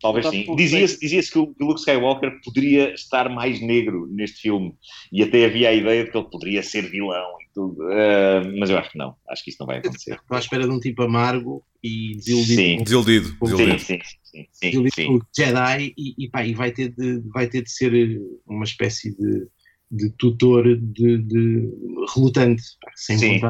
Talvez 0.00 0.26
Está 0.26 0.36
sim. 0.36 0.54
Dizia-se 0.56 1.00
dizia 1.00 1.22
que 1.22 1.38
o 1.38 1.54
Luke 1.58 1.80
Skywalker 1.80 2.38
poderia 2.44 2.92
estar 2.92 3.28
mais 3.30 3.60
negro 3.62 4.06
neste 4.10 4.42
filme. 4.42 4.74
E 5.10 5.22
até 5.22 5.46
havia 5.46 5.70
a 5.70 5.72
ideia 5.72 6.04
de 6.04 6.10
que 6.10 6.16
ele 6.18 6.28
poderia 6.30 6.62
ser 6.62 6.82
vilão 6.90 7.26
e 7.40 7.52
tudo. 7.54 7.82
Ah, 7.90 8.42
mas 8.58 8.68
eu 8.70 8.76
acho 8.78 8.90
que 8.92 8.98
não. 8.98 9.14
Acho 9.28 9.42
que 9.42 9.50
isso 9.50 9.56
não 9.60 9.66
vai 9.66 9.78
acontecer. 9.78 10.14
Estou 10.14 10.36
à 10.36 10.40
espera 10.40 10.64
de 10.64 10.70
um 10.70 10.78
tipo 10.78 11.02
amargo 11.02 11.64
e 11.82 12.14
desiludido, 12.16 12.60
Sim. 12.62 12.76
com- 12.78 12.84
Desiludido, 12.84 13.26
Sim, 13.28 13.36
desiludido. 13.40 13.78
sim, 13.78 13.98
sim. 14.22 14.46
sim, 14.52 14.88
sim. 14.90 15.18
Jedi 15.34 15.94
e, 15.96 16.14
e, 16.18 16.28
pá, 16.28 16.44
e 16.44 16.52
vai, 16.54 16.72
ter 16.72 16.90
de, 16.90 17.20
vai 17.32 17.46
ter 17.46 17.62
de 17.62 17.70
ser 17.70 18.20
uma 18.46 18.64
espécie 18.64 19.16
de, 19.16 19.46
de 19.90 20.10
tutor 20.10 20.64
de, 20.64 21.18
de 21.18 21.70
relutante, 22.14 22.62
sem 22.94 23.18
Sim, 23.18 23.40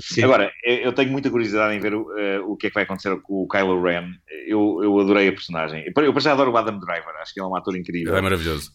sim. 0.00 0.22
Agora, 0.22 0.52
eu 0.64 0.92
tenho 0.92 1.10
muita 1.10 1.30
curiosidade 1.30 1.74
em 1.74 1.80
ver 1.80 1.94
o, 1.94 2.16
eh, 2.16 2.38
o 2.40 2.56
que 2.56 2.68
é 2.68 2.70
que 2.70 2.74
vai 2.74 2.84
acontecer 2.84 3.14
com 3.22 3.42
o 3.42 3.48
Kylo 3.48 3.82
Ren. 3.82 4.12
Eu, 4.46 4.80
eu 4.82 4.98
adorei 5.00 5.28
a 5.28 5.32
personagem. 5.32 5.84
Eu, 5.84 6.04
eu 6.04 6.20
já 6.20 6.32
adoro 6.32 6.52
o 6.52 6.56
Adam 6.56 6.78
Driver, 6.78 7.14
acho 7.20 7.34
que 7.34 7.40
ele 7.40 7.46
é 7.46 7.50
um 7.50 7.56
ator 7.56 7.76
incrível. 7.76 8.12
Ele 8.12 8.18
é 8.18 8.22
maravilhoso. 8.22 8.72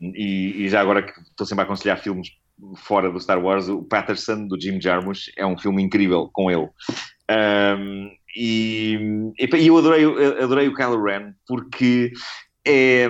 E, 0.00 0.64
e 0.64 0.68
já 0.68 0.80
agora 0.80 1.02
que 1.02 1.12
estou 1.20 1.46
sempre 1.46 1.62
a 1.62 1.64
aconselhar 1.64 2.00
filmes 2.00 2.28
fora 2.76 3.10
do 3.10 3.20
Star 3.20 3.42
Wars, 3.42 3.68
o 3.68 3.82
Patterson, 3.82 4.46
do 4.46 4.60
Jim 4.60 4.80
Jarmusch, 4.80 5.30
é 5.36 5.46
um 5.46 5.58
filme 5.58 5.82
incrível 5.82 6.28
com 6.32 6.50
ele. 6.50 6.68
Um, 7.30 8.10
e, 8.36 8.98
e 9.38 9.66
eu 9.66 9.78
adorei, 9.78 10.04
eu 10.04 10.44
adorei 10.44 10.68
o 10.68 10.74
Kylo 10.74 11.02
Ren 11.02 11.34
porque 11.46 12.12
é, 12.64 13.08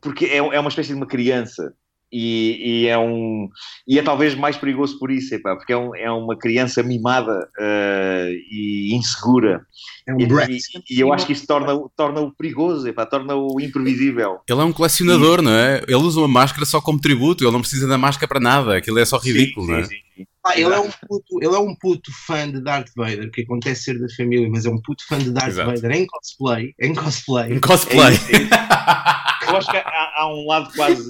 porque 0.00 0.26
é, 0.26 0.36
é 0.36 0.60
uma 0.60 0.68
espécie 0.68 0.90
de 0.90 0.94
uma 0.94 1.06
criança. 1.06 1.74
E, 2.16 2.82
e 2.82 2.86
é 2.86 2.96
um 2.96 3.48
e 3.88 3.98
é 3.98 4.02
talvez 4.02 4.36
mais 4.36 4.56
perigoso 4.56 4.96
por 5.00 5.10
isso, 5.10 5.34
epá, 5.34 5.56
porque 5.56 5.72
é, 5.72 5.76
um- 5.76 5.96
é 5.96 6.08
uma 6.12 6.38
criança 6.38 6.80
mimada 6.80 7.48
eh, 7.58 8.30
e 8.52 8.94
insegura. 8.94 9.66
é 10.06 10.14
um 10.14 10.20
E, 10.20 10.24
e- 10.24 10.60
e 10.96 11.00
eu 11.00 11.12
acho 11.12 11.26
que 11.26 11.32
isso 11.32 11.44
torna-o 11.44 11.90
torna 11.96 12.30
perigoso, 12.38 12.86
epá, 12.86 13.04
torna-o 13.04 13.60
imprevisível. 13.60 14.38
Ele 14.48 14.60
é 14.60 14.64
um 14.64 14.72
colecionador, 14.72 15.42
não 15.42 15.50
é? 15.50 15.82
Ele 15.88 15.96
usa 15.96 16.20
uma 16.20 16.28
máscara 16.28 16.64
só 16.64 16.80
como 16.80 17.00
tributo, 17.00 17.42
ele 17.42 17.50
não 17.50 17.60
precisa 17.60 17.88
da 17.88 17.98
máscara 17.98 18.28
para 18.28 18.38
nada, 18.40 18.76
aquilo 18.76 19.00
é 19.00 19.04
só 19.04 19.18
ridículo, 19.18 19.66
Sim, 19.66 19.72
não 19.72 19.78
é? 19.80 19.84
sim, 19.84 19.96
sim. 20.16 20.24
Pá, 20.40 20.52
ele, 20.56 20.72
é 20.72 20.78
um 20.78 20.90
puto, 21.08 21.42
ele 21.42 21.54
é 21.54 21.58
um 21.58 21.74
puto 21.74 22.12
fã 22.26 22.48
de 22.48 22.62
Darth 22.62 22.90
Vader, 22.94 23.30
que 23.32 23.42
acontece 23.42 23.84
ser 23.84 23.98
da 23.98 24.06
família, 24.14 24.48
mas 24.48 24.66
é 24.66 24.70
um 24.70 24.80
puto 24.80 25.02
fã 25.08 25.18
de 25.18 25.30
Darth 25.32 25.48
Exato. 25.48 25.70
Vader 25.70 25.90
em 25.90 26.06
cosplay. 26.06 26.74
Em 26.80 26.94
cosplay. 26.94 27.52
Um 27.56 27.60
cosplay. 27.60 28.14
É. 28.14 29.24
Eu 29.54 29.58
acho 29.58 29.70
que 29.70 29.76
há, 29.76 30.12
há 30.16 30.28
um 30.34 30.46
lado 30.46 30.72
quase, 30.74 31.04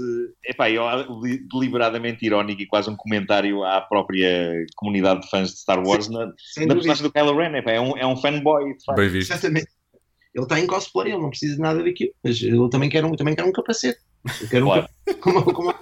epá, 0.44 0.70
eu, 0.70 0.84
li- 1.22 1.46
deliberadamente 1.50 2.24
irónico 2.24 2.62
e 2.62 2.66
quase 2.66 2.88
um 2.90 2.96
comentário 2.96 3.64
à 3.64 3.80
própria 3.80 4.64
comunidade 4.76 5.22
de 5.22 5.30
fãs 5.30 5.50
de 5.50 5.58
Star 5.58 5.82
Wars 5.84 6.08
na, 6.08 6.32
Sem 6.38 6.66
na 6.66 6.74
dúvida. 6.74 6.94
personagem 6.94 7.02
do 7.04 7.12
Kylo 7.12 7.36
Ren. 7.36 7.56
epá, 7.58 7.70
é, 7.72 7.80
um, 7.80 7.96
é 7.96 8.06
um 8.06 8.16
fanboy, 8.16 8.64
de 8.76 8.84
facto. 8.84 8.98
Bem 8.98 9.08
visto. 9.08 9.30
Exatamente. 9.32 9.68
Ele 10.34 10.44
está 10.44 10.58
em 10.58 10.66
cosplay, 10.66 11.12
ele 11.12 11.22
não 11.22 11.30
precisa 11.30 11.54
de 11.54 11.60
nada 11.60 11.82
daquilo, 11.82 12.10
mas 12.24 12.42
ele 12.42 12.68
também 12.68 12.90
quer 12.90 13.04
um, 13.04 13.14
também 13.14 13.34
quer 13.36 13.44
um 13.44 13.52
capacete. 13.52 14.00
Eu 14.40 14.48
quero 14.48 14.64
um 14.66 14.68
Claro. 14.68 14.82
capacete. 14.82 14.94
Como, 15.20 15.44
como, 15.52 15.74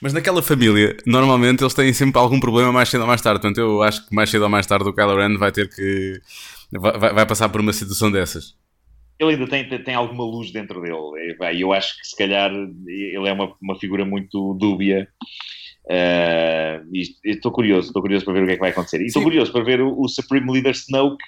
Mas 0.00 0.12
naquela 0.12 0.42
família, 0.42 0.96
normalmente 1.06 1.62
eles 1.62 1.74
têm 1.74 1.92
sempre 1.92 2.18
algum 2.18 2.40
problema 2.40 2.72
mais 2.72 2.88
cedo 2.88 3.02
ou 3.02 3.06
mais 3.06 3.20
tarde. 3.20 3.40
Portanto, 3.40 3.58
eu 3.58 3.82
acho 3.82 4.04
que 4.08 4.14
mais 4.14 4.30
cedo 4.30 4.42
ou 4.42 4.48
mais 4.48 4.66
tarde 4.66 4.88
o 4.88 4.92
Kylo 4.92 5.16
Ren 5.16 5.36
vai 5.38 5.52
ter 5.52 5.68
que. 5.72 6.20
vai- 6.72 7.12
vai 7.12 7.26
passar 7.26 7.48
por 7.50 7.60
uma 7.60 7.72
situação 7.72 8.10
dessas. 8.10 8.56
Ele 9.18 9.34
ainda 9.34 9.46
tem, 9.46 9.68
tem, 9.68 9.94
alguma 9.94 10.24
luz 10.24 10.50
dentro 10.50 10.80
dele. 10.80 11.30
E, 11.30 11.34
pá, 11.34 11.52
eu 11.52 11.72
acho 11.72 11.96
que 11.98 12.06
se 12.06 12.16
calhar 12.16 12.50
ele 12.52 13.28
é 13.28 13.32
uma, 13.32 13.54
uma 13.60 13.78
figura 13.78 14.04
muito 14.04 14.54
dúbia. 14.54 15.08
Uh, 15.84 16.88
estou 17.24 17.50
curioso, 17.50 17.88
estou 17.88 18.02
curioso 18.02 18.24
para 18.24 18.34
ver 18.34 18.42
o 18.42 18.46
que 18.46 18.52
é 18.52 18.54
que 18.54 18.60
vai 18.60 18.70
acontecer. 18.70 19.00
E 19.00 19.06
estou 19.06 19.22
curioso 19.22 19.52
para 19.52 19.64
ver 19.64 19.80
o, 19.80 20.00
o, 20.00 20.08
Supreme 20.08 20.50
Leader 20.52 20.72
Snoke 20.72 21.22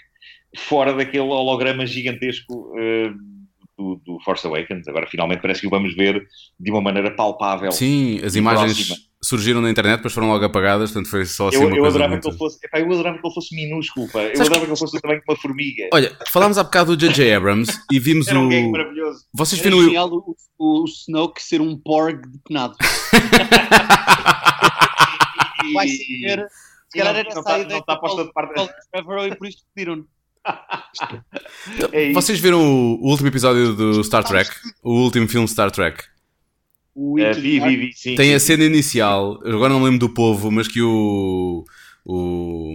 fora 0.56 0.92
daquele 0.92 1.24
holograma 1.24 1.86
gigantesco 1.86 2.72
uh, 2.72 3.14
do, 3.76 4.00
do, 4.04 4.20
Force 4.24 4.46
Awakens. 4.46 4.86
Agora 4.88 5.06
finalmente 5.08 5.42
parece 5.42 5.60
que 5.60 5.66
o 5.66 5.70
vamos 5.70 5.94
ver 5.94 6.24
de 6.58 6.70
uma 6.70 6.80
maneira 6.80 7.10
palpável. 7.10 7.72
Sim, 7.72 8.20
as 8.24 8.36
imagens 8.36 8.86
próxima. 8.86 8.96
Surgiram 9.24 9.60
na 9.60 9.70
internet, 9.70 9.96
depois 9.96 10.12
foram 10.12 10.28
logo 10.28 10.44
apagadas, 10.44 10.90
portanto 10.92 11.10
foi 11.10 11.24
só 11.24 11.48
assim 11.48 11.56
eu, 11.56 11.62
uma 11.62 11.70
eu 11.76 11.80
coisa 11.82 11.88
adorava 11.96 12.10
muito... 12.12 12.22
que 12.22 12.28
ele 12.28 12.38
fosse, 12.38 12.58
epá, 12.62 12.78
eu 12.78 12.92
adorava 12.92 13.18
que 13.18 13.26
ele 13.26 13.34
fosse 13.34 13.54
minúsculo, 13.54 14.08
pá. 14.08 14.20
eu 14.20 14.30
adorava 14.30 14.50
que... 14.50 14.60
que 14.60 14.66
ele 14.66 14.76
fosse 14.76 15.00
também 15.00 15.20
como 15.20 15.36
uma 15.36 15.42
formiga. 15.42 15.88
Olha, 15.92 16.18
falámos 16.30 16.58
há 16.58 16.64
bocado 16.64 16.96
do 16.96 17.00
J.J. 17.00 17.34
Abrams 17.34 17.72
e 17.90 17.98
vimos 17.98 18.28
Era 18.28 18.38
um 18.38 18.46
o... 18.46 18.48
game 18.48 18.70
maravilhoso. 18.70 19.24
Vocês 19.32 19.60
Era 19.60 19.70
viram 19.70 19.84
genial 19.84 20.10
o, 20.10 20.36
o, 20.58 20.82
o 20.82 20.84
Snoke 20.84 21.42
ser 21.42 21.60
um 21.60 21.76
porg 21.76 22.20
de 22.20 22.38
penado. 22.46 22.76
Vai 25.72 25.88
ser. 25.88 26.46
Se 26.88 26.98
calhar 26.98 27.16
era 27.16 27.28
essa 27.28 27.42
tá- 27.42 27.54
a 27.54 27.58
ideia 27.58 27.78
não 27.78 27.84
tá 27.84 27.96
posta 27.96 28.24
de 28.24 28.32
parte- 28.32 28.54
do 28.54 28.68
Trevor 28.92 29.26
e 29.26 29.34
por 29.34 29.48
É 31.92 32.04
isso. 32.04 32.14
Vocês 32.14 32.38
viram 32.38 32.60
o, 32.60 33.00
o 33.02 33.10
último 33.10 33.28
episódio 33.28 33.74
do 33.74 34.04
Star 34.04 34.22
Trek? 34.22 34.50
O 34.82 35.02
último 35.02 35.26
filme 35.26 35.48
Star 35.48 35.70
Trek? 35.70 36.04
O 36.94 37.14
Uh, 37.16 37.20
Into 37.30 37.40
vi, 37.40 37.60
vi, 37.60 37.76
vi, 37.76 37.92
sim. 37.94 38.14
Tem 38.14 38.28
sim, 38.30 38.34
a 38.34 38.40
sim. 38.40 38.46
cena 38.46 38.64
inicial, 38.64 39.40
agora 39.44 39.72
não 39.72 39.82
lembro 39.82 39.98
do 39.98 40.08
povo, 40.08 40.50
mas 40.50 40.68
que 40.68 40.80
o, 40.82 41.64
o, 42.04 42.74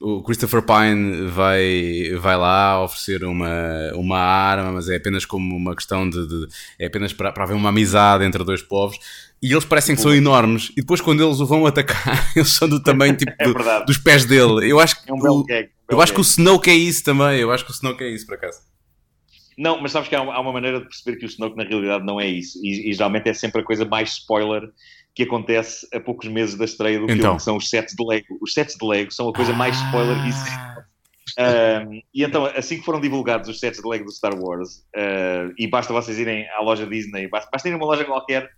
o 0.00 0.22
Christopher 0.22 0.62
Pine 0.62 1.26
vai, 1.28 2.12
vai 2.18 2.36
lá 2.36 2.82
oferecer 2.82 3.24
uma, 3.24 3.50
uma 3.94 4.18
arma, 4.18 4.72
mas 4.72 4.88
é 4.88 4.96
apenas 4.96 5.24
como 5.24 5.56
uma 5.56 5.74
questão 5.74 6.08
de. 6.08 6.26
de- 6.26 6.46
é 6.78 6.86
apenas 6.86 7.12
para, 7.12 7.32
para 7.32 7.44
haver 7.44 7.54
uma 7.54 7.68
amizade 7.68 8.24
entre 8.24 8.42
dois 8.44 8.62
povos. 8.62 8.96
E 9.42 9.52
eles 9.52 9.64
parecem 9.64 9.94
que 9.96 10.02
são 10.02 10.14
enormes, 10.14 10.70
e 10.72 10.82
depois 10.82 11.00
quando 11.00 11.24
eles 11.24 11.40
o 11.40 11.46
vão 11.46 11.64
atacar, 11.66 12.30
eles 12.36 12.50
são 12.50 12.68
do 12.68 12.82
tamanho 12.82 13.16
tipo, 13.16 13.32
É 13.38 13.46
do- 13.46 13.84
dos 13.86 13.96
pés 13.98 14.24
dele. 14.24 14.70
Eu 14.70 14.78
acho 14.78 15.02
que, 15.02 15.10
É 15.10 15.14
um 15.14 15.18
o, 15.18 15.44
gag. 15.44 15.68
um 15.90 15.94
eu 15.94 16.00
acho 16.00 16.12
que 16.12 16.20
o. 16.20 16.22
Snoke 16.22 16.68
é 16.70 16.74
isso 16.74 17.02
também. 17.04 17.38
Eu 17.40 17.50
acho 17.50 17.64
que 17.64 17.70
o 17.70 17.74
Snoke 17.74 18.04
é 18.04 18.08
isso, 18.10 18.26
por 18.26 18.34
acaso. 18.36 18.58
Não, 19.60 19.78
mas 19.80 19.92
sabes 19.92 20.08
que 20.08 20.16
há 20.16 20.22
uma, 20.22 20.34
há 20.34 20.40
uma 20.40 20.52
maneira 20.52 20.78
de 20.80 20.86
perceber 20.86 21.18
que 21.18 21.26
o 21.26 21.28
Snoke 21.28 21.56
na 21.56 21.64
realidade 21.64 22.04
não 22.04 22.18
é 22.18 22.26
isso. 22.26 22.58
E, 22.64 22.88
e 22.88 22.92
geralmente 22.94 23.28
é 23.28 23.34
sempre 23.34 23.60
a 23.60 23.64
coisa 23.64 23.84
mais 23.84 24.12
spoiler 24.12 24.62
que 25.14 25.24
acontece 25.24 25.86
a 25.92 26.00
poucos 26.00 26.28
meses 26.28 26.54
da 26.56 26.64
estreia 26.64 26.98
do 26.98 27.04
Então. 27.04 27.16
filme, 27.16 27.36
que 27.36 27.42
são 27.42 27.56
os 27.58 27.68
sets 27.68 27.94
de 27.94 28.02
Lego. 28.04 28.38
Os 28.40 28.54
sets 28.54 28.76
de 28.76 28.86
Lego 28.86 29.12
são 29.12 29.28
a 29.28 29.32
coisa 29.34 29.52
mais 29.52 29.76
spoiler 29.76 30.16
que 30.22 30.28
existe. 30.28 30.50
Ah. 31.38 31.84
Um, 31.86 32.00
e 32.14 32.24
então, 32.24 32.44
assim 32.46 32.78
que 32.78 32.84
foram 32.84 33.00
divulgados 33.00 33.48
os 33.48 33.60
sets 33.60 33.80
de 33.80 33.88
Lego 33.88 34.04
do 34.06 34.10
Star 34.12 34.34
Wars, 34.34 34.78
uh, 34.96 35.52
e 35.58 35.66
basta 35.68 35.92
vocês 35.92 36.18
irem 36.18 36.48
à 36.50 36.60
loja 36.60 36.86
Disney, 36.86 37.28
basta, 37.28 37.48
basta 37.52 37.68
irem 37.68 37.78
a 37.78 37.82
uma 37.84 37.86
loja 37.92 38.04
qualquer, 38.04 38.48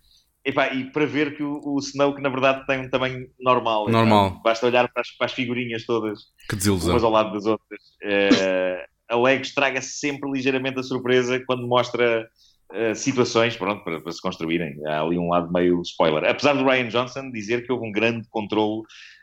epá, 0.43 0.73
e 0.73 0.85
para 0.91 1.05
ver 1.05 1.35
que 1.35 1.43
o, 1.43 1.61
o 1.63 1.79
Snoke, 1.79 2.21
na 2.21 2.29
verdade, 2.29 2.65
tem 2.65 2.79
um 2.79 2.89
tamanho 2.89 3.27
normal. 3.39 3.83
epá. 3.83 3.91
Normal. 3.91 4.41
Basta 4.43 4.65
olhar 4.65 4.87
para 4.91 5.01
as, 5.01 5.11
para 5.11 5.25
as 5.25 5.33
figurinhas 5.33 5.85
todas, 5.85 6.19
Que 6.49 6.55
desilusão. 6.55 6.93
umas 6.93 7.03
ao 7.03 7.11
lado 7.11 7.33
das 7.33 7.45
outras. 7.45 7.79
Uh, 8.03 8.92
a 9.13 9.21
Lego 9.21 9.43
estraga 9.43 9.81
sempre 9.81 10.29
ligeiramente 10.31 10.79
a 10.79 10.83
surpresa 10.83 11.39
quando 11.45 11.67
mostra 11.67 12.27
uh, 12.71 12.95
situações, 12.95 13.55
pronto, 13.55 13.83
para, 13.83 14.01
para 14.01 14.11
se 14.11 14.21
construírem. 14.21 14.75
Há 14.87 15.01
ali 15.01 15.17
um 15.17 15.29
lado 15.29 15.51
meio 15.53 15.81
spoiler. 15.81 16.25
Apesar 16.25 16.53
do 16.53 16.65
Ryan 16.65 16.87
Johnson 16.87 17.31
dizer 17.31 17.65
que 17.65 17.71
houve 17.71 17.87
um 17.87 17.91
grande 17.91 18.27
controle 18.29 18.81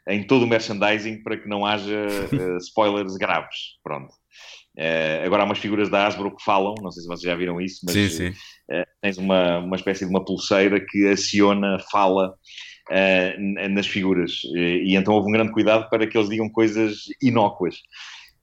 em 0.08 0.22
todo 0.22 0.44
o 0.44 0.46
merchandising 0.46 1.22
para 1.22 1.36
que 1.36 1.48
não 1.48 1.66
haja 1.66 2.06
uh, 2.32 2.56
spoilers 2.62 3.16
graves. 3.16 3.78
Pronto. 3.82 4.12
Uh, 4.78 5.26
agora 5.26 5.42
há 5.42 5.46
umas 5.46 5.58
figuras 5.58 5.90
da 5.90 6.06
Hasbro 6.06 6.34
que 6.34 6.44
falam, 6.44 6.74
não 6.80 6.92
sei 6.92 7.02
se 7.02 7.08
vocês 7.08 7.22
já 7.22 7.34
viram 7.34 7.60
isso, 7.60 7.80
mas 7.84 7.94
Sim, 7.94 8.08
sim. 8.08 8.28
uh, 8.28 8.86
tens 9.02 9.18
uma, 9.18 9.58
uma 9.58 9.76
espécie 9.76 10.04
de 10.04 10.10
uma 10.10 10.24
pulseira 10.24 10.80
que 10.80 11.08
aciona, 11.08 11.78
fala 11.90 12.32
uh, 12.90 13.68
nas 13.68 13.86
figuras. 13.86 14.42
E 14.54 14.94
então 14.94 15.14
houve 15.14 15.28
um 15.28 15.32
grande 15.32 15.52
cuidado 15.52 15.90
para 15.90 16.06
que 16.06 16.16
eles 16.16 16.30
digam 16.30 16.48
coisas 16.48 17.00
inócuas. 17.20 17.76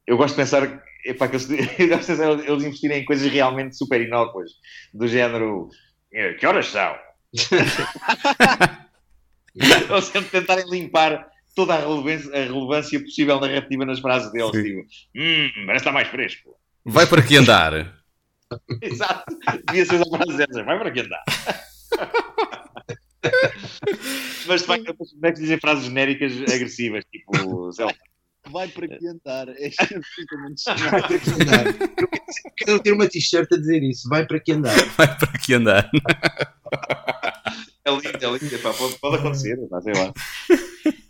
Eu 0.06 0.18
gosto 0.18 0.36
de 0.36 0.42
pensar 0.42 0.82
epá, 1.10 1.28
que 1.30 1.36
eles, 1.36 1.50
eles 1.50 2.64
investirem 2.64 3.02
em 3.02 3.06
coisas 3.06 3.32
realmente 3.32 3.78
super 3.78 4.02
inócuas, 4.02 4.52
do 4.94 5.08
género 5.08 5.70
"Eh, 6.12 6.34
que 6.34 6.46
horas 6.46 6.68
são? 6.68 6.96
Ou 9.90 10.02
sempre 10.02 10.30
tentarem 10.30 10.70
limpar 10.70 11.28
toda 11.56 11.74
a 11.74 11.80
relevância, 11.80 12.32
a 12.32 12.46
relevância 12.46 13.00
possível 13.00 13.40
narrativa 13.40 13.86
nas 13.86 14.00
frases 14.00 14.32
deles, 14.32 14.52
Sim. 14.52 14.64
tipo, 14.64 14.82
hum, 15.16 15.50
parece 15.66 15.82
estar 15.82 15.92
mais 15.92 16.08
fresco. 16.08 16.56
Vai 16.86 17.08
para 17.08 17.22
que 17.22 17.36
andar? 17.36 17.74
Exato. 18.82 19.26
Devia 19.66 19.86
ser 19.86 20.02
a 20.02 20.06
frase 20.06 20.38
dessa. 20.38 20.64
Vai 20.64 20.78
para 20.78 20.90
aqui 20.90 21.02
andar. 21.02 21.24
Mas 24.46 24.62
de 24.62 24.68
facto, 24.68 24.94
como 24.94 25.26
é 25.26 25.32
que 25.32 25.40
dizem 25.40 25.60
frases 25.60 25.86
genéricas 25.86 26.34
agressivas, 26.44 27.04
tipo, 27.12 27.72
sei 27.74 27.86
lá, 27.86 27.94
Vai 28.52 28.68
para 28.68 28.88
que 28.88 29.08
andar. 29.08 29.50
É 29.50 29.72
absolutamente 29.80 30.64
Vai 30.66 31.02
para 31.02 31.20
que 31.20 31.30
andar. 31.32 31.66
Eu 31.98 32.10
quero 32.58 32.80
ter 32.80 32.92
uma 32.94 33.08
t-shirt 33.08 33.52
a 33.52 33.58
dizer 33.58 33.84
isso. 33.84 34.08
Vai 34.10 34.26
para 34.26 34.40
que 34.40 34.52
andar. 34.52 34.76
Vai 34.98 35.18
para 35.18 35.40
que 35.40 35.54
andar? 35.54 35.90
é 37.86 37.92
lindo, 37.92 38.08
é 38.26 38.38
lindo, 38.38 38.56
epá, 38.56 38.74
pode, 38.74 38.96
pode 39.00 39.16
acontecer, 39.18 39.58
epá, 39.60 39.82
sei 39.82 39.94
lá. 39.94 40.14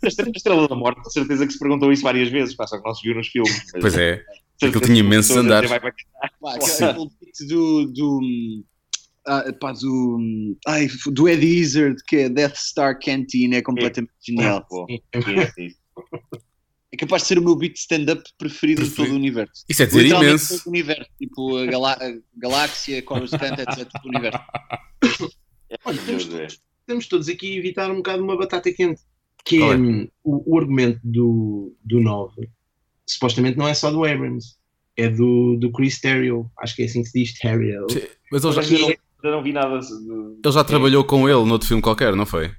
A 0.02 0.06
Estrela, 0.06 0.30
a 0.30 0.36
Estrela 0.36 0.68
da 0.68 0.74
Morte, 0.74 1.02
com 1.02 1.10
certeza 1.10 1.46
que 1.46 1.52
se 1.52 1.58
perguntou 1.58 1.92
isso 1.92 2.02
várias 2.02 2.28
vezes, 2.28 2.54
pá, 2.54 2.66
só 2.66 2.78
que 2.78 2.86
não 2.86 2.94
se 2.94 3.02
viu 3.06 3.16
nos 3.16 3.28
filmes. 3.28 3.62
mas- 3.72 3.82
Pois 3.82 3.96
é. 3.96 4.24
Aquilo 4.60 4.80
tinha 4.80 4.94
que 4.94 5.00
imensos 5.00 5.36
andares. 5.36 5.70
Vai 5.70 5.78
para 5.80 5.90
aqui 5.90 6.04
andar. 6.16 6.32
Pá, 6.40 6.54
aquele 6.56 7.08
beat 7.20 7.48
do. 7.48 7.86
do 7.92 8.20
ah, 9.26 9.44
pá, 9.60 9.72
do, 9.72 10.56
ai, 10.66 10.88
do 11.12 11.28
Ed 11.28 11.46
Izzard, 11.46 12.02
que 12.06 12.16
é 12.16 12.28
Death 12.28 12.56
Star 12.56 12.98
Canteen, 12.98 13.54
é 13.54 13.62
completamente 13.62 14.10
genial. 14.20 14.64
Pô, 14.68 14.86
Sim. 14.88 15.00
isso, 15.14 15.60
isso. 15.60 15.78
É 16.90 16.96
capaz 16.96 17.22
de 17.22 17.28
ser 17.28 17.38
o 17.38 17.42
meu 17.42 17.54
beat 17.54 17.74
de 17.74 17.80
stand-up 17.80 18.22
preferido 18.38 18.82
de 18.82 18.88
Preferido. 18.88 19.08
todo 19.08 19.12
o 19.14 19.18
universo. 19.18 19.64
Isso 19.68 19.82
é 19.82 19.86
dizer 19.86 20.02
Literalmente 20.04 20.30
imenso. 20.30 20.58
todo 20.58 20.66
o 20.66 20.70
universo. 20.70 21.10
Tipo, 21.18 21.56
a, 21.58 21.66
galá 21.66 21.92
a 22.00 22.18
galáxia, 22.36 23.02
Coruscant, 23.02 23.58
etc. 23.58 23.88
Todo 23.90 24.04
o 24.04 24.08
universo. 24.08 24.40
Olha, 25.84 25.98
temos, 26.06 26.24
todos, 26.24 26.60
temos 26.86 27.06
todos 27.06 27.28
aqui 27.28 27.54
a 27.54 27.58
evitar 27.58 27.90
um 27.90 27.96
bocado 27.96 28.22
uma 28.24 28.36
batata 28.38 28.72
quente. 28.72 29.02
Que 29.44 29.62
é, 29.62 29.66
é? 29.66 29.76
hum, 29.76 30.08
o, 30.24 30.54
o 30.54 30.58
argumento 30.58 31.00
do, 31.04 31.74
do 31.84 32.00
9. 32.00 32.48
Supostamente 33.06 33.58
não 33.58 33.68
é 33.68 33.74
só 33.74 33.90
do 33.90 34.04
Abrams. 34.04 34.56
É 34.96 35.08
do, 35.08 35.56
do 35.56 35.70
Chris 35.70 36.00
Terrio. 36.00 36.50
Acho 36.58 36.74
que 36.74 36.82
é 36.82 36.84
assim 36.86 37.02
que 37.02 37.08
se 37.10 37.18
diz, 37.22 37.38
Terrio. 37.38 37.86
Mas 38.32 38.44
ele 38.44 38.52
já, 38.62 38.62
eu 38.62 38.78
não, 38.80 38.94
eu 39.24 39.30
não 39.36 39.42
vi 39.42 39.52
nada. 39.52 39.78
de- 39.78 39.86
ele 40.44 40.52
já 40.54 40.64
trabalhou 40.64 41.04
com 41.04 41.28
ele 41.28 41.44
noutro 41.44 41.68
filme 41.68 41.82
qualquer, 41.82 42.16
não 42.16 42.26
foi? 42.26 42.50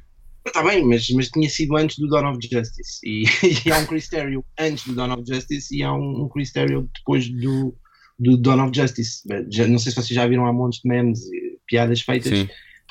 Está 0.49 0.63
bem, 0.63 0.83
mas, 0.83 1.07
mas 1.11 1.29
tinha 1.29 1.47
sido 1.47 1.77
antes 1.77 1.97
do 1.97 2.07
Dawn 2.07 2.31
of 2.31 2.39
Justice. 2.41 2.99
E, 3.03 3.23
e 3.65 3.71
há 3.71 3.77
um 3.77 3.85
Chris 3.85 4.09
Terrio 4.09 4.43
antes 4.59 4.85
do 4.85 4.95
Dawn 4.95 5.13
of 5.13 5.23
Justice 5.27 5.75
e 5.75 5.83
há 5.83 5.93
um, 5.93 6.23
um 6.23 6.29
Chris 6.29 6.51
Terrio 6.51 6.89
depois 6.95 7.29
do, 7.29 7.75
do 8.17 8.35
Dawn 8.37 8.65
of 8.65 8.75
Justice. 8.75 9.21
Já, 9.51 9.67
não 9.67 9.77
sei 9.77 9.91
se 9.91 9.95
vocês 9.95 10.09
já 10.15 10.27
viram 10.27 10.45
há 10.45 10.53
montes 10.53 10.81
de 10.81 10.89
memes, 10.89 11.19
e 11.31 11.59
piadas 11.67 12.01
feitas. 12.01 12.37
Sim. 12.37 12.47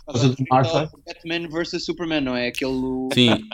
Por 0.06 0.12
causa 0.12 0.28
do 0.30 0.44
Martha. 0.48 0.90
Batman 1.06 1.48
vs 1.48 1.84
Superman, 1.84 2.20
não 2.22 2.36
é? 2.36 2.48
Aquele 2.48 3.08
Sim. 3.12 3.48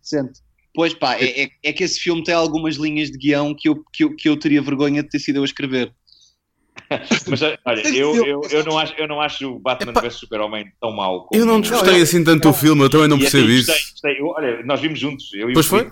recente. 0.00 0.40
Pois 0.74 0.94
pá, 0.94 1.16
é, 1.16 1.44
é, 1.44 1.48
é 1.64 1.72
que 1.72 1.84
esse 1.84 2.00
filme 2.00 2.22
tem 2.22 2.34
algumas 2.34 2.76
linhas 2.76 3.10
de 3.10 3.18
guião 3.18 3.54
que 3.54 3.68
eu, 3.68 3.84
que, 3.92 4.04
eu, 4.04 4.16
que 4.16 4.28
eu 4.28 4.36
teria 4.36 4.62
vergonha 4.62 5.02
de 5.02 5.08
ter 5.08 5.18
sido 5.18 5.36
eu 5.36 5.42
a 5.42 5.46
escrever. 5.46 5.92
Mas 7.28 7.40
olha, 7.42 7.88
eu, 7.96 8.26
eu, 8.26 8.40
eu, 8.50 8.64
não 8.64 8.78
acho, 8.78 8.94
eu 8.98 9.06
não 9.06 9.20
acho 9.20 9.48
o 9.54 9.58
Batman 9.60 9.92
vs 9.92 10.14
Super-Homem 10.14 10.66
tão 10.80 10.90
mau. 10.92 11.26
como- 11.26 11.40
Eu 11.40 11.46
não 11.46 11.60
desgostei 11.60 11.98
eu- 11.98 12.02
assim 12.02 12.24
tanto 12.24 12.48
do 12.48 12.52
filme, 12.54 12.82
eu 12.82 12.90
também 12.90 13.08
não 13.08 13.18
percebo 13.18 13.44
assim, 13.44 13.54
isso. 13.54 13.66
gostei, 13.70 13.90
gostei. 13.92 14.20
Eu- 14.20 14.26
olha, 14.28 14.62
nós 14.64 14.80
vimos 14.80 14.98
juntos. 14.98 15.32
Eu 15.34 15.48
e 15.48 15.52
o 15.52 15.54
Pois 15.54 15.66
foi? 15.66 15.90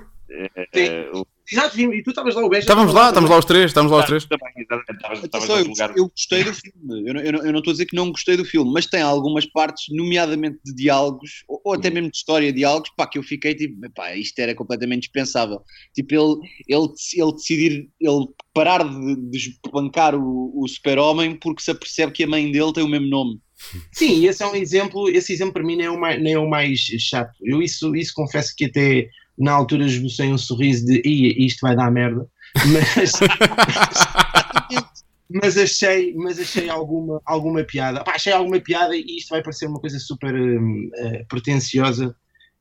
Eh, 0.75 1.09
o- 1.15 1.27
Exato, 1.51 1.81
e 1.81 2.03
tu 2.03 2.11
estavas 2.11 2.35
lá, 2.35 2.45
o 2.45 2.49
Beja. 2.49 2.61
Estávamos 2.61 2.93
lá, 2.93 3.09
estamos 3.09 3.31
lá 3.31 3.39
os 3.39 3.45
três, 3.45 3.67
estamos 3.67 3.91
lá 3.91 3.99
os 4.01 4.05
três. 4.07 4.23
Estavas- 4.23 5.25
estavas 5.25 5.25
Atenção, 5.51 5.87
a 5.87 5.93
eu, 5.97 6.09
gostei 6.09 6.45
do 6.45 6.53
filme. 6.53 7.09
Eu 7.09 7.15
não, 7.15 7.21
eu 7.23 7.33
não- 7.33 7.45
eu 7.47 7.53
não 7.53 7.59
estou 7.61 7.71
a 7.71 7.75
dizer 7.75 7.87
que 7.87 7.97
não 7.97 8.11
gostei 8.11 8.37
do 8.37 8.45
filme, 8.45 8.71
mas 8.73 8.87
tem 8.87 9.01
algumas 9.01 9.47
partes, 9.47 9.87
nomeadamente 9.91 10.59
de 10.65 10.75
diálogos, 10.75 11.45
ou, 11.49 11.61
ou 11.65 11.73
até 11.73 11.89
mesmo 11.89 12.11
de 12.11 12.17
história, 12.17 12.53
diálogos, 12.53 12.91
pá, 12.97 13.07
que 13.07 13.19
eu 13.19 13.23
fiquei 13.23 13.55
tipo, 13.55 13.75
pá, 13.95 14.15
isto 14.15 14.39
era 14.39 14.55
completamente 14.55 15.03
dispensável. 15.03 15.61
Tipo, 15.95 16.15
ele, 16.15 16.37
ele, 16.69 16.89
ele 17.17 17.33
decidir, 17.33 17.89
ele 18.01 18.27
parar 18.53 18.85
de, 18.85 19.17
de 19.31 19.39
espancar 19.39 20.15
o, 20.15 20.53
o 20.55 20.69
super-homem 20.69 21.35
porque 21.37 21.63
se 21.63 21.71
apercebe 21.71 22.13
que 22.13 22.25
a 22.25 22.29
mãe 22.29 22.51
dele 22.53 22.73
tem 22.73 22.85
o 22.85 22.89
mesmo 22.89 23.09
nome. 23.09 23.39
Sim, 23.93 24.25
esse 24.27 24.43
é 24.43 24.47
um 24.47 24.55
exemplo, 24.55 25.09
esse 25.09 25.33
exemplo 25.33 25.55
para 25.55 25.65
mim 25.65 25.77
nem 25.77 25.87
é 25.87 25.91
o 25.91 25.99
mais, 25.99 26.23
nem 26.23 26.35
é 26.35 26.39
o 26.39 26.49
mais 26.49 26.79
chato. 26.79 27.33
Eu 27.43 27.61
isso, 27.61 27.95
isso 27.97 28.13
confesso 28.15 28.55
que 28.57 28.67
até 28.67 29.09
na 29.39 29.53
altura 29.53 29.85
esbocei 29.87 30.33
um 30.33 30.39
sorriso 30.39 30.87
de 30.87 31.01
"Ih, 31.05 31.47
isto 31.47 31.61
vai 31.61 31.77
dar 31.77 31.91
merda, 31.91 32.27
mas, 32.73 33.13
mas 35.31 35.57
achei, 35.59 36.15
mas 36.15 36.39
achei 36.39 36.69
alguma, 36.69 37.21
alguma 37.25 37.63
piada. 37.65 38.03
Pá, 38.05 38.13
achei 38.15 38.33
alguma 38.33 38.61
piada 38.61 38.97
e 38.97 39.05
isto 39.19 39.31
vai 39.31 39.43
parecer 39.43 39.67
uma 39.67 39.81
coisa 39.81 39.99
super 39.99 40.35
eh, 40.35 41.25
pretenciosa, 41.29 42.15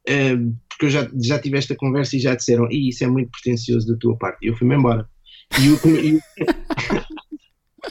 eh, 0.07 0.35
porque 0.69 0.85
eu 0.85 0.89
já, 0.89 1.07
já 1.23 1.39
tive 1.39 1.57
esta 1.57 1.75
conversa 1.75 2.15
e 2.15 2.19
já 2.19 2.35
disseram, 2.35 2.69
"Ih, 2.71 2.89
isso 2.89 3.03
é 3.03 3.07
muito 3.07 3.31
pretencioso 3.31 3.87
da 3.87 3.97
tua 3.97 4.17
parte. 4.17 4.45
E 4.45 4.49
eu 4.49 4.57
fui-me 4.57 4.75
embora. 4.75 5.07
E 5.59 5.69
o, 5.69 5.97
e 5.97 6.15
o- 6.15 6.21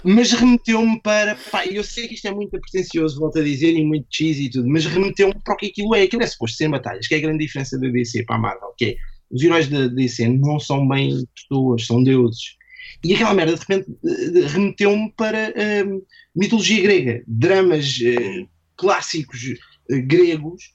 mas 0.05 0.32
remeteu-me 0.32 1.01
para. 1.01 1.36
Pá, 1.51 1.66
eu 1.66 1.82
sei 1.84 2.09
que 2.09 2.14
isto 2.14 2.26
é 2.26 2.30
muito 2.30 2.51
pretencioso, 2.51 3.18
volto 3.18 3.38
a 3.38 3.42
dizer, 3.42 3.72
e 3.72 3.84
muito 3.84 4.07
cheesy 4.11 4.44
e 4.44 4.51
tudo, 4.51 4.68
mas 4.68 4.84
remeteu-me 4.86 5.34
para 5.44 5.55
o 5.55 5.57
que 5.57 5.66
aquilo 5.66 5.94
é. 5.94 6.03
Aquilo 6.03 6.22
é 6.22 6.26
suposto 6.26 6.57
ser 6.57 6.68
batalhas, 6.68 7.07
que 7.07 7.14
é 7.14 7.18
a 7.18 7.20
grande 7.20 7.44
diferença 7.44 7.78
da 7.78 7.88
DC 7.88 8.24
para 8.24 8.36
a 8.36 8.38
Marvel, 8.38 8.72
que 8.76 8.84
é 8.84 8.97
os 9.30 9.42
heróis 9.42 9.68
da 9.68 9.88
DC 9.88 10.28
não 10.28 10.59
são 10.61 10.86
bem 10.86 11.24
pessoas, 11.34 11.86
são 11.86 12.03
deuses. 12.03 12.57
E 13.05 13.14
aquela 13.14 13.34
merda 13.34 13.55
de 13.55 13.61
repente 13.61 13.90
eh, 14.05 14.47
remeteu-me 14.47 15.12
para 15.16 15.51
uh, 15.51 16.07
mitologia 16.34 16.82
grega, 16.82 17.22
dramas 17.26 17.99
uh, 17.99 18.49
clássicos 18.76 19.42
uh, 19.90 20.07
gregos, 20.07 20.72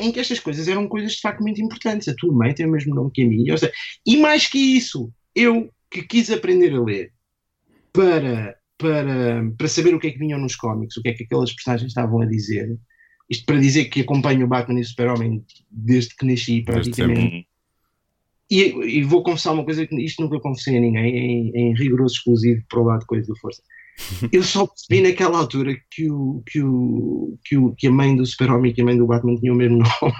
em 0.00 0.12
que 0.12 0.20
estas 0.20 0.38
coisas 0.38 0.68
eram 0.68 0.86
coisas 0.86 1.12
de 1.12 1.20
facto 1.20 1.40
muito 1.40 1.60
importantes. 1.60 2.08
A 2.08 2.14
tua 2.14 2.32
mãe 2.32 2.54
tem 2.54 2.66
o 2.66 2.70
mesmo 2.70 2.94
nome 2.94 3.10
que 3.12 3.22
a 3.22 3.26
minha. 3.26 3.54
E 4.06 4.16
mais 4.16 4.46
que 4.46 4.58
isso, 4.58 5.12
eu 5.34 5.70
que 5.90 6.02
quis 6.02 6.30
aprender 6.30 6.72
a 6.72 6.80
ler 6.80 7.12
para, 7.92 8.56
para, 8.82 9.50
para 9.56 9.68
saber 9.68 9.94
o 9.94 10.00
que 10.00 10.08
é 10.08 10.10
que 10.10 10.18
vinham 10.18 10.38
nos 10.38 10.56
cómics, 10.56 10.96
o 10.96 11.02
que 11.02 11.08
é 11.08 11.12
que 11.14 11.24
aquelas 11.24 11.52
personagens 11.52 11.90
estavam 11.90 12.20
a 12.20 12.26
dizer. 12.26 12.76
Isto 13.30 13.46
para 13.46 13.60
dizer 13.60 13.86
que 13.86 14.02
acompanho 14.02 14.44
o 14.44 14.48
Batman 14.48 14.78
e 14.78 14.82
o 14.82 14.84
Super-Homem 14.84 15.44
desde 15.70 16.14
que 16.16 16.26
nasci, 16.26 16.62
praticamente. 16.62 17.46
E, 18.50 18.98
e, 18.98 19.02
vou 19.02 19.22
confessar 19.22 19.52
uma 19.52 19.64
coisa 19.64 19.86
que 19.86 19.98
isto 20.04 20.22
nunca 20.22 20.38
confessei 20.38 20.76
a 20.76 20.80
ninguém, 20.80 21.16
em, 21.16 21.50
em 21.54 21.74
rigoroso 21.74 22.16
exclusivo 22.16 22.62
para 22.68 22.80
o 22.80 22.84
lado 22.84 23.00
de 23.00 23.06
coisa 23.06 23.26
do 23.26 23.38
Força. 23.38 23.62
Eu 24.30 24.42
só 24.42 24.66
percebi 24.66 25.00
naquela 25.00 25.38
altura 25.38 25.74
que, 25.90 26.10
o, 26.10 26.42
que, 26.46 26.60
o, 26.62 27.38
que, 27.42 27.56
o, 27.56 27.74
que 27.74 27.86
a 27.86 27.90
mãe 27.90 28.14
do 28.14 28.26
Super-Homem 28.26 28.70
e 28.70 28.74
que 28.74 28.82
a 28.82 28.84
mãe 28.84 28.98
do 28.98 29.06
Batman 29.06 29.36
tinham 29.36 29.54
o 29.54 29.58
mesmo 29.58 29.78
nome. 29.78 30.14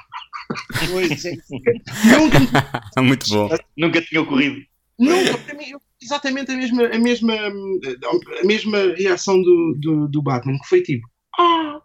Pois 0.91 1.25
é. 1.25 1.33
Nunca... 2.19 3.03
Muito 3.03 3.29
bom. 3.29 3.49
Nunca 3.77 4.01
tinha 4.01 4.23
ocorrido. 4.23 4.57
Nunca, 4.99 5.37
para 5.37 5.55
mim, 5.55 5.65
exatamente 6.03 6.51
a 6.53 6.57
mesma, 6.57 6.85
a 6.87 6.99
mesma, 6.99 7.35
a 7.35 8.45
mesma 8.47 8.79
reação 8.97 9.41
do, 9.41 9.77
do, 9.81 10.09
do 10.09 10.23
Batman, 10.23 10.59
que 10.59 10.69
foi 10.69 10.83
tipo, 10.83 11.07
ah, 11.39 11.81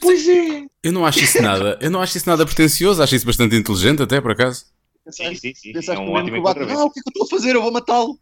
pois 0.00 0.26
é. 0.28 0.64
Eu 0.82 0.92
não 0.92 1.04
acho 1.06 1.20
isso 1.20 1.40
nada, 1.42 1.78
eu 1.80 1.90
não 1.90 2.00
acho 2.02 2.16
isso 2.16 2.28
nada 2.28 2.44
pretencioso, 2.46 3.02
acho 3.02 3.14
isso 3.14 3.26
bastante 3.26 3.54
inteligente 3.56 4.02
até, 4.02 4.20
por 4.20 4.32
acaso. 4.32 4.64
Sim, 5.08 5.34
sim, 5.34 5.52
sim. 5.54 5.72
Pensaste 5.72 6.00
é 6.00 6.04
um 6.04 6.12
ótimo 6.12 6.34
que 6.34 6.38
o 6.38 6.42
Batman, 6.42 6.72
ah, 6.74 6.84
o 6.84 6.90
que 6.90 7.00
é 7.00 7.02
que 7.02 7.08
eu 7.08 7.22
estou 7.22 7.26
a 7.26 7.30
fazer? 7.30 7.54
Eu 7.56 7.62
vou 7.62 7.72
matá-lo. 7.72 8.16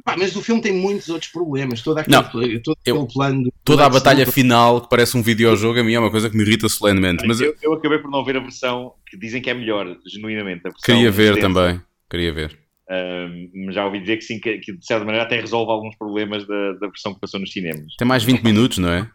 Pá, 0.03 0.15
mas 0.17 0.35
o 0.35 0.41
filme 0.41 0.61
tem 0.61 0.73
muitos 0.73 1.09
outros 1.09 1.31
problemas. 1.31 1.81
Todo 1.81 1.97
aquele, 1.99 2.15
Não, 2.17 2.61
todo 2.61 2.77
eu- 2.85 3.07
plano. 3.07 3.43
do- 3.43 3.53
Toda 3.63 3.85
a 3.85 3.89
do 3.89 3.93
batalha 3.93 4.19
Luthor. 4.19 4.33
final 4.33 4.81
que 4.81 4.89
parece 4.89 5.17
um 5.17 5.21
videojogo 5.23 5.79
a 5.79 5.83
mim 5.83 5.93
é 5.93 5.99
uma 5.99 6.11
coisa 6.11 6.29
que 6.29 6.37
me 6.37 6.43
irrita 6.43 6.69
solenemente, 6.69 7.25
mas 7.27 7.39
eu 7.39 7.47
eu, 7.47 7.55
eu 7.71 7.73
acabei 7.73 7.97
por 7.99 8.09
não 8.11 8.23
ver 8.23 8.37
a 8.37 8.39
versão 8.39 8.93
que 9.09 9.17
dizem 9.17 9.41
que 9.41 9.49
é 9.49 9.53
melhor, 9.53 9.97
genuinamente. 10.07 10.63
Queria 10.83 11.09
ver 11.11 11.39
também, 11.39 11.81
queria 12.09 12.31
ver. 12.33 12.57
Ahm, 12.89 13.71
já 13.71 13.85
ouvi 13.85 13.99
dizer 13.99 14.17
que 14.17 14.23
sim, 14.23 14.39
que, 14.39 14.59
que 14.59 14.73
de 14.77 14.85
certa 14.85 15.03
maneira 15.05 15.25
até 15.25 15.39
resolve 15.39 15.71
alguns 15.71 15.95
problemas 15.97 16.45
da, 16.47 16.73
da 16.73 16.87
versão 16.87 17.13
que 17.15 17.19
passou 17.19 17.39
nos 17.39 17.51
cinemas. 17.51 17.95
Tem 17.97 18.07
mais 18.07 18.23
20 18.23 18.43
minutos, 18.43 18.77
não 18.77 18.89
é? 18.89 19.09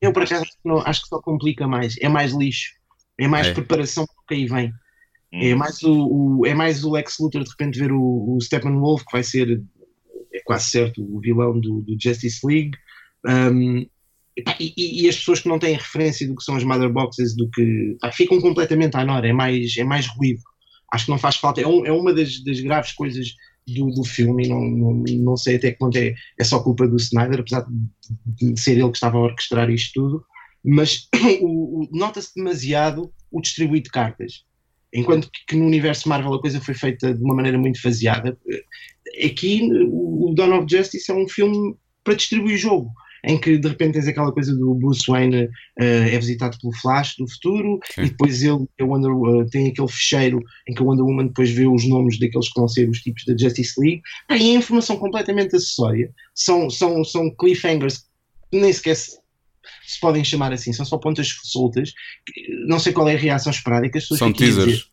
Eu, 0.00 0.12
por 0.12 0.24
acaso, 0.24 0.44
não, 0.64 0.78
acho 0.78 1.02
que 1.02 1.08
só 1.08 1.20
complica 1.20 1.68
mais. 1.68 1.96
É 2.00 2.08
mais 2.08 2.32
lixo. 2.32 2.72
É 3.18 3.28
mais 3.28 3.46
É. 3.46 3.52
preparação 3.54 4.04
para 4.04 4.14
o 4.20 4.26
que 4.26 4.34
aí 4.34 4.46
vem. 4.46 4.72
Hum. 5.32 5.40
É 5.42 5.54
mais 5.54 5.80
o, 5.82 6.40
o- 6.40 6.46
é 6.46 6.52
mais 6.54 6.82
o 6.84 6.90
Lex 6.90 7.16
Luthor 7.20 7.44
de 7.44 7.50
repente 7.50 7.78
ver 7.78 7.92
o, 7.92 8.34
o 8.36 8.40
Steppenwolf, 8.40 9.04
que 9.04 9.12
vai 9.12 9.22
ser, 9.22 9.62
é 10.34 10.40
quase 10.44 10.70
certo, 10.70 11.00
o 11.00 11.20
vilão 11.20 11.58
do, 11.60 11.82
do 11.82 11.96
Justice 12.00 12.44
League. 12.44 12.72
Um, 13.24 13.86
e, 14.58 14.74
e- 14.76 15.04
e 15.04 15.08
as 15.08 15.16
pessoas 15.16 15.38
que 15.40 15.48
não 15.48 15.58
têm 15.58 15.74
referência 15.76 16.26
do 16.26 16.34
que 16.34 16.42
são 16.42 16.56
as 16.56 16.64
Mother 16.64 16.90
Boxes, 16.90 17.36
do 17.36 17.48
que 17.50 17.96
pá, 18.00 18.10
ficam 18.10 18.40
completamente 18.40 18.96
à 18.96 19.04
nora, 19.04 19.28
é 19.28 19.32
mais, 19.32 19.76
é 19.76 19.84
mais 19.84 20.06
ruído. 20.08 20.40
Acho 20.92 21.06
que 21.06 21.10
não 21.10 21.18
faz 21.18 21.36
falta, 21.36 21.60
é, 21.60 21.66
um- 21.66 21.86
é 21.86 21.92
uma 21.92 22.12
das, 22.12 22.42
das 22.44 22.60
graves 22.60 22.92
coisas 22.92 23.34
do, 23.66 23.90
do 23.90 24.04
filme, 24.04 24.48
não, 24.48 24.60
não, 24.60 24.92
não 24.94 25.36
sei 25.36 25.56
até 25.56 25.70
que 25.72 25.78
ponto 25.78 25.96
é, 25.96 26.14
é 26.38 26.44
só 26.44 26.62
culpa 26.62 26.86
do 26.86 26.96
Snyder, 26.96 27.40
apesar 27.40 27.64
de, 28.26 28.60
ser 28.60 28.72
ele 28.72 28.90
que 28.90 28.96
estava 28.96 29.16
a 29.16 29.22
orquestrar 29.22 29.70
isto 29.70 29.92
tudo, 29.94 30.24
mas 30.64 31.08
nota-se 31.92 32.34
demasiado 32.34 33.12
o 33.30 33.40
distribuir 33.40 33.82
de 33.82 33.90
cartas. 33.90 34.44
Enquanto 34.94 35.30
que, 35.48 35.56
no 35.56 35.64
universo 35.64 36.08
Marvel 36.08 36.34
a 36.34 36.40
coisa 36.40 36.60
foi 36.60 36.74
feita 36.74 37.14
de 37.14 37.24
uma 37.24 37.34
maneira 37.34 37.56
muito 37.56 37.80
faseada, 37.80 38.38
aqui 39.24 39.68
o 39.90 40.34
Dawn 40.36 40.58
of 40.58 40.66
Justice 40.68 41.10
é 41.10 41.14
um 41.14 41.26
filme 41.28 41.74
para 42.04 42.14
distribuir 42.14 42.58
jogo, 42.58 42.92
em 43.24 43.38
que 43.38 43.56
de 43.56 43.68
repente 43.68 43.94
tens 43.94 44.08
aquela 44.08 44.32
coisa 44.32 44.54
do 44.54 44.74
Bruce 44.74 45.04
Wayne 45.06 45.48
eh, 45.78 46.14
é 46.14 46.18
visitado 46.18 46.58
pelo 46.58 46.74
Flash 46.74 47.14
do 47.16 47.28
futuro, 47.28 47.78
Sim. 47.94 48.02
e 48.02 48.10
depois 48.10 48.42
ele 48.42 48.66
Wonder, 48.80 49.10
eh, 49.10 49.46
tem 49.50 49.68
aquele 49.68 49.88
fecheiro 49.88 50.40
em 50.68 50.74
que 50.74 50.82
a 50.82 50.84
Wonder 50.84 51.04
Woman 51.04 51.26
depois 51.28 51.50
vê 51.50 51.66
os 51.66 51.86
nomes 51.86 52.18
daqueles 52.18 52.48
que 52.48 52.58
vão 52.58 52.68
ser 52.68 52.88
os 52.88 53.00
tipos 53.00 53.24
da 53.24 53.36
Justice 53.36 53.80
League. 53.80 54.02
E 54.30 54.50
é 54.50 54.54
informação 54.54 54.96
completamente 54.96 55.54
acessória, 55.54 56.12
são, 56.34 56.68
são, 56.68 57.04
são 57.04 57.30
cliffhangers 57.36 58.04
que 58.50 58.60
nem 58.60 58.72
sequer 58.72 58.96
se, 58.96 59.18
se 59.86 60.00
podem 60.00 60.24
chamar 60.24 60.52
assim, 60.52 60.72
são 60.72 60.84
só 60.84 60.98
pontas 60.98 61.28
soltas. 61.44 61.92
Não 62.66 62.78
sei 62.78 62.92
qual 62.92 63.08
é 63.08 63.14
a 63.14 63.18
reação 63.18 63.52
esperada, 63.52 63.88
que 63.88 63.98
as 63.98 64.04
pessoas 64.04 64.18
São 64.18 64.32
dizer, 64.32 64.64
teasers. 64.64 64.90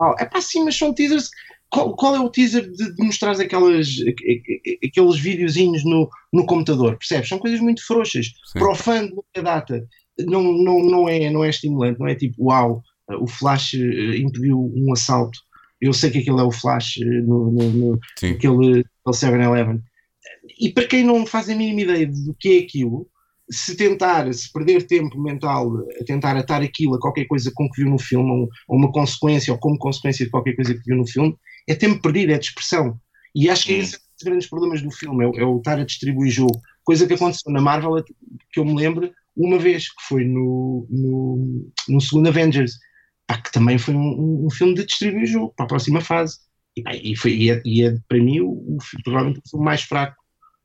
Oh, 0.00 0.14
é 0.18 0.24
pá, 0.24 0.40
sim, 0.40 0.64
mas 0.64 0.76
são 0.76 0.94
teasers. 0.94 1.30
Qual, 1.72 1.96
qual 1.96 2.14
é 2.14 2.20
o 2.20 2.28
teaser 2.28 2.70
de, 2.70 2.94
de 2.94 3.02
mostrar 3.04 3.32
aquelas, 3.40 3.88
aqu- 4.06 4.30
aqu- 4.30 4.86
aqueles 4.86 5.18
videozinhos 5.18 5.84
no, 5.84 6.08
no 6.32 6.44
computador? 6.44 6.98
Percebes? 6.98 7.28
São 7.28 7.38
coisas 7.38 7.60
muito 7.60 7.84
frouxas. 7.86 8.26
Sim. 8.26 8.58
Para 8.58 8.70
o 8.72 8.74
fã 8.74 9.06
de 9.06 9.10
longa 9.12 9.42
data, 9.42 9.88
não, 10.20 10.42
não, 10.52 10.82
não, 10.82 11.08
é, 11.08 11.30
não 11.30 11.42
é 11.44 11.48
estimulante. 11.48 11.98
Não 11.98 12.06
é 12.06 12.14
tipo, 12.14 12.44
uau, 12.44 12.82
o 13.20 13.26
Flash 13.26 13.74
eh, 13.74 14.18
impediu 14.18 14.70
um 14.76 14.92
assalto. 14.92 15.38
Eu 15.80 15.92
sei 15.94 16.10
que 16.10 16.18
aquele 16.18 16.40
é 16.40 16.42
o 16.42 16.52
Flash 16.52 16.98
eh, 17.00 17.04
no, 17.04 17.50
no, 17.50 17.70
no, 17.70 18.00
aquele, 18.36 18.36
aquele 18.80 18.84
7-Eleven. 19.08 19.80
E 20.60 20.70
para 20.70 20.86
quem 20.86 21.04
não 21.04 21.24
faz 21.26 21.48
a 21.48 21.54
mínima 21.54 21.80
ideia 21.80 22.06
do 22.06 22.34
que 22.38 22.58
é 22.58 22.62
aquilo, 22.64 23.06
se 23.50 23.76
tentar, 23.76 24.32
se 24.32 24.52
perder 24.52 24.86
tempo 24.86 25.20
mental 25.20 25.70
a 26.00 26.04
tentar 26.04 26.36
atar 26.36 26.62
aquilo 26.62 26.94
a 26.94 27.00
qualquer 27.00 27.24
coisa 27.26 27.50
com 27.54 27.68
que 27.70 27.82
viu 27.82 27.90
no 27.90 27.98
filme, 27.98 28.30
ou 28.30 28.48
uma 28.68 28.92
consequência, 28.92 29.52
ou 29.52 29.58
como 29.58 29.78
consequência 29.78 30.24
de 30.24 30.30
qualquer 30.30 30.54
coisa 30.54 30.74
que 30.74 30.80
viu 30.86 30.96
no 30.96 31.06
filme, 31.06 31.34
é 31.68 31.74
tempo 31.74 32.00
perdido, 32.02 32.32
é 32.32 32.38
dispersão. 32.38 33.00
E 33.34 33.48
acho 33.48 33.64
que 33.66 33.74
Hum. 33.74 33.78
esse 33.80 33.94
é 33.94 33.98
um 33.98 34.00
dos 34.16 34.24
grandes 34.24 34.46
problemas 34.48 34.82
do 34.82 34.90
filme, 34.90 35.24
é, 35.24 35.28
o- 35.28 35.38
é 35.40 35.44
o 35.44 35.58
estar 35.58 35.78
a 35.78 35.84
distribuir 35.84 36.30
jogo. 36.30 36.60
Coisa 36.84 37.06
que 37.06 37.14
aconteceu 37.14 37.52
na 37.52 37.60
Marvel, 37.60 38.02
que 38.52 38.60
eu 38.60 38.64
me 38.64 38.74
lembro, 38.74 39.12
uma 39.36 39.58
vez, 39.58 39.88
que 39.88 40.02
foi 40.08 40.24
no, 40.24 40.86
no, 40.90 41.70
no 41.88 42.00
segundo 42.00 42.28
Avengers, 42.28 42.72
pá, 43.26 43.38
que 43.40 43.50
também 43.52 43.78
foi 43.78 43.94
um, 43.94 44.44
um- 44.46 44.50
filme 44.50 44.74
de 44.74 44.84
distribuir 44.84 45.26
jogo 45.26 45.54
para 45.56 45.64
a 45.64 45.68
próxima 45.68 46.00
fase. 46.00 46.38
E, 46.76 46.82
pá, 46.82 46.94
e 46.94 47.16
foi, 47.16 47.32
e 47.34 47.50
é, 47.50 47.62
e 47.64 47.82
é, 47.84 47.96
para 48.08 48.18
mim, 48.18 48.40
o, 48.40 48.48
o, 48.50 48.78
provavelmente 49.04 49.40
o 49.44 49.48
filme 49.50 49.64
mais 49.64 49.82
fraco 49.82 50.16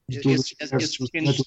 de 0.09 0.21
todos 0.21 0.39
Esses, 0.41 0.53
pequenos- 0.97 1.41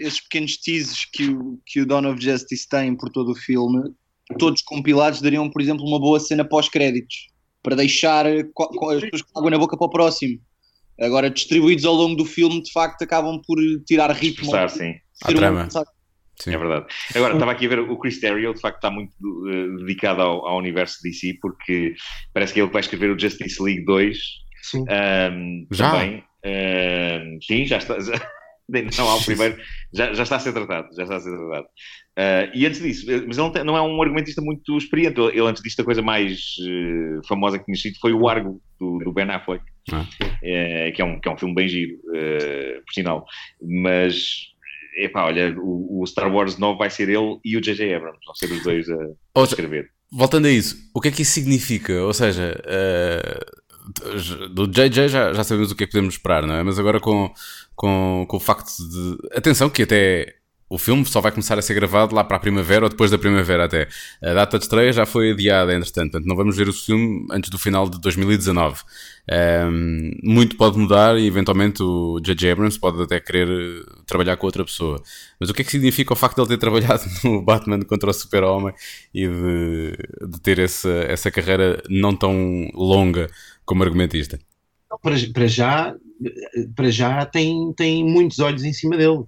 esses 0.00 0.20
pequenos 0.20 0.56
teases 0.58 1.04
que 1.06 1.28
o, 1.28 1.60
que 1.66 1.80
o 1.80 1.86
Dawn 1.86 2.06
of 2.12 2.22
Justice 2.22 2.68
tem 2.68 2.94
por 2.96 3.10
todo 3.10 3.32
o 3.32 3.34
filme, 3.36 3.90
todos 4.38 4.62
compilados, 4.62 5.20
dariam, 5.20 5.50
por 5.50 5.60
exemplo, 5.62 5.84
uma 5.84 5.98
boa 6.00 6.18
cena 6.20 6.44
pós-créditos 6.44 7.28
para 7.62 7.76
deixar 7.76 8.26
co- 8.54 8.90
as 8.90 9.00
pessoas 9.00 9.22
com 9.22 9.38
água 9.38 9.50
na 9.50 9.58
boca 9.58 9.76
para 9.76 9.86
o 9.86 9.90
próximo. 9.90 10.38
Agora, 11.00 11.30
distribuídos 11.30 11.84
ao 11.84 11.94
longo 11.94 12.16
do 12.16 12.24
filme, 12.24 12.62
de 12.62 12.70
facto, 12.72 13.02
acabam 13.02 13.40
por 13.46 13.58
tirar 13.86 14.10
ritmo. 14.12 14.44
Expressar, 14.44 14.68
sim. 14.68 14.94
Trama. 15.34 15.68
Sim. 16.38 16.50
É 16.54 16.58
verdade. 16.58 16.86
Agora, 17.14 17.34
estava 17.34 17.52
aqui 17.52 17.66
a 17.66 17.68
ver 17.68 17.78
o 17.80 17.96
Chris 17.98 18.18
Terrio, 18.20 18.52
de 18.54 18.60
facto 18.60 18.76
está 18.76 18.90
muito 18.90 19.12
eh, 19.48 19.76
dedicado 19.78 20.22
ao, 20.22 20.46
ao 20.46 20.58
universo 20.58 20.98
DC, 21.02 21.38
porque 21.40 21.94
parece 22.34 22.52
que 22.52 22.60
é 22.60 22.62
ele 22.64 22.72
vai 22.72 22.80
escrever 22.80 23.10
o 23.10 23.18
Justice 23.18 23.62
League 23.62 23.84
2. 23.84 24.18
Sim. 24.62 24.84
Ahm, 24.88 25.66
Já? 25.70 25.90
Também. 25.92 26.24
Sim, 27.46 27.64
já 27.66 27.78
está. 27.78 27.98
Já, 28.00 28.12
não 28.68 29.08
há 29.10 29.16
o 29.16 29.24
primeiro, 29.24 29.56
já, 29.92 30.12
já 30.14 30.22
está 30.22 30.36
a 30.36 30.40
ser 30.40 30.52
tratado. 30.52 30.88
Já 30.96 31.02
está 31.02 31.16
a 31.16 31.20
ser 31.20 31.36
tratado. 31.36 31.66
Ah, 32.16 32.50
e 32.54 32.66
antes 32.66 32.80
disso, 32.80 33.06
mas 33.06 33.36
ele 33.38 33.46
não, 33.46 33.50
tem- 33.50 33.64
não 33.64 33.76
é 33.76 33.82
um 33.82 34.00
argumentista 34.00 34.40
muito 34.42 34.76
experiente. 34.76 35.20
Ele, 35.20 35.30
ele, 35.38 35.46
antes 35.48 35.62
disto, 35.62 35.80
a 35.80 35.84
coisa 35.84 36.02
mais 36.02 36.38
eh, 36.66 37.20
famosa 37.28 37.58
que 37.58 37.64
tinha 37.64 37.76
sido 37.76 37.98
foi 38.00 38.12
o 38.12 38.28
Argo, 38.28 38.60
do, 38.80 38.98
do 38.98 39.12
Ben 39.12 39.30
Affleck, 39.30 39.64
Ah. 39.92 40.06
eh, 40.42 40.92
que, 40.92 41.00
é 41.02 41.04
um, 41.04 41.18
que 41.20 41.28
é 41.28 41.32
um 41.32 41.36
filme 41.38 41.54
bem 41.54 41.68
giro, 41.68 41.98
eh, 42.14 42.80
por 42.86 42.92
sinal. 42.94 43.24
Mas, 43.62 44.26
epá, 44.98 45.24
olha, 45.24 45.54
o, 45.58 46.02
o 46.02 46.06
Star 46.06 46.32
Wars 46.32 46.58
9 46.58 46.78
vai 46.78 46.90
ser 46.90 47.08
ele 47.08 47.38
e 47.44 47.56
o 47.56 47.60
J.J. 47.60 47.94
Abrams, 47.94 48.18
vão 48.26 48.34
ser 48.34 48.52
os 48.52 48.62
dois 48.62 48.88
a, 48.90 48.96
a 49.40 49.42
escrever. 49.44 49.88
voltando 50.10 50.46
a 50.46 50.50
isso, 50.50 50.76
o 50.94 51.00
que 51.00 51.08
é 51.08 51.10
que 51.10 51.22
isso 51.22 51.32
significa? 51.32 51.94
Ou 52.02 52.12
seja, 52.12 52.60
do 54.50 54.66
JJ 54.68 55.08
já, 55.08 55.32
já 55.32 55.42
sabemos 55.44 55.72
o 55.72 55.76
que 55.76 55.84
é 55.84 55.86
que 55.86 55.92
podemos 55.92 56.14
esperar, 56.14 56.46
não 56.46 56.54
é? 56.54 56.62
Mas 56.62 56.78
agora 56.78 57.00
com, 57.00 57.32
com, 57.82 58.24
com 58.28 58.36
o 58.36 58.40
facto 58.40 58.70
de. 58.78 59.18
Atenção, 59.36 59.68
que 59.68 59.82
até 59.82 60.36
o 60.70 60.78
filme 60.78 61.04
só 61.04 61.20
vai 61.20 61.32
começar 61.32 61.58
a 61.58 61.62
ser 61.62 61.74
gravado 61.74 62.14
lá 62.14 62.22
para 62.22 62.36
a 62.36 62.40
primavera 62.40 62.84
ou 62.84 62.88
depois 62.88 63.10
da 63.10 63.18
primavera 63.18 63.64
até. 63.64 63.88
A 64.22 64.32
data 64.34 64.56
de 64.56 64.64
estreia 64.64 64.92
já 64.92 65.04
foi 65.04 65.32
adiada, 65.32 65.74
entretanto, 65.74 66.12
portanto 66.12 66.28
não 66.28 66.36
vamos 66.36 66.56
ver 66.56 66.68
o 66.68 66.72
filme 66.72 67.26
antes 67.32 67.50
do 67.50 67.58
final 67.58 67.90
de 67.90 68.00
2019. 68.00 68.82
Um, 69.68 70.12
muito 70.22 70.56
pode 70.56 70.78
mudar 70.78 71.18
e 71.18 71.26
eventualmente 71.26 71.82
o 71.82 72.20
J.J. 72.20 72.52
Abrams 72.52 72.78
pode 72.78 73.02
até 73.02 73.18
querer 73.18 73.48
eh, 73.48 74.02
trabalhar 74.06 74.36
com 74.36 74.46
outra 74.46 74.64
pessoa. 74.64 75.02
Mas 75.40 75.50
o 75.50 75.54
que 75.54 75.62
é 75.62 75.64
que 75.64 75.72
significa 75.72 76.12
o 76.12 76.16
facto 76.16 76.36
de 76.36 76.42
ele 76.42 76.48
ter 76.50 76.58
trabalhado 76.58 77.02
no 77.24 77.42
Batman 77.42 77.80
contra 77.80 78.10
o 78.10 78.12
Super-Homem 78.12 78.72
e 79.12 79.26
de, 79.26 79.98
de 80.28 80.40
ter 80.40 80.60
essa, 80.60 80.88
essa 81.08 81.32
carreira 81.32 81.82
não 81.88 82.14
tão 82.14 82.70
longa 82.74 83.28
como 83.64 83.82
argumentista? 83.82 84.38
Para, 85.02 85.16
para 85.32 85.46
já, 85.48 85.94
para 86.74 86.90
já 86.90 87.24
tem, 87.26 87.72
tem 87.76 88.04
muitos 88.04 88.38
olhos 88.38 88.64
em 88.64 88.72
cima 88.72 88.96
dele. 88.96 89.24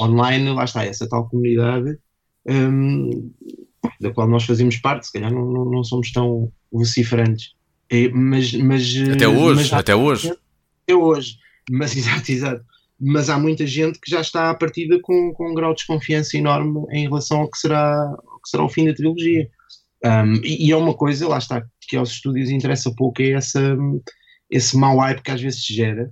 Online, 0.00 0.50
lá 0.50 0.64
está, 0.64 0.84
essa 0.84 1.08
tal 1.08 1.28
comunidade 1.28 1.98
um, 2.46 3.32
da 4.00 4.12
qual 4.12 4.28
nós 4.28 4.44
fazemos 4.44 4.76
parte, 4.76 5.06
se 5.06 5.12
calhar 5.12 5.32
não, 5.32 5.44
não, 5.44 5.64
não 5.64 5.84
somos 5.84 6.10
tão 6.12 6.52
vociferantes. 6.70 7.52
É, 7.90 8.08
mas, 8.08 8.52
mas, 8.54 8.82
até 9.12 9.28
hoje, 9.28 9.60
mas 9.60 9.72
até 9.72 9.94
hoje. 9.94 10.32
Até 10.84 10.94
hoje, 10.94 11.36
mas 11.70 11.94
exato, 11.96 12.32
exato. 12.32 12.64
Mas 12.98 13.28
há 13.28 13.38
muita 13.38 13.66
gente 13.66 13.98
que 14.00 14.10
já 14.10 14.20
está 14.20 14.50
à 14.50 14.54
partida 14.54 14.98
com, 15.02 15.32
com 15.32 15.50
um 15.50 15.54
grau 15.54 15.72
de 15.72 15.78
desconfiança 15.78 16.36
enorme 16.36 16.84
em 16.90 17.04
relação 17.04 17.40
ao 17.40 17.50
que 17.50 17.58
será, 17.58 18.16
ao 18.26 18.40
que 18.40 18.48
será 18.48 18.64
o 18.64 18.68
fim 18.68 18.86
da 18.86 18.94
trilogia. 18.94 19.48
Um, 20.04 20.34
e, 20.44 20.68
e, 20.68 20.72
é 20.72 20.76
uma 20.76 20.94
coisa, 20.94 21.28
lá 21.28 21.38
está, 21.38 21.64
que 21.80 21.96
aos 21.96 22.10
estúdios 22.10 22.50
interessa 22.50 22.92
pouco, 22.96 23.22
é 23.22 23.32
essa, 23.32 23.76
esse 24.52 24.76
mau 24.76 24.98
hype 24.98 25.22
que 25.22 25.30
às 25.30 25.40
vezes 25.40 25.64
se 25.64 25.74
gera. 25.74 26.10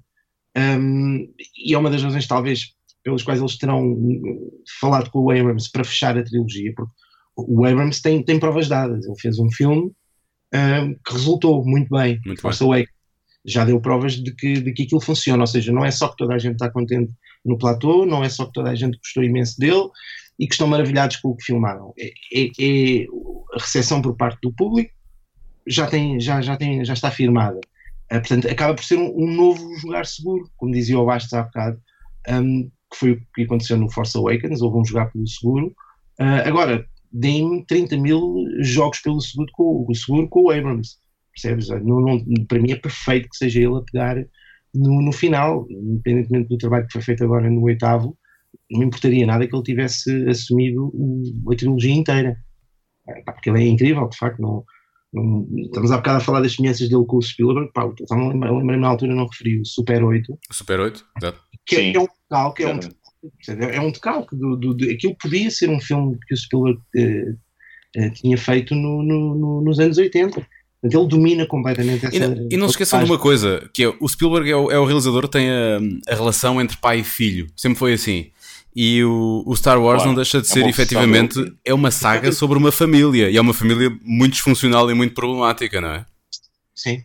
Um, 0.57 1.33
e 1.57 1.75
é 1.75 1.79
uma 1.79 1.91
das 1.91 2.03
razões, 2.03 2.27
talvez, 2.27 2.75
pelas 3.05 3.23
quais 3.23 3.39
eles 3.39 3.59
terão 3.59 3.97
falado 4.81 5.11
com 5.11 5.21
o 5.21 5.31
Abrams 5.31 5.71
para 5.71 5.85
fechar 5.85 6.19
a 6.19 6.25
trilogia, 6.25 6.73
porque 6.75 6.93
o 7.37 7.65
Abrams 7.65 8.03
tem, 8.03 8.23
tem 8.25 8.41
provas 8.41 8.67
dadas. 8.67 9.05
Ele 9.05 9.21
fez 9.21 9.39
um 9.39 9.51
filme 9.51 9.93
um, 10.55 10.95
que 10.95 11.13
resultou 11.13 11.65
muito 11.65 11.91
bem, 11.91 12.19
muito 12.25 12.41
Force 12.41 12.63
Awakens. 12.63 12.89
Já 13.45 13.65
deu 13.65 13.81
provas 13.81 14.15
de 14.15 14.35
que, 14.35 14.55
de 14.55 14.73
que 14.73 14.83
aquilo 14.83 15.01
funciona, 15.01 15.43
ou 15.43 15.47
seja, 15.47 15.73
não 15.73 15.85
é 15.85 15.91
só 15.91 16.09
que 16.09 16.17
toda 16.17 16.35
a 16.35 16.39
gente 16.39 16.55
está 16.55 16.71
contente 16.71 17.13
no 17.45 17.57
platô, 17.57 18.05
não 18.05 18.25
é 18.25 18.29
só 18.29 18.47
que 18.47 18.53
toda 18.53 18.71
a 18.71 18.75
gente 18.75 18.99
gostou 18.99 19.23
imenso 19.23 19.59
dele 19.59 19.89
e 20.39 20.47
que 20.47 20.55
estão 20.55 20.67
maravilhados 20.67 21.17
com 21.17 21.29
o 21.29 21.37
que 21.37 21.45
filmaram. 21.45 21.95
É, 21.99 22.09
é, 22.35 22.51
é 22.59 23.07
a 23.55 23.61
recepção 23.61 24.03
por 24.03 24.17
parte 24.17 24.39
do 24.43 24.53
público 24.53 24.93
já, 25.67 25.87
tem, 25.87 26.21
já, 26.21 26.41
já, 26.41 26.57
tem, 26.57 26.85
já 26.85 26.93
está 26.93 27.11
firmada. 27.11 27.61
Uh, 28.13 28.19
portanto, 28.19 28.49
acaba 28.49 28.75
por 28.75 28.85
ser 28.85 28.99
um, 28.99 29.13
um, 29.17 29.33
novo 29.33 29.77
jogar 29.79 30.05
seguro, 30.07 30.51
como 30.57 30.73
dizia 30.73 30.99
o 30.99 31.07
Bastos 31.07 31.33
há 31.33 31.43
bocado, 31.43 31.81
um, 32.29 32.71
que 32.91 32.97
foi 32.97 33.13
o 33.13 33.21
que 33.35 33.43
aconteceu 33.43 33.77
no 33.77 33.91
Force 33.91 34.17
Awakens, 34.17 34.63
houve 34.63 34.79
um 34.79 34.85
jogar 34.85 35.13
pelo 35.13 35.27
seguro. 35.27 35.69
Uh, 36.19 36.43
agora, 36.45 36.85
deem-me 37.13 37.65
30 37.67 37.97
mil 37.99 38.45
jogos 38.61 39.01
pelo 39.01 39.21
seguro 39.21 39.51
com, 39.53 39.87
o 39.89 39.95
seguro 39.95 40.29
com 40.29 40.43
o 40.43 40.51
Abrams, 40.51 40.97
percebes? 41.33 41.69
Não, 41.69 42.01
não, 42.01 42.25
para 42.49 42.59
mim 42.59 42.73
é 42.73 42.77
perfeito 42.77 43.29
que 43.29 43.37
seja 43.37 43.61
ele 43.61 43.77
a 43.77 43.83
pegar 43.83 44.17
no, 44.75 45.03
no 45.03 45.13
final, 45.13 45.67
independentemente 45.71 46.49
do 46.49 46.59
trabalho 46.59 46.87
que 46.87 46.93
foi 46.93 47.03
feito 47.03 47.25
agora 47.25 47.49
no 47.49 47.63
oitavo, 47.63 48.17
não 48.71 48.81
me 48.81 48.87
importaria 48.87 49.27
nada 49.27 49.47
que 49.47 49.55
ele 49.55 49.63
tivesse 49.63 50.29
assumido 50.29 50.91
o, 50.95 51.53
a 51.53 51.57
trilogia 51.57 51.95
inteira. 51.95 52.37
Porque 53.25 53.51
ele 53.51 53.65
é 53.65 53.67
incrível, 53.67 54.09
de 54.09 54.17
facto, 54.17 54.41
não, 54.41 54.65
estamos 55.65 55.91
há 55.91 55.97
bocado 55.97 56.19
a 56.19 56.21
falar 56.21 56.41
das 56.41 56.55
semelhanças 56.55 56.89
dele 56.89 57.05
com 57.07 57.17
o 57.17 57.23
Spielberg, 57.23 57.71
pá, 57.73 57.91
então 58.01 58.29
lembrei-me 58.29 58.77
na 58.77 58.89
altura 58.89 59.15
não 59.15 59.27
referi 59.27 59.61
o 59.61 59.65
Super 59.65 60.05
8. 60.05 60.33
O 60.33 60.55
Super 60.55 60.81
8, 60.81 61.05
exato. 61.19 61.41
Que 61.67 61.77
é, 61.77 61.97
é 61.97 62.01
um 62.01 62.07
decalque, 62.07 62.63
é 62.63 62.75
um, 62.75 62.81
é 63.49 63.81
um 63.81 63.91
decalque 63.91 64.37
do, 64.37 64.57
do, 64.57 64.75
do, 64.75 64.91
aquilo 64.91 65.17
podia 65.21 65.51
ser 65.51 65.69
um 65.69 65.81
filme 65.81 66.17
que 66.27 66.35
o 66.35 66.37
Spielberg 66.37 66.81
eh, 66.97 67.35
eh, 67.97 68.11
tinha 68.11 68.39
feito 68.39 68.75
no, 68.75 69.03
no, 69.03 69.35
no, 69.35 69.61
nos 69.63 69.79
anos 69.79 69.99
80. 69.99 70.47
Ele 70.83 71.07
domina 71.07 71.45
completamente 71.45 72.07
essa. 72.07 72.17
E 72.17 72.21
não, 72.21 72.49
e 72.51 72.57
não 72.57 72.67
se 72.67 72.73
esqueçam 72.73 73.01
de 73.01 73.05
uma 73.05 73.19
coisa: 73.19 73.69
que 73.75 73.85
é, 73.85 73.95
o 74.01 74.09
Spielberg 74.09 74.51
é 74.51 74.57
o, 74.57 74.71
é 74.71 74.79
o 74.79 74.85
realizador 74.87 75.23
que 75.25 75.33
tem 75.33 75.51
a, 75.51 75.79
a, 76.09 76.15
relação 76.15 76.59
entre 76.61 76.79
pai 76.79 77.01
e 77.01 77.05
filho. 77.05 77.49
Sempre 77.55 77.79
foi 77.79 77.93
assim. 77.93 78.31
E 78.75 79.03
o, 79.03 79.43
o 79.47 79.57
Star 79.57 79.81
Wars 79.81 79.99
claro, 79.99 80.11
não 80.11 80.15
deixa 80.15 80.41
de 80.41 80.47
é 80.47 80.51
ser, 80.51 80.65
é 80.65 80.69
efetivamente, 80.69 81.39
é 81.65 81.75
uma 81.75 81.91
saga 81.91 82.31
sobre 82.33 82.57
uma 82.57 82.71
família. 82.71 83.29
E 83.29 83.37
é 83.37 83.41
uma 83.41 83.55
família 83.55 83.91
muito 84.03 84.33
disfuncional 84.33 84.91
e 84.91 84.95
muito 84.95 85.15
problemática, 85.15 85.81
não 85.81 85.89
é? 85.89 86.07
Sim. 86.75 87.03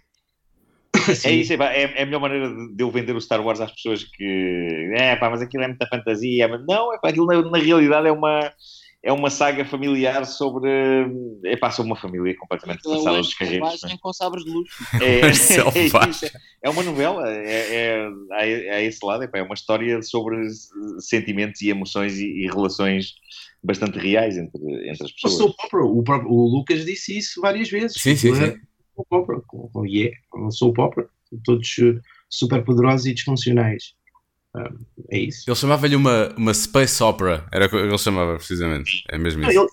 É 1.26 1.32
isso, 1.32 1.54
é, 1.54 1.84
é, 1.84 2.02
a 2.02 2.06
melhor 2.06 2.22
maneira 2.22 2.50
de 2.50 2.84
eu 2.84 2.90
vender 2.90 3.16
o 3.16 3.22
Star 3.22 3.42
Wars 3.46 3.60
às 3.60 3.72
pessoas 3.72 4.04
que. 4.04 4.92
É 4.96 5.16
pá, 5.16 5.30
mas 5.30 5.42
aquilo 5.42 5.64
é 5.64 5.68
muita 5.68 5.88
fantasia. 5.88 6.48
Não, 6.48 6.94
é 6.94 7.00
pá, 7.00 7.10
aquilo 7.10 7.26
na, 7.26 7.42
na 7.42 7.58
realidade 7.58 8.08
é 8.08 8.12
uma 8.12 8.52
é 9.06 9.14
uma 9.14 9.30
saga 9.30 9.64
familiar 9.64 10.26
sobre. 10.26 10.68
É 11.45 11.56
pá, 11.56 11.69
sobre 11.69 11.91
uma 11.91 11.95
família 11.95 12.36
completamente 12.36 12.82
passada 12.82 13.18
dos 13.18 13.36
carreiros. 13.36 13.84
É 13.84 13.98
com 13.98 14.11
sabres 14.11 14.44
de 14.44 14.49
luz. 14.49 14.68
É, 14.95 15.19
é, 15.19 16.32
é, 16.64 16.69
uma 16.69 16.82
novela, 16.82 17.30
é, 17.30 18.10
é, 18.32 18.80
é, 18.80 18.84
esse 18.84 19.06
lado, 19.06 19.23
é, 19.23 19.27
pá, 19.27 19.38
é 19.38 19.44
uma 19.44 19.53
história 19.53 20.02
sobre 20.02 20.36
sentimentos 20.99 21.61
e 21.61 21.69
emoções 21.69 22.18
e, 22.18 22.26
e 22.26 22.48
relações 22.48 23.14
bastante 23.64 23.99
reais 23.99 24.38
entre, 24.38 24.60
entre 24.90 25.06
as 25.06 25.11
pessoas. 25.11 25.40
O, 25.40 25.45
o, 25.90 26.03
próprio, 26.03 26.32
o 26.32 26.48
Lucas 26.48 26.84
disse 26.84 27.15
isso 27.15 27.40
várias 27.41 27.69
vezes. 27.69 28.02
Sim, 28.02 28.15
sim, 28.15 28.34
sim. 28.34 28.56
O 28.95 29.06
com, 29.06 29.86
yeah, 29.86 30.15
sou 30.49 30.69
opera, 30.69 31.07
todos 31.44 31.76
super 32.30 32.64
poderosos 32.64 33.06
e 33.06 33.14
disfuncionais 33.14 33.94
é 35.10 35.19
isso. 35.19 35.44
Ele 35.48 35.56
chamava-lhe 35.56 35.95
uma, 35.95 36.34
uma 36.38 36.53
space 36.53 37.02
opera, 37.03 37.45
era 37.52 37.65
o 37.65 37.69
que 37.69 37.76
ele 37.76 37.98
chamava 37.98 38.36
precisamente. 38.36 39.03
É 39.10 39.18
mesmo 39.18 39.44
isso. 39.44 39.53
Não, 39.53 39.68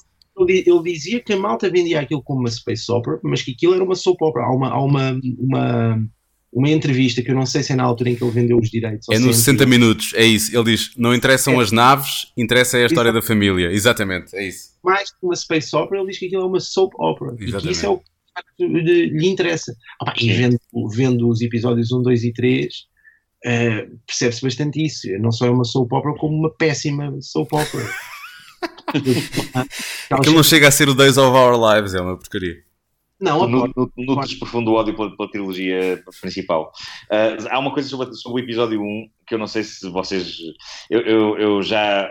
ele, 0.49 0.65
ele, 0.67 0.83
dizia 0.83 1.21
que 1.21 1.33
a 1.33 1.37
malta 1.37 1.71
vendia 1.71 2.01
aquilo 2.01 2.23
como 2.23 2.41
uma 2.41 2.51
space 2.51 2.91
opera, 2.91 3.21
mas 3.23 3.43
que 3.43 3.53
aquilo 3.53 3.75
era 3.75 3.85
uma 3.85 3.95
soap 3.95 4.21
opera. 4.23 4.47
Há 4.47 4.55
uma, 4.55 4.69
há 4.71 4.83
uma, 4.83 5.21
uma, 5.39 6.09
uma 6.53 6.71
entrevista 6.71 7.23
que 7.23 7.31
eu 7.31 7.35
não 7.35 7.47
sei 7.47 7.63
se 7.63 7.73
é 7.73 7.77
na 7.77 7.85
altura 7.85 8.11
em 8.11 8.17
que 8.17 8.25
ele 8.25 8.33
vendeu 8.33 8.59
os 8.59 8.71
direitos. 8.71 9.07
É 9.11 9.19
nos 9.19 9.37
60 9.37 9.67
minutos, 9.67 10.13
é 10.15 10.25
isso. 10.25 10.57
Ele 10.57 10.65
diz: 10.65 10.93
não 10.97 11.15
interessam 11.15 11.61
é. 11.61 11.63
as 11.63 11.71
naves, 11.71 12.33
interessa 12.37 12.79
é 12.79 12.85
a 12.85 12.87
história 12.87 13.11
Exatamente. 13.11 13.29
da 13.29 13.35
família. 13.35 13.73
Exatamente, 13.73 14.37
é 14.37 14.49
isso. 14.49 14.73
Mais 14.83 15.11
que 15.11 15.19
uma 15.23 15.37
space 15.37 15.75
opera, 15.77 16.01
ele 16.01 16.11
diz 16.11 16.19
que 16.19 16.27
aquilo 16.27 16.43
é 16.43 16.47
uma 16.47 16.61
soap 16.61 16.93
opera. 16.99 17.35
Exatamente. 17.39 17.59
E 17.59 17.63
que 17.63 17.73
isso 17.73 17.87
é 17.87 17.89
o 17.89 17.99
que 17.99 18.67
lhe 18.67 19.29
interessa. 19.29 19.75
Ah, 20.03 20.15
e 20.19 20.33
vendo, 20.33 20.59
vendo 20.91 21.29
os 21.29 21.41
episódios 21.43 21.93
1, 21.93 22.03
2 22.03 22.25
e 22.25 22.33
3 22.33 22.92
uh, 23.47 23.99
percebe-se 24.07 24.43
bastante 24.43 24.85
isso. 24.85 25.09
Não 25.19 25.33
só 25.33 25.47
é 25.47 25.51
uma 25.51 25.65
soap 25.65 25.93
opera, 25.93 26.15
como 26.17 26.37
uma 26.37 26.51
péssima 26.51 27.17
soap 27.21 27.53
opera. 27.53 27.89
Aquilo 30.11 30.37
não 30.37 30.43
chega 30.43 30.69
a 30.69 30.71
ser 30.71 30.89
o 30.89 30.95
Days 30.95 31.17
of 31.17 31.37
Our 31.37 31.75
Lives, 31.75 31.95
é 31.95 32.01
uma 32.01 32.17
porcaria. 32.17 32.57
Não, 33.21 33.47
no, 33.47 33.69
no, 33.69 33.93
no 33.97 34.39
profundo 34.41 34.73
ódio 34.73 34.97
pela, 34.97 35.17
pela, 35.17 35.31
trilogia 35.31 36.03
principal. 36.21 36.73
Uh, 37.05 37.49
há 37.49 37.59
uma 37.61 37.73
coisa 37.73 37.89
sobre, 37.89 38.13
sobre, 38.15 38.43
o 38.43 38.45
episódio 38.45 38.83
1 38.83 39.09
que 39.29 39.35
eu 39.35 39.39
não 39.39 39.47
sei 39.47 39.63
se 39.63 39.89
vocês. 39.89 40.39
Eu, 40.91 41.01
eu, 41.03 41.39
eu 41.39 41.63
já 41.63 42.11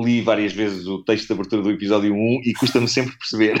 li 0.00 0.20
várias 0.20 0.52
vezes 0.52 0.86
o 0.86 1.02
texto 1.04 1.26
de 1.26 1.32
abertura 1.32 1.62
do 1.62 1.70
episódio 1.70 2.14
1 2.14 2.40
e 2.44 2.52
custa-me 2.54 2.88
sempre 2.88 3.16
perceber. 3.16 3.60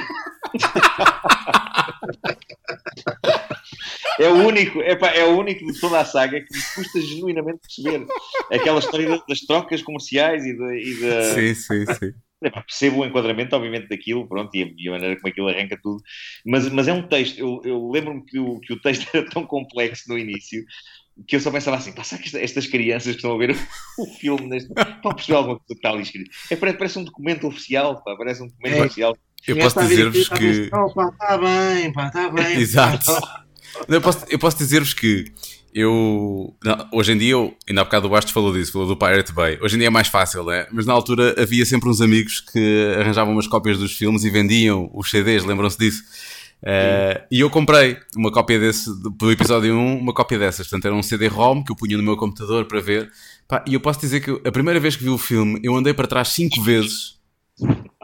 É 4.18 4.28
o 4.28 4.46
único, 4.46 4.80
epá, 4.82 5.08
é 5.08 5.24
o 5.24 5.38
único 5.38 5.64
de 5.66 5.80
toda 5.80 6.00
a 6.00 6.04
saga 6.04 6.40
que 6.40 6.54
me 6.54 6.62
custa 6.74 7.00
genuinamente 7.00 7.60
perceber. 7.60 8.06
Aquela 8.52 8.78
história 8.78 9.22
das 9.28 9.40
trocas 9.40 9.82
comerciais 9.82 10.44
e 10.44 10.56
da. 10.56 10.76
E. 10.76 10.94
Sim, 11.34 11.54
sim, 11.54 11.94
sim. 11.94 12.12
Epá, 12.44 12.60
percebo 12.62 13.00
o 13.00 13.06
enquadramento, 13.06 13.54
obviamente, 13.54 13.88
daquilo, 13.88 14.28
pronto, 14.28 14.54
e 14.54 14.62
a, 14.64 14.70
e 14.76 14.88
a, 14.88 14.92
maneira 14.92 15.16
como 15.16 15.28
aquilo 15.28 15.48
arranca 15.48 15.78
tudo, 15.80 16.02
mas, 16.44 16.68
mas 16.70 16.88
é 16.88 16.92
um 16.92 17.06
texto. 17.06 17.38
Eu, 17.38 17.60
eu 17.64 17.90
lembro-me 17.90 18.24
que 18.24 18.38
o, 18.38 18.58
que 18.60 18.72
o 18.72 18.80
texto 18.80 19.08
era 19.14 19.28
tão 19.28 19.46
complexo 19.46 20.08
no 20.08 20.18
início 20.18 20.64
que 21.26 21.36
eu 21.36 21.40
só 21.40 21.50
pensava 21.50 21.76
assim, 21.76 21.92
pá, 21.92 22.02
que 22.02 22.36
estas 22.38 22.66
crianças 22.66 23.12
que 23.12 23.16
estão 23.16 23.34
a 23.34 23.38
ver 23.38 23.56
o, 23.98 24.06
filme 24.06 24.48
neste... 24.48 24.70
estão 24.70 25.10
a 25.10 25.14
perceber 25.14 25.36
alguma 25.36 25.56
coisa 25.56 25.68
que 25.68 25.74
está 25.74 25.90
ali 25.90 26.02
escrito. 26.02 26.30
É, 26.50 26.56
parece, 26.56 26.78
parece 26.78 26.98
um 26.98 27.04
documento 27.04 27.46
oficial, 27.46 28.02
pá, 28.02 28.16
parece 28.16 28.42
um 28.42 28.48
documento 28.48 28.74
é. 28.74 28.84
oficial. 28.84 29.16
Eu 29.46 29.56
posso 29.56 29.80
dizer-vos 29.80 30.28
que. 30.28 30.44
Está 30.44 31.38
bem, 31.38 31.92
pá, 31.92 32.06
está 32.06 32.28
bem. 32.30 32.58
Exato. 32.58 33.12
Eu 33.88 34.00
posso, 34.00 34.24
eu 34.28 34.38
posso 34.38 34.56
dizer-vos 34.56 34.94
que 34.94 35.32
eu. 35.74 36.54
Não, 36.62 36.88
hoje 36.92 37.12
em 37.12 37.18
dia, 37.18 37.32
eu, 37.32 37.56
ainda 37.68 37.80
há 37.80 37.84
bocado 37.84 38.06
o 38.06 38.10
Bastos 38.10 38.32
falou 38.32 38.52
disso, 38.52 38.72
falou 38.72 38.86
do 38.86 38.96
Pirate 38.96 39.32
Bay. 39.32 39.58
Hoje 39.60 39.76
em 39.76 39.78
dia 39.78 39.88
é 39.88 39.90
mais 39.90 40.08
fácil, 40.08 40.44
né? 40.44 40.66
Mas 40.70 40.86
na 40.86 40.92
altura 40.92 41.34
havia 41.40 41.64
sempre 41.64 41.88
uns 41.88 42.00
amigos 42.00 42.40
que 42.40 42.94
arranjavam 42.98 43.32
umas 43.32 43.46
cópias 43.46 43.78
dos 43.78 43.96
filmes 43.96 44.24
e 44.24 44.30
vendiam 44.30 44.90
os 44.94 45.10
CDs, 45.10 45.44
lembram-se 45.44 45.78
disso? 45.78 46.02
Uh, 46.62 47.18
e 47.28 47.40
eu 47.40 47.50
comprei 47.50 47.98
uma 48.16 48.30
cópia 48.30 48.58
desse, 48.58 48.88
do 49.18 49.32
episódio 49.32 49.74
1, 49.74 49.98
uma 49.98 50.14
cópia 50.14 50.38
dessas. 50.38 50.68
Portanto, 50.68 50.86
era 50.86 50.94
um 50.94 51.02
CD-ROM 51.02 51.64
que 51.64 51.72
eu 51.72 51.76
punha 51.76 51.96
no 51.96 52.02
meu 52.02 52.16
computador 52.16 52.66
para 52.66 52.80
ver. 52.80 53.10
Pá, 53.48 53.64
e 53.66 53.74
eu 53.74 53.80
posso 53.80 54.00
dizer 54.00 54.20
que 54.20 54.30
a 54.46 54.52
primeira 54.52 54.78
vez 54.78 54.94
que 54.94 55.02
vi 55.02 55.10
o 55.10 55.18
filme, 55.18 55.60
eu 55.62 55.74
andei 55.74 55.92
para 55.92 56.06
trás 56.06 56.28
cinco 56.28 56.62
vezes 56.62 57.20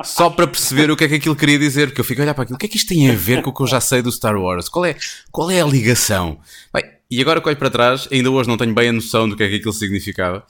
só 0.05 0.31
para 0.31 0.47
perceber 0.47 0.91
o 0.91 0.97
que 0.97 1.05
é 1.05 1.09
que 1.09 1.15
aquilo 1.15 1.35
queria 1.35 1.59
dizer, 1.59 1.89
porque 1.89 2.01
eu 2.01 2.05
fico 2.05 2.21
a 2.21 2.25
olhar 2.25 2.35
para 2.35 2.45
aquilo, 2.45 2.57
o 2.57 2.59
que 2.59 2.67
é 2.67 2.69
que 2.69 2.77
isto 2.77 2.89
tem 2.89 3.11
a 3.11 3.15
ver 3.15 3.43
com 3.43 3.51
o 3.51 3.55
que 3.55 3.63
eu 3.63 3.67
já 3.67 3.81
sei 3.81 4.03
do 4.03 4.13
Star 4.13 4.37
Wars? 4.37 4.69
Qual 4.69 4.85
é, 4.85 4.97
qual 5.31 5.51
é 5.51 5.61
a 5.61 5.67
ligação? 5.67 6.39
Bem, 6.73 6.85
e 7.11 7.21
agora 7.21 7.41
que 7.41 7.49
olho 7.49 7.57
para 7.57 7.71
trás, 7.71 8.09
ainda 8.13 8.31
hoje 8.31 8.49
não 8.49 8.57
tenho 8.57 8.75
bem 8.75 8.91
a 8.91 8.93
noção 8.93 9.29
do 9.29 9.37
que 9.37 9.43
é 9.43 9.49
que 9.49 9.57
aquilo 9.57 9.73
significava, 9.73 10.45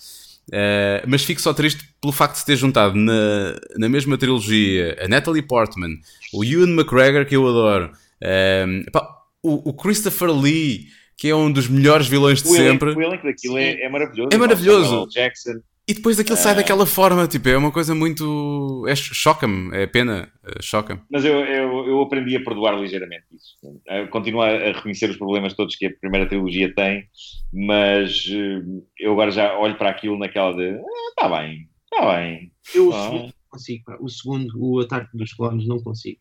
uh, 0.48 1.06
mas 1.06 1.24
fico 1.24 1.40
só 1.40 1.52
triste 1.52 1.84
pelo 2.00 2.12
facto 2.12 2.38
de 2.38 2.44
ter 2.44 2.56
juntado 2.56 2.94
na, 2.94 3.58
na 3.76 3.88
mesma 3.88 4.16
trilogia 4.16 4.96
a 5.00 5.08
Natalie 5.08 5.42
Portman, 5.42 5.98
o 6.32 6.44
Ewan 6.44 6.74
McGregor, 6.74 7.26
que 7.26 7.36
eu 7.36 7.46
adoro, 7.46 7.92
uh, 8.22 8.90
pá, 8.90 9.08
o, 9.42 9.70
o 9.70 9.72
Christopher 9.74 10.30
Lee, 10.30 10.86
que 11.16 11.28
é 11.28 11.34
um 11.34 11.50
dos 11.50 11.68
melhores 11.68 12.06
vilões 12.06 12.42
de 12.42 12.48
o 12.48 12.52
sempre. 12.52 12.90
o 12.90 13.02
elenco 13.02 13.26
daquilo 13.26 13.58
é, 13.58 13.82
é, 13.82 13.88
maravilhoso. 13.88 14.28
É 14.32 14.36
maravilhoso. 14.36 15.06
Jackson. 15.08 15.60
E 15.88 15.94
depois 15.94 16.18
aquilo 16.20 16.36
sai 16.36 16.54
daquela 16.54 16.84
forma, 16.84 17.26
tipo, 17.26 17.48
é 17.48 17.56
uma 17.56 17.72
coisa 17.72 17.94
muito. 17.94 18.84
É, 18.86 18.94
choca-me, 18.94 19.74
é 19.74 19.86
pena, 19.86 20.30
é, 20.44 20.60
choca-me. 20.62 21.00
Mas 21.10 21.24
eu, 21.24 21.38
eu, 21.46 21.88
eu 21.88 22.02
aprendi 22.02 22.36
a 22.36 22.44
perdoar 22.44 22.78
ligeiramente 22.78 23.24
isso. 23.34 23.56
Eh, 23.88 24.06
Continuo 24.08 24.42
a 24.42 24.50
reconhecer 24.50 25.08
os 25.08 25.16
problemas 25.16 25.54
todos 25.54 25.74
que 25.76 25.86
a 25.86 25.90
primeira 25.98 26.28
trilogia 26.28 26.74
tem, 26.74 27.04
mas 27.52 28.26
eh, 28.30 28.60
eu 29.00 29.12
agora 29.12 29.30
já 29.30 29.58
olho 29.58 29.78
para 29.78 29.88
aquilo 29.88 30.18
naquela 30.18 30.52
de. 30.52 30.78
Está 31.10 31.26
bem, 31.28 31.68
está 31.90 32.14
bem. 32.16 32.52
Eu 32.74 32.90
o 32.90 32.92
Ah. 32.94 33.02
segundo 33.04 33.22
não 33.24 33.32
consigo. 33.50 33.84
pá. 33.86 33.96
O 33.98 34.08
segundo, 34.10 34.52
o 34.58 34.80
ataque 34.80 35.08
dos 35.16 35.32
clones, 35.32 35.66
não 35.66 35.78
consigo. 35.82 36.20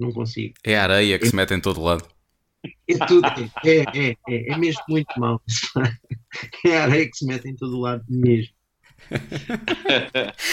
Não 0.00 0.10
consigo. 0.10 0.54
É 0.64 0.78
a 0.78 0.84
areia 0.84 1.18
que 1.18 1.26
se 1.26 1.36
mete 1.36 1.52
em 1.52 1.60
todo 1.60 1.82
lado. 1.82 2.02
É 2.88 2.96
tudo. 3.06 3.28
É, 3.64 3.78
é, 3.94 4.16
é, 4.28 4.52
é 4.52 4.56
mesmo 4.56 4.80
muito 4.88 5.20
mal. 5.20 5.38
É 6.64 6.78
a 6.78 6.84
areia 6.84 7.04
que 7.10 7.16
se 7.16 7.26
mete 7.26 7.46
em 7.46 7.54
todo 7.54 7.76
o 7.76 7.80
lado 7.80 8.02
mesmo. 8.08 8.54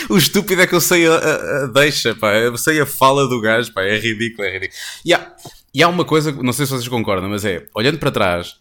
O 0.10 0.18
estúpido 0.18 0.61
é 0.61 0.68
que 0.68 0.73
eu 0.76 0.81
sei 0.81 1.07
a, 1.07 1.14
a- 1.14 1.64
a 1.64 1.68
deixa, 1.68 2.15
pá. 2.15 2.34
Eu 2.36 2.57
sei 2.57 2.80
a 2.80 2.86
fala 2.86 3.27
do 3.27 3.40
gajo, 3.41 3.72
pá. 3.73 3.84
É 3.84 3.98
ridículo, 3.98 4.48
é 4.48 4.52
ridículo. 4.53 4.80
E 5.06 5.14
há, 5.14 5.31
e 5.73 5.84
há 5.84 5.88
uma 5.88 6.06
coisa, 6.06 6.31
não 6.31 6.53
sei 6.53 6.65
se 6.65 6.72
vocês 6.72 6.88
concordam, 6.88 7.30
mas 7.30 7.45
é, 7.45 7.65
olhando 7.76 7.98
para 7.99 8.11
trás, 8.11 8.56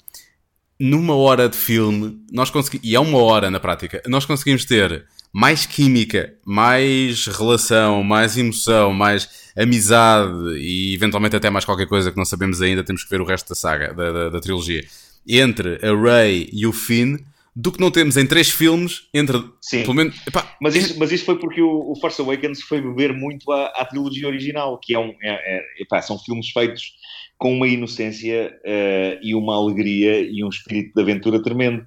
numa 0.78 1.14
hora 1.16 1.48
de 1.48 1.56
filme, 1.56 2.20
nós 2.32 2.50
conseguimos, 2.50 2.86
e 2.86 2.94
é 2.94 3.00
uma 3.00 3.18
hora 3.22 3.50
na 3.50 3.58
prática, 3.58 4.02
nós 4.06 4.24
conseguimos 4.24 4.64
ter 4.64 5.04
mais 5.32 5.66
química, 5.66 6.32
mais 6.44 7.26
relação, 7.26 8.02
mais 8.02 8.36
emoção, 8.38 8.92
mais 8.92 9.28
amizade 9.56 10.56
e 10.58 10.94
eventualmente 10.94 11.36
até 11.36 11.50
mais 11.50 11.64
qualquer 11.64 11.86
coisa 11.86 12.10
que 12.10 12.16
não 12.16 12.24
sabemos 12.24 12.62
ainda, 12.62 12.82
temos 12.84 13.04
que 13.04 13.10
ver 13.10 13.20
o 13.20 13.24
resto 13.24 13.48
da 13.48 13.54
saga, 13.54 13.92
da, 13.92 14.10
da, 14.12 14.28
da 14.30 14.40
trilogia, 14.40 14.84
entre 15.26 15.78
a 15.86 15.94
Rey 16.00 16.48
e 16.52 16.66
o 16.66 16.72
Finn, 16.72 17.18
do 17.60 17.72
que 17.72 17.80
não 17.80 17.90
temos 17.90 18.16
em 18.16 18.24
três 18.24 18.48
filmes 18.48 19.08
entre, 19.12 19.42
Sim. 19.60 19.82
pelo 19.82 19.94
menos, 19.94 20.14
epá, 20.24 20.56
Mas 20.62 20.76
isso, 20.76 20.96
mas 20.96 21.10
isso 21.10 21.24
foi 21.24 21.36
porque 21.40 21.60
o, 21.60 21.90
o 21.90 22.00
Force 22.00 22.20
Awakens 22.22 22.62
foi 22.62 22.80
beber 22.80 23.12
muito 23.12 23.50
à, 23.50 23.66
à 23.74 23.84
trilogia 23.84 24.28
original, 24.28 24.78
que 24.80 24.94
é 24.94 24.98
um, 24.98 25.12
é, 25.20 25.56
é- 25.56 25.82
epá, 25.82 26.00
são 26.00 26.16
filmes 26.20 26.50
feitos 26.50 26.92
com 27.38 27.54
uma 27.54 27.68
inocência 27.68 28.52
eh, 28.64 29.20
e 29.22 29.32
uma 29.32 29.56
alegria 29.56 30.20
e 30.20 30.44
um 30.44 30.48
espírito 30.48 30.92
de 30.92 31.00
aventura 31.00 31.40
tremendo. 31.40 31.86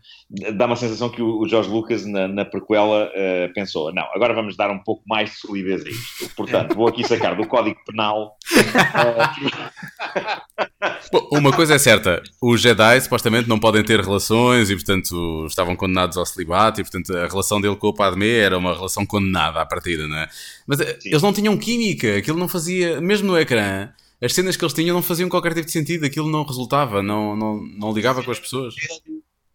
Dá 0.56 0.66
uma 0.66 0.78
sensação 0.78 1.10
que 1.10 1.22
o, 1.22 1.42
o 1.42 1.48
George 1.48 1.70
Lucas, 1.70 2.06
na, 2.06 2.26
na 2.26 2.46
prequela, 2.46 3.12
eh, 3.14 3.50
pensou: 3.54 3.94
não, 3.94 4.06
agora 4.16 4.34
vamos 4.34 4.56
dar 4.56 4.72
um 4.72 4.80
pouco 4.80 5.04
mais 5.06 5.32
de 5.32 5.36
solidez 5.36 5.86
a 5.86 5.90
isto. 5.90 6.34
Portanto, 6.38 6.74
vou 6.74 6.88
aqui 6.88 7.06
sacar 7.06 7.36
do 7.36 7.46
Código 7.46 7.78
Penal. 7.86 8.38
Bom, 11.12 11.28
uma 11.34 11.52
coisa 11.52 11.76
é 11.76 11.78
certa, 11.78 12.24
os 12.42 12.62
Jedi 12.62 13.02
supostamente 13.02 13.50
não 13.50 13.60
podem 13.60 13.84
ter 13.84 14.00
relações 14.00 14.70
e, 14.70 14.76
portanto, 14.76 15.46
estavam 15.48 15.76
condenados 15.76 16.16
ao 16.16 16.26
celibato 16.26 16.80
e, 16.80 16.84
portanto, 16.84 17.14
a 17.14 17.28
relação 17.28 17.60
dele 17.60 17.76
com 17.76 17.88
o 17.88 17.94
Padmé 17.94 18.38
era 18.38 18.58
uma 18.58 18.74
relação 18.74 19.06
condenada 19.06 19.62
à 19.62 19.66
partida, 19.66 20.08
não 20.08 20.16
é? 20.16 20.30
Mas 20.66 20.80
eh, 20.80 20.98
eles 21.04 21.22
não 21.22 21.34
tinham 21.34 21.58
química, 21.58 22.18
aquilo 22.18 22.40
não 22.40 22.48
fazia, 22.48 23.02
mesmo 23.02 23.28
no 23.28 23.38
ecrã, 23.38 23.90
as 24.22 24.34
cenas 24.34 24.56
que 24.58 24.64
eles 24.64 24.74
tinham 24.74 24.94
não 24.96 25.02
faziam 25.04 25.28
qualquer 25.30 25.54
tipo 25.54 25.66
de 25.66 25.72
sentido, 25.72 26.06
aquilo 26.06 26.30
não 26.30 26.44
resultava, 26.44 27.02
não, 27.02 27.36
não, 27.36 27.62
não 27.62 27.94
ligava 27.94 28.24
com 28.24 28.32
as 28.32 28.40
pessoas. 28.40 28.76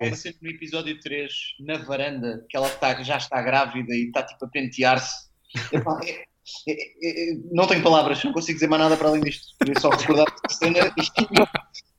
Há 0.00 0.06
uma 0.06 0.16
cena 0.16 0.34
no 0.42 0.50
episódio 0.50 0.98
3, 1.00 1.32
na 1.60 1.78
varanda, 1.78 2.44
que 2.50 2.56
ela 2.56 2.66
está- 2.66 3.02
já 3.02 3.16
está 3.16 3.40
grávida 3.40 3.94
e 3.94 4.06
está 4.08 4.22
tipo 4.22 4.44
a 4.44 4.48
pentear-se. 4.48 5.26
É- 5.72 5.78
é- 5.78 6.72
é- 7.02 7.32
é- 7.32 7.36
não 7.52 7.66
tenho 7.66 7.82
palavras, 7.82 8.22
não 8.22 8.32
consigo 8.32 8.56
dizer 8.56 8.68
mais 8.68 8.82
nada 8.82 8.96
para 8.96 9.08
além 9.08 9.22
disto. 9.22 9.46
Queria 9.58 9.80
só 9.80 9.88
recordar 9.90 10.26
esta 10.44 10.58
cena 10.64 10.78
e 10.78 11.02
não, 11.40 11.48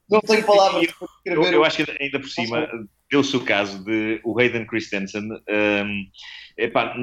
não 0.10 0.19
tenho 0.22 0.45
palavras 0.45 0.88
para 0.88 1.07
Eu, 1.26 1.34
descrever. 1.41 1.53
eu 1.56 1.64
acho 1.65 1.84
que 1.85 1.98
ainda 1.99 2.19
por 2.19 2.30
cima 2.30 2.68
deu-se 3.10 3.36
o 3.38 3.44
caso 3.44 3.84
de 3.84 4.20
o 4.24 4.38
Hayden 4.40 4.66
Christensen 4.66 5.24
um, 5.32 6.06
epá, 6.58 6.94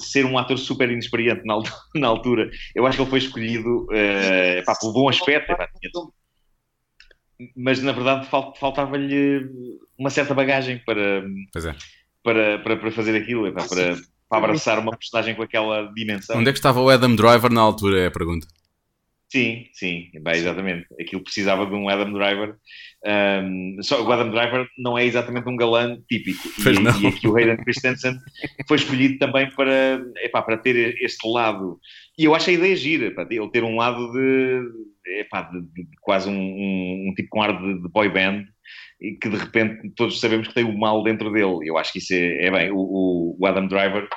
ser 0.00 0.24
um 0.26 0.36
ator 0.38 0.58
super 0.58 0.90
inexperiente 0.90 1.42
na, 1.44 1.54
al- 1.54 1.62
na 1.94 2.08
altura. 2.08 2.50
Eu 2.74 2.86
acho 2.86 2.96
que 2.96 3.02
ele 3.02 3.10
foi 3.10 3.18
escolhido 3.20 3.86
eh, 3.92 4.58
epá, 4.58 4.74
pelo 4.78 4.92
bom 4.92 5.08
aspecto, 5.08 5.52
epá, 5.52 5.68
tinha- 5.80 5.92
mas 7.56 7.82
na 7.82 7.92
verdade 7.92 8.26
fal- 8.28 8.54
faltava-lhe 8.56 9.48
uma 9.98 10.10
certa 10.10 10.34
bagagem 10.34 10.80
para, 10.84 11.22
é. 11.22 11.74
para, 12.22 12.58
para, 12.60 12.76
para 12.76 12.90
fazer 12.92 13.16
aquilo, 13.16 13.46
epá, 13.46 13.64
para, 13.68 13.96
para 14.28 14.38
abraçar 14.38 14.78
uma 14.78 14.96
personagem 14.96 15.34
com 15.34 15.42
aquela 15.42 15.92
dimensão. 15.94 16.38
Onde 16.38 16.50
é 16.50 16.52
que 16.52 16.58
estava 16.58 16.80
o 16.80 16.88
Adam 16.88 17.14
Driver 17.14 17.52
na 17.52 17.60
altura, 17.60 18.00
é 18.00 18.06
a 18.06 18.10
pergunta. 18.10 18.46
Sim, 19.30 19.66
sim, 19.72 20.10
bem, 20.22 20.34
exatamente. 20.34 20.86
Aquilo 21.00 21.22
precisava 21.24 21.66
de 21.66 21.74
um 21.74 21.88
Adam 21.88 22.12
Driver. 22.12 22.54
Um, 23.04 23.76
só 23.82 24.00
o 24.04 24.12
Adam 24.12 24.30
Driver 24.30 24.66
não 24.78 24.96
é 24.96 25.04
exatamente 25.04 25.48
um 25.48 25.56
galã 25.56 25.98
típico. 26.08 26.48
Pois 26.62 26.78
E, 26.78 26.80
não. 26.82 27.00
e 27.02 27.06
aqui 27.08 27.26
o 27.26 27.36
Hayden 27.36 27.56
Christensen 27.56 28.14
foi 28.68 28.76
escolhido 28.76 29.18
também 29.18 29.50
para, 29.50 30.00
epá, 30.22 30.40
para 30.40 30.56
ter 30.56 30.96
este 31.02 31.28
lado. 31.28 31.80
E 32.16 32.24
eu 32.24 32.34
acho 32.34 32.48
a 32.48 32.52
ideia 32.52 32.76
gira, 32.76 33.12
ele 33.28 33.50
ter 33.50 33.64
um 33.64 33.76
lado 33.76 34.12
de, 34.12 34.62
epá, 35.20 35.42
de, 35.42 35.60
de- 35.62 35.82
de 35.82 35.96
quase 36.00 36.28
um, 36.28 36.32
um- 36.32 37.08
um 37.10 37.14
tipo 37.14 37.28
com 37.30 37.42
ar 37.42 37.60
de, 37.60 37.82
de 37.82 37.88
boy 37.88 38.08
band 38.08 38.44
e 39.00 39.16
que 39.16 39.28
de 39.28 39.36
repente 39.36 39.90
todos 39.96 40.20
sabemos 40.20 40.46
que 40.46 40.54
tem 40.54 40.64
o 40.64 40.78
mal 40.78 41.02
dentro 41.02 41.32
dele. 41.32 41.68
Eu 41.68 41.76
acho 41.76 41.92
que 41.92 41.98
isso 41.98 42.14
é, 42.14 42.46
é 42.46 42.50
bem. 42.52 42.70
O, 42.70 43.36
o- 43.40 43.46
Adam 43.46 43.66
Driver, 43.66 44.08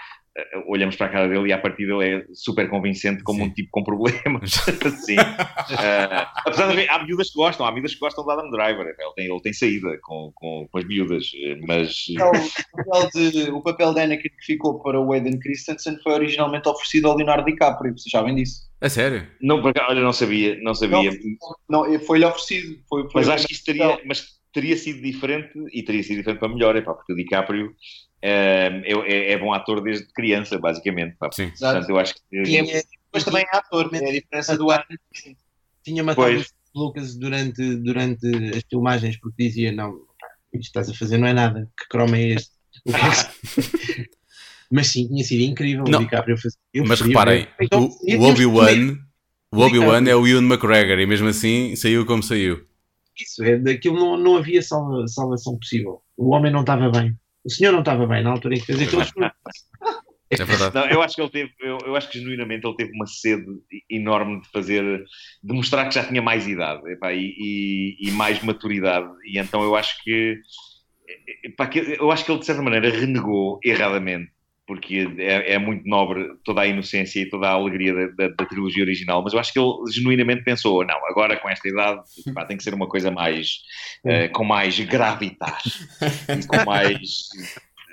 olhamos 0.68 0.96
para 0.96 1.08
a 1.08 1.10
cara 1.10 1.28
dele 1.28 1.50
e 1.50 1.54
a 1.54 1.58
partir 1.58 1.88
dele 1.88 2.06
é 2.06 2.26
super 2.34 2.70
convincente 2.70 3.24
como 3.24 3.44
um 3.44 3.50
tipo 3.50 3.70
com 3.72 3.84
problemas. 3.84 4.52
Sim. 5.06 5.18
Eh, 5.18 6.26
apesar 6.46 6.68
de 6.68 6.74
haver, 6.74 6.90
há 6.90 7.04
miúdas 7.04 7.30
que 7.30 7.36
gostam, 7.36 7.66
há 7.66 7.72
miúdas 7.72 7.94
que 7.94 8.00
gostam 8.00 8.24
do 8.24 8.32
Adam 8.32 8.50
Driver. 8.50 8.86
Ele 8.86 9.14
tem, 9.16 9.26
ele 9.26 9.42
tem 9.42 9.54
saída 9.54 9.98
com, 10.02 10.32
com, 10.36 10.68
com 10.72 10.78
as 10.78 10.86
miúdas, 10.86 11.32
mas. 11.66 12.06
O 12.18 12.78
papel, 12.78 13.10
de, 13.14 13.50
o 13.52 13.62
papel 13.62 13.94
de 13.94 14.02
Anakin 14.02 14.30
que 14.30 14.46
ficou 14.46 14.82
para 14.82 15.00
o 15.00 15.12
Hayden 15.12 15.40
Christensen 15.40 15.98
foi 16.04 16.14
originalmente 16.14 16.68
oferecido 16.68 17.08
ao 17.08 17.16
Leonardo 17.16 17.46
DiCaprio, 17.46 17.98
vocês 17.98 18.12
sabem 18.12 18.36
disso? 18.36 18.68
A 18.80 18.90
sério? 18.90 19.28
Não, 19.42 19.62
olha, 19.64 20.02
não 20.02 20.14
sabia, 20.14 20.56
não 20.62 20.76
sabia. 20.76 21.12
Não, 21.68 21.90
não, 21.90 22.00
foi-lhe 22.02 22.26
oferecido. 22.26 22.80
Foi, 22.88 23.04
foi 23.04 23.22
Mas 23.22 23.30
acho 23.30 23.48
que 23.48 23.54
isso 23.54 23.66
teria, 23.66 24.00
mas 24.06 24.38
teria 24.54 24.78
sido 24.78 25.02
diferente 25.02 25.52
e 25.72 25.84
teria 25.84 26.04
sido 26.04 26.18
diferente 26.18 26.40
para 26.40 26.50
melhor, 26.50 26.76
epá, 26.76 26.94
porque 26.94 27.14
o 27.14 27.16
DiCaprio 27.16 27.72
é, 28.22 28.82
é, 28.86 29.32
é 29.34 29.38
bom 29.38 29.54
ator 29.54 29.82
desde 29.82 30.06
criança, 30.14 30.58
basicamente. 30.58 31.16
Pá. 31.18 31.30
Sim. 31.32 31.50
Portanto, 31.50 31.90
eu 31.90 31.98
acho 32.00 32.14
que. 32.16 32.22
E 32.32 32.58
é- 32.58 32.84
mas 33.14 33.24
também 33.24 33.46
é 33.52 33.58
ator, 33.58 33.90
é 33.94 33.98
a 34.10 34.12
diferença 34.12 34.58
do 34.58 34.70
Anakin. 34.70 35.36
Tinha 35.84 36.04
matado 36.04 36.28
Pois. 36.34 36.54
o 36.76 36.80
Lucas 36.80 37.16
durante, 37.16 37.76
durante 37.78 38.28
as 38.56 38.64
filmagens 38.70 39.18
porque 39.20 39.44
dizia: 39.48 39.72
Não, 39.72 39.90
isto 39.94 40.04
que 40.52 40.58
estás 40.60 40.90
a 40.90 40.94
fazer 40.94 41.18
não 41.18 41.28
é 41.28 41.34
nada, 41.34 41.70
que 41.80 41.88
croma 41.88 42.18
é 42.18 42.30
este? 42.34 42.52
Mas 44.70 44.88
sim, 44.88 45.08
tinha 45.08 45.24
sido 45.24 45.42
incrível 45.44 45.86
Não. 45.88 46.00
o 46.00 46.04
DiCaprio 46.04 46.38
fazer. 46.38 46.58
eu 46.74 46.86
Mas 46.86 47.00
reparem. 47.00 47.48
Então, 47.62 47.86
o, 47.86 47.90
eu 48.06 48.20
o 48.20 48.34
tinha 48.36 48.48
Obi-Wan 48.48 48.98
o 49.52 49.60
Obi-Wan 49.62 50.04
é 50.08 50.16
o 50.16 50.28
Ewan 50.28 50.44
McGregor 50.44 51.00
e 51.00 51.06
mesmo 51.06 51.28
assim 51.30 51.74
saiu 51.78 52.06
como 52.06 52.22
saiu. 52.22 52.62
Isso, 53.18 53.44
é, 53.44 53.58
daquilo 53.58 53.96
não, 53.98 54.18
não 54.18 54.36
havia 54.38 54.62
salva- 54.62 55.08
salvação 55.08 55.58
possível. 55.58 56.02
O 56.18 56.36
homem 56.36 56.52
não 56.52 56.60
estava 56.62 56.90
bem. 56.92 57.16
O 57.48 57.50
senhor 57.50 57.72
não 57.72 57.80
estava 57.80 58.06
bem 58.06 58.22
na 58.24 58.32
altura 58.32 58.56
em 58.56 58.60
que 58.60 58.66
fez 58.66 58.82
aquilo. 58.82 59.04
É 60.30 60.44
verdade. 60.44 60.76
Não, 60.76 60.86
eu 60.90 61.02
acho 61.02 61.16
que 61.16 61.22
ele 61.22 61.30
teve, 61.30 61.54
eu, 61.62 61.78
eu 61.86 61.96
acho 61.96 62.10
que 62.10 62.20
genuinamente 62.20 62.68
ele 62.68 62.76
teve 62.76 62.92
uma 62.92 63.08
sede 63.08 63.46
enorme 63.90 64.42
de 64.42 64.50
fazer, 64.50 64.84
de 65.42 65.54
mostrar 65.54 65.88
que 65.88 65.96
já 65.96 66.06
tinha 66.06 66.22
mais 66.22 66.46
idade 66.46 66.82
epá, 66.92 67.14
e, 67.14 67.34
e- 67.40 67.98
e 68.10 68.12
mais 68.12 68.44
maturidade. 68.44 69.08
E 69.26 69.40
então 69.40 69.64
eu 69.64 69.74
acho 69.74 70.04
que, 70.04 70.38
epá, 71.46 71.66
que- 71.68 71.96
eu 71.98 72.12
acho 72.12 72.26
que 72.26 72.32
ele 72.32 72.40
de 72.40 72.46
certa 72.46 72.62
maneira 72.62 72.90
renegou 72.90 73.58
erradamente, 73.64 74.30
porque 74.68 75.08
é, 75.18 75.54
é 75.54 75.58
muito 75.58 75.88
nobre 75.88 76.30
toda 76.44 76.62
a 76.62 76.68
inocência 76.68 77.22
e 77.22 77.30
toda 77.30 77.48
a 77.48 77.52
alegria 77.54 77.94
da, 77.94 78.08
da- 78.28 78.36
da 78.36 78.46
trilogia 78.46 78.84
original, 78.84 79.24
mas 79.24 79.34
eu 79.34 79.40
acho 79.40 79.54
que 79.54 79.60
ele 79.60 79.72
genuinamente 79.92 80.44
pensou, 80.44 80.86
não, 80.86 80.98
agora 81.08 81.38
com 81.38 81.50
esta 81.50 81.68
idade 81.70 82.02
epá, 82.28 82.46
tem 82.46 82.58
que 82.58 82.64
ser 82.64 82.74
uma 82.74 82.88
coisa 82.88 83.10
mais, 83.10 83.60
eh, 84.06 84.28
com 84.28 84.44
mais 84.44 84.78
gravitas, 84.80 85.88
e 86.38 86.46
com 86.46 86.66
mais 86.66 87.00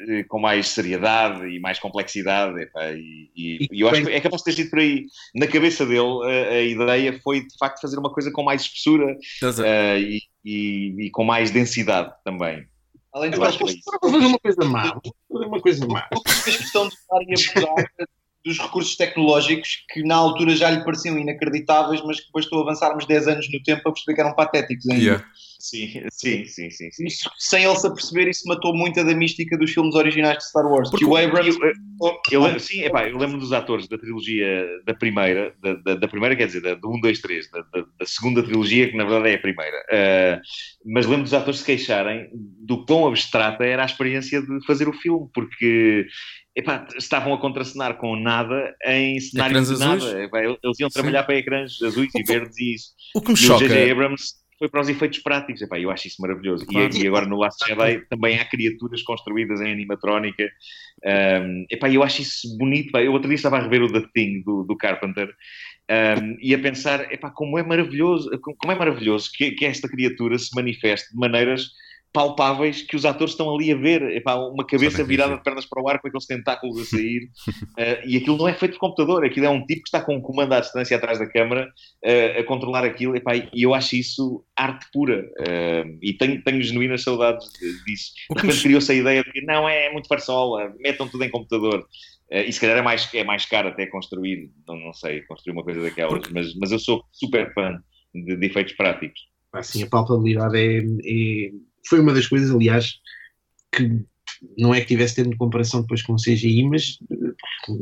eh, 0.09 0.25
com 0.25 0.41
mais 0.41 0.69
seriedade 0.69 1.47
e 1.47 1.61
mais 1.61 1.79
complexidade. 1.79 2.61
epá, 2.63 2.91
e, 2.93 3.31
e- 3.37 3.69
e 3.71 3.81
eu 3.81 3.89
acho 3.89 4.01
que 4.05 4.13
é 4.13 4.21
capaz 4.21 4.43
de 4.43 4.47
ter 4.51 4.57
sido 4.63 4.71
por 4.71 4.81
aí. 4.81 5.07
Na 5.37 5.47
cabeça 5.47 5.87
dele, 5.87 6.03
a, 6.25 6.49
a 6.55 6.61
ideia 6.63 7.21
foi 7.23 7.41
de 7.47 7.57
facto 7.57 7.81
fazer 7.81 7.97
uma 7.99 8.13
coisa 8.13 8.33
com 8.33 8.43
mais 8.43 8.63
espessura 8.63 9.17
e, 9.97 10.21
e- 10.45 11.07
e 11.07 11.11
com 11.13 11.23
mais 11.25 11.53
densidade 11.53 12.13
também. 12.25 12.67
Além 13.15 13.31
de 13.31 13.41
é 13.41 13.49
isso. 13.49 13.81
Vou 14.03 14.11
fazer 14.11 14.27
uma 14.27 14.39
coisa 14.39 14.65
má. 14.65 15.01
Fazer 15.33 15.47
uma 15.47 15.61
coisa 15.61 15.87
má. 15.87 16.09
fez 16.43 16.57
questão 16.57 16.89
de 16.89 16.95
estarem 16.95 17.29
a 17.31 17.61
abusar 17.61 17.91
dos 18.45 18.59
recursos 18.59 18.97
tecnológicos 18.97 19.85
que 19.89 20.03
na 20.03 20.17
altura 20.17 20.55
já 20.55 20.71
lhe 20.71 20.85
pareciam 20.85 21.17
inacreditáveis, 21.17 22.03
mas 22.05 22.21
que 22.21 22.31
bastou 22.33 22.61
avançarmos 22.61 23.07
10 23.07 23.29
anos 23.29 23.53
no 23.53 23.63
tempo 23.63 23.83
para 23.85 23.93
perceber 23.93 24.15
que 24.15 24.21
eram 24.21 24.35
patéticos 24.35 24.87
ainda. 24.91 25.03
Yeah. 25.03 25.25
Sim, 25.65 25.89
sim, 26.13 26.45
sim, 26.45 26.71
sim. 26.71 26.91
sim. 26.91 27.07
Isso, 27.07 27.31
sem 27.39 27.65
ele 27.65 27.75
se 27.77 27.87
aperceber, 27.87 28.29
isso 28.29 28.47
matou 28.47 28.77
muita 28.77 29.03
da 29.03 29.15
mística 29.15 29.57
dos 29.57 29.73
filmes 29.73 29.95
originais 29.95 30.37
de 30.37 30.45
Star 30.45 30.67
Wars. 30.67 30.91
Porque 30.91 31.07
que 31.07 31.11
o 31.11 31.17
Abrams. 31.17 31.59
eu, 31.59 32.21
eu 32.31 32.43
lembro- 32.43 32.61
sim, 32.61 32.83
epá, 32.83 33.09
eu 33.09 33.17
lembro 33.17 33.39
dos 33.39 33.51
atores 33.51 33.89
da 33.89 33.97
trilogia 33.97 34.67
da 34.85 34.93
primeira, 34.93 35.55
da, 35.63 35.73
da, 35.77 35.95
da 35.95 36.07
primeira, 36.07 36.37
quer 36.37 36.49
dizer, 36.49 36.61
da, 36.61 36.75
do 36.75 36.93
1, 36.93 37.01
2, 37.01 37.19
3, 37.19 37.51
da, 37.51 37.61
da, 37.61 37.81
da 37.99 38.05
segunda 38.05 38.43
trilogia, 38.43 38.91
que 38.91 38.97
na 38.97 39.05
verdade 39.05 39.31
é 39.31 39.35
a 39.37 39.41
primeira. 39.41 39.77
Ah, 39.91 40.41
mas 40.85 41.07
lembro 41.07 41.23
dos 41.23 41.33
atores 41.33 41.61
se 41.61 41.65
queixarem 41.65 42.29
do 42.35 42.85
quão 42.85 43.07
abstrata 43.07 43.65
era 43.65 43.85
a 43.85 43.87
experiência 43.87 44.43
de 44.43 44.67
fazer 44.67 44.87
o 44.87 44.93
filme, 44.93 45.31
porque 45.33 46.07
epá, 46.55 46.87
estavam 46.99 47.33
a 47.33 47.41
contracenar 47.41 47.97
com 47.97 48.17
nada 48.17 48.77
em 48.85 49.19
cenários 49.19 49.69
de 49.69 49.79
nada. 49.79 50.23
Epá, 50.25 50.45
eles 50.45 50.79
iam 50.79 50.91
trabalhar 50.91 51.23
para 51.23 51.37
ecrãs 51.39 51.81
azuis 51.83 52.15
e 52.15 52.23
verdes 52.23 52.59
e 52.59 52.75
isso. 52.75 52.89
O 53.15 53.23
que 53.23 53.33
me 53.33 53.39
E 53.39 53.45
o 53.45 53.47
choca. 53.47 53.67
J.J. 53.67 53.91
Abrams 53.93 54.44
foi 54.59 54.69
para 54.69 54.81
os 54.81 54.89
efeitos 54.89 55.19
práticos. 55.21 55.63
Epá, 55.63 55.79
eu 55.79 55.91
acho 55.91 56.09
isso 56.09 56.21
maravilhoso. 56.21 56.67
Claro. 56.67 56.95
E, 56.95 57.03
e 57.03 57.07
agora 57.07 57.27
no 57.27 57.37
Last 57.37 57.67
Jedi 57.67 58.01
também 58.09 58.39
há 58.39 58.45
criaturas 58.45 59.03
construídas 59.03 59.61
em 59.61 59.73
animatrónica. 59.73 60.49
Um, 61.05 61.67
epá, 61.71 61.91
eu 61.91 62.03
acho 62.03 62.23
isso 62.23 62.57
bonito. 62.57 62.93
pá. 62.93 63.03
Eu 63.03 63.13
outro 63.13 63.29
dia 63.29 63.37
estava 63.37 63.59
a 63.59 63.63
rever 63.63 63.83
o 63.83 63.93
The 63.93 64.09
Thing 64.15 64.43
do, 64.43 64.65
do 64.65 64.77
Carpenter 64.77 65.29
um, 65.91 66.37
e 66.41 66.55
a 66.55 66.59
pensar, 66.59 67.13
epá, 67.13 67.31
como 67.31 67.59
é 67.59 67.63
maravilhoso, 67.63 68.31
como 68.41 68.73
é 68.73 68.75
maravilhoso 68.75 69.31
que, 69.35 69.53
que 69.53 69.67
esta 69.67 69.89
criatura 69.89 70.39
se 70.39 70.55
manifeste 70.55 71.13
de 71.13 71.19
maneiras 71.19 71.71
palpáveis 72.15 72.81
que 72.81 72.95
os 72.95 73.05
atores 73.05 73.33
estão 73.33 73.53
ali 73.53 73.73
a 73.73 73.77
ver. 73.77 74.01
Epá, 74.13 74.37
uma 74.37 74.65
cabeça 74.65 75.03
virada 75.03 75.37
de 75.37 75.43
pernas 75.43 75.67
para 75.67 75.83
o 75.83 75.89
ar 75.89 76.01
com 76.01 76.07
aqueles 76.07 76.27
tentáculos 76.27 76.81
a 76.81 76.85
sair. 76.85 77.25
Uh, 77.77 78.07
e 78.07 78.17
aquilo 78.17 78.39
não 78.39 78.47
é 78.49 78.55
feito 78.55 78.75
por 78.75 78.81
computador, 78.81 79.25
aquilo 79.25 79.47
é 79.47 79.51
um 79.51 79.67
tipo 79.67 79.83
que 79.83 79.89
está 79.89 80.01
com 80.01 80.15
um 80.15 80.21
comando 80.21 80.53
à 80.53 80.61
distância 80.61 80.97
atrás 80.97 81.19
da 81.19 81.27
câmara 81.27 81.69
uh, 82.05 82.41
a 82.41 82.45
controlar 82.45 82.85
aquilo, 82.85 83.17
epá, 83.17 83.35
e 83.35 83.51
eu 83.63 83.75
acho 83.75 83.97
isso 83.97 84.45
arte 84.57 84.87
pura. 84.93 85.29
Uh, 85.41 85.99
e 86.01 86.15
tenho, 86.17 86.41
tenho 86.43 86.63
genuínas 86.63 87.03
saudades 87.03 87.47
de- 87.59 87.85
disso. 87.85 88.13
De 88.31 88.41
repente 88.41 88.63
criou-se 88.63 88.93
a 88.93 88.95
ideia 88.95 89.25
de 89.25 89.33
que 89.33 89.41
não, 89.41 89.69
é 89.69 89.93
muito 89.93 90.07
farsola, 90.07 90.73
metam 90.79 91.09
tudo 91.09 91.25
em 91.25 91.31
computador. 91.31 91.81
Uh, 92.31 92.47
e 92.47 92.53
se 92.53 92.61
calhar 92.61 92.79
é 92.79 92.83
mais, 92.83 93.13
é 93.13 93.25
mais 93.25 93.45
caro 93.45 93.69
até 93.69 93.87
construir, 93.87 94.51
não, 94.69 94.77
não 94.77 94.93
sei, 94.93 95.23
construir 95.23 95.53
uma 95.53 95.65
coisa 95.65 95.83
daquelas, 95.83 96.23
mas, 96.31 96.55
mas 96.55 96.71
eu 96.71 96.79
sou 96.79 97.05
super 97.11 97.53
fã 97.53 97.77
de, 98.15 98.37
de 98.37 98.47
efeitos 98.47 98.75
práticos. 98.75 99.21
Assim, 99.53 99.83
a 99.83 99.89
palpabilidade 99.89 100.57
é, 100.57 100.79
é- 100.79 101.51
foi 101.89 102.01
uma 102.01 102.13
das 102.15 102.27
coisas, 102.27 102.51
aliás, 102.51 102.95
que 103.75 104.05
não 104.59 104.75
é 104.75 104.81
que 104.81 104.87
tivesse 104.89 105.17
tendo 105.17 105.37
comparação 105.37 105.83
depois 105.83 106.03
com 106.03 106.15
o 106.15 106.17
CGI, 106.21 106.65
mas 106.69 106.99
eh, 107.11 107.75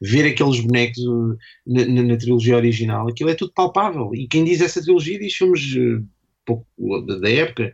ver 0.00 0.26
aqueles 0.26 0.60
bonecos 0.60 0.98
eh, 0.98 1.36
na, 1.66 1.84
na- 1.86 2.02
na 2.02 2.16
trilogia 2.16 2.56
original, 2.56 3.08
aquilo 3.08 3.30
é 3.30 3.34
tudo 3.34 3.52
palpável. 3.52 4.10
E 4.14 4.26
quem 4.28 4.44
diz 4.44 4.60
essa 4.60 4.82
trilogia 4.82 5.18
diz 5.18 5.34
filmes 5.34 5.62
eh, 5.76 6.02
pouco 6.44 6.66
da, 7.06 7.30
época, 7.30 7.70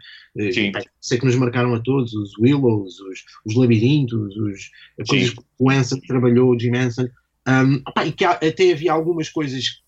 Sim. 0.52 0.72
sei 1.00 1.18
que 1.18 1.24
nos 1.24 1.34
marcaram 1.36 1.72
a 1.74 1.80
todos, 1.80 2.12
os 2.14 2.36
Willows, 2.38 3.00
os, 3.00 3.24
os 3.46 3.54
Labirintos, 3.54 4.36
os, 4.36 4.70
as 5.00 5.08
coisas 5.08 5.30
que 5.30 5.40
o 5.58 5.70
Anson 5.70 5.98
trabalhou, 6.06 6.50
o 6.50 6.58
Jim 6.58 6.76
Anson, 6.76 7.08
um, 7.48 7.76
opá, 7.88 8.04
e 8.06 8.12
que 8.12 8.24
há- 8.24 8.32
até 8.32 8.72
havia 8.72 8.92
algumas 8.92 9.28
coisas 9.30 9.82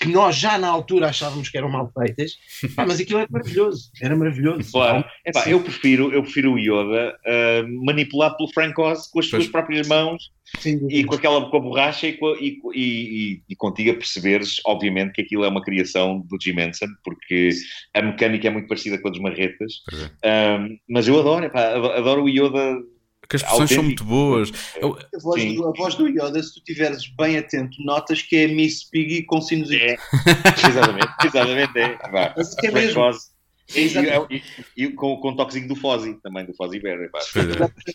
que 0.00 0.08
nós 0.08 0.36
já 0.36 0.58
na 0.58 0.68
altura 0.68 1.08
achávamos 1.08 1.48
que 1.48 1.56
eram 1.56 1.68
mal 1.70 1.90
feitas, 1.96 2.32
pá, 2.74 2.84
mas 2.86 2.98
aquilo 3.00 3.20
era 3.20 3.28
maravilhoso, 3.30 3.90
era 4.00 4.16
maravilhoso. 4.16 4.72
Claro. 4.72 5.04
Epá, 5.24 5.42
Sim. 5.42 5.50
eu, 5.50 5.60
prefiro, 5.60 6.12
eu 6.12 6.22
prefiro 6.22 6.52
o 6.54 6.58
Yoda 6.58 7.16
uh, 7.26 7.84
manipulado 7.84 8.36
pelo 8.36 8.52
Frank 8.52 8.80
Oz 8.80 9.06
com 9.08 9.20
as 9.20 9.26
suas 9.26 9.42
Pois. 9.44 9.52
próprias 9.52 9.86
mãos 9.88 10.30
dúvida. 10.64 10.86
e 10.90 11.04
com 11.04 11.14
aquela 11.14 11.48
com 11.50 11.56
a 11.56 11.60
borracha 11.60 12.08
e, 12.08 12.12
com 12.14 12.28
a- 12.30 12.36
e, 12.38 12.58
e, 12.74 12.82
e, 13.34 13.42
e 13.50 13.56
contigo 13.56 13.90
a 13.92 13.94
perceberes, 13.94 14.60
obviamente, 14.66 15.12
que 15.12 15.22
aquilo 15.22 15.44
é 15.44 15.48
uma 15.48 15.62
criação 15.62 16.20
do 16.20 16.36
Jim 16.42 16.58
Henson, 16.58 16.86
porque 17.04 17.50
a 17.94 18.02
mecânica 18.02 18.48
é 18.48 18.50
muito 18.50 18.68
parecida 18.68 18.98
com 19.00 19.08
a 19.08 19.10
dos 19.10 19.20
marretas. 19.20 19.74
É. 20.22 20.56
Um, 20.58 20.76
mas 20.88 21.06
eu 21.06 21.18
adoro, 21.18 21.44
epá, 21.44 21.68
adoro, 21.74 21.92
adoro 21.92 22.24
o 22.24 22.28
Yoda. 22.28 22.76
Que 23.32 23.36
as 23.36 23.42
expressões 23.42 23.70
são 23.70 23.82
muito 23.82 24.04
boas. 24.04 24.52
Eu- 24.76 24.98
A 24.98 25.18
voz, 25.22 25.42
do, 25.54 25.68
a 25.68 25.72
voz 25.72 25.94
do 25.94 26.08
Yoda, 26.08 26.42
se 26.42 26.52
tu 26.54 26.58
estiveres 26.58 27.06
bem 27.16 27.38
atento, 27.38 27.76
notas 27.84 28.20
que 28.22 28.36
é 28.36 28.46
Miss 28.46 28.84
Piggy 28.88 29.24
com 29.24 29.40
sinusite. 29.40 29.82
É, 29.82 29.96
exatamente, 30.68 31.08
exatamente. 31.24 31.78
É. 31.78 31.98
Mas 32.36 32.56
é 32.62 32.70
mesmo. 32.70 33.02
E, 33.74 33.86
e- 34.36 34.42
e 34.76 34.88
com, 34.90 35.16
com 35.16 35.30
o 35.30 35.36
toquezinho 35.36 35.66
do 35.68 35.76
Fozzy, 35.76 36.14
também 36.22 36.44
do 36.44 36.52
Fozzy 36.54 36.78
Bear. 36.78 36.98
é. 37.00 37.08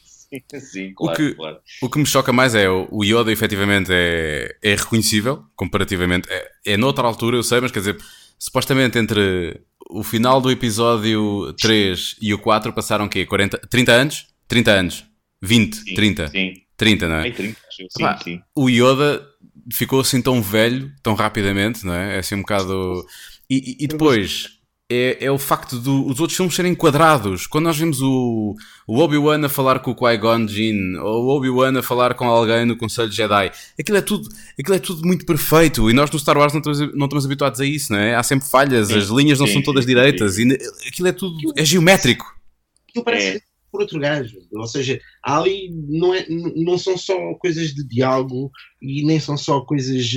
Sim, 0.03 0.41
sim, 0.59 0.91
O 0.93 0.95
claro, 1.05 1.17
que- 1.17 1.35
claro. 1.35 1.57
O 1.83 1.89
que 1.89 1.99
me 1.99 2.05
choca 2.05 2.33
mais 2.33 2.55
é 2.55 2.67
o 2.69 2.87
o 2.89 3.03
Yoda, 3.03 3.31
efetivamente, 3.31 3.89
é, 3.91 4.55
é 4.63 4.75
reconhecível, 4.75 5.43
comparativamente. 5.55 6.27
É, 6.31 6.49
é 6.73 6.77
noutra 6.77 7.05
altura, 7.05 7.37
eu 7.37 7.43
sei, 7.43 7.61
mas 7.61 7.71
quer 7.71 7.79
dizer, 7.79 7.97
supostamente 8.39 8.97
entre 8.97 9.61
o 9.89 10.01
final 10.03 10.41
do 10.41 10.49
episódio 10.49 11.53
3 11.61 12.15
e 12.21 12.33
o 12.33 12.39
4 12.39 12.73
passaram 12.73 13.05
o 13.05 13.09
quê? 13.09 13.25
40, 13.25 13.59
30 13.69 13.91
anos? 13.91 14.27
30 14.47 14.71
anos. 14.71 15.05
20, 15.41 15.75
Sim, 15.75 15.93
30. 15.93 16.27
Sim, 16.29 16.53
30, 16.75 17.07
não 17.09 17.15
é? 17.17 17.23
Bem 17.23 17.31
30, 17.33 17.57
acho 17.67 17.81
eu. 17.81 17.87
sim, 17.89 18.03
Epá, 18.03 18.17
sim. 18.23 18.39
o 18.55 18.69
Yoda 18.69 19.25
ficou 19.71 19.99
assim 19.99 20.21
tão 20.21 20.41
velho, 20.41 20.91
tão 21.03 21.13
rapidamente, 21.13 21.85
não 21.85 21.93
é? 21.93 22.15
É 22.15 22.19
assim 22.19 22.35
um 22.35 22.39
bocado. 22.41 23.05
E, 23.49 23.55
e- 23.81 23.83
e 23.85 23.87
depois 23.87 24.49
é, 24.89 25.17
é 25.25 25.31
o 25.31 25.37
facto 25.37 25.77
dos 25.79 26.19
outros 26.21 26.35
filmes 26.37 26.55
serem 26.55 26.73
quadrados. 26.73 27.45
Quando 27.45 27.65
nós 27.65 27.77
vemos 27.77 28.01
o, 28.01 28.55
o 28.87 28.99
Obi-Wan 28.99 29.45
a 29.45 29.49
falar 29.49 29.79
com 29.79 29.91
o 29.91 29.95
Qui-Gon 29.95 30.47
Jinn, 30.47 30.95
ou 31.01 31.25
o 31.25 31.35
Obi-Wan 31.35 31.77
a 31.77 31.83
falar 31.83 32.13
com 32.13 32.25
alguém 32.25 32.65
no 32.65 32.77
Conselho 32.77 33.11
Jedi, 33.11 33.51
aquilo 33.77 33.97
é 33.97 34.01
tudo, 34.01 34.29
aquilo 34.57 34.75
é 34.75 34.79
tudo 34.79 35.05
muito 35.05 35.25
perfeito. 35.25 35.89
E 35.89 35.93
nós 35.93 36.09
no 36.09 36.17
Star 36.19 36.37
Wars 36.37 36.53
não 36.53 36.59
estamos, 36.59 36.79
não 36.95 37.05
estamos 37.05 37.25
habituados 37.25 37.59
a 37.59 37.65
isso, 37.65 37.91
não 37.91 37.99
é? 37.99 38.15
Há 38.15 38.23
sempre 38.23 38.47
falhas, 38.47 38.87
Sim, 38.87 38.97
as 38.97 39.07
linhas 39.09 39.39
não 39.39 39.47
sim, 39.47 39.53
são 39.53 39.61
todas 39.61 39.85
direitas, 39.85 40.35
sim. 40.35 40.47
e 40.51 40.87
aquilo 40.87 41.07
é 41.09 41.11
tudo. 41.11 41.35
é 41.57 41.65
geométrico. 41.65 42.25
Aquilo 42.89 43.03
parece 43.03 43.27
É. 43.37 43.41
por 43.71 43.81
outro 43.81 43.99
gajo. 43.99 44.37
Ou 44.53 44.67
seja, 44.67 44.99
ali 45.23 45.69
não, 45.89 46.13
é, 46.13 46.25
não 46.29 46.77
são 46.77 46.97
só 46.97 47.33
coisas 47.35 47.73
de 47.73 47.87
diálogo 47.87 48.49
e 48.81 49.05
nem 49.05 49.19
são 49.19 49.37
só 49.37 49.61
coisas 49.61 50.09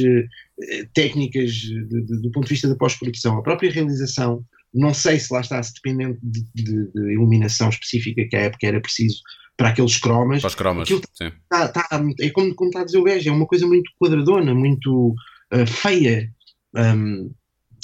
eh, 0.62 0.86
técnicas 0.94 1.52
de- 1.52 1.85
de- 1.89 2.22
do 2.22 2.31
ponto 2.31 2.44
de 2.44 2.51
vista 2.51 2.68
da 2.68 2.77
pós-produção. 2.77 3.36
A 3.39 3.43
própria 3.43 3.70
realização, 3.70 4.44
não 4.72 4.94
sei 4.94 5.18
se 5.18 5.32
lá 5.32 5.40
está, 5.40 5.62
se 5.62 5.72
dependendo 5.74 6.18
de, 6.22 6.43
de- 6.55 6.93
de 6.93 7.12
iluminação 7.12 7.68
específica 7.68 8.27
que 8.28 8.36
à 8.36 8.40
época 8.40 8.66
era 8.66 8.81
preciso 8.81 9.18
para 9.56 9.68
aqueles 9.70 9.98
cromas, 9.98 10.40
Para 10.40 10.48
os 10.48 10.55
cromas. 10.55 10.89
Sim. 10.89 11.32
tá, 11.48 11.68
tá, 11.68 11.86
é 12.20 12.31
como, 12.31 12.55
como 12.55 12.70
está 12.70 12.81
a 12.81 12.85
dizer 12.85 12.98
o 12.98 13.05
gajo, 13.05 13.28
é 13.28 13.32
uma 13.32 13.47
coisa 13.47 13.66
muito 13.66 13.90
quadradona, 14.01 14.55
muito 14.55 15.14
ah, 15.51 15.66
feia. 15.66 16.31
Um, 16.74 17.31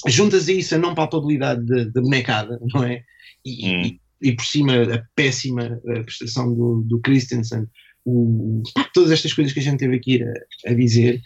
juntas 0.07 0.49
a 0.49 0.53
isso 0.53 0.75
a 0.75 0.79
não 0.79 0.95
palpabilidade 0.95 1.65
da 1.67 1.85
da 1.85 2.01
bonecada, 2.01 2.59
não 2.73 2.85
é? 2.85 3.03
E, 3.45 3.67
Hum. 3.69 3.99
E- 4.23 4.33
por 4.33 4.45
cima 4.45 4.73
a 4.95 5.03
péssima 5.15 5.81
prestação 6.05 6.55
do, 6.55 6.83
do 6.87 7.01
Christensen, 7.01 7.67
o, 8.05 8.63
todas 8.95 9.11
estas 9.11 9.33
coisas 9.33 9.53
que 9.53 9.59
a 9.59 9.63
gente 9.63 9.79
teve 9.79 9.97
aqui 9.97 10.23
a, 10.23 10.71
a 10.71 10.75
dizer, 10.75 11.21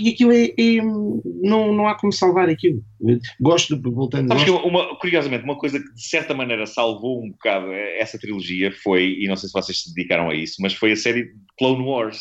e 0.00 0.08
aquilo 0.10 0.32
é, 0.32 0.46
é- 0.46 0.82
não, 0.82 1.72
não 1.72 1.86
há 1.86 1.94
como 1.94 2.12
salvar 2.12 2.48
aquilo. 2.48 2.82
Eu 3.00 3.18
Gosto, 3.40 3.76
de- 3.76 3.90
voltando, 3.90 4.28
Sabes 4.28 4.44
gosto- 4.44 4.66
uma, 4.66 4.98
curiosamente, 4.98 5.44
uma 5.44 5.56
coisa 5.56 5.78
que 5.78 5.94
de 5.94 6.08
certa 6.08 6.34
maneira 6.34 6.66
salvou 6.66 7.22
um 7.24 7.30
bocado 7.30 7.72
essa 7.72 8.18
trilogia 8.18 8.72
foi, 8.82 9.16
e 9.20 9.28
não 9.28 9.36
sei 9.36 9.48
se 9.48 9.52
vocês 9.52 9.82
se 9.82 9.94
dedicaram 9.94 10.28
a 10.30 10.34
isso, 10.34 10.56
mas 10.60 10.74
foi 10.74 10.90
a 10.92 10.96
série 10.96 11.28
Clone 11.58 11.84
Wars. 11.84 12.20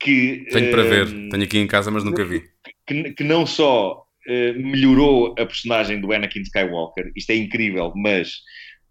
Que, 0.00 0.46
Tenho 0.52 0.70
para 0.70 0.82
ver. 0.84 1.08
hum, 1.08 1.28
Tenho 1.28 1.42
aqui 1.42 1.58
em 1.58 1.66
casa, 1.66 1.90
mas 1.90 2.04
nunca 2.04 2.24
vi. 2.24 2.42
que, 2.86 3.12
que 3.14 3.24
não 3.24 3.44
só 3.44 4.04
eh, 4.28 4.52
melhorou 4.52 5.32
a 5.38 5.44
personagem 5.44 6.00
do 6.00 6.12
Anakin 6.12 6.40
Skywalker, 6.42 7.10
isto 7.16 7.30
é 7.30 7.34
incrível, 7.36 7.92
mas 7.96 8.34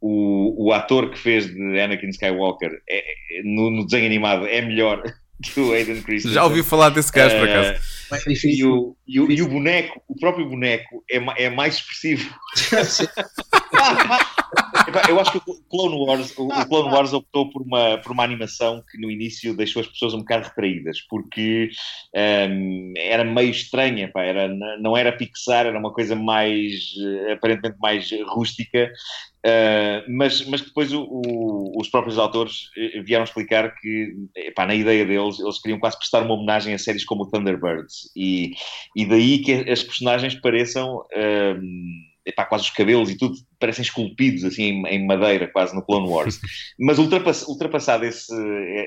o, 0.01 0.67
o 0.67 0.73
ator 0.73 1.09
que 1.11 1.17
fez 1.17 1.47
de 1.47 1.79
Anakin 1.79 2.09
Skywalker 2.09 2.71
é- 2.89 2.99
é- 3.39 3.43
no, 3.43 3.69
no 3.69 3.85
desenho 3.85 4.05
animado 4.05 4.45
é 4.47 4.61
melhor 4.61 5.01
que 5.43 5.59
o 5.59 5.71
Aiden 5.71 6.01
Christensen. 6.01 6.33
Já 6.33 6.43
ouvi 6.43 6.63
falar 6.63 6.89
desse 6.89 7.11
gajo, 7.11 7.35
por 7.37 7.47
Eh, 7.47 7.51
acaso. 7.69 7.81
é 8.13 8.47
E 8.47 8.63
o, 8.63 8.95
e, 9.07 9.19
o, 9.19 9.31
e 9.31 9.41
o 9.41 9.47
boneco, 9.47 10.01
o 10.07 10.15
próprio 10.19 10.47
boneco, 10.49 11.03
é, 11.11 11.45
é 11.45 11.49
mais 11.49 11.75
expressivo. 11.75 12.33
Eu 15.09 15.19
acho 15.19 15.31
que 15.33 15.37
o 15.51 15.55
Clone 15.69 15.95
Wars, 16.05 16.33
o 16.37 16.47
Clone 16.67 16.89
Wars 16.93 17.11
optou 17.11 17.49
por 17.49 17.61
uma, 17.61 17.97
por 17.97 18.11
uma 18.13 18.23
animação 18.23 18.81
que 18.89 18.97
no 18.99 19.11
início 19.11 19.55
deixou 19.55 19.81
as 19.81 19.87
pessoas 19.87 20.13
um 20.13 20.19
bocado 20.19 20.45
retraídas, 20.47 20.99
porque 21.09 21.69
ehm, 22.15 22.93
era 22.97 23.23
meio 23.23 23.49
estranha, 23.49 24.09
pá, 24.13 24.23
era, 24.23 24.47
não 24.79 24.95
era 24.95 25.11
Pixar, 25.11 25.65
era 25.65 25.77
uma 25.77 25.91
coisa 25.91 26.15
mais, 26.15 26.93
eh, 27.27 27.33
aparentemente 27.33 27.77
mais 27.81 28.09
rústica, 28.29 28.89
eh, 29.43 30.03
mas, 30.07 30.45
mas 30.47 30.61
depois 30.61 30.93
o- 30.93 31.03
o- 31.03 31.79
os 31.81 31.89
próprios 31.89 32.17
autores 32.17 32.69
eh, 32.77 33.01
vieram 33.01 33.25
explicar 33.25 33.75
que, 33.75 34.13
na 34.57 34.75
ideia 34.75 35.05
deles, 35.05 35.39
eles 35.39 35.59
queriam 35.61 35.79
quase 35.79 35.97
prestar 35.97 36.21
uma 36.23 36.33
homenagem 36.35 36.73
a 36.73 36.77
séries 36.77 37.03
como 37.05 37.23
o 37.23 37.29
Thunderbirds, 37.29 38.09
e, 38.15 38.51
e 38.95 39.05
daí 39.05 39.39
que 39.39 39.51
as 39.69 39.83
personagens 39.83 40.35
pareçam... 40.35 41.03
ehm, 41.13 42.15
epá, 42.27 42.45
quase 42.45 42.65
os 42.65 42.69
cabelos 42.69 43.09
e 43.09 43.17
tudo 43.17 43.35
parecem 43.59 43.81
esculpidos 43.83 44.43
assim 44.43 44.85
em, 44.87 45.05
madeira, 45.05 45.47
quase 45.47 45.73
no 45.75 45.81
Clone 45.81 46.09
Wars. 46.09 46.39
Mas 46.79 46.99
ultrapass, 46.99 47.47
ultrapassado 47.47 48.05
esse, 48.05 48.33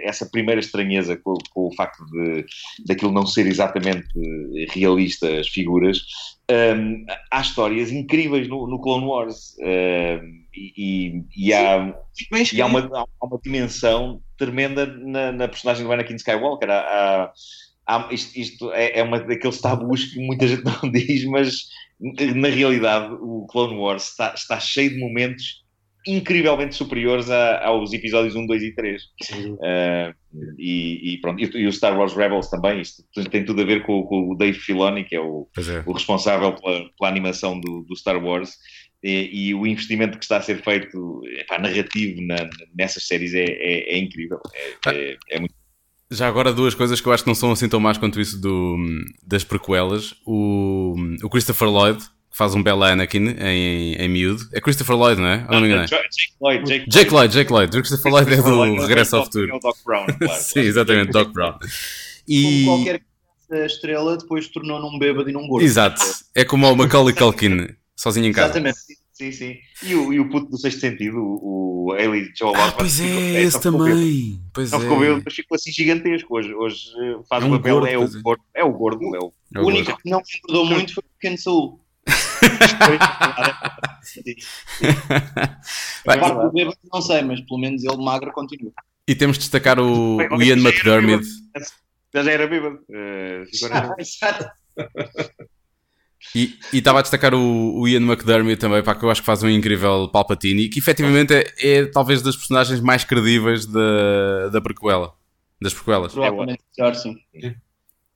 essa 0.05 0.29
primeira 0.31 0.61
estranheza 0.61 1.17
com, 1.17 1.35
com 1.53 1.69
o 1.69 1.75
facto 1.75 2.05
de 2.07 2.45
daquilo 2.87 3.13
não 3.13 3.27
ser 3.27 3.47
exatamente 3.47 4.07
realista 4.71 5.41
as 5.41 5.49
figuras, 5.49 6.03
hum, 6.51 7.05
há 7.31 7.41
histórias 7.41 7.91
incríveis 7.91 8.49
no, 8.49 8.67
no 8.67 8.81
Clone 8.81 9.07
Wars. 9.07 9.57
hum, 9.61 10.41
e, 10.55 11.23
e- 11.37 11.53
há, 11.53 11.95
Bem 12.31 12.45
e 12.53 12.61
há, 12.61 12.67
uma, 12.67 12.81
há 12.93 13.27
uma 13.27 13.41
dimensão 13.43 14.21
tremenda 14.37 14.85
na, 14.87 15.33
na 15.33 15.49
personagem 15.49 15.85
do 15.85 15.93
Anakin 15.93 16.17
Skywalker. 16.17 16.69
Há, 16.71 16.81
há- 16.81 17.33
há- 17.87 18.09
isto 18.11 18.39
isto 18.39 18.73
é, 18.73 18.99
é 18.99 19.03
uma 19.03 19.21
daqueles 19.21 19.61
tabus 19.61 20.05
que 20.07 20.21
muita 20.21 20.47
gente 20.47 20.65
não 20.65 20.81
diz, 20.91 21.25
mas 21.25 21.67
na 22.35 22.49
realidade 22.49 23.13
o 23.21 23.47
Clone 23.51 23.77
Wars 23.77 24.11
está, 24.11 24.35
está 24.35 24.59
cheio 24.59 24.91
de 24.91 24.99
momentos 24.99 25.61
incrivelmente 26.07 26.75
superiores 26.75 27.31
a, 27.31 27.67
aos 27.67 27.93
episódios 27.93 28.35
1, 28.35 28.47
2 28.47 28.63
e 28.63 28.75
3. 28.75 29.03
Uh, 29.03 30.15
e, 30.59 31.15
e, 31.15 31.21
pronto, 31.21 31.43
e, 31.43 31.51
e, 31.59 31.67
o 31.67 31.73
Star 31.73 31.99
Wars 31.99 32.15
Rebels 32.15 32.49
também, 32.49 32.81
isto 32.81 33.03
tem 33.31 33.45
tudo 33.45 33.63
a 33.63 33.65
ver 33.65 33.83
com, 33.83 34.03
com 34.05 34.31
o 34.31 34.35
Dave 34.35 34.59
Filoni, 34.59 35.05
que 35.05 35.15
é 35.15 35.21
o, 35.21 35.49
é. 35.59 35.83
o 35.87 35.93
responsável 35.93 36.55
pela, 36.55 36.91
pela, 36.99 37.11
animação 37.11 37.61
do, 37.61 37.83
do 37.83 37.97
Star 37.97 38.23
Wars. 38.23 38.57
E, 39.03 39.49
e, 39.49 39.55
o 39.55 39.67
investimento 39.67 40.19
que 40.19 40.25
está 40.25 40.37
a 40.39 40.43
ser 40.43 40.63
feito 40.63 41.23
epá, 41.39 41.59
narrativo 41.59 42.21
na, 42.23 42.37
nessas 42.75 43.07
séries 43.07 43.35
é, 43.35 43.45
é, 43.45 43.95
é 43.95 43.99
incrível. 43.99 44.39
É, 44.87 44.91
é, 44.91 45.17
é 45.31 45.39
muito 45.39 45.55
já 46.11 46.27
agora 46.27 46.53
duas 46.53 46.75
coisas 46.75 47.01
que 47.01 47.07
eu 47.07 47.13
acho 47.13 47.23
que 47.23 47.29
não 47.29 47.35
são 47.35 47.53
assim 47.53 47.69
tão 47.69 47.79
más 47.79 47.97
quanto 47.97 48.21
isso 48.21 48.41
do, 48.41 48.77
das 49.25 49.45
prequelas. 49.45 50.15
O, 50.27 50.97
o 51.23 51.31
Christopher 51.31 51.69
Lloyd, 51.69 51.99
que 52.01 52.37
faz 52.37 52.55
um 52.55 52.63
belo 52.63 52.83
Anakin 52.83 53.37
em, 53.39 53.95
em 53.95 54.09
miúdo. 54.09 54.43
É 54.53 54.61
Christopher 54.61 54.97
Lloyd, 54.97 55.21
não 55.21 55.29
é? 55.29 55.39
Não, 55.39 55.53
não 55.53 55.61
me 55.61 55.69
engano. 55.69 55.87
Jake 55.87 56.35
Lloyd. 56.41 56.65
Jake, 56.65 56.91
Jake 56.91 57.13
Lloyd, 57.13 57.33
Jake 57.33 57.53
Lloyd. 57.53 57.77
O 57.77 57.81
Christopher 57.81 58.13
Lloyd 58.13 58.33
é 58.33 58.37
do 58.37 58.75
Regresso 58.75 59.17
ao 59.17 59.25
Futuro. 59.25 59.53
É 59.53 59.55
o 59.55 59.61
Doc 59.61 59.77
Brown, 59.85 60.07
claro. 60.07 60.35
Sim, 60.43 60.61
exatamente, 60.61 61.13
Doc 61.13 61.33
Brown. 61.33 61.55
E... 62.27 62.65
Como 62.65 62.85
qualquer 62.85 63.03
estrela, 63.67 64.17
depois 64.17 64.49
tornou 64.49 64.81
num 64.81 64.99
bêbado 64.99 65.31
e 65.31 65.33
num 65.33 65.47
gordo. 65.47 65.65
Exato. 65.65 66.03
É 66.35 66.45
como 66.45 66.71
o 66.71 66.77
Macaulay 66.77 67.15
Culkin, 67.15 67.69
sozinho 67.95 68.27
em 68.27 68.33
casa. 68.33 68.47
Exatamente. 68.47 69.00
Sim, 69.21 69.33
sim. 69.33 69.59
E 69.83 69.95
o, 69.95 70.15
e 70.15 70.19
o 70.19 70.31
puto 70.31 70.51
do 70.51 70.57
sexto 70.57 70.81
sentido, 70.81 71.19
o, 71.19 71.89
o 71.89 71.93
Ailey 71.93 72.33
Joel 72.35 72.55
ah, 72.57 72.73
Pois 72.73 72.99
é, 72.99 73.05
ficou, 73.05 73.21
é, 73.21 73.43
esse 73.43 73.61
também. 73.61 74.43
Pois 74.51 74.71
não 74.71 74.79
é. 74.79 74.83
ficou 74.83 74.99
bem, 75.01 75.23
mas 75.23 75.35
ficou 75.35 75.57
assim 75.57 75.71
gigantesco. 75.71 76.35
Hoje, 76.39 76.55
hoje 76.55 76.79
faz 77.29 77.45
É 77.45 77.47
o 77.47 77.49
um 77.51 77.57
papel, 77.59 77.75
gordo, 77.81 77.87
é, 77.87 77.99
o 77.99 78.05
é. 78.05 78.23
gordo, 78.23 78.43
é 78.55 78.65
o 78.65 78.73
gordo. 78.73 79.15
É 79.15 79.19
o, 79.19 79.33
É 79.55 79.59
O 79.61 79.63
o 79.65 79.67
único 79.67 79.85
gordo. 79.91 80.03
que 80.03 80.09
não 80.11 80.23
engordou 80.35 80.65
muito 80.65 80.95
foi 80.95 81.03
o 81.05 81.21
Ken 81.21 81.37
Saul. 81.37 81.79
Vai, 86.07 86.17
A 86.17 86.21
parte 86.21 86.41
do 86.41 86.51
bêbado 86.53 86.79
não 86.91 87.03
sei, 87.03 87.21
mas 87.23 87.43
pelo 87.43 87.61
menos 87.61 87.85
ele 87.85 88.03
magro 88.03 88.33
continua. 88.33 88.73
E 89.07 89.15
temos 89.15 89.37
de 89.37 89.43
destacar 89.43 89.79
o, 89.79 90.17
Bem, 90.17 90.29
o 90.33 90.43
Ian 90.43 90.57
McDermott. 90.57 91.27
Já 92.15 92.23
já 92.23 92.31
era 92.33 92.47
bêbado. 92.47 92.79
Eh, 92.91 93.45
ficou 93.53 93.69
na- 93.69 93.95
Exato. 93.99 94.47
E 96.35 96.59
e 96.73 96.79
estava 96.79 96.99
a 97.01 97.03
destacar 97.03 97.35
o, 97.35 97.81
o 97.81 97.89
Ian 97.89 98.03
McDermott 98.03 98.57
também, 98.57 98.83
pá, 98.83 98.95
que 98.95 99.05
eu 99.05 99.11
acho 99.11 99.23
que 99.23 99.27
faz 99.27 99.43
um 99.43 99.49
incrível 99.49 100.09
Palpatine 100.09 100.63
e 100.65 100.69
que 100.69 100.79
efetivamente 100.79 101.33
é, 101.35 101.45
é 101.63 101.87
talvez 101.87 102.23
das 102.23 102.37
personagens 102.37 102.81
mais 102.81 103.05
credíveis 103.05 103.67
da, 103.67 104.49
da 104.49 104.61
prequela. 104.61 105.13
Das 105.61 105.75
prequelas. 105.75 106.13
Provavelmente 106.13 106.63
melhor, 106.79 106.95
sim. 106.95 107.17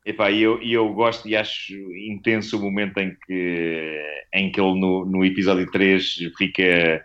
Epá, 0.07 0.31
e 0.31 0.43
eu, 0.43 0.63
e 0.63 0.73
eu 0.75 0.93
gosto 0.93 1.27
e 1.27 1.35
acho 1.35 1.73
intenso 2.11 2.59
o 2.59 2.63
momento 2.63 2.99
em 2.99 3.17
que, 3.27 4.03
em 4.35 4.53
que 4.53 4.61
ele 4.61 4.79
no, 4.79 5.07
no 5.07 5.25
episódio 5.25 5.71
3 5.71 6.17
fica 6.37 7.03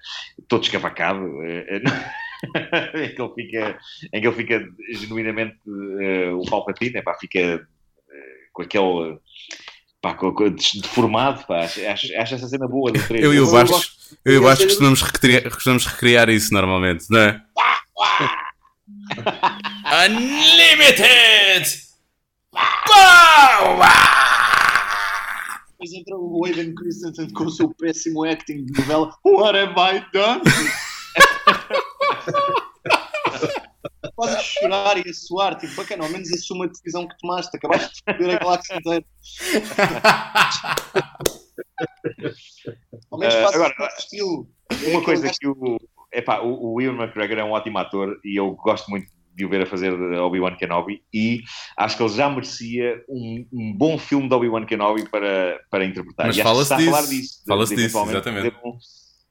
todo 0.48 0.64
escavacado. 0.64 1.26
eh, 1.44 1.82
eh, 1.82 1.82
em, 3.06 3.16
que 3.16 3.22
ele 3.22 3.34
fica, 3.36 3.80
em 4.14 4.22
que 4.22 4.28
ele 4.28 4.36
fica 4.36 4.70
genuinamente 4.92 5.58
eh, 6.02 6.32
o 6.32 6.44
Palpatine, 6.50 6.98
epá, 6.98 7.14
fica 7.16 7.40
eh, 7.40 8.48
com 8.52 8.62
aquele 8.64 9.18
pá, 10.02 10.18
deformado. 10.82 11.46
Pá, 11.46 11.66
acho, 11.66 11.86
acho, 11.86 12.14
essa 12.16 12.48
cena 12.48 12.68
boa 12.68 12.92
do 12.92 13.02
3. 13.02 13.24
Eu 13.24 13.34
e 13.34 13.40
o 13.40 13.46
Eu 13.46 13.52
Bastos, 13.52 14.18
eu 14.26 14.34
e 14.34 14.38
o 14.38 14.40
eu 14.40 14.44
Bastos 14.44 14.68
costumamos 14.68 15.02
recriar, 15.02 15.44
costumamos 15.44 15.86
recriar 15.86 16.30
isso 16.30 16.54
normalmente, 16.54 17.06
não 17.10 17.20
é? 17.20 17.42
Unlimited! 20.08 21.90
Depois 25.72 25.94
entra 25.94 26.18
o 26.18 26.46
Hayden 26.46 26.76
Christensen 26.76 27.30
com 27.30 27.46
o 27.46 27.52
seu 27.52 27.74
péssimo 27.76 28.26
acting 28.26 28.66
de 28.66 28.80
novela. 28.80 29.16
What 29.24 29.58
have 29.58 29.76
I 29.78 30.04
done? 30.12 30.42
Quase 34.20 34.36
a 34.36 34.40
chorar 34.40 34.98
e 34.98 35.10
a 35.10 35.14
suar, 35.14 35.56
tipo, 35.58 35.74
bacana, 35.76 36.04
ao 36.04 36.10
menos 36.10 36.30
assuma 36.34 36.66
a 36.66 36.68
decisão 36.68 37.08
que 37.08 37.18
tomaste, 37.20 37.56
acabaste 37.56 37.96
de 37.96 38.04
perder 38.04 38.36
a 38.36 38.40
galáxia 38.40 38.76
inteira. 38.76 39.06
Ao 43.10 43.18
menos 43.18 43.36
faça 43.36 43.56
agora, 43.56 43.74
esse 43.88 44.00
estilo. 44.00 44.50
Uma 44.88 45.02
coisa 45.02 45.32
que 45.32 45.48
o, 45.48 45.78
epá, 46.12 46.42
o, 46.42 46.74
o 46.74 46.82
Ewan 46.82 47.02
McGregor 47.02 47.38
é 47.38 47.44
um 47.46 47.52
ótimo 47.52 47.78
ator 47.78 48.20
e 48.26 48.38
eu 48.38 48.52
gosto 48.52 48.90
muito 48.90 49.08
de 49.34 49.46
o 49.46 49.50
ver 49.50 49.62
a 49.62 49.66
fazer 49.66 49.96
de 49.96 50.18
Obi-Wan 50.18 50.58
Kenobi 50.58 51.02
e 51.14 51.42
acho 51.78 51.96
que 51.96 52.04
ele 52.04 52.14
já 52.14 52.30
merecia 52.30 53.02
um, 53.08 53.48
um 53.54 53.74
bom 53.74 53.98
filme 53.98 54.28
de 54.28 54.36
Obi-Wan 54.36 54.66
Kenobi 54.66 55.08
para, 55.08 55.62
para 55.72 55.86
interpretar. 55.86 56.28
Mas 56.28 56.36
e 56.36 56.42
acho 56.42 56.50
que 56.50 56.54
fala-se 56.54 56.74
está 56.74 56.76
a 56.76 56.82
falar 56.82 57.08
disso. 57.08 57.44
Fala-se 57.48 57.74
disso, 57.74 57.98
exatamente. 58.10 58.48
fazer 58.48 58.56
Um, 58.66 58.78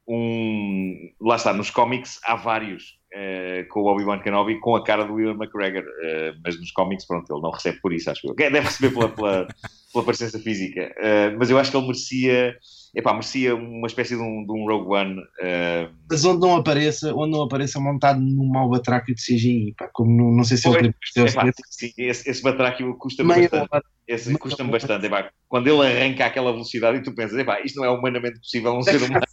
um- 0.09 1.11
lá 1.21 1.37
está, 1.37 1.53
nos 1.53 1.71
cómics 1.71 2.19
há 2.25 2.35
vários 2.35 2.99
eh, 3.13 3.65
com 3.71 3.81
o 3.81 3.87
Obi-Wan 3.87 4.21
Kenobi 4.21 4.59
com 4.61 4.75
a 4.77 4.85
cara 4.85 5.05
do 5.05 5.19
Ewan 5.21 5.35
McGregor, 5.35 5.85
eh, 6.03 6.35
mas 6.45 6.59
nos 6.59 6.71
cómics, 6.73 7.07
pronto, 7.07 7.33
ele 7.33 7.43
não 7.43 7.51
recebe 7.51 7.81
por 7.81 7.93
isso, 7.93 8.11
acho 8.11 8.27
eu. 8.27 8.35
Deve 8.37 8.61
receber 8.61 8.93
pela, 8.93 9.09
pela, 9.09 9.49
pela 9.93 10.05
presença 10.05 10.39
física, 10.39 10.93
eh, 10.99 11.31
mas 11.39 11.49
eu 11.51 11.59
acho 11.59 11.71
que 11.71 11.77
ele 11.77 11.87
merecia, 11.87 12.57
epá, 12.95 13.13
merecia 13.13 13.55
uma 13.55 13.87
espécie 13.87 14.17
de 14.17 14.23
um, 14.23 14.45
de 14.45 14.53
um 14.53 14.67
Rogue 14.67 14.95
One. 14.95 15.23
eh, 15.41 15.89
Mas 16.11 16.25
onde 16.25 16.41
não 16.41 16.57
apareça, 16.57 17.15
onde 17.15 17.33
não 17.33 17.43
apareça 17.43 17.81
montado 17.81 18.21
num 18.21 18.49
mau 18.49 18.69
batraco 18.69 19.15
de 19.15 19.23
CGI, 19.23 19.75
pá, 19.77 19.89
como 19.93 20.11
não, 20.11 20.37
não 20.37 20.45
sei 20.45 20.57
se 20.57 20.67
é 20.67 20.71
o 20.71 20.77
epá, 20.77 21.53
sim, 21.71 21.93
esse, 21.99 22.29
esse 22.29 22.43
batráquio 22.43 22.97
custa-me 22.97 23.29
bastante. 23.29 23.69
hora. 23.71 23.85
Esse 24.07 24.39
custa-me 24.39 24.71
bastante. 24.71 25.07
epá. 25.07 25.31
Quando 25.49 25.67
ele 25.69 25.87
arranca 25.87 26.27
àquela 26.27 26.53
velocidade 26.53 26.99
e 26.99 27.03
tu 27.03 27.15
pensas, 27.15 27.39
epá, 27.39 27.61
isto 27.61 27.77
não 27.77 27.85
é 27.85 27.91
humanamente 27.91 28.39
possível 28.39 28.73
um 28.73 28.83
ser 28.83 29.03
humano 29.03 29.25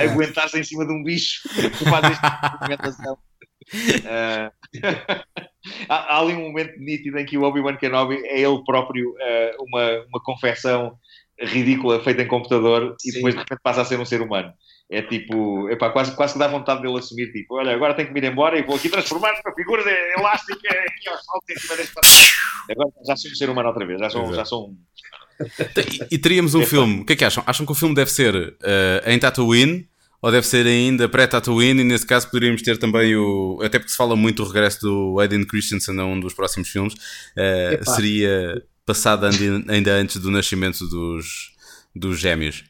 aguentar-se 0.00 0.58
em 0.58 0.64
cima 0.64 0.86
de 0.86 0.92
um 0.92 1.02
bicho 1.02 1.48
que 1.48 1.84
faz 1.84 2.04
esta 2.10 2.58
movimentação. 2.60 3.18
Ah, 4.06 4.52
há, 5.88 6.16
há 6.16 6.20
ali 6.20 6.34
um 6.34 6.48
momento 6.48 6.78
nítido 6.78 7.18
em 7.18 7.24
que 7.24 7.38
o 7.38 7.42
Obi-Wan 7.42 7.76
Kenobi 7.76 8.16
é 8.26 8.40
ele 8.40 8.62
próprio 8.64 9.14
ah, 9.20 9.56
uma, 9.60 10.04
uma 10.08 10.22
confecção 10.22 10.98
ridícula 11.40 12.02
feita 12.02 12.22
em 12.22 12.28
computador 12.28 12.96
e 13.04 13.10
Sim. 13.10 13.16
depois 13.16 13.34
de 13.34 13.40
repente 13.40 13.60
passa 13.62 13.82
a 13.82 13.84
ser 13.84 13.98
um 13.98 14.04
ser 14.04 14.22
humano. 14.22 14.52
É 14.90 15.02
tipo, 15.02 15.68
epá, 15.70 15.90
quase, 15.90 16.14
quase 16.14 16.34
que 16.34 16.38
dá 16.38 16.46
vontade 16.46 16.82
dele 16.82 16.98
assumir, 16.98 17.32
tipo, 17.32 17.56
olha, 17.56 17.74
agora 17.74 17.94
tenho 17.94 18.08
que 18.08 18.14
me 18.14 18.20
ir 18.20 18.30
embora 18.30 18.58
e 18.58 18.62
vou 18.62 18.76
aqui 18.76 18.88
transformar-me 18.88 19.38
numa 19.44 19.54
figura 19.54 19.82
de 19.82 19.90
elástica 20.18 20.68
aqui 20.68 21.08
aos 21.08 21.24
saltos 21.24 21.50
em 21.50 21.58
cima 21.58 21.76
deste 21.76 21.94
Agora 22.70 22.90
já 23.06 23.16
sou 23.16 23.30
um 23.30 23.34
ser 23.34 23.50
humano 23.50 23.68
outra 23.68 23.86
vez, 23.86 23.98
já 23.98 24.10
sou, 24.10 24.22
Exato. 24.22 24.36
já 24.36 24.44
sou 24.44 24.68
um. 24.68 24.76
E, 26.10 26.14
e 26.14 26.18
teríamos 26.18 26.54
um 26.54 26.64
filme. 26.64 27.00
O 27.00 27.04
que 27.04 27.14
é 27.14 27.16
que 27.16 27.24
acham? 27.24 27.42
Acham 27.46 27.66
que 27.66 27.72
o 27.72 27.74
filme 27.74 27.94
deve 27.94 28.10
ser 28.10 28.56
eh, 28.62 29.02
em 29.06 29.18
Tatooine 29.18 29.88
ou 30.22 30.30
deve 30.30 30.46
ser 30.46 30.64
ainda 30.64 31.08
pré-Tatooine? 31.08 31.80
E 31.80 31.84
nesse 31.84 32.06
caso 32.06 32.30
poderíamos 32.30 32.62
ter 32.62 32.78
também 32.78 33.16
o. 33.16 33.58
Até 33.62 33.78
porque 33.78 33.90
se 33.90 33.96
fala 33.96 34.14
muito 34.14 34.44
do 34.44 34.48
regresso 34.48 34.80
do 34.80 35.18
Aiden 35.18 35.44
Christensen 35.44 35.98
a 35.98 36.04
um 36.04 36.20
dos 36.20 36.34
próximos 36.34 36.68
filmes. 36.68 36.94
Epá. 37.36 37.92
seria 37.92 38.62
passado 38.86 39.24
ande- 39.24 39.64
ainda 39.68 39.92
antes 39.92 40.16
do 40.20 40.30
nascimento 40.30 40.86
dos, 40.88 41.54
dos 41.94 42.18
gêmeos. 42.20 42.64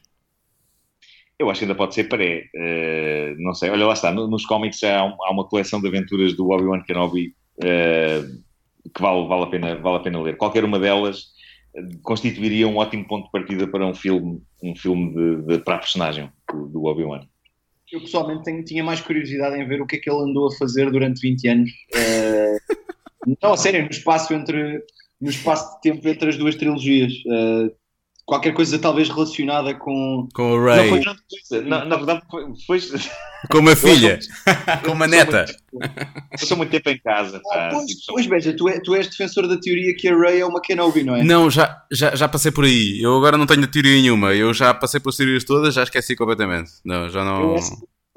Eu 1.37 1.49
acho 1.49 1.59
que 1.59 1.65
ainda 1.65 1.75
pode 1.75 1.93
ser 1.93 2.05
pré. 2.05 2.45
eh, 2.55 3.35
não 3.37 3.53
sei, 3.53 3.69
olha 3.69 3.85
lá 3.85 3.93
está, 3.93 4.11
no- 4.11 4.27
nos 4.27 4.45
cómics 4.45 4.81
há, 4.83 5.03
um- 5.03 5.21
há 5.23 5.31
uma 5.31 5.45
coleção 5.47 5.81
de 5.81 5.87
aventuras 5.87 6.33
do 6.33 6.49
Obi-Wan 6.49 6.81
Kenobi 6.83 7.35
eh, 7.63 8.21
que 8.93 9.01
vale, 9.01 9.27
vale, 9.27 9.43
a 9.43 9.47
pena, 9.47 9.75
vale 9.75 9.97
a 9.97 9.99
pena 9.99 10.21
ler. 10.21 10.37
Qualquer 10.37 10.63
uma 10.63 10.79
delas 10.79 11.25
eh, 11.75 11.81
constituiria 12.03 12.67
um 12.67 12.77
ótimo 12.77 13.05
ponto 13.05 13.25
de 13.25 13.31
partida 13.31 13.67
para 13.67 13.85
um 13.85 13.93
filme, 13.93 14.41
um 14.63 14.75
filme 14.75 15.13
de, 15.13 15.41
de- 15.57 15.59
para 15.63 15.75
a 15.75 15.79
personagem 15.79 16.31
do, 16.49 16.67
do 16.67 16.85
Obi-Wan. 16.85 17.21
Eu 17.91 17.99
pessoalmente 18.01 18.43
tenho- 18.43 18.63
tinha 18.63 18.83
mais 18.83 19.01
curiosidade 19.01 19.57
em 19.61 19.67
ver 19.67 19.81
o 19.81 19.85
que 19.85 19.97
é 19.97 19.99
que 19.99 20.09
ele 20.09 20.21
andou 20.23 20.47
a 20.47 20.55
fazer 20.55 20.89
durante 20.89 21.19
20 21.19 21.47
anos. 21.49 21.69
Eh, 21.93 22.57
não, 23.43 23.53
a 23.53 23.57
sério, 23.57 23.83
no 23.83 23.89
espaço 23.91 24.33
entre 24.33 24.81
no 25.25 25.29
espaço 25.31 25.75
de 25.75 25.81
tempo 25.81 26.07
entre 26.07 26.29
as 26.29 26.37
duas 26.37 26.55
trilogias. 26.55 27.11
Eh, 27.13 27.71
qualquer 28.25 28.53
coisa 28.53 28.77
talvez 28.79 29.09
relacionada 29.09 29.73
com. 29.75 30.27
Com 30.33 30.53
o 30.53 30.57
Não 30.57 30.65
Ray, 30.65 30.89
foi 30.89 30.99
grande 30.99 31.19
coisa. 31.49 31.65
Na, 31.65 31.83
na 31.85 31.95
verdade, 31.97 32.21
foi, 32.29 32.43
foi- 32.65 32.99
com 33.51 33.59
uma 33.59 33.75
filha, 33.75 34.19
com 34.85 34.91
uma 34.91 35.07
neta. 35.07 35.45
Passou 36.31 36.57
muito 36.57 36.71
tempo 36.71 36.89
em 36.89 36.99
casa. 36.99 37.41
Ah, 37.51 37.69
pois, 37.71 37.85
tipo, 37.85 38.01
pois, 38.13 38.27
Beja, 38.27 38.55
tu, 38.55 38.69
é- 38.69 38.79
tu 38.79 38.95
és 38.95 39.07
defensor 39.07 39.47
da 39.47 39.57
teoria 39.59 39.95
que 39.95 40.07
a 40.07 40.17
Ray 40.17 40.39
é 40.41 40.45
uma 40.45 40.61
Kenobi, 40.61 41.03
não 41.03 41.15
é? 41.15 41.23
Não, 41.23 41.49
já, 41.49 41.75
já, 41.91 42.15
já 42.15 42.27
passei 42.27 42.51
por 42.51 42.65
aí. 42.65 42.99
Eu 43.01 43.15
agora 43.17 43.37
não 43.37 43.45
tenho 43.45 43.67
teoria 43.67 43.93
nenhuma. 43.93 44.33
Eu 44.33 44.53
já 44.53 44.73
passei 44.73 44.99
pelas 44.99 45.17
teorias 45.17 45.43
todas, 45.43 45.73
já 45.73 45.83
esqueci 45.83 46.15
completamente. 46.15 46.71
Não, 46.83 47.09
já 47.09 47.23
não. 47.23 47.55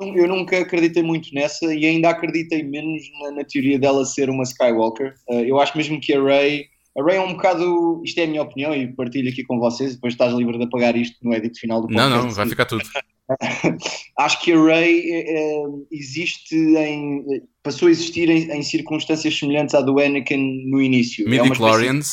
Eu, 0.01 0.28
nunca 0.28 0.56
acreditei 0.60 1.02
muito 1.02 1.35
nessa 1.35 1.74
e 1.74 1.85
ainda 1.85 2.10
acreditei 2.10 2.62
menos 2.62 3.02
na, 3.20 3.32
na 3.32 3.44
teoria 3.44 3.78
dela 3.78 4.05
ser 4.05 4.30
uma 4.30 4.44
Skywalker. 4.44 5.12
Eh, 5.28 5.51
eu 5.51 5.59
acho 5.59 5.76
mesmo 5.76 6.01
que 6.01 6.14
a 6.14 6.22
Ray. 6.22 6.66
A 6.99 7.03
Ray 7.03 7.16
é 7.16 7.20
um 7.20 7.33
bocado. 7.35 8.03
Isto 8.05 8.19
é 8.19 8.25
a 8.25 8.27
minha 8.27 8.43
opinião 8.43 8.75
e 8.75 8.93
partilho 8.93 9.31
aqui 9.31 9.45
com 9.45 9.59
vocês. 9.61 9.95
Depois 9.95 10.15
estás 10.15 10.35
livre 10.35 10.59
de 10.59 10.65
apagar 10.65 10.97
isto 10.97 11.16
no 11.23 11.33
edit 11.33 11.59
final 11.59 11.81
do 11.81 11.89
Não, 11.89 11.95
podcast. 11.95 12.27
não, 12.27 12.35
vai 12.35 12.49
ficar 12.49 12.65
tudo. 12.65 12.83
Acho 14.19 14.41
que 14.41 14.53
a 14.53 14.61
Ray 14.61 15.03
eh, 15.11 15.65
existe 15.93 16.57
em. 16.57 17.25
passou 17.62 17.89
a 17.89 17.91
existir 17.91 18.29
em, 18.29 18.51
em 18.51 18.62
circunstâncias 18.62 19.39
semelhantes 19.39 19.75
à 19.75 19.81
do 19.81 20.01
Anakin 20.01 20.69
no 20.69 20.83
início. 20.83 21.25
É 21.33 21.43
uma, 21.43 21.53
espécie, 21.53 22.11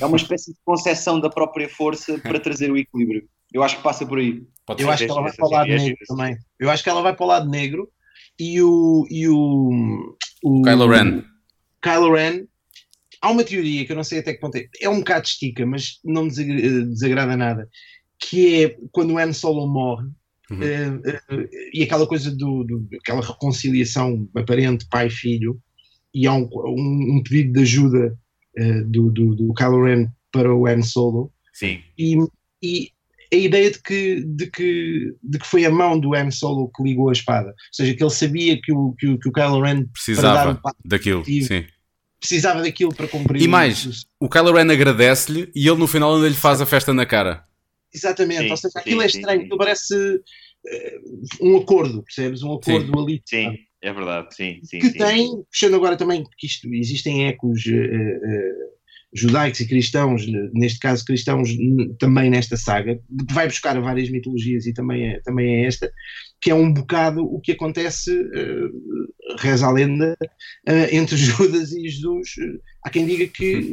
é 0.00 0.06
uma 0.06 0.16
espécie 0.16 0.52
de 0.52 0.58
concepção 0.64 1.18
da 1.18 1.30
própria 1.30 1.68
força 1.68 2.18
para 2.18 2.38
trazer 2.38 2.70
o 2.70 2.76
equilíbrio. 2.76 3.26
Eu 3.52 3.64
acho 3.64 3.78
que 3.78 3.82
passa 3.82 4.06
por 4.06 4.18
aí. 4.18 4.42
Pode 4.64 4.82
Eu 4.82 4.90
acho 4.90 5.04
que 5.04 5.10
ela 5.10 5.22
vai 5.22 5.32
para 5.32 5.46
o 5.46 5.50
lado 5.50 5.68
negro 5.68 5.98
também. 6.06 6.36
Eu 6.60 6.70
acho 6.70 6.84
que 6.84 6.90
ela 6.90 7.02
vai 7.02 7.16
para 7.16 7.24
o 7.24 7.28
lado 7.28 7.50
negro 7.50 7.88
e 8.38 8.62
o, 8.62 9.06
e 9.10 9.28
o, 9.28 10.16
o 10.44 10.62
Kylo 10.62 10.88
Ren. 10.88 11.24
Kylo 11.82 12.14
Ren, 12.14 12.46
há 13.20 13.30
uma 13.30 13.44
teoria 13.44 13.84
que 13.84 13.92
eu 13.92 13.96
não 13.96 14.04
sei 14.04 14.18
até 14.20 14.32
que 14.34 14.40
ponto 14.40 14.56
é, 14.56 14.66
é 14.80 14.88
um 14.88 14.98
bocado 14.98 15.26
estica, 15.26 15.64
mas 15.66 15.98
não 16.04 16.24
me 16.24 16.30
desagra- 16.30 16.84
desagrada 16.86 17.36
nada, 17.36 17.68
que 18.18 18.64
é 18.64 18.76
quando 18.92 19.12
o 19.14 19.18
Han 19.18 19.32
Solo 19.32 19.66
morre, 19.66 20.08
Uhum. 20.50 20.62
eh, 20.64 21.00
eh, 21.06 21.48
e 21.72 21.82
aquela 21.84 22.06
coisa 22.08 22.28
do, 22.30 22.64
do- 22.64 22.88
aquela 23.00 23.20
reconciliação 23.20 24.28
aparente 24.34 24.84
pai-filho, 24.90 25.60
e 26.12 26.26
há 26.26 26.32
um, 26.34 26.48
um- 26.52 27.16
um 27.18 27.22
pedido 27.22 27.52
de 27.52 27.60
ajuda 27.60 28.18
eh, 28.58 28.82
do, 28.82 29.10
do, 29.12 29.36
do 29.36 29.54
Kylo 29.54 29.84
Ren 29.84 30.08
para 30.32 30.52
o 30.52 30.66
Han 30.66 30.82
Solo, 30.82 31.32
Sim. 31.52 31.80
e, 31.96 32.16
e 32.60 32.88
a 33.32 33.36
ideia 33.36 33.70
de 33.70 33.80
que, 33.80 34.24
de, 34.24 34.50
que, 34.50 35.14
de 35.22 35.38
que 35.38 35.46
foi 35.46 35.64
a 35.64 35.70
mão 35.70 36.00
do 36.00 36.16
Han 36.16 36.32
Solo 36.32 36.68
que 36.74 36.82
ligou 36.82 37.10
a 37.10 37.12
espada, 37.12 37.50
ou 37.50 37.54
seja, 37.70 37.94
que 37.94 38.02
ele 38.02 38.10
sabia 38.10 38.60
que 38.60 38.72
o, 38.72 38.92
que 38.98 39.06
o, 39.06 39.18
que 39.20 39.28
o 39.28 39.32
Kylo 39.32 39.62
Ren 39.62 39.84
Precisava 39.92 40.56
passo 40.56 40.76
daquilo. 40.84 41.24
Sim. 41.24 41.64
Precisava 42.20 42.62
daquilo 42.62 42.94
para 42.94 43.08
cumprir 43.08 43.42
E 43.42 43.48
mais, 43.48 43.84
os- 43.86 44.06
o 44.20 44.28
Kylo 44.28 44.52
Ren 44.52 44.70
agradece-lhe 44.70 45.50
e 45.54 45.66
ele 45.66 45.78
no 45.78 45.86
final 45.86 46.14
ainda 46.14 46.28
lhe 46.28 46.34
faz 46.34 46.60
a 46.60 46.66
festa 46.66 46.92
na 46.92 47.06
cara. 47.06 47.44
Exatamente, 47.92 48.44
Sim, 48.44 48.50
ou 48.50 48.56
seja, 48.56 48.72
sim, 48.72 48.78
aquilo 48.78 49.02
é 49.02 49.08
sim, 49.08 49.18
estranho, 49.18 49.38
sim. 49.40 49.44
aquilo 49.46 49.58
parece 49.58 50.20
eh, 50.66 50.98
um 51.40 51.56
acordo, 51.56 52.02
percebes? 52.02 52.42
Um 52.42 52.52
acordo 52.54 52.98
ali 53.00 53.20
Sim, 53.26 53.56
é 53.82 53.92
verdade. 53.92 54.34
Sim, 54.34 54.60
sim, 54.62 54.78
que 54.78 54.90
sim. 54.90 54.98
tem, 54.98 55.42
puxando 55.50 55.74
agora 55.74 55.96
também, 55.96 56.22
porque 56.22 56.46
isto, 56.46 56.72
existem 56.72 57.26
ecos 57.26 57.66
eh, 57.66 57.72
eh, 58.22 58.52
judaicos 59.12 59.60
e 59.60 59.66
cristãos, 59.66 60.22
eh, 60.22 60.50
neste 60.52 60.78
caso 60.78 61.04
cristãos 61.04 61.50
também 61.98 62.30
nesta 62.30 62.56
saga, 62.56 62.96
que 62.96 63.34
vai 63.34 63.46
buscar 63.46 63.80
várias 63.80 64.08
mitologias 64.10 64.66
e 64.66 64.72
também 64.72 65.08
é, 65.08 65.20
também 65.20 65.56
é 65.56 65.66
esta, 65.66 65.92
que 66.40 66.50
é 66.50 66.54
um 66.54 66.72
bocado 66.72 67.22
o 67.24 67.40
que 67.40 67.52
acontece, 67.52 68.12
eh, 68.12 69.36
reza 69.38 69.66
a 69.66 69.72
lenda, 69.72 70.16
eh, 70.66 70.96
entre 70.96 71.16
Judas 71.18 71.72
e 71.72 71.88
Jesus. 71.88 72.34
Há 72.84 72.90
quem 72.90 73.06
diga 73.06 73.26
que 73.26 73.72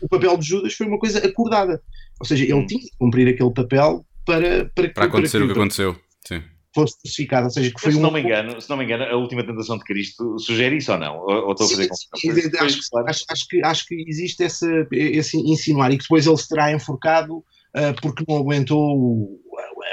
o 0.00 0.08
papel 0.08 0.38
de 0.38 0.46
Judas 0.46 0.74
foi 0.74 0.86
uma 0.86 0.98
coisa 0.98 1.18
acordada, 1.18 1.82
ou 2.20 2.26
seja, 2.26 2.44
ele 2.44 2.66
tinha 2.66 2.80
que 2.80 2.96
cumprir 2.98 3.28
aquele 3.28 3.52
papel 3.52 4.06
para, 4.24 4.66
para, 4.66 4.88
Para 4.90 5.04
acontecer 5.04 5.38
para 5.38 5.46
o 5.46 5.48
que 5.48 5.58
aconteceu. 5.58 5.96
Sim. 6.26 6.42
Fosse 6.74 7.00
crucificado, 7.00 7.44
ou 7.44 7.50
seja, 7.50 7.70
que 7.72 7.80
foi 7.80 7.92
se 7.92 7.98
um 7.98 8.02
não 8.02 8.10
me 8.10 8.20
engano, 8.20 8.60
se 8.60 8.68
não 8.68 8.76
me 8.76 8.84
engano, 8.84 9.04
a 9.04 9.16
última 9.16 9.44
tentação 9.44 9.78
de 9.78 9.84
Cristo 9.84 10.38
sugere 10.38 10.76
isso 10.76 10.92
ou 10.92 10.98
não? 10.98 11.18
Ou, 11.18 11.46
ou 11.46 11.52
estou 11.52 11.66
a 11.66 11.70
fazer 11.70 11.88
confusão? 11.88 12.64
acho, 12.66 12.90
claro. 12.90 13.06
que, 13.48 13.64
acho 13.64 13.86
que 13.86 14.04
existe 14.08 14.42
essa, 14.42 14.86
esse 14.92 15.36
insinuar 15.38 15.92
e 15.92 15.96
que 15.96 16.04
depois 16.04 16.26
ele 16.26 16.36
se 16.36 16.48
terá 16.48 16.72
enforcado 16.72 17.44
ah, 17.74 17.92
porque 18.00 18.24
não 18.28 18.36
aguentou 18.36 19.40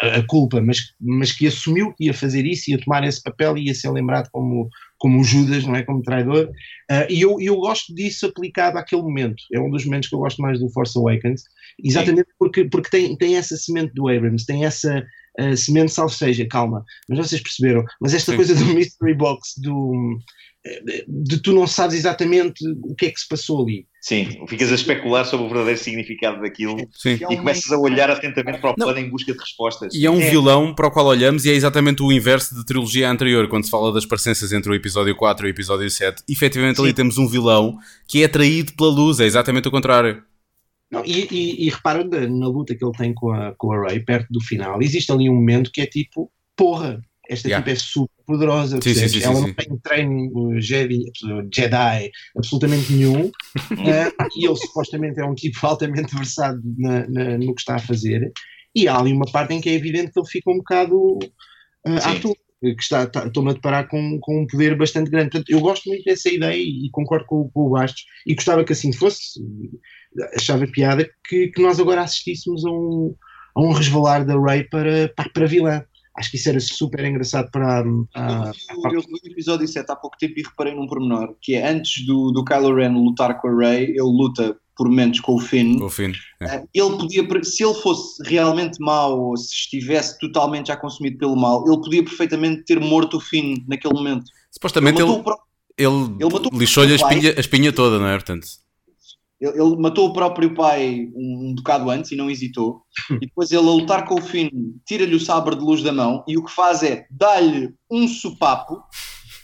a, 0.03 0.17
a 0.17 0.27
culpa, 0.27 0.61
mas, 0.61 0.77
mas 0.99 1.31
que 1.31 1.47
assumiu 1.47 1.91
que 1.93 2.05
ia 2.05 2.13
fazer 2.13 2.45
isso, 2.45 2.69
ia 2.69 2.79
tomar 2.79 3.03
esse 3.03 3.21
papel 3.21 3.57
e 3.57 3.67
ia 3.67 3.73
ser 3.73 3.89
lembrado 3.89 4.29
como, 4.31 4.69
como 4.99 5.23
Judas, 5.23 5.65
não 5.65 5.75
é? 5.75 5.81
Como 5.81 6.03
traidor. 6.03 6.51
Ah, 6.89 7.07
e 7.09 7.21
eu, 7.21 7.41
eu 7.41 7.55
gosto 7.55 7.93
disso 7.95 8.27
aplicado 8.27 8.77
àquele 8.77 9.01
momento. 9.01 9.41
É 9.51 9.59
um 9.59 9.71
dos 9.71 9.83
momentos 9.83 10.09
que 10.09 10.15
eu 10.15 10.19
gosto 10.19 10.39
mais 10.43 10.59
do 10.59 10.69
Force 10.69 10.95
Awakens, 10.95 11.41
exatamente 11.83 12.29
porque, 12.37 12.65
porque 12.65 12.89
tem, 12.89 13.17
tem 13.17 13.35
essa 13.35 13.57
semente 13.57 13.93
do 13.95 14.07
Abrams, 14.07 14.45
tem 14.45 14.63
essa 14.63 15.03
ah, 15.39 15.55
semente, 15.55 15.91
salvo 15.91 16.13
seja, 16.13 16.45
calma, 16.47 16.83
mas 17.07 17.17
vocês 17.17 17.41
perceberam. 17.41 17.83
Mas 17.99 18.13
esta 18.13 18.31
Sim. 18.31 18.37
coisa 18.37 18.55
do 18.55 18.65
Mystery 18.65 19.13
Box, 19.15 19.53
do 19.57 20.19
de 21.07 21.41
tu 21.41 21.53
não 21.53 21.65
sabes 21.65 21.95
exatamente 21.95 22.63
o 22.83 22.93
que 22.93 23.07
é 23.07 23.11
que 23.11 23.19
se 23.19 23.27
passou 23.27 23.63
ali. 23.63 23.87
Sim, 23.99 24.45
ficas 24.47 24.71
a 24.71 24.75
especular 24.75 25.25
sobre 25.25 25.45
o 25.45 25.49
verdadeiro 25.49 25.79
significado 25.79 26.41
daquilo 26.41 26.75
Sim. 26.93 27.19
e 27.29 27.37
começas 27.37 27.71
a 27.71 27.77
olhar 27.77 28.09
atentamente 28.09 28.59
para 28.59 28.71
o 28.71 28.75
plano 28.75 28.99
em 28.99 29.09
busca 29.09 29.31
de 29.31 29.39
respostas. 29.39 29.93
E 29.93 30.05
é 30.05 30.09
um 30.09 30.19
vilão 30.19 30.73
para 30.73 30.87
o 30.87 30.91
qual 30.91 31.07
olhamos 31.07 31.45
e 31.45 31.51
é 31.51 31.53
exatamente 31.53 32.03
o 32.03 32.11
inverso 32.11 32.55
da 32.55 32.63
trilogia 32.63 33.09
anterior, 33.09 33.47
quando 33.47 33.65
se 33.65 33.71
fala 33.71 33.91
das 33.91 34.05
parecenças 34.05 34.51
entre 34.53 34.71
o 34.71 34.75
episódio 34.75 35.15
4 35.15 35.47
e 35.47 35.49
o 35.49 35.51
episódio 35.51 35.89
7. 35.89 36.23
Efetivamente 36.29 36.79
ali 36.79 36.89
Sim. 36.89 36.95
temos 36.95 37.17
um 37.17 37.27
vilão 37.27 37.77
que 38.07 38.21
é 38.21 38.25
atraído 38.25 38.73
pela 38.73 38.91
luz, 38.91 39.19
é 39.19 39.25
exatamente 39.25 39.67
o 39.67 39.71
contrário. 39.71 40.23
Não, 40.91 41.05
e, 41.05 41.27
e, 41.31 41.67
e 41.67 41.69
repara 41.69 42.03
na, 42.03 42.27
na 42.27 42.47
luta 42.47 42.75
que 42.75 42.83
ele 42.83 42.91
tem 42.97 43.13
com 43.13 43.31
a, 43.31 43.53
com 43.57 43.71
a 43.71 43.81
Ray, 43.87 44.01
perto 44.01 44.27
do 44.29 44.41
final, 44.41 44.81
existe 44.81 45.11
ali 45.11 45.29
um 45.29 45.35
momento 45.35 45.71
que 45.71 45.81
é 45.81 45.85
tipo, 45.85 46.31
porra, 46.55 47.01
esta 47.29 47.47
Yeah. 47.47 47.63
tipo 47.65 47.73
é 47.73 47.79
super 47.79 48.23
poderosa, 48.25 48.79
Sim, 48.81 48.93
sim, 48.93 49.07
sim, 49.07 49.23
ela 49.23 49.39
não 49.39 49.53
tem 49.53 49.77
treino 49.81 50.29
uh, 50.33 50.59
Jedi, 50.61 51.03
Jedi 51.53 52.11
absolutamente 52.35 52.91
nenhum, 52.91 53.27
uh, 53.27 53.31
e 54.35 54.45
ele 54.45 54.55
supostamente 54.57 55.19
é 55.19 55.25
um 55.25 55.33
tipo 55.33 55.57
altamente 55.65 56.13
versado 56.13 56.61
na- 56.77 57.07
na- 57.07 57.37
no 57.37 57.55
que 57.55 57.61
está 57.61 57.75
a 57.75 57.79
fazer, 57.79 58.29
e 58.75 58.87
há 58.87 58.97
ali 58.99 59.13
uma 59.13 59.25
parte 59.31 59.53
em 59.53 59.61
que 59.61 59.69
é 59.69 59.73
evidente 59.73 60.11
que 60.11 60.19
ele 60.19 60.27
fica 60.27 60.51
um 60.51 60.57
bocado 60.57 60.97
uh, 61.19 61.97
à 62.03 62.19
toa, 62.19 62.35
que 62.61 62.75
está, 62.81 63.03
está- 63.03 63.25
estou-me 63.27 63.51
a 63.51 63.53
deparar 63.53 63.87
com, 63.87 64.19
com 64.19 64.41
um 64.41 64.47
poder 64.47 64.77
bastante 64.77 65.09
grande. 65.09 65.31
Portanto, 65.31 65.49
eu 65.49 65.59
gosto 65.61 65.87
muito 65.89 66.03
dessa 66.03 66.29
ideia 66.29 66.55
e, 66.61 66.85
e 66.85 66.89
concordo 66.91 67.25
com, 67.25 67.49
com 67.49 67.61
o 67.67 67.69
Bastos, 67.71 68.03
e 68.27 68.35
gostava 68.35 68.63
que 68.63 68.73
assim 68.73 68.91
fosse, 68.93 69.39
achava 70.35 70.65
piada 70.67 71.07
que, 71.27 71.47
que 71.47 71.61
nós 71.61 71.79
agora 71.79 72.01
assistíssemos 72.01 72.65
a 72.65 72.69
um, 72.69 73.15
a 73.55 73.61
um 73.61 73.71
resvalar 73.71 74.25
da 74.25 74.39
Ray 74.39 74.63
para, 74.65 75.11
para, 75.15 75.29
para 75.29 75.45
vilã. 75.47 75.83
Acho 76.17 76.31
que 76.31 76.37
isso 76.37 76.49
era 76.49 76.59
super 76.59 77.05
engraçado 77.05 77.49
para. 77.51 77.79
a- 78.15 78.51
Eu, 78.85 78.91
eu 78.93 79.01
vi 79.01 79.29
o 79.29 79.31
episódio 79.31 79.67
7 79.67 79.89
há 79.91 79.95
pouco 79.95 80.17
tempo 80.17 80.33
e 80.37 80.43
reparei 80.43 80.75
num 80.75 80.85
pormenor, 80.87 81.35
que 81.41 81.55
é 81.55 81.67
antes 81.69 82.05
do, 82.05 82.31
do 82.31 82.43
Kylo 82.43 82.75
Ren 82.75 82.89
lutar 82.93 83.39
com 83.39 83.47
a 83.47 83.57
Rey, 83.57 83.85
ele 83.91 84.01
luta 84.01 84.55
por 84.75 84.87
momentos 84.89 85.19
com 85.21 85.35
o 85.35 85.39
Finn. 85.39 85.81
O 85.81 85.89
fim. 85.89 86.11
É. 86.41 86.55
Eh, 86.55 86.63
Ele 86.73 86.97
podia, 86.97 87.23
se 87.43 87.63
ele 87.63 87.73
fosse 87.75 88.21
realmente 88.27 88.77
mau 88.79 89.19
ou 89.19 89.37
se 89.37 89.53
estivesse 89.53 90.17
totalmente 90.19 90.67
já 90.67 90.75
consumido 90.77 91.17
pelo 91.17 91.35
mal, 91.35 91.63
ele 91.67 91.77
podia 91.81 92.03
perfeitamente 92.03 92.63
ter 92.65 92.79
morto 92.79 93.17
o 93.17 93.19
Finn 93.19 93.57
naquele 93.67 93.93
momento. 93.93 94.25
Supostamente 94.51 95.01
Ele 95.01 95.11
ele, 95.11 95.23
ele, 95.77 96.15
ele 96.19 96.57
lixou-lhe 96.57 96.93
a 96.93 96.95
espinha, 96.95 97.33
a 97.35 97.39
espinha 97.39 97.71
toda, 97.71 97.99
não 97.99 98.07
é? 98.07 98.13
Portanto, 98.13 98.47
Ele, 99.41 99.59
ele 99.59 99.75
matou 99.77 100.09
o 100.09 100.13
próprio 100.13 100.53
pai 100.53 101.09
um, 101.15 101.49
um 101.49 101.55
bocado 101.55 101.89
antes 101.89 102.11
e 102.11 102.15
não 102.15 102.29
hesitou. 102.29 102.83
e 103.09 103.25
depois 103.25 103.51
ele, 103.51 103.67
a 103.67 103.71
lutar 103.71 104.05
com 104.05 104.15
o 104.15 104.21
Finn, 104.21 104.49
tira-lhe 104.85 105.15
o 105.15 105.19
sabre 105.19 105.55
de 105.55 105.63
luz 105.63 105.81
da 105.81 105.91
mão 105.91 106.23
e 106.27 106.37
o 106.37 106.45
que 106.45 106.51
faz 106.51 106.83
é 106.83 107.07
dar-lhe 107.09 107.73
um 107.89 108.07
sopapo. 108.07 108.83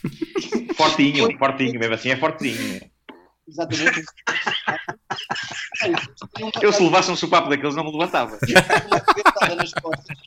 Fortinho, 0.76 1.36
fortinho, 1.38 1.76
mesmo 1.76 1.94
assim 1.94 2.10
é 2.10 2.16
fortinho. 2.16 2.80
Exatamente. 3.48 4.04
Eu 6.60 6.72
se 6.72 6.82
levasse 6.82 7.10
um 7.10 7.16
sopapo 7.16 7.48
daqueles 7.48 7.74
não 7.74 7.84
me 7.84 7.92
levantava. 7.92 8.38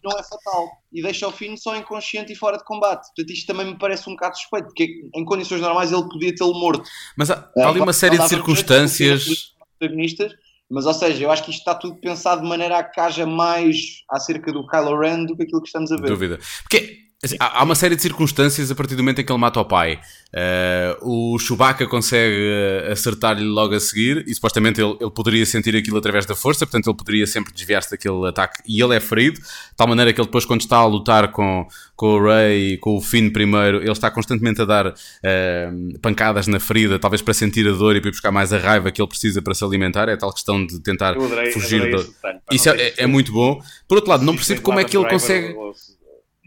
não 0.04 0.12
é 0.12 0.24
fatal 0.24 0.70
e 0.92 1.02
deixa 1.02 1.28
o 1.28 1.32
Finn 1.32 1.56
só 1.56 1.76
inconsciente 1.76 2.34
e 2.34 2.36
fora 2.36 2.58
de 2.58 2.66
combate. 2.66 3.08
Portanto, 3.08 3.32
isto 3.32 3.48
também 3.48 3.68
me 3.68 3.78
parece 3.78 4.10
um 4.10 4.14
bocado 4.14 4.38
suspeito, 4.38 4.68
porque 4.68 5.02
em 5.16 5.24
condições 5.24 5.62
normais 5.62 5.92
ele 5.92 6.04
podia 6.04 6.36
tê-lo 6.36 6.54
morto. 6.54 6.84
mas 7.16 7.30
há, 7.30 7.50
há 7.58 7.68
ali 7.68 7.80
uma 7.80 7.94
série 7.94 8.18
de 8.18 8.28
circunstâncias. 8.28 9.52
Protagonistas, 9.82 10.34
mas 10.70 10.86
ou 10.86 10.94
seja, 10.94 11.24
eu 11.24 11.32
acho 11.32 11.44
que 11.44 11.50
isto 11.52 11.60
está 11.60 11.76
tudo 11.76 12.00
pensado 12.00 12.42
de 12.42 12.48
maneira 12.48 12.78
a 12.78 12.84
que 12.84 13.00
haja 13.00 13.26
mais 13.26 14.04
acerca 14.10 14.54
do 14.54 14.66
Kylo 14.68 14.98
Ren 14.98 15.26
do 15.26 15.36
que 15.36 15.44
aquilo 15.44 15.62
que 15.62 15.68
estamos 15.68 15.92
a 15.92 15.98
ver. 15.98 16.08
Dúvida. 16.08 16.40
Porque 16.62 16.98
assim, 17.24 17.36
há 17.40 17.64
uma 17.64 17.76
série 17.76 17.96
de 17.96 18.02
circunstâncias 18.02 18.72
a 18.72 18.76
partir 18.76 18.96
do 18.96 19.04
momento 19.04 19.22
em 19.22 19.24
que 19.24 19.32
ele 19.32 19.40
mata 19.40 19.60
o 19.60 19.66
pai. 19.66 20.00
Eh, 20.34 20.98
o 21.02 21.38
Chewbacca 21.38 21.86
consegue 21.86 22.36
eh, 22.36 22.90
acertar-lhe 22.92 23.44
logo 23.44 23.76
a 23.76 23.80
seguir 23.80 24.24
e 24.28 24.34
supostamente 24.34 24.82
ele, 24.82 24.98
ele 25.00 25.12
poderia 25.12 25.46
sentir 25.46 25.76
aquilo 25.76 25.98
através 25.98 26.26
da 26.26 26.34
força, 26.36 26.66
portanto 26.66 26.90
ele 26.90 26.98
poderia 26.98 27.28
sempre 27.28 27.54
desviar-se 27.54 27.92
daquele 27.92 28.28
ataque 28.28 28.64
e 28.68 28.82
ele 28.82 28.96
é 28.96 29.00
ferido, 29.00 29.40
de 29.40 29.46
tal 29.78 29.88
maneira 29.88 30.12
que 30.12 30.20
ele 30.20 30.26
depois 30.26 30.46
quando 30.46 30.62
está 30.62 30.78
a 30.78 30.86
lutar 30.86 31.32
com, 31.32 31.68
com 31.96 32.08
o 32.16 32.24
Rey 32.24 32.74
e 32.74 32.78
com 32.78 32.98
o 32.98 33.02
Finn 33.02 33.30
primeiro, 33.30 33.78
ele 33.82 33.92
está 33.92 34.10
constantemente 34.10 34.60
a 34.62 34.66
dar 34.66 34.92
eh, 35.22 35.70
pancadas 36.02 36.48
na 36.48 36.60
ferida, 36.60 36.98
talvez 36.98 37.22
para 37.22 37.36
sentir 37.36 37.68
a 37.68 37.72
dor 37.74 37.96
e 37.96 38.02
para 38.02 38.10
buscar 38.10 38.32
mais 38.32 38.52
a 38.52 38.58
raiva 38.58 38.90
que 38.92 39.00
ele 39.00 39.10
precisa 39.10 39.44
para 39.44 39.54
se 39.54 39.64
alimentar, 39.64 40.10
é 40.10 40.18
tal 40.18 40.34
questão 40.34 40.66
de 40.66 40.80
tentar 40.80 41.12
adorei, 41.12 41.52
fugir 41.52 41.84
adorei 41.84 42.12
pá, 42.20 42.34
Isso 42.52 42.68
é, 42.68 42.82
é- 42.82 42.94
é 43.04 43.06
muito 43.06 43.32
bom. 43.32 43.62
Por 43.88 43.96
outro 43.98 44.10
lado, 44.10 44.26
não 44.26 44.34
percebo 44.34 44.58
vem 44.58 44.64
como 44.66 44.80
é 44.80 44.84
que 44.84 44.98
ele 44.98 45.08
consegue... 45.08 45.56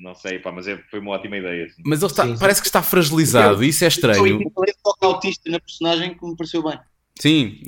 Não 0.04 0.14
sei, 0.14 0.38
pá, 0.38 0.52
mas 0.52 0.68
é- 0.68 0.78
foi 0.90 1.00
uma 1.00 1.12
ótima 1.12 1.38
ideia. 1.38 1.64
assim. 1.64 1.82
Mas 1.86 2.02
ele 2.02 2.12
está, 2.12 2.24
Sim, 2.24 2.34
sim. 2.34 2.38
parece 2.38 2.60
que 2.60 2.66
está 2.68 2.82
fragilizado, 2.82 3.64
e 3.64 3.68
isso 3.70 3.84
é 3.84 3.88
estranho. 3.88 4.26
Ele 4.26 4.50
toca 4.84 5.06
autista 5.06 5.50
na 5.50 5.58
personagem 5.58 6.14
que 6.14 6.26
me 6.26 6.36
pareceu 6.36 6.62
bem. 6.62 6.78
Sim, 7.18 7.58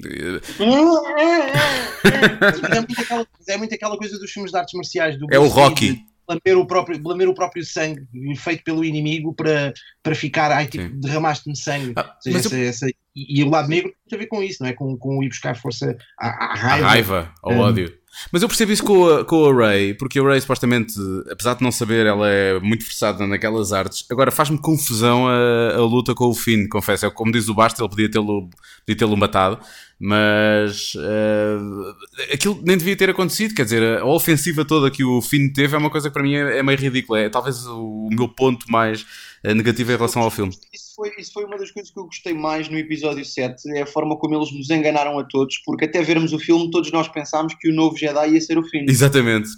é 0.60 2.80
muito, 2.80 3.00
aquela, 3.00 3.26
mas 3.38 3.48
é 3.48 3.56
muito 3.56 3.74
aquela 3.74 3.96
coisa 3.96 4.18
dos 4.18 4.30
filmes 4.30 4.52
de 4.52 4.58
artes 4.58 4.74
marciais. 4.74 5.18
Do 5.18 5.26
é 5.30 5.38
o 5.38 5.46
Rocky. 5.46 5.92
de 5.94 6.04
Lamber 6.28 6.58
o, 6.58 6.66
próprio, 6.66 7.00
o 7.30 7.34
próprio 7.34 7.64
sangue 7.64 8.02
feito 8.36 8.64
pelo 8.64 8.84
inimigo 8.84 9.32
para, 9.32 9.72
para 10.02 10.14
ficar, 10.14 10.50
ai, 10.50 10.66
tipo, 10.66 10.84
Sim. 10.84 11.00
derramaste-me 11.00 11.56
sangue. 11.56 11.92
Ah, 11.96 12.16
seja, 12.20 12.36
mas 12.36 12.52
eu- 12.52 12.58
essa- 12.58 12.86
essa- 12.86 12.94
e, 13.14 13.40
e 13.40 13.44
o 13.44 13.48
lado 13.48 13.68
negro 13.68 13.92
a 14.14 14.18
ver 14.18 14.26
com 14.26 14.42
isso, 14.42 14.62
não 14.62 14.68
é? 14.68 14.72
Com, 14.72 14.96
com 14.96 15.22
ir 15.22 15.28
buscar 15.28 15.56
força 15.56 15.96
à, 16.18 16.52
à 16.52 16.54
raiva. 16.54 16.86
A 16.86 16.88
raiva, 16.88 17.34
ao 17.42 17.52
Um, 17.52 17.58
ódio. 17.58 17.92
Mas 18.32 18.42
eu 18.42 18.48
percebo 18.48 18.72
isso 18.72 18.82
com 18.82 19.08
a, 19.08 19.24
com 19.24 19.44
a 19.44 19.54
Ray, 19.54 19.94
porque 19.94 20.18
a 20.18 20.22
Ray 20.22 20.40
supostamente, 20.40 20.94
apesar 21.30 21.54
de 21.54 21.62
não 21.62 21.70
saber, 21.70 22.06
ela 22.06 22.28
é 22.28 22.58
muito 22.60 22.84
versada 22.84 23.26
naquelas 23.26 23.72
artes. 23.72 24.06
Agora 24.10 24.30
faz-me 24.30 24.58
confusão 24.58 25.26
a, 25.28 25.74
a 25.76 25.80
luta 25.80 26.14
com 26.14 26.26
o 26.26 26.34
Finn, 26.34 26.66
confesso. 26.68 27.06
É 27.06 27.10
como 27.10 27.30
diz 27.30 27.48
o 27.48 27.54
Basta, 27.54 27.82
ele 27.82 27.90
podia 27.90 28.10
tê-lo 28.10 28.48
podia 28.86 28.96
tê-lo 28.96 29.16
matado, 29.16 29.58
mas 29.98 30.92
eh, 30.96 32.32
aquilo 32.32 32.60
nem 32.64 32.78
devia 32.78 32.96
ter 32.96 33.10
acontecido. 33.10 33.54
Quer 33.54 33.64
dizer, 33.64 33.98
a 33.98 34.06
ofensiva 34.06 34.64
toda 34.64 34.90
que 34.90 35.04
o 35.04 35.20
Finn 35.20 35.52
teve 35.52 35.74
é 35.74 35.78
uma 35.78 35.90
coisa 35.90 36.08
que 36.08 36.14
para 36.14 36.22
mim 36.22 36.34
é, 36.34 36.58
é 36.58 36.62
meio 36.62 36.78
ridícula. 36.78 37.20
É 37.20 37.28
talvez 37.28 37.66
o 37.66 38.08
meu 38.10 38.28
ponto 38.28 38.70
mais 38.70 39.04
eh, 39.42 39.54
negativo 39.54 39.92
em 39.92 39.96
relação 39.96 40.22
ao 40.22 40.30
filme. 40.30 40.52
Isso 40.72 40.94
foi, 40.96 41.12
isso 41.18 41.32
foi 41.32 41.44
uma 41.44 41.58
das 41.58 41.70
coisas 41.70 41.92
que 41.92 41.98
eu 41.98 42.04
gostei 42.04 42.34
mais 42.34 42.68
no 42.68 42.78
episódio 42.78 43.24
7, 43.24 43.76
é 43.76 43.82
a 43.82 43.86
forma 43.96 44.16
como 44.18 44.34
eles 44.36 44.52
nos 44.52 44.68
enganaram 44.68 45.18
a 45.18 45.24
todos, 45.24 45.56
porque 45.64 45.86
até 45.86 46.02
vermos 46.02 46.32
o 46.34 46.38
filme 46.38 46.70
todos 46.70 46.92
nós 46.92 47.08
pensámos 47.08 47.54
que 47.58 47.70
o 47.70 47.74
novo 47.74 47.96
Jedi 47.96 48.32
ia 48.34 48.40
ser 48.40 48.58
o 48.58 48.62
Finn. 48.68 48.84
Exatamente. 48.88 49.48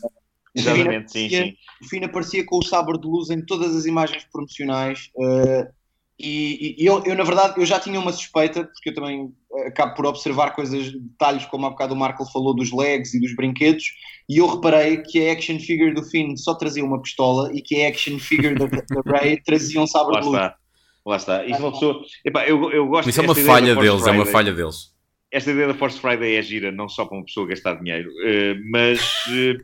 Exatamente, 0.55 1.10
sim, 1.12 1.27
aparecia- 1.27 1.44
sim. 1.44 1.55
O 1.82 1.89
Finn 1.89 2.05
aparecia 2.05 2.44
com 2.47 2.59
o 2.59 2.62
sabre 2.65 2.98
de 3.01 3.06
luz 3.06 3.31
em 3.31 3.44
todas 3.44 3.74
as 3.77 3.85
imagens 3.85 4.24
promocionais. 4.32 5.10
eh, 5.20 5.69
e 6.20 6.74
e 6.82 6.85
eu, 6.86 7.02
eu, 7.05 7.15
na 7.15 7.23
verdade, 7.23 7.55
eu 7.60 7.65
já 7.66 7.78
tinha 7.78 7.98
uma 8.01 8.12
suspeita, 8.12 8.65
porque 8.65 8.90
eu 8.90 8.94
também 8.94 9.32
acabo 9.66 9.94
por 9.94 10.06
observar 10.06 10.51
coisas, 10.55 10.93
detalhes, 10.93 11.47
como 11.47 11.66
há 11.66 11.70
bocado 11.70 11.94
o 11.94 11.97
Marco 11.97 12.24
falou 12.32 12.55
dos 12.55 12.73
legs 12.73 13.15
e 13.15 13.20
dos 13.20 13.35
brinquedos, 13.36 13.85
e 14.28 14.39
eu 14.39 14.47
reparei 14.52 15.02
que 15.02 15.28
a 15.28 15.32
action 15.32 15.59
figure 15.60 15.94
do 15.94 16.02
Finn 16.02 16.36
só 16.36 16.55
trazia 16.55 16.85
uma 16.85 17.01
pistola 17.01 17.51
e 17.55 17.62
que 17.62 17.85
a 17.85 17.89
action 17.89 18.19
figure 18.19 18.55
da, 18.56 18.66
da 18.66 19.19
Rey 19.19 19.40
trazia 19.43 19.81
um 19.81 19.86
sabre 19.86 20.19
de 20.20 20.27
luz. 20.27 20.36
está. 20.36 20.56
Lá 21.09 21.16
está. 21.16 21.44
Isso 21.47 21.59
uma 21.60 21.72
pessoa. 21.72 22.02
Epá, 22.24 22.47
eu, 22.47 22.70
eu 22.70 22.86
gosto 22.86 23.09
Isso 23.09 23.20
é 23.20 23.22
uma 23.22 23.32
esta 23.32 23.40
ideia 23.40 23.55
falha 23.55 23.66
da 23.68 23.74
Force 23.74 23.90
deles, 23.90 24.06
é 24.06 24.10
uma 24.10 24.24
Friday- 24.24 24.32
falha 24.32 24.52
deles. 24.52 24.76
Esta 25.32 25.51
ideia 25.51 25.66
da 25.68 25.74
Force 25.74 25.98
Friday 26.01 26.36
é 26.36 26.43
gira, 26.43 26.70
não 26.72 26.89
só 26.89 27.05
para 27.06 27.16
uma 27.18 27.24
pessoa 27.24 27.47
gastar 27.47 27.74
dinheiro, 27.74 28.10
eh, 28.24 28.55
mas 28.70 28.98
eh, 29.30 29.56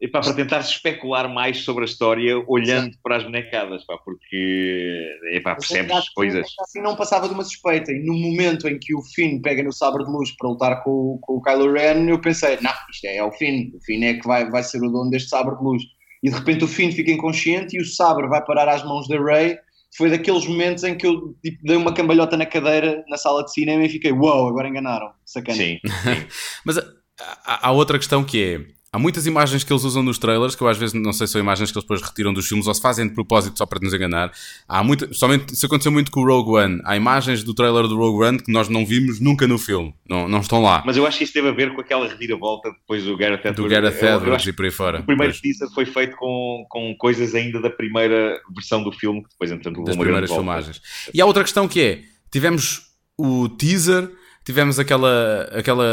epá, 0.00 0.20
para 0.20 0.32
tentar 0.34 0.58
especular 0.60 1.28
mais 1.32 1.58
sobre 1.64 1.82
a 1.82 1.86
história 1.86 2.42
olhando 2.46 2.96
para 3.02 3.16
as 3.16 3.24
bonecadas, 3.24 3.84
pá, 3.84 3.96
porque 4.04 5.08
epá, 5.32 5.54
Mas 5.56 5.66
percebes 5.68 5.96
assim- 5.96 6.08
coisas. 6.14 6.46
Assim 6.60 6.80
não 6.82 6.94
passava 6.96 7.26
de 7.28 7.34
uma 7.34 7.42
suspeita. 7.44 7.90
E 7.92 8.00
no 8.04 8.14
momento 8.14 8.66
em 8.68 8.78
que 8.78 8.94
o 8.94 9.02
Finn 9.14 9.40
pega 9.40 9.62
no 9.62 9.72
sabre 9.72 10.04
de 10.04 10.10
luz 10.10 10.30
para 10.36 10.48
lutar 10.50 10.82
com, 10.84 10.90
o- 10.90 11.18
com 11.20 11.34
o 11.34 11.42
Kylo 11.42 11.72
Ren, 11.72 12.08
eu 12.08 12.20
pensei, 12.20 12.58
não, 12.60 12.72
isto 12.90 13.04
é, 13.06 13.22
o 13.22 13.30
Finn. 13.32 13.70
O 13.74 13.80
Finn 13.84 14.02
é 14.04 14.14
que 14.14 14.26
vai, 14.26 14.48
vai 14.50 14.62
ser 14.64 14.78
o 14.82 14.90
dono 14.90 15.10
deste 15.10 15.28
sabre 15.28 15.56
de 15.56 15.62
luz. 15.62 15.82
E 16.22 16.30
de 16.30 16.36
repente 16.36 16.64
o 16.64 16.68
Finn 16.68 16.90
fica 16.90 17.10
inconsciente 17.12 17.76
e 17.76 17.80
o 17.80 17.84
sabre 17.84 18.26
vai 18.28 18.44
parar 18.44 18.68
às 18.68 18.84
mãos 18.84 19.06
da 19.08 19.16
Rey. 19.22 19.56
Foi 19.96 20.10
daqueles 20.10 20.46
momentos 20.46 20.84
em 20.84 20.96
que 20.96 21.06
eu 21.06 21.34
tipo, 21.42 21.58
dei 21.64 21.76
uma 21.76 21.92
cambalhota 21.94 22.36
na 22.36 22.46
cadeira 22.46 23.04
na 23.08 23.16
sala 23.16 23.44
de 23.44 23.52
cinema 23.52 23.84
e 23.84 23.88
fiquei, 23.88 24.12
uau, 24.12 24.20
wow, 24.42 24.48
agora 24.48 24.68
enganaram. 24.68 25.10
Sacana. 25.24 25.56
Sim, 25.56 25.78
Mas 26.64 26.78
há, 26.78 26.82
há- 27.18 27.68
há 27.68 27.72
outra 27.72 27.98
questão 27.98 28.24
que 28.24 28.42
é. 28.42 28.77
Há 28.90 28.98
muitas 28.98 29.26
imagens 29.26 29.62
que 29.62 29.70
eles 29.70 29.84
usam 29.84 30.02
nos 30.02 30.16
trailers 30.18 30.54
que 30.54 30.62
eu 30.62 30.68
às 30.68 30.78
vezes 30.78 30.94
não 30.94 31.12
sei 31.12 31.26
se 31.26 31.34
são 31.34 31.40
imagens 31.40 31.70
que 31.70 31.76
eles 31.76 31.84
depois 31.84 32.00
retiram 32.00 32.32
dos 32.32 32.48
filmes 32.48 32.66
ou 32.66 32.72
se 32.72 32.80
fazem 32.80 33.06
de 33.06 33.12
propósito 33.12 33.58
só 33.58 33.66
para 33.66 33.78
nos 33.82 33.92
enganar. 33.92 34.32
Há 34.66 34.82
muita, 34.82 35.12
somente, 35.12 35.52
isso 35.52 35.66
aconteceu 35.66 35.92
muito 35.92 36.10
com 36.10 36.20
o 36.22 36.26
Rogue 36.26 36.52
One. 36.52 36.80
Há 36.84 36.96
imagens 36.96 37.42
do 37.44 37.52
trailer 37.52 37.86
do 37.86 37.98
Rogue 37.98 38.24
One 38.24 38.38
que 38.42 38.50
nós 38.50 38.70
não 38.70 38.86
vimos 38.86 39.20
nunca 39.20 39.46
no 39.46 39.58
filme. 39.58 39.94
Não, 40.08 40.26
não 40.26 40.40
estão 40.40 40.62
lá. 40.62 40.82
Mas 40.86 40.96
eu 40.96 41.06
acho 41.06 41.18
que 41.18 41.24
isso 41.24 41.34
teve 41.34 41.48
a 41.48 41.52
ver 41.52 41.74
com 41.74 41.82
aquela 41.82 42.08
reviravolta 42.08 42.70
depois 42.70 43.04
do 43.04 43.14
Gareth 43.14 43.42
Do 43.42 43.48
Edwards. 43.66 43.70
Gareth 43.72 44.02
Eu- 44.02 44.08
eu 44.08 44.16
Edwards 44.22 44.46
e 44.46 44.52
por 44.54 44.64
aí 44.64 44.70
fora. 44.70 45.00
O 45.00 45.04
primeiro 45.04 45.32
Pois, 45.34 45.40
teaser 45.42 45.68
foi 45.74 45.84
feito 45.84 46.16
com, 46.16 46.64
com 46.70 46.94
coisas 46.96 47.34
ainda 47.34 47.60
da 47.60 47.68
primeira 47.68 48.40
versão 48.54 48.82
do 48.82 48.90
filme, 48.90 49.22
que 49.22 49.28
depois, 49.28 49.50
entretanto, 49.50 49.74
levou 49.74 49.84
das 49.84 49.96
uma 49.96 50.02
primeiras 50.04 50.30
filmagens. 50.30 50.80
E 51.12 51.20
há 51.20 51.26
outra 51.26 51.42
questão 51.44 51.68
que 51.68 51.78
é: 51.80 52.02
tivemos 52.32 52.86
o 53.18 53.50
teaser, 53.50 54.10
tivemos 54.48 54.78
aquela, 54.78 55.42
aquela, 55.52 55.84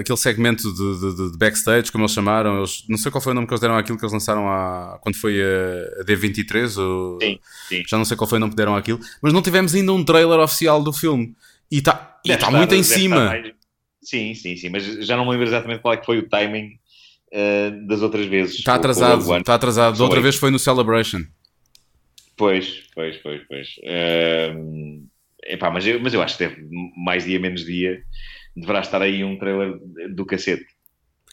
aquele 0.00 0.18
segmento 0.18 0.64
de, 0.74 1.00
de- 1.00 1.30
de- 1.30 1.38
backstage, 1.38 1.92
como 1.92 2.02
eles 2.02 2.10
chamaram. 2.12 2.58
Eles, 2.58 2.84
não 2.88 2.98
sei 2.98 3.08
qual 3.12 3.22
foi 3.22 3.30
o 3.30 3.34
nome 3.36 3.46
que 3.46 3.52
eles 3.52 3.60
deram 3.60 3.76
àquilo 3.76 3.96
que 3.96 4.04
eles 4.04 4.12
lançaram 4.12 4.48
há, 4.48 4.98
quando 5.00 5.14
foi 5.14 5.40
a, 5.40 6.00
a 6.00 6.04
D23. 6.04 6.76
Ou, 6.76 7.20
Sim, 7.22 7.38
sim. 7.68 7.82
Já 7.86 7.96
não 7.96 8.04
sei 8.04 8.16
qual 8.16 8.28
foi 8.28 8.38
o 8.38 8.40
nome 8.40 8.50
que 8.50 8.56
deram 8.56 8.74
àquilo, 8.74 8.98
mas 9.22 9.32
não 9.32 9.40
tivemos 9.40 9.76
ainda 9.76 9.92
um 9.92 10.04
trailer 10.04 10.40
oficial 10.40 10.82
do 10.82 10.92
filme. 10.92 11.36
E 11.70 11.78
está 11.78 11.92
tá 11.92 12.20
estar- 12.24 12.50
muito 12.50 12.74
em 12.74 12.82
cima. 12.82 13.26
mais- 13.26 13.52
Sim, 14.02 14.34
sim, 14.34 14.56
sim, 14.56 14.70
mas 14.70 14.82
já 15.06 15.16
não 15.16 15.24
me 15.24 15.30
lembro 15.30 15.46
exatamente 15.46 15.80
qual 15.80 15.94
é 15.94 15.96
que 15.96 16.04
foi 16.04 16.18
o 16.18 16.28
timing 16.28 16.72
eh, 17.32 17.70
das 17.86 18.02
outras 18.02 18.26
vezes. 18.26 18.56
Está 18.58 18.74
atrasado, 18.74 19.36
está 19.36 19.54
atrasado. 19.54 19.96
Da 19.96 20.02
outra 20.04 20.20
vez 20.20 20.34
foi 20.34 20.50
no 20.50 20.58
Celebration. 20.58 21.20
Pois, 22.36 22.82
pois, 22.92 23.16
pois, 23.18 23.40
pois. 23.48 23.68
Ehm, 23.84 25.04
epá, 25.46 25.70
mas, 25.70 25.86
eu, 25.86 26.00
mas 26.00 26.14
eu 26.14 26.22
acho 26.22 26.36
que 26.38 26.46
deve, 26.48 26.68
mais 26.96 27.24
dia 27.24 27.38
menos 27.38 27.64
dia, 27.64 28.02
deverá 28.56 28.80
estar 28.80 29.02
aí 29.02 29.22
um 29.24 29.38
trailer 29.38 29.78
do 30.14 30.24
cacete. 30.26 30.64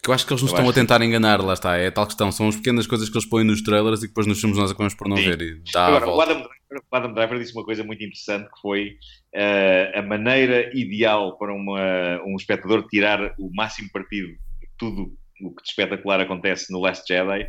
Que 0.04 0.10
eu 0.10 0.14
acho 0.16 0.26
que 0.26 0.34
eles 0.34 0.42
nos 0.42 0.52
Eu 0.52 0.56
estão 0.56 0.66
a 0.66 0.70
acho 0.70 0.74
que- 0.74 0.82
tentar 0.82 1.04
enganar, 1.06 1.42
lá 1.42 1.54
está. 1.54 1.78
É 1.78 1.88
a 1.88 1.92
tal 1.92 2.08
questão. 2.08 2.32
São 2.32 2.48
as 2.48 2.56
pequenas 2.56 2.88
coisas 2.88 3.08
que 3.08 3.16
eles 3.16 3.30
põem 3.30 3.44
nos 3.44 3.62
trailers 3.62 4.00
e 4.00 4.02
que 4.04 4.08
depois 4.08 4.26
nos 4.26 4.40
filmes 4.40 4.58
nós 4.58 4.72
acabamos 4.72 4.96
por 4.96 5.08
não 5.08 5.16
Sim. 5.18 5.26
ver. 5.30 5.42
E 5.42 5.62
dá 5.72 5.84
a 5.84 5.88
Agora, 5.90 6.08
o 6.08 6.10
volta. 6.16 6.32
Adam, 6.32 6.42
Driver, 6.42 6.84
o 6.92 6.96
Adam 6.96 7.14
Driver 7.14 7.40
disse 7.40 7.54
uma 7.54 7.64
coisa 7.64 7.84
muito 7.84 8.04
interessante 8.04 8.46
que 8.52 8.62
foi 8.62 8.96
eh, 9.36 9.92
a 9.94 10.02
maneira 10.02 10.72
ideal 10.76 11.38
para 11.38 11.54
uma, 11.54 12.20
um 12.26 12.36
espectador 12.36 12.88
tirar 12.88 13.36
o 13.38 13.52
máximo 13.54 13.90
partido 13.94 14.30
de 14.30 14.38
tudo 14.76 15.14
o 15.44 15.56
que 15.56 15.62
de 15.64 15.70
espetacular 15.70 16.20
acontece 16.22 16.72
no 16.72 16.80
Last 16.80 17.04
Jedi 17.08 17.48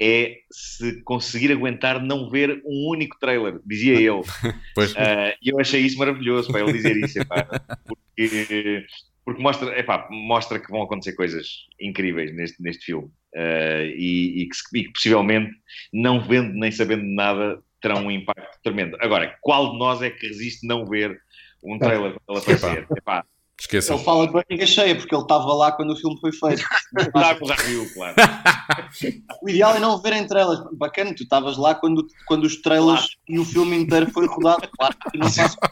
é 0.00 0.36
se 0.50 1.02
conseguir 1.02 1.52
aguentar 1.52 2.02
não 2.02 2.28
ver 2.28 2.60
um 2.64 2.90
único 2.90 3.18
trailer, 3.18 3.60
dizia 3.64 3.94
ele. 3.94 4.22
Pois. 4.74 4.94
Eh, 4.96 5.36
E 5.42 5.48
eu 5.50 5.60
achei 5.60 5.80
isso 5.80 5.98
maravilhoso 5.98 6.50
para 6.50 6.60
ele 6.62 6.72
dizer 6.72 6.96
isso, 6.96 7.20
epá, 7.20 7.44
porque, 7.86 8.86
porque 9.24 9.42
mostra, 9.42 9.78
epá, 9.78 10.08
mostra 10.10 10.58
que 10.58 10.70
vão 10.70 10.82
acontecer 10.82 11.14
coisas 11.14 11.46
incríveis 11.80 12.34
neste, 12.34 12.62
neste 12.62 12.84
filme 12.84 13.08
Eh, 13.36 13.92
e, 13.96 14.42
e 14.42 14.48
que, 14.48 14.78
e 14.78 14.84
que 14.84 14.92
possivelmente, 14.92 15.50
não 15.92 16.20
vendo 16.20 16.52
nem 16.54 16.70
sabendo 16.70 17.02
de 17.02 17.14
nada, 17.14 17.60
terão 17.82 18.06
um 18.06 18.10
impacto 18.10 18.58
tremendo. 18.62 18.96
Agora, 19.00 19.36
qual 19.40 19.72
de 19.72 19.78
nós 19.78 20.00
é 20.02 20.08
que 20.10 20.26
resiste 20.28 20.64
não 20.66 20.86
ver 20.86 21.18
um 21.62 21.78
trailer 21.78 22.14
quando 22.24 22.38
ele 22.38 22.56
aparecer? 22.56 22.86
Epá, 22.96 23.24
Esqueçam. 23.60 23.96
Ele 23.96 24.04
fala 24.04 24.26
de 24.26 24.32
barriga 24.32 24.66
cheia, 24.66 24.96
porque 24.96 25.14
ele 25.14 25.22
estava 25.22 25.52
lá 25.54 25.72
quando 25.72 25.92
o 25.92 25.96
filme 25.96 26.18
foi 26.20 26.32
feito. 26.32 26.64
Claro. 27.12 27.38
O 29.42 29.48
ideal 29.48 29.76
é 29.76 29.80
não 29.80 30.00
verem 30.00 30.26
trailers. 30.26 30.60
Bacana, 30.72 31.14
tu 31.14 31.22
estavas 31.24 31.56
lá 31.56 31.74
quando, 31.74 32.06
quando 32.26 32.44
os 32.44 32.60
trailers 32.62 33.08
e 33.28 33.38
o 33.38 33.44
filme 33.44 33.76
inteiro 33.76 34.10
foi 34.10 34.26
rodado. 34.26 34.68
Claro 34.76 34.96
que 35.10 35.18
não 35.18 35.30
faço. 35.30 35.56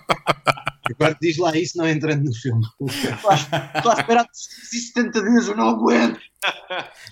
Agora 0.90 1.16
diz 1.20 1.38
lá 1.38 1.56
isso 1.56 1.78
não 1.78 1.88
entrando 1.88 2.24
no 2.24 2.34
filme. 2.34 2.62
Estou 3.76 3.92
a 3.92 3.94
esperar 3.94 4.26
70 4.32 5.22
dias, 5.22 5.48
eu 5.48 5.56
não 5.56 5.68
aguento. 5.68 6.20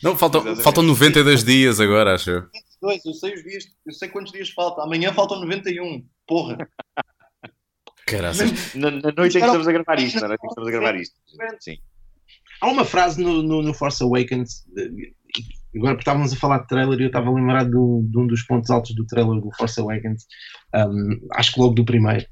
Não, 0.03 0.19
faltam, 0.19 0.41
Exatamente. 0.41 0.65
faltam 0.65 0.83
92 0.83 1.45
dias 1.45 1.81
agora, 1.81 2.15
acho 2.15 2.31
eu. 2.31 2.43
Eu 2.83 3.15
sei 3.15 3.35
os 3.35 3.43
dias, 3.43 3.65
eu 3.87 3.93
sei 3.93 4.09
quantos 4.09 4.33
dias 4.33 4.51
falta. 4.51 4.83
Amanhã 4.83 5.13
faltam 5.13 5.41
91. 5.41 6.05
Porra. 6.27 6.59
Caraças. 8.11 8.75
Na, 8.75 8.91
na 8.91 9.13
noite 9.13 9.37
em 9.39 9.41
que 9.41 9.47
estamos 9.47 9.69
a 9.69 9.73
gravar 9.73 9.99
isto, 10.01 10.21
na 10.21 10.29
noite 10.29 10.41
em 10.41 10.47
que 10.47 10.53
estamos 10.53 10.69
a 10.69 10.73
gravar 10.73 10.97
isto. 11.01 11.15
Sim. 11.61 11.77
Há 12.61 12.69
uma 12.69 12.85
frase 12.85 13.23
no, 13.23 13.43
no, 13.43 13.63
no 13.63 13.73
Force 13.75 14.03
Awakens, 14.03 14.65
de- 14.75 15.15
agora 15.77 15.95
porque 15.95 16.03
estávamos 16.03 16.33
a 16.33 16.37
falar 16.37 16.59
de 16.59 16.67
trailer 16.69 16.99
e 16.99 17.03
eu 17.05 17.07
estava 17.07 17.29
a 17.31 17.33
lembrar 17.33 17.65
do- 17.65 18.05
de 18.11 18.19
um 18.19 18.27
dos 18.27 18.43
pontos 18.43 18.71
altos 18.71 18.95
do 18.95 19.07
trailer 19.07 19.41
do 19.41 19.51
Force 19.57 19.81
Awakens, 19.81 20.25
um, 20.75 21.21
acho 21.35 21.53
que 21.55 21.61
logo 21.61 21.75
do 21.75 21.85
primeiro, 21.85 22.27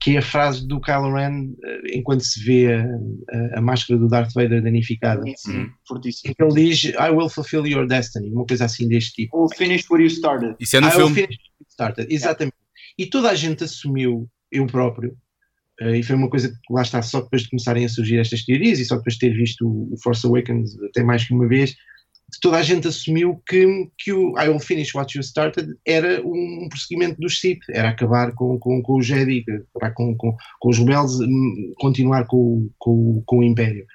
que 0.00 0.14
é 0.16 0.18
a 0.18 0.22
frase 0.22 0.66
do 0.66 0.80
Kylo 0.80 1.12
Ren 1.14 1.54
eh, 1.64 1.96
enquanto 1.98 2.20
se 2.24 2.44
vê 2.44 2.72
a, 2.74 2.84
a- 2.84 3.58
a 3.58 3.60
máscara 3.62 3.98
do 3.98 4.06
Darth 4.08 4.32
Vader 4.34 4.62
danificada. 4.62 5.22
Sim, 5.36 5.56
Uhum. 5.60 5.70
fortíssimo. 5.86 6.30
Em 6.30 6.34
que 6.34 6.42
ele 6.42 6.68
diz 6.68 6.84
I 6.84 7.10
will 7.10 7.28
fulfill 7.28 7.66
your 7.66 7.86
destiny, 7.86 8.30
uma 8.30 8.44
coisa 8.46 8.64
assim 8.66 8.86
deste 8.88 9.12
tipo. 9.12 9.36
Ou 9.36 9.48
finish 9.54 9.88
where 9.90 10.02
you 10.04 10.10
started. 10.10 10.54
Isso 10.60 10.76
é 10.76 10.80
no 10.80 10.86
I 10.88 10.90
will 10.90 10.96
filme. 11.06 11.14
finish 11.14 11.36
what 11.38 11.60
you 11.60 11.66
started. 11.70 12.06
Exatamente. 12.14 12.56
E 12.98 13.06
toda 13.06 13.30
a 13.30 13.34
gente 13.34 13.64
assumiu, 13.64 14.28
eu 14.50 14.66
próprio, 14.66 15.16
eh, 15.80 15.98
e 15.98 16.02
foi 16.02 16.16
uma 16.16 16.30
coisa 16.30 16.48
que 16.48 16.72
lá 16.72 16.82
está, 16.82 17.00
só 17.02 17.20
depois 17.20 17.42
de 17.42 17.50
começarem 17.50 17.84
a 17.84 17.88
surgir 17.88 18.18
estas 18.18 18.44
teorias 18.44 18.78
e 18.78 18.84
só 18.84 18.96
depois 18.96 19.14
de 19.14 19.20
ter 19.20 19.34
visto 19.34 19.66
o, 19.66 19.96
Force 20.02 20.26
Awakens 20.26 20.70
até 20.82 21.02
mais 21.02 21.26
que 21.26 21.34
uma 21.34 21.46
vez, 21.46 21.74
toda 22.40 22.58
a 22.58 22.62
gente 22.62 22.88
assumiu 22.88 23.42
que, 23.48 23.66
que 23.98 24.12
o 24.12 24.38
I 24.38 24.48
will 24.48 24.60
finish 24.60 24.94
what 24.94 25.16
you 25.16 25.22
started 25.22 25.74
era 25.86 26.20
um 26.26 26.68
prosseguimento 26.68 27.20
dos 27.20 27.40
Sith, 27.40 27.60
era 27.70 27.90
acabar 27.90 28.32
com, 28.34 28.58
com, 28.58 28.82
com 28.82 28.94
o 28.94 29.02
Jedi, 29.02 29.44
acabar 29.74 29.94
com, 29.94 30.14
com, 30.16 30.36
com 30.60 30.68
os 30.68 30.78
rebeldes, 30.78 31.20
hum, 31.20 31.72
continuar 31.78 32.26
com, 32.26 32.68
com, 32.78 33.22
com 33.24 33.38
o 33.38 33.44
Império. 33.44 33.86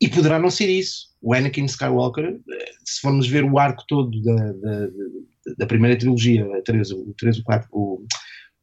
E 0.00 0.08
poderá 0.08 0.38
não 0.38 0.50
ser 0.50 0.68
isso. 0.68 1.14
O 1.22 1.32
Anakin 1.32 1.64
Skywalker, 1.64 2.24
eh, 2.26 2.72
se 2.84 3.00
formos 3.00 3.26
ver 3.26 3.44
o 3.44 3.58
arco 3.58 3.84
todo 3.88 4.22
da, 4.22 4.52
da, 4.52 4.88
da- 5.58 5.66
primeira 5.66 5.96
trilogia, 5.96 6.44
a 6.44 6.62
3, 6.62 6.90
o 6.90 7.14
3, 7.18 7.38
o 7.38 7.44
4, 7.44 7.68
o, 7.72 8.06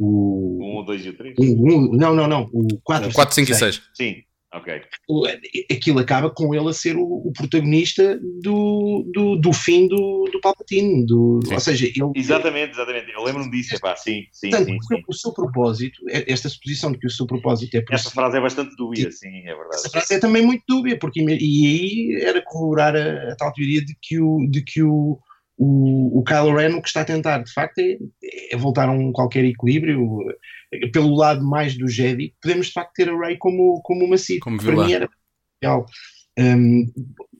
o, 0.01 0.57
Um, 0.61 0.79
o 0.79 0.83
dois 0.83 1.05
e 1.05 1.09
o 1.09 1.13
três. 1.17 1.35
o- 1.37 1.43
o- 1.43 1.95
não, 1.95 2.13
não, 2.15 2.27
não, 2.27 2.49
o 2.53 2.67
4, 2.83 3.09
O 3.09 3.13
4, 3.13 3.35
5 3.35 3.51
e 3.51 3.55
6. 3.55 3.81
Sim. 3.93 4.15
Ok. 4.53 4.81
o- 5.07 5.23
aquilo 5.71 5.99
acaba 5.99 6.29
com 6.29 6.53
ele 6.53 6.67
a 6.67 6.73
ser 6.73 6.97
o, 6.97 7.03
o 7.05 7.31
protagonista 7.31 8.19
do, 8.43 9.09
do, 9.13 9.37
do 9.37 9.53
fim 9.53 9.87
do, 9.87 10.25
do 10.29 10.41
Palpatine. 10.41 11.05
Do, 11.05 11.39
ou 11.49 11.59
seja, 11.61 11.85
ele, 11.85 12.11
Exatamente, 12.13 12.73
exatamente. 12.73 13.09
Eu 13.13 13.23
lembro-me 13.23 13.49
disso, 13.49 13.75
epá, 13.77 13.95
sim, 13.95 14.25
sim, 14.29 14.49
Portanto, 14.49 14.67
sim. 14.67 14.77
o, 14.77 14.83
seu, 14.83 14.97
o 15.07 15.13
seu 15.13 15.33
propósito, 15.33 16.01
é- 16.09 16.29
esta 16.29 16.49
suposição 16.49 16.91
de 16.91 16.97
que 16.99 17.07
o 17.07 17.09
seu 17.09 17.25
propósito 17.25 17.75
é 17.75 17.77
Essa 17.77 17.85
prosseguir, 17.85 18.11
frase 18.13 18.37
é 18.37 18.41
bastante 18.41 18.75
dúbia, 18.75 19.09
sim, 19.09 19.29
é 19.37 19.55
verdade. 19.55 19.75
essa 19.75 19.89
frase 19.89 20.13
é 20.15 20.19
também 20.19 20.45
muito 20.45 20.63
dúbia, 20.67 20.99
porque 20.99 21.21
e 21.21 21.31
aí 22.17 22.21
era 22.21 22.41
corroborar 22.41 22.93
a, 22.93 23.31
a 23.31 23.35
tal 23.37 23.53
teoria 23.53 23.79
de 23.85 23.95
que 24.01 24.19
o, 24.19 24.45
de 24.49 24.61
que 24.65 24.83
o, 24.83 25.17
o, 25.63 26.19
o 26.19 26.23
Kylo 26.23 26.55
Ren 26.55 26.73
o 26.75 26.81
que 26.81 26.87
está 26.87 27.01
a 27.01 27.05
tentar, 27.05 27.39
de 27.43 27.53
facto, 27.53 27.77
é, 27.79 27.97
é 28.51 28.57
voltar 28.57 28.89
a 28.89 28.91
um 28.91 29.11
qualquer 29.11 29.45
equilíbrio. 29.45 30.07
eh, 30.73 30.87
Pelo 30.91 31.15
lado 31.15 31.43
mais 31.43 31.77
do 31.77 31.87
Jedi, 31.87 32.33
podemos 32.41 32.67
de 32.67 32.73
facto 32.73 32.93
ter 32.95 33.09
a 33.09 33.17
Rey 33.17 33.37
como, 33.37 33.79
como 33.83 34.05
uma 34.05 34.17
Sith. 34.17 34.39
Como 34.39 34.57
que 34.57 34.63
para 34.65 34.73
vilã. 34.73 34.85
mim 34.87 34.93
era 34.93 35.09
real. 35.63 35.85
Um, 36.39 36.85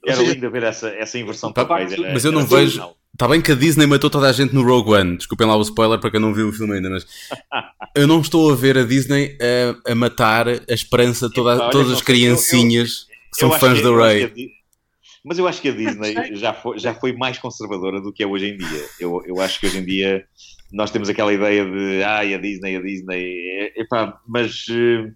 Era 0.06 0.16
seja, 0.18 0.32
lindo 0.34 0.50
ver 0.50 0.62
essa, 0.64 0.88
essa 0.90 1.18
inversão 1.18 1.52
Tá, 1.52 1.64
papéis. 1.64 1.92
era- 1.92 2.12
mas 2.12 2.24
eu 2.24 2.30
não 2.32 2.46
vejo. 2.46 2.82
Está 3.14 3.28
bem 3.28 3.40
que 3.42 3.52
a 3.52 3.54
Disney 3.54 3.86
matou 3.86 4.08
toda 4.08 4.28
a 4.28 4.32
gente 4.32 4.54
no 4.54 4.62
Rogue 4.62 4.90
One. 4.92 5.16
Desculpem 5.16 5.46
lá 5.46 5.54
o 5.56 5.60
spoiler 5.62 5.98
para 5.98 6.10
quem 6.10 6.20
não 6.20 6.32
viu 6.32 6.48
o 6.48 6.52
filme 6.52 6.74
ainda, 6.74 6.88
mas 6.90 7.06
eu 7.96 8.06
não 8.06 8.20
estou 8.20 8.50
a 8.52 8.54
ver 8.56 8.78
a 8.78 8.84
Disney 8.84 9.36
a, 9.86 9.92
a 9.92 9.94
matar 9.94 10.48
a 10.48 10.54
esperança 10.68 11.28
de 11.28 11.34
toda, 11.34 11.68
todas 11.70 11.90
as 11.92 12.00
criancinhas 12.02 13.06
que 13.32 13.38
são 13.38 13.48
Eu 13.48 13.54
acho 13.54 13.60
fãs 13.66 13.78
que- 13.78 13.82
da 13.84 13.88
eu 13.90 13.96
Mas 15.24 15.38
eu 15.38 15.46
acho 15.46 15.62
que 15.62 15.68
a 15.68 15.72
Disney 15.72 16.34
já 16.34 16.52
foi, 16.52 16.78
já 16.78 16.94
foi 16.94 17.12
mais 17.12 17.38
conservadora 17.38 18.00
do 18.00 18.12
que 18.12 18.22
é 18.22 18.26
hoje 18.26 18.48
em 18.48 18.56
dia. 18.56 18.84
Eu, 18.98 19.22
eu 19.24 19.40
acho 19.40 19.60
que 19.60 19.66
hoje 19.66 19.78
em 19.78 19.84
dia 19.84 20.26
nós 20.72 20.90
temos 20.90 21.08
aquela 21.08 21.32
ideia 21.32 21.64
de 21.64 22.02
ai, 22.02 22.34
a 22.34 22.38
Disney, 22.38 22.76
a 22.76 22.82
Disney. 22.82 23.72
Epá, 23.76 24.20
mas 24.26 24.64
eh, 24.68 25.10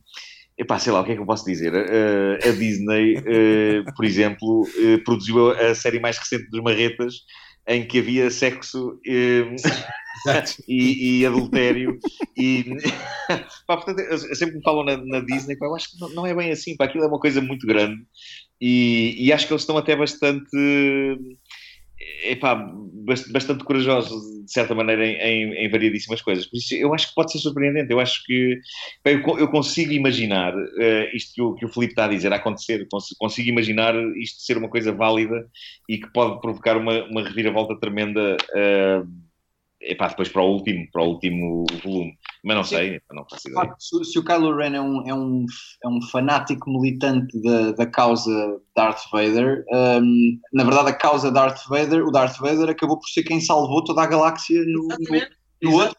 epá, 0.59 0.79
sei 0.79 0.93
lá, 0.93 1.01
o 1.01 1.05
que 1.05 1.13
é 1.13 1.15
que 1.17 1.21
eu 1.21 1.27
posso 1.27 1.45
dizer? 1.45 1.73
Eh, 1.75 2.39
a 2.49 2.53
Disney, 2.53 3.17
eh, 3.27 3.83
por 3.97 4.05
exemplo, 4.05 4.67
produziu 5.05 5.51
a, 5.51 5.75
série 5.75 5.99
mais 5.99 6.19
recente 6.19 6.49
dos 6.51 6.63
Marretas 6.63 7.15
em 7.69 7.87
que 7.87 7.99
havia 7.99 8.31
sexo 8.31 9.01
eh, 9.07 9.45
e, 10.69 11.21
e 11.21 11.27
adultério 11.27 11.99
e 12.37 12.65
pá, 13.67 13.77
portanto, 13.77 14.01
sempre 14.37 14.57
me 14.57 14.63
falam 14.63 14.85
na, 14.85 14.97
na 14.97 15.21
Disney, 15.21 15.57
pá, 15.57 15.67
eu 15.67 15.75
acho 15.75 15.91
que 15.91 16.01
não, 16.01 16.09
não 16.11 16.27
é 16.27 16.35
bem 16.35 16.53
assim, 16.53 16.77
pá, 16.77 16.85
aquilo 16.85 17.05
é 17.05 17.09
uma 17.09 17.19
coisa 17.19 17.41
muito 17.41 17.67
grande 17.67 18.01
e, 18.61 19.15
e 19.19 19.33
acho 19.33 19.47
que 19.47 19.53
eles 19.53 19.63
estão 19.63 19.77
até 19.79 19.95
bastante 19.97 20.49
epá, 22.25 22.55
bast- 23.07 23.31
bastante 23.33 23.65
corajosos 23.65 24.23
de 24.45 24.53
certa 24.53 24.75
maneira 24.75 25.05
em, 25.05 25.17
em- 25.17 25.55
em 25.67 25.71
variadíssimas 25.71 26.23
coisas, 26.23 26.47
por 26.47 26.57
isso 26.57 26.75
eu 26.75 26.95
acho 26.95 27.09
que 27.09 27.15
pode 27.15 27.33
ser 27.33 27.39
surpreendente, 27.39 27.91
eu 27.93 27.99
acho 27.99 28.23
que 28.25 28.59
pá, 29.03 29.11
eu, 29.11 29.21
eu 29.39 29.49
consigo 29.49 29.93
imaginar 29.93 30.55
eh, 30.79 31.11
isto 31.15 31.33
que 31.35 31.43
o, 31.43 31.55
que 31.55 31.65
o 31.65 31.69
Filipe 31.69 31.93
está 31.93 32.05
a 32.05 32.09
dizer 32.09 32.33
a 32.33 32.37
acontecer, 32.37 32.87
Cons- 32.91 33.15
consigo 33.19 33.49
imaginar 33.49 33.95
isto 34.17 34.43
ser 34.43 34.57
uma 34.59 34.69
coisa 34.69 34.93
válida 34.93 35.47
e 35.89 35.99
que 35.99 36.13
pode 36.13 36.41
provocar 36.41 36.77
uma, 36.77 37.05
uma 37.07 37.23
reviravolta 37.23 37.79
tremenda 37.81 38.37
eh, 39.87 39.93
epá, 39.93 40.09
depois 40.09 40.29
para 40.29 40.43
o 40.43 40.51
último, 40.53 40.87
para 40.93 41.03
o 41.03 41.09
último 41.09 41.65
volume, 41.83 42.19
mas 42.45 42.57
não 42.57 42.65
sei, 42.65 43.01
não 43.13 43.25
faço 43.29 43.45
De 43.45 43.51
ideia. 43.53 43.75
se, 43.79 44.05
se 44.05 44.19
o 44.19 44.25
Kylo 44.25 44.57
Ren 44.57 44.75
é 44.75 44.81
um, 44.81 45.09
é 45.09 45.15
um, 45.15 45.47
é 45.85 45.89
um 45.89 46.01
fanático 46.11 46.71
militante 46.71 47.41
da, 47.43 47.73
da 47.73 47.87
causa 47.87 48.61
Darth 48.75 49.03
Vader, 49.13 49.65
hum, 50.03 50.39
na 50.53 50.65
verdade 50.65 50.91
a 50.91 50.95
causa 50.95 51.31
Darth 51.31 51.67
Vader, 51.69 52.05
o 52.07 52.11
Darth 52.11 52.39
Vader 52.39 52.69
acabou 52.71 52.99
por 52.99 53.09
ser 53.09 53.23
quem 53.23 53.41
salvou 53.41 53.83
toda 53.85 54.03
a 54.03 54.07
galáxia 54.07 54.61
no, 54.67 54.89
no, 54.89 55.27
no 55.63 55.73
outro. 55.77 55.97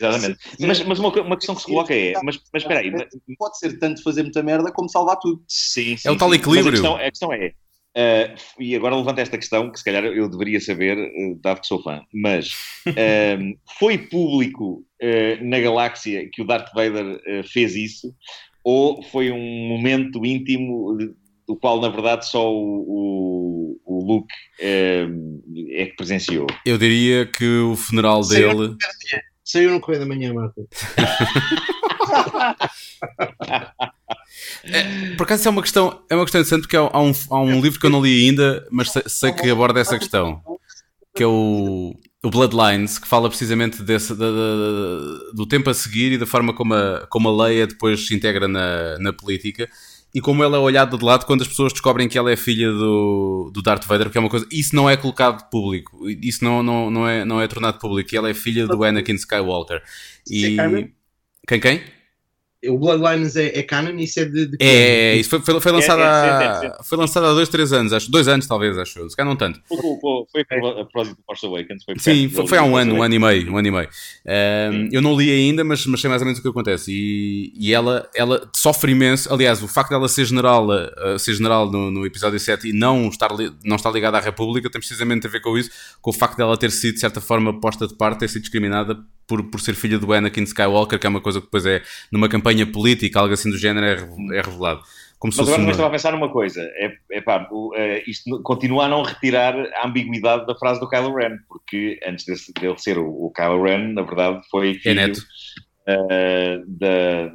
Exatamente. 0.00 0.38
Mas, 0.60 0.84
mas 0.84 0.98
uma, 1.00 1.08
uma 1.22 1.36
questão 1.36 1.54
que 1.56 1.62
se 1.62 1.66
coloca 1.66 1.92
é, 1.92 2.12
mas, 2.22 2.38
mas 2.52 2.62
espera 2.62 2.80
aí, 2.80 2.90
mas- 2.92 3.08
Pode 3.36 3.58
ser 3.58 3.78
tanto 3.78 4.02
fazer 4.02 4.22
muita 4.22 4.42
merda 4.42 4.70
como 4.72 4.88
salvar 4.88 5.18
tudo. 5.18 5.42
Sim, 5.48 5.96
sim, 5.96 6.08
É 6.08 6.12
o 6.12 6.16
tal 6.16 6.30
sim. 6.30 6.36
equilíbrio. 6.36 6.80
Mas 6.80 6.84
a 6.84 6.98
questão, 6.98 7.06
a 7.06 7.10
questão 7.10 7.32
é, 7.32 7.52
eh, 8.00 8.32
e 8.60 8.76
agora 8.76 8.94
levanta 8.94 9.20
esta 9.20 9.36
questão 9.36 9.72
que 9.72 9.78
se 9.80 9.84
calhar 9.84 10.04
eu 10.04 10.28
deveria 10.28 10.60
saber, 10.60 10.96
eh, 10.96 11.34
dado 11.42 11.60
que 11.60 11.66
sou 11.66 11.82
fã, 11.82 12.00
mas 12.14 12.52
eh, 12.94 13.36
foi 13.76 13.98
público 13.98 14.84
eh, 15.00 15.36
na 15.42 15.58
galáxia 15.58 16.30
que 16.30 16.40
o 16.40 16.46
Darth 16.46 16.72
Vader 16.72 17.20
fez 17.52 17.74
isso, 17.74 18.14
ou 18.62 19.02
foi 19.02 19.32
um 19.32 19.68
momento 19.68 20.24
íntimo 20.24 20.96
do 21.44 21.56
qual 21.56 21.80
na 21.80 21.88
verdade 21.88 22.28
só 22.28 22.54
o, 22.54 22.84
o, 22.86 23.80
o 23.84 24.04
Luke 24.06 24.32
é 24.60 25.86
que 25.86 25.96
presenciou? 25.96 26.46
Eu 26.64 26.78
diria 26.78 27.26
que 27.26 27.44
o 27.44 27.74
funeral 27.74 28.22
Saiu 28.22 28.54
dele. 28.54 28.76
Saiu 29.42 29.72
no 29.72 29.80
Correio 29.80 30.02
da 30.02 30.06
Manhã, 30.06 30.32
Marco. 34.70 35.16
Por 35.16 35.22
acaso 35.24 35.48
é 35.48 35.50
uma 35.50 35.62
questão, 35.62 36.02
é 36.08 36.14
uma 36.14 36.24
questão 36.24 36.40
interessante 36.40 36.62
porque 36.62 36.76
há, 36.76 36.88
há 36.92 37.00
um, 37.00 37.12
há 37.30 37.40
um 37.40 37.60
livro 37.60 37.78
que 37.80 37.86
eu 37.86 37.90
não 37.90 38.02
li 38.02 38.26
ainda, 38.26 38.66
mas 38.70 38.90
sei, 38.90 39.02
sei 39.06 39.32
que 39.32 39.50
aborda 39.50 39.80
essa 39.80 39.98
questão, 39.98 40.40
que 41.14 41.22
é 41.22 41.26
o, 41.26 41.94
o 42.22 42.30
Bloodlines, 42.30 42.98
que 42.98 43.08
fala 43.08 43.28
precisamente 43.28 43.82
desse, 43.82 44.14
da- 44.14 44.30
da- 44.30 45.18
do 45.34 45.46
tempo 45.46 45.70
a 45.70 45.74
seguir 45.74 46.12
e 46.12 46.18
da 46.18 46.26
forma 46.26 46.52
como 46.54 46.74
a, 46.74 47.06
como 47.08 47.28
a 47.28 47.44
Leia 47.46 47.66
depois 47.66 48.06
se 48.06 48.14
integra 48.14 48.46
na, 48.48 48.98
na 48.98 49.12
política 49.12 49.68
e 50.14 50.20
como 50.20 50.42
ela 50.42 50.56
é 50.56 50.60
olhada 50.60 50.96
de 50.96 51.04
lado 51.04 51.26
quando 51.26 51.42
as 51.42 51.48
pessoas 51.48 51.72
descobrem 51.72 52.08
que 52.08 52.16
ela 52.16 52.32
é 52.32 52.36
filha 52.36 52.70
do, 52.72 53.50
do 53.52 53.60
Darth 53.60 53.84
Vader, 53.84 54.06
porque 54.06 54.16
é 54.16 54.20
uma 54.20 54.30
coisa, 54.30 54.46
isso 54.50 54.74
não 54.74 54.88
é 54.88 54.96
colocado 54.96 55.50
público, 55.50 56.08
isso 56.08 56.42
não, 56.42 56.62
não, 56.62 56.90
não, 56.90 57.06
é, 57.08 57.24
não 57.26 57.40
é 57.40 57.46
tornado 57.46 57.78
público, 57.78 58.14
e 58.14 58.16
ela 58.16 58.30
é 58.30 58.34
filha 58.34 58.66
do 58.66 58.82
Anakin 58.82 59.14
Skywalker. 59.14 59.82
E... 60.28 60.56
É? 60.84 60.88
Quem, 61.46 61.60
quem? 61.60 61.82
O 62.66 62.76
Bloodlines 62.76 63.36
é, 63.36 63.56
é 63.56 63.62
canon 63.62 63.96
e 63.98 64.02
isso 64.02 64.18
é 64.18 64.24
de, 64.24 64.46
de 64.46 64.56
que 64.56 64.64
É, 64.64 65.12
ano? 65.12 65.20
isso 65.20 65.30
foi, 65.30 65.40
foi, 65.40 65.60
foi 65.60 65.70
lançado 65.72 66.00
É, 66.00 66.02
é 66.02 66.06
há, 66.06 66.52
recente, 66.60 66.66
é 66.80 66.82
foi 66.82 66.98
lançado 66.98 67.26
há 67.26 67.32
dois, 67.32 67.48
três 67.48 67.72
anos, 67.72 67.92
acho, 67.92 68.10
dois 68.10 68.26
anos 68.26 68.48
talvez, 68.48 68.76
acho, 68.76 69.08
se 69.08 69.16
calhar 69.16 69.28
não 69.30 69.36
tanto. 69.36 69.60
Foi, 69.68 69.78
foi, 69.78 70.44
foi, 70.44 70.70
a 70.70 70.74
propósito 70.84 71.16
do 71.16 71.22
Force 71.24 71.46
Awakens. 71.46 71.84
Foi 71.84 71.94
Sim, 71.98 72.28
foi, 72.28 72.48
foi 72.48 72.58
há 72.58 72.64
um 72.64 72.76
ano, 72.76 72.96
um 72.96 73.02
ano 73.02 73.14
e 73.14 73.18
meio, 73.20 73.52
um 73.52 73.58
ano 73.58 73.68
e 73.68 73.70
meio. 73.70 73.88
Um, 74.26 74.88
eu 74.90 75.00
não 75.00 75.16
li 75.16 75.30
ainda, 75.30 75.62
mas, 75.62 75.86
mas 75.86 76.00
sei 76.00 76.10
mais 76.10 76.20
ou 76.20 76.26
menos 76.26 76.40
o 76.40 76.42
que 76.42 76.48
acontece. 76.48 76.90
E, 76.92 77.52
e 77.56 77.72
ela, 77.72 78.08
ela 78.12 78.50
sofre 78.56 78.90
imenso. 78.90 79.32
Aliás, 79.32 79.62
o 79.62 79.68
facto 79.68 79.90
dela 79.90 80.08
ser 80.08 80.24
general, 80.24 80.66
uh, 80.68 81.16
ser 81.18 81.34
general 81.34 81.70
no, 81.70 81.92
no 81.92 82.04
episódio 82.04 82.40
7 82.40 82.70
e 82.70 82.72
não 82.72 83.08
estar, 83.08 83.30
li- 83.32 83.52
não 83.64 83.76
estar 83.76 83.92
ligada 83.92 84.18
à 84.18 84.20
República 84.20 84.68
tem 84.68 84.80
precisamente 84.80 85.28
a 85.28 85.30
ver 85.30 85.40
com 85.40 85.56
isso, 85.56 85.70
com 86.02 86.10
o 86.10 86.12
facto 86.12 86.36
dela 86.36 86.56
ter 86.56 86.72
sido, 86.72 86.94
de 86.94 87.00
certa 87.00 87.20
forma, 87.20 87.60
posta 87.60 87.86
de 87.86 87.94
parte, 87.96 88.18
ter 88.18 88.28
sido 88.28 88.42
discriminada 88.42 88.98
por, 89.28 89.48
por 89.50 89.60
ser 89.60 89.74
filha 89.74 89.98
do 89.98 90.12
Anakin 90.12 90.42
Skywalker, 90.42 90.98
que 90.98 91.06
é 91.06 91.10
uma 91.10 91.20
coisa 91.20 91.38
que 91.40 91.46
depois 91.46 91.64
é, 91.66 91.82
numa 92.10 92.28
campanha 92.28 92.66
política, 92.66 93.20
algo 93.20 93.34
assim 93.34 93.50
do 93.50 93.58
género, 93.58 93.86
é, 93.86 94.38
é 94.38 94.40
revelado. 94.40 94.80
Como 95.18 95.32
Mas 95.36 95.46
agora 95.48 95.62
uma... 95.62 95.70
estava 95.72 95.88
a 95.88 95.90
pensar 95.92 96.12
numa 96.12 96.30
coisa: 96.30 96.62
é, 96.62 96.96
é 97.10 97.20
pá, 97.20 97.48
eh, 97.74 98.04
isto 98.06 98.40
continua 98.42 98.84
a 98.84 98.88
não 98.88 99.02
retirar 99.02 99.54
a 99.74 99.86
ambiguidade 99.86 100.46
da 100.46 100.54
frase 100.54 100.78
do 100.78 100.88
Kylo 100.88 101.12
Ren, 101.14 101.38
porque 101.48 101.98
antes 102.06 102.24
desse- 102.24 102.52
dele 102.52 102.78
ser 102.78 102.98
o, 102.98 103.08
o 103.26 103.32
Kylo 103.32 103.62
Ren, 103.62 103.92
na 103.94 104.02
verdade, 104.02 104.40
foi 104.48 104.70
É 104.70 104.74
filho 104.74 104.94
neto. 104.94 105.20
eh, 105.88 106.60
da, 106.68 107.32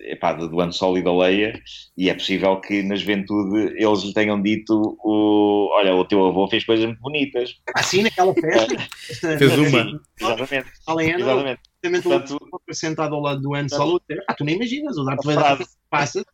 epá, 0.00 0.32
do 0.32 0.48
do 0.48 0.60
Han 0.60 0.70
Solo 0.72 0.98
e 0.98 1.02
da 1.02 1.14
Leia, 1.16 1.60
e 1.96 2.08
é 2.10 2.14
possível 2.14 2.60
que 2.60 2.82
na 2.82 2.94
juventude 2.96 3.74
eles 3.76 4.02
lhe 4.02 4.12
tenham 4.14 4.40
dito: 4.40 4.96
o, 5.04 5.68
Olha, 5.74 5.94
o 5.94 6.04
teu 6.04 6.24
avô 6.26 6.48
fez 6.48 6.64
coisas 6.64 6.86
muito 6.86 7.00
bonitas. 7.00 7.54
Assim, 7.74 8.02
naquela 8.02 8.34
festa, 8.34 8.74
esta- 9.10 9.38
Fez 9.38 9.58
uma. 9.58 10.00
Exatamente. 10.20 10.68
a 10.86 10.94
Leena, 10.94 11.18
exatamente. 11.20 11.60
Portanto- 12.02 12.38
sentado 12.72 13.14
ao 13.14 13.20
lado 13.20 13.40
do 13.40 13.54
Han 13.54 13.68
Solo, 13.68 14.00
ah, 14.28 14.34
tu 14.34 14.44
nem 14.44 14.56
imaginas, 14.56 14.96
o 14.98 15.04
Darth 15.04 15.24
Vader 15.24 15.66
passa 15.90 16.24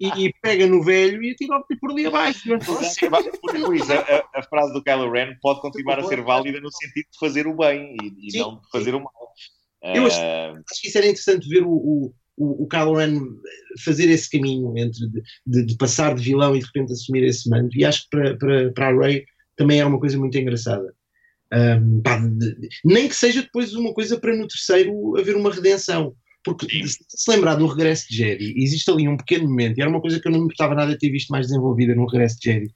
e, 0.00 0.08
e 0.26 0.32
pega 0.42 0.66
no 0.66 0.82
velho 0.82 1.22
e 1.22 1.30
atira 1.32 1.60
por 1.80 1.90
ali 1.92 2.06
abaixo. 2.06 2.48
Isso, 2.54 3.92
a, 3.92 3.96
a- 3.96 4.24
a 4.34 4.42
frase 4.42 4.72
do 4.72 4.82
Kylo 4.82 5.10
Ren 5.10 5.34
pode 5.40 5.60
continuar 5.60 5.98
a 5.98 6.02
ser 6.04 6.22
válida 6.22 6.60
no 6.60 6.70
sentido 6.72 7.06
de 7.12 7.18
fazer 7.18 7.46
o 7.46 7.56
bem 7.56 7.96
e, 8.02 8.26
e 8.28 8.30
Sim, 8.32 8.38
não 8.40 8.54
de 8.56 8.70
fazer 8.70 8.94
o 8.94 9.00
mal. 9.00 9.12
Eu 9.82 10.06
acho- 10.06 10.20
Ah, 10.20 10.52
acho 10.70 10.80
que 10.80 10.88
isso 10.88 10.98
era 10.98 11.06
interessante 11.06 11.48
ver 11.48 11.62
o, 11.64 11.70
o, 11.70 12.12
o, 12.36 12.64
o 12.64 12.66
Kylo 12.68 12.94
Ren 12.96 13.18
fazer 13.84 14.08
esse 14.08 14.30
caminho 14.30 14.76
entre 14.76 15.08
de, 15.08 15.22
de- 15.46 15.66
de 15.66 15.76
passar 15.76 16.14
de 16.14 16.22
vilão 16.22 16.54
e 16.56 16.60
de 16.60 16.66
repente 16.66 16.92
assumir 16.92 17.24
esse 17.24 17.48
manto. 17.48 17.76
E 17.76 17.84
acho 17.84 18.04
que 18.04 18.10
para, 18.10 18.36
para, 18.36 18.72
para 18.72 18.88
a 18.88 18.98
Rey 18.98 19.24
também 19.56 19.78
era 19.80 19.88
uma 19.88 20.00
coisa 20.00 20.18
muito 20.18 20.36
engraçada. 20.38 20.92
Ahm, 21.52 22.00
pá, 22.02 22.16
de- 22.18 22.68
nem 22.84 23.08
que 23.08 23.14
seja 23.14 23.42
depois 23.42 23.74
uma 23.74 23.92
coisa 23.92 24.18
para 24.18 24.34
no 24.36 24.48
terceiro 24.48 25.16
haver 25.18 25.36
uma 25.36 25.52
redenção. 25.52 26.14
Porque 26.44 26.66
se 26.86 27.30
lembrar 27.30 27.54
do 27.54 27.66
regresso 27.68 28.08
de 28.10 28.16
Jedi, 28.16 28.54
existe 28.56 28.90
ali 28.90 29.06
um 29.08 29.16
pequeno 29.16 29.44
momento, 29.48 29.78
e 29.78 29.80
era 29.80 29.88
uma 29.88 30.00
coisa 30.00 30.18
que 30.18 30.26
eu 30.26 30.32
não 30.32 30.40
me 30.40 30.46
importava 30.46 30.74
nada 30.74 30.90
de 30.90 30.98
ter 30.98 31.08
visto 31.10 31.28
mais 31.28 31.46
desenvolvida 31.46 31.94
no 31.94 32.04
regresso 32.06 32.36
de 32.40 32.50
Jedi, 32.52 32.72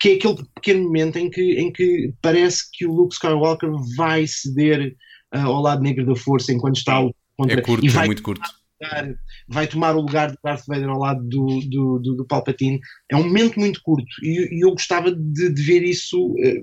que 0.00 0.08
é 0.08 0.14
aquele 0.14 0.36
pequeno 0.54 0.84
momento 0.84 1.18
em 1.18 1.28
que, 1.28 1.42
em 1.60 1.70
que 1.70 2.14
parece 2.22 2.62
que 2.72 2.86
o 2.86 2.92
Luke 2.94 3.12
Skywalker 3.14 3.70
vai 3.98 4.26
ceder 4.26 4.96
ah, 5.30 5.42
ao 5.42 5.60
lado 5.60 5.82
negro 5.82 6.06
da 6.06 6.16
força 6.16 6.52
enquanto 6.54 6.76
está 6.76 6.94
a 6.94 7.00
lutar 7.00 7.20
contra, 7.36 7.58
É 7.58 7.62
curto, 7.62 7.84
e 7.84 7.88
é 7.88 7.92
vai 7.92 8.06
muito 8.06 8.22
curto. 8.22 8.48
Lugar- 8.82 9.14
vai 9.48 9.66
tomar 9.66 9.94
o 9.96 10.00
lugar 10.00 10.30
de 10.30 10.36
Darth 10.42 10.64
Vader 10.66 10.88
ao 10.88 10.98
lado 10.98 11.22
do, 11.24 11.46
do, 11.68 11.98
do, 11.98 12.14
do 12.16 12.26
Palpatine. 12.26 12.80
É 13.10 13.16
um 13.16 13.24
momento 13.24 13.58
muito 13.58 13.80
curto 13.82 14.06
e, 14.22 14.58
e 14.58 14.64
eu 14.64 14.70
gostava 14.72 15.10
de, 15.14 15.52
de 15.52 15.62
ver 15.62 15.82
isso. 15.82 16.34
eh, 16.44 16.62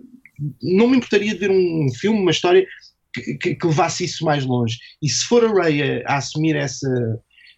Não 0.61 0.87
me 0.87 0.97
importaria 0.97 1.33
de 1.33 1.39
ver 1.39 1.51
um 1.51 1.87
filme, 1.99 2.19
uma 2.19 2.31
história 2.31 2.65
que, 3.13 3.35
que- 3.37 3.55
que 3.55 3.67
levasse 3.67 4.03
isso 4.05 4.23
mais 4.25 4.45
longe. 4.45 4.77
E 5.01 5.09
se 5.09 5.25
for 5.25 5.43
a 5.43 5.51
Rey 5.63 5.81
a, 6.03 6.13
a 6.13 6.17
assumir 6.17 6.55
essa, 6.55 6.87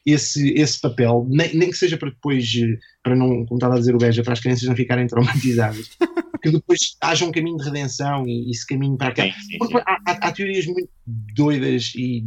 esse, 0.05 0.53
esse 0.53 0.79
papel, 0.79 1.27
nem, 1.29 1.53
nem 1.55 1.69
que 1.69 1.77
seja 1.77 1.97
para 1.97 2.09
depois, 2.09 2.45
eh, 2.55 2.77
para 3.03 3.15
não, 3.15 3.45
como 3.45 3.57
estava 3.57 3.75
a 3.75 3.79
dizer 3.79 3.93
o 3.95 3.97
Beja, 3.99 4.23
para 4.23 4.33
as 4.33 4.39
crianças 4.39 4.67
não 4.67 4.75
ficarem 4.75 5.05
traumatizadas, 5.07 5.89
que 6.41 6.49
depois 6.51 6.79
haja 7.01 7.25
um 7.25 7.31
caminho 7.31 7.57
de 7.57 7.65
redenção 7.65 8.25
e 8.27 8.49
esse 8.49 8.65
caminho 8.65 8.97
para 8.97 9.13
cá. 9.13 9.23
Sim, 9.23 9.31
sim, 9.51 9.57
Porque 9.59 9.77
há, 9.77 9.97
há- 10.07 10.19
há 10.27 10.31
teorias 10.31 10.65
muito 10.65 10.89
doidas 11.35 11.91
e 11.95 12.23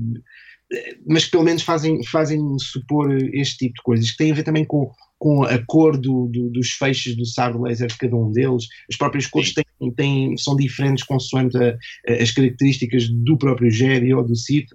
mas 1.07 1.25
que 1.25 1.31
pelo 1.33 1.45
menos 1.45 1.63
fazem, 1.63 2.03
fazem 2.05 2.41
supor 2.59 3.13
este 3.35 3.59
tipo 3.59 3.75
de 3.75 3.83
coisas, 3.83 4.11
que 4.11 4.17
têm 4.17 4.33
a 4.33 4.35
ver 4.35 4.43
também 4.43 4.65
com, 4.65 4.91
com 5.19 5.43
a 5.45 5.59
cor 5.67 5.97
do, 5.97 6.27
do- 6.29 6.51
dos 6.51 6.71
feixes 6.73 7.17
do 7.17 7.25
sabre 7.27 7.61
laser 7.63 7.89
de 7.89 7.97
cada 7.97 8.15
um 8.17 8.31
deles. 8.33 8.67
As 8.91 8.97
próprias 8.97 9.27
cores 9.27 9.53
têm, 9.55 9.65
têm- 9.97 10.37
são 10.37 10.57
diferentes 10.57 11.05
consoante 11.05 11.57
a- 11.57 11.77
a- 12.09 12.23
as 12.23 12.31
características 12.31 13.09
do 13.09 13.37
próprio 13.37 13.71
Jedi 13.71 14.13
ou 14.15 14.25
do 14.25 14.37
Sith. 14.37 14.69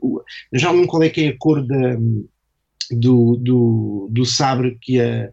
Já 0.53 0.71
não 0.73 0.85
qual 0.87 1.03
é 1.03 1.09
que 1.09 1.21
é 1.21 1.27
a 1.29 1.37
cor 1.37 1.65
da, 1.65 1.97
do, 2.91 3.35
do, 3.37 4.09
do 4.11 4.25
sabre 4.25 4.77
que 4.81 4.99
a, 4.99 5.29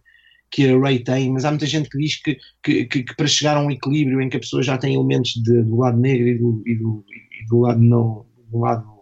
que 0.50 0.68
a 0.68 0.78
Rey 0.78 0.98
tem, 1.00 1.30
mas 1.30 1.44
há 1.44 1.50
muita 1.50 1.66
gente 1.66 1.88
que 1.88 1.98
diz 1.98 2.20
que, 2.22 2.36
que, 2.62 2.84
que- 2.84 3.02
que 3.02 3.16
para 3.16 3.26
chegar 3.26 3.56
a 3.56 3.60
um 3.64 3.70
equilíbrio 3.70 4.20
em 4.20 4.28
que 4.28 4.36
a 4.36 4.40
pessoa 4.40 4.62
já 4.62 4.76
tem 4.78 4.94
elementos 4.94 5.32
de- 5.42 5.62
do 5.62 5.76
lado 5.76 5.98
negro 5.98 6.28
e 6.28 6.38
do, 6.38 6.62
e 6.66 6.74
do, 6.76 7.04
e 7.42 7.46
do 7.48 7.60
lado 7.60 7.80
não 7.80 8.26
do 8.50 8.58
lado 8.58 8.95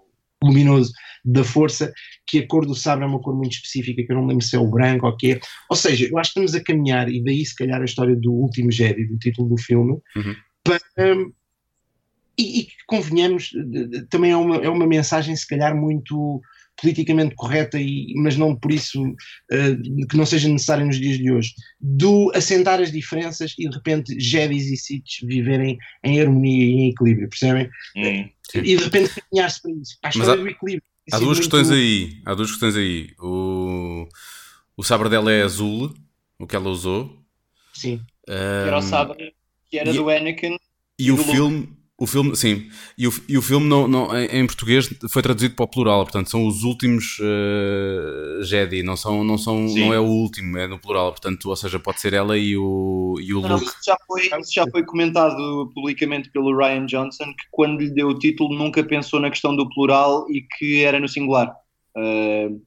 luminoso 0.45 0.93
da 1.25 1.43
força, 1.43 1.93
que 2.27 2.41
a 2.41 2.47
cor 2.47 2.67
do 2.67 2.75
sabre 2.75 3.05
é 3.05 3.09
uma 3.09 3.21
cor 3.21 3.35
muito 3.35 3.53
específica, 3.53 4.03
que 4.05 4.13
eu 4.13 4.17
não 4.17 4.27
lembro 4.27 4.45
se 4.45 4.57
é 4.57 4.59
o 4.59 4.69
branco 4.69 5.07
ou 5.07 5.13
o 5.13 5.17
que 5.17 5.33
é. 5.33 5.41
Ou 5.71 5.77
seja, 5.77 6.07
eu 6.07 6.19
acho 6.19 6.33
que 6.33 6.41
estamos 6.41 6.55
a 6.55 6.63
caminhar, 6.63 7.09
e 7.09 7.23
daí 7.23 7.45
se 7.45 7.55
calhar 7.55 7.81
a 7.81 7.85
história 7.85 8.15
do 8.15 8.33
último 8.33 8.71
Jedi, 8.71 9.05
do 9.07 9.19
título 9.19 9.49
do 9.49 9.57
filme, 9.57 9.99
Uhum. 10.17 10.37
para, 10.63 10.81
hum, 10.99 11.33
e, 12.39 12.61
e 12.61 12.65
que 12.65 12.75
convenhamos, 12.87 13.53
também 14.11 14.33
é 14.33 14.37
uma, 14.37 14.57
é 14.57 14.69
uma 14.69 14.87
mensagem 14.87 15.35
se 15.35 15.47
calhar 15.47 15.75
muito 15.75 16.43
politicamente 16.81 17.35
correta, 17.37 17.79
e, 17.81 18.13
mas 18.17 18.37
não 18.37 18.55
por 18.57 18.73
isso 18.73 19.03
eh, 19.51 19.77
que 20.11 20.17
não 20.17 20.27
seja 20.27 20.49
necessário 20.49 20.85
nos 20.87 20.99
dias 20.99 21.19
de 21.19 21.31
hoje, 21.31 21.53
do 21.81 22.31
assentar 22.35 22.81
as 22.81 22.91
diferenças 22.91 23.55
e 23.59 23.69
de 23.69 23.75
repente 23.77 24.19
Jedis 24.19 24.67
e 24.67 24.77
Siths 24.77 25.19
viverem 25.23 25.79
em 26.03 26.21
harmonia 26.21 26.65
e 26.65 26.71
em 26.73 26.91
equilíbrio, 26.91 27.29
percebem? 27.29 27.71
Hum. 27.97 28.29
E 28.57 28.77
de 28.77 28.85
repente 28.85 29.11
caminhar-se 29.21 29.63
para 29.63 29.71
isso, 29.73 29.97
para 30.01 30.09
a 30.09 30.13
Mas 30.15 30.17
história 30.17 30.41
há- 30.41 30.45
do 30.45 30.51
equilíbrio. 30.51 30.83
Há 31.13 31.17
é 31.17 31.21
duas 31.21 31.39
muito- 31.39 31.51
questões 31.51 31.71
aí. 31.71 32.21
Há 32.25 32.35
duas 32.35 32.51
questões 32.51 32.77
aí. 32.77 33.11
O, 33.21 34.09
o 34.77 34.83
sabre 34.83 35.09
dela 35.09 35.31
é 35.33 35.43
azul, 35.43 35.95
o 36.39 36.47
que 36.47 36.57
ela 36.57 36.71
usou. 36.71 37.19
Sim. 37.75 38.01
Que 38.27 38.33
era 38.33 38.79
o 38.79 38.83
sabre 38.83 39.35
que 39.71 39.79
era 39.79 39.91
e- 39.91 39.93
do 39.95 40.09
Anakin. 40.09 40.57
E 40.99 41.11
o 41.13 41.17
do 41.17 41.23
Luke. 41.33 41.69
O 42.05 42.07
filme, 42.07 42.37
sim, 42.37 42.69
e 42.97 43.09
o, 43.09 43.13
e 43.29 43.37
o 43.37 43.43
filme 43.43 43.67
não, 43.69 43.89
não, 43.89 44.17
em, 44.17 44.27
em 44.41 44.47
português 44.47 44.89
foi 45.11 45.23
traduzido 45.23 45.55
para 45.55 45.65
o 45.65 45.69
plural, 45.69 46.05
portanto 46.05 46.31
são 46.31 46.47
os 46.47 46.63
últimos 46.63 47.19
eh, 47.21 48.43
Jedi, 48.45 48.83
não 48.83 48.97
são, 48.97 49.25
não 49.25 49.37
são, 49.37 49.67
Sim. 49.69 49.81
não 49.81 49.93
é 49.93 49.99
o 50.01 50.05
último, 50.05 50.57
é 50.57 50.67
no 50.69 50.79
plural, 50.79 51.11
portanto, 51.11 51.49
ou 51.49 51.57
seja, 51.57 51.79
pode 51.81 52.01
ser 52.01 52.13
ela 52.13 52.39
e 52.39 52.57
o, 52.57 53.17
e 53.21 53.35
o 53.35 53.41
Não, 53.41 53.51
Luke. 53.57 53.65
isso, 53.65 53.77
já 53.85 53.97
foi, 54.07 54.23
isso 54.41 54.53
já 54.55 54.65
foi 54.71 54.85
comentado 54.85 55.37
publicamente 55.75 56.31
pelo 56.31 56.57
Ryan 56.57 56.87
Johnson, 56.87 57.25
que 57.27 57.45
quando 57.51 57.81
lhe 57.81 57.91
deu 57.93 58.09
o 58.09 58.19
título 58.19 58.57
nunca 58.57 58.85
pensou 58.85 59.19
na 59.21 59.31
questão 59.31 59.57
do 59.57 59.69
plural 59.71 60.27
e 60.31 60.43
que 60.57 60.83
era 60.85 61.01
no 61.01 61.09
singular. 61.09 61.53
Uh, 61.97 62.61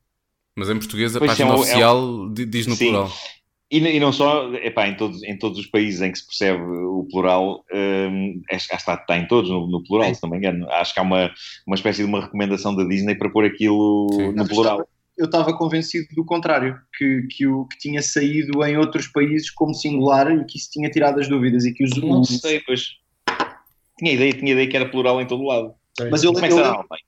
Mas 0.55 0.69
em 0.69 0.77
português 0.77 1.15
a 1.15 1.19
Pois 1.19 1.31
página 1.31 1.49
é, 1.49 1.51
é 1.53 1.55
oficial 1.59 2.29
di- 2.29 2.45
diz 2.45 2.67
no 2.67 2.75
Sim. 2.75 2.85
plural. 2.85 3.11
E, 3.69 3.79
e 3.79 3.99
não 3.99 4.13
só, 4.13 4.53
epá, 4.55 4.87
em, 4.87 4.95
todos, 4.95 5.21
em 5.23 5.37
todos 5.37 5.59
os 5.59 5.65
países 5.65 6.01
em 6.01 6.11
que 6.11 6.19
se 6.19 6.25
percebe 6.25 6.63
o 6.63 7.05
plural, 7.11 7.65
hum, 7.73 8.41
acho 8.49 8.67
que 8.69 8.75
está, 8.75 8.93
está 8.93 9.17
em 9.17 9.27
todos 9.27 9.49
no, 9.49 9.67
no 9.67 9.83
plural, 9.83 10.13
se 10.15 10.23
não 10.23 10.29
me 10.29 10.37
engano. 10.37 10.69
Acho 10.71 10.93
que 10.93 10.99
há 11.01 11.03
uma, 11.03 11.31
uma 11.65 11.75
espécie 11.75 12.01
de 12.01 12.07
uma 12.07 12.21
recomendação 12.21 12.73
da 12.73 12.85
Disney 12.85 13.15
para 13.15 13.29
pôr 13.29 13.43
aquilo 13.43 14.07
Sim. 14.13 14.27
no 14.27 14.33
Não, 14.33 14.47
plural. 14.47 14.87
eu 15.17 15.25
estava 15.25 15.55
convencido 15.57 16.07
do 16.15 16.23
contrário, 16.23 16.79
que, 16.97 17.27
que, 17.29 17.45
o, 17.45 17.65
que 17.65 17.77
tinha 17.77 18.01
saído 18.01 18.63
em 18.63 18.77
outros 18.77 19.07
países 19.07 19.49
como 19.49 19.73
singular 19.73 20.31
e 20.31 20.45
que 20.45 20.57
isso 20.57 20.69
tinha 20.71 20.89
tirado 20.89 21.19
as 21.19 21.27
dúvidas 21.27 21.65
e 21.65 21.73
que 21.73 21.83
os, 21.83 21.91
Não 21.97 22.23
sei, 22.23 22.61
pois. 22.61 22.95
Tinha 23.99 24.13
ideia, 24.13 24.31
tinha 24.31 24.53
ideia 24.53 24.69
que 24.69 24.77
era 24.77 24.87
plural 24.87 25.19
em 25.21 25.27
todo 25.27 25.43
lado. 25.43 25.73
Mas 26.11 26.23
eu, 26.23 26.31
eu 26.31 26.39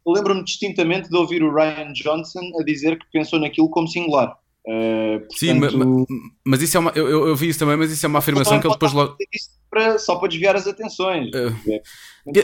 eu 0.05 0.11
lembro-me 0.11 0.43
distintamente 0.43 1.09
de 1.09 1.15
ouvir 1.15 1.43
o 1.43 1.53
Ryan 1.53 1.93
Johnson 1.93 2.41
a 2.59 2.63
dizer 2.63 2.97
que 2.97 3.05
pensou 3.13 3.39
naquilo 3.39 3.69
como 3.69 3.87
singular. 3.87 4.35
Uh, 4.67 5.25
Sim, 5.35 5.59
portanto, 5.59 5.77
ma- 5.79 6.05
mas 6.45 6.61
isso 6.61 6.77
é 6.77 6.79
uma, 6.79 6.91
eu, 6.95 7.07
eu- 7.09 7.27
eu 7.29 7.35
vi 7.35 7.47
isso 7.49 7.59
também, 7.59 7.75
mas 7.77 7.91
isso 7.91 8.05
é 8.05 8.09
uma 8.09 8.19
afirmação 8.19 8.59
que 8.59 8.67
ele 8.67 8.73
depois 8.73 8.93
logo. 8.93 9.15
Isto 9.33 9.51
para- 9.69 9.97
só 9.97 10.15
para 10.17 10.27
desviar 10.27 10.55
as 10.55 10.67
atenções. 10.67 11.31
Eh, 11.33 11.81
É. 12.27 12.39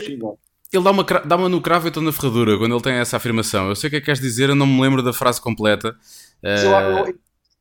Ele 0.72 0.82
dá 0.82 0.90
uma, 0.90 1.04
dá 1.04 1.36
uma 1.36 1.48
no 1.48 1.60
cravo 1.60 1.86
e 1.86 1.88
estou 1.88 2.02
na 2.02 2.10
ferradura 2.12 2.58
quando 2.58 2.74
ele 2.74 2.82
tem 2.82 2.94
essa 2.94 3.16
afirmação. 3.16 3.68
Eu 3.68 3.76
sei 3.76 3.86
o 3.86 3.90
que 3.90 3.96
é 3.96 4.00
que 4.00 4.06
queres 4.06 4.20
dizer, 4.20 4.48
eu 4.48 4.54
não 4.56 4.66
me 4.66 4.80
lembro 4.82 5.02
da 5.02 5.12
frase 5.12 5.40
completa. 5.40 5.94
Mas 6.42 6.64
eu- 6.64 6.70
Eh, 6.74 7.00
eu- 7.10 7.14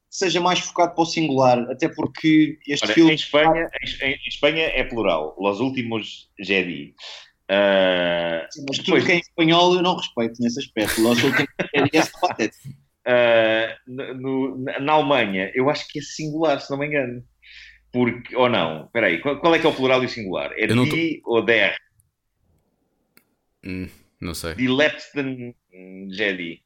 seja 0.10 0.40
mais 0.42 0.60
focado 0.60 0.96
para 0.96 1.04
o 1.04 1.06
singular, 1.06 1.60
até 1.70 1.88
porque 1.88 2.58
este 2.68 2.86
Olha, 2.86 2.94
filme. 2.96 3.12
em, 3.12 3.16
Espanha, 3.16 3.70
em, 4.02 4.12
em 4.12 4.28
Espanha 4.28 4.64
é 4.74 4.84
plural. 4.84 5.36
Los 5.40 5.60
últimos 5.60 6.30
Jedi. 6.40 6.96
Ah, 7.48 8.48
Mas 8.68 8.78
depois, 8.80 8.80
tudo 9.02 9.06
que 9.06 9.12
é 9.12 9.16
em 9.16 9.20
espanhol 9.20 9.76
eu 9.76 9.84
não 9.84 9.96
respeito 9.98 10.42
nesse 10.42 10.60
aspecto. 10.60 11.02
Só 11.02 11.14
temos 11.72 11.90
que 11.92 11.98
esse 11.98 12.12
patético. 12.20 12.70
Ah, 13.06 13.76
no- 13.88 14.58
na, 14.82 14.94
Alemanha, 14.94 15.52
eu 15.56 15.70
acho 15.70 15.88
que 15.90 16.00
é 16.00 16.02
singular, 16.02 16.60
se 16.62 16.72
não 16.72 16.78
me 16.80 16.88
engano. 16.88 17.24
Porque, 17.92 18.36
ou 18.36 18.50
não, 18.50 18.86
espera 18.86 19.08
aí, 19.08 19.20
qual, 19.22 19.40
qual 19.40 19.56
é 19.56 19.60
que 19.60 19.66
é 19.66 19.70
o 19.70 19.76
plural 19.76 20.04
e 20.04 20.08
o 20.08 20.10
singular? 20.10 20.52
É 20.54 20.66
Eu 20.70 20.76
die 20.86 21.22
ou 21.26 21.44
der? 21.46 21.78
hum, 23.64 23.90
não 24.22 24.34
sei. 24.34 24.56
Die 24.56 24.68
letzten 24.68 25.56
Jedi. 26.12 26.62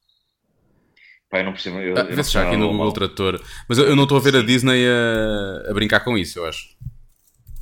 Eu 1.31 1.43
não 1.43 1.51
percebo. 1.53 1.79
Eu, 1.79 1.95
Ah, 1.95 2.01
eu 2.01 2.15
não 2.17 2.41
aqui 2.41 2.57
no. 2.57 2.69
Google 2.71 2.91
Tradutor. 2.93 3.41
Mas 3.67 3.77
eu, 3.77 3.85
eu 3.87 3.95
não 3.95 4.03
estou 4.03 4.17
a 4.17 4.21
ver 4.21 4.35
a 4.35 4.41
Disney 4.41 4.85
a, 4.87 5.69
a 5.69 5.73
brincar 5.73 5.99
com 6.03 6.17
isso, 6.17 6.39
eu 6.39 6.45
acho. 6.45 6.75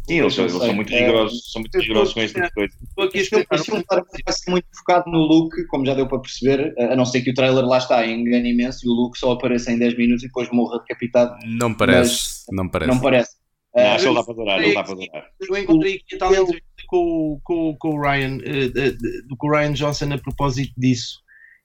Sim, 0.07 0.19
eles, 0.21 0.33
são- 0.33 0.45
eles 0.45 0.73
muito 0.75 0.93
É, 0.93 0.99
rigorosos, 1.05 1.51
são 1.51 1.61
muito 1.61 1.77
rigorosos 1.79 2.13
com 2.13 2.19
este 2.21 2.33
tipo 2.35 2.47
de 2.47 2.53
coisa. 2.53 2.73
Estou 2.89 3.03
aqui 3.05 3.17
a 3.17 3.21
Este 3.21 3.29
filme, 3.29 3.83
vai 3.89 4.33
ser 4.33 4.51
muito 4.51 4.67
focado 4.77 5.11
no 5.11 5.17
look, 5.19 5.65
como 5.67 5.85
já 5.85 5.93
deu 5.93 6.07
para 6.07 6.19
perceber, 6.19 6.73
a 6.79 6.95
não 6.95 7.05
ser 7.05 7.21
que 7.21 7.31
o 7.31 7.33
trailer 7.33 7.65
lá 7.65 7.77
está 7.77 8.05
engane 8.07 8.51
imenso 8.53 8.79
e 8.85 8.89
o 8.89 8.93
look 8.93 9.17
só 9.17 9.31
apareça 9.33 9.71
em 9.71 9.77
10 9.77 9.97
minutos 9.97 10.23
e 10.23 10.27
depois 10.27 10.49
morra 10.51 10.79
decapitado. 10.79 11.35
Não 11.45 11.73
parece. 11.73 12.43
não 12.51 12.69
parece. 12.69 12.91
Não 12.93 12.99
parece. 13.01 13.31
Não, 13.75 13.83
Ah, 13.83 13.93
acho 13.95 14.03
que 14.05 14.09
ele 14.09 14.15
dá 14.15 14.23
para 14.23 14.33
adorar, 14.33 14.63
ele 14.63 14.73
dá 14.73 14.83
para 14.83 14.93
adorar. 14.93 15.25
Eu 15.41 15.57
encontrei 15.57 15.93
aqui 15.95 16.15
a 16.15 16.17
tal 16.17 16.31
entrevista 16.33 16.63
com, 16.87 16.97
o- 16.97 17.39
com, 17.43 17.69
o- 17.69 17.77
com 17.77 17.89
o 17.89 18.01
Ryan, 18.01 18.37
eh, 18.43 18.93
com 19.37 19.47
o 19.47 19.51
Ryan 19.51 19.73
Johnson 19.73 20.13
a 20.13 20.17
propósito 20.17 20.73
disso. 20.77 21.19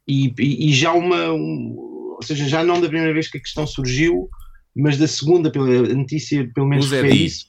E, 0.07 0.27
e- 0.39 0.69
e 0.69 0.73
já 0.75 0.93
uma, 0.93 1.33
um- 1.33 1.77
ou 2.17 2.23
seja, 2.23 2.47
já 2.49 2.65
não 2.65 2.81
da 2.81 2.89
primeira 2.89 3.15
vez 3.15 3.31
que 3.31 3.39
a 3.39 3.41
questão 3.41 3.67
surgiu, 3.67 4.29
mas 4.77 4.99
da 4.99 5.07
segunda, 5.07 5.51
pela 5.51 5.67
a 5.69 5.95
notícia, 5.95 6.47
pelo 6.55 6.67
menos 6.69 6.87
foi 6.89 7.17
isso, 7.17 7.47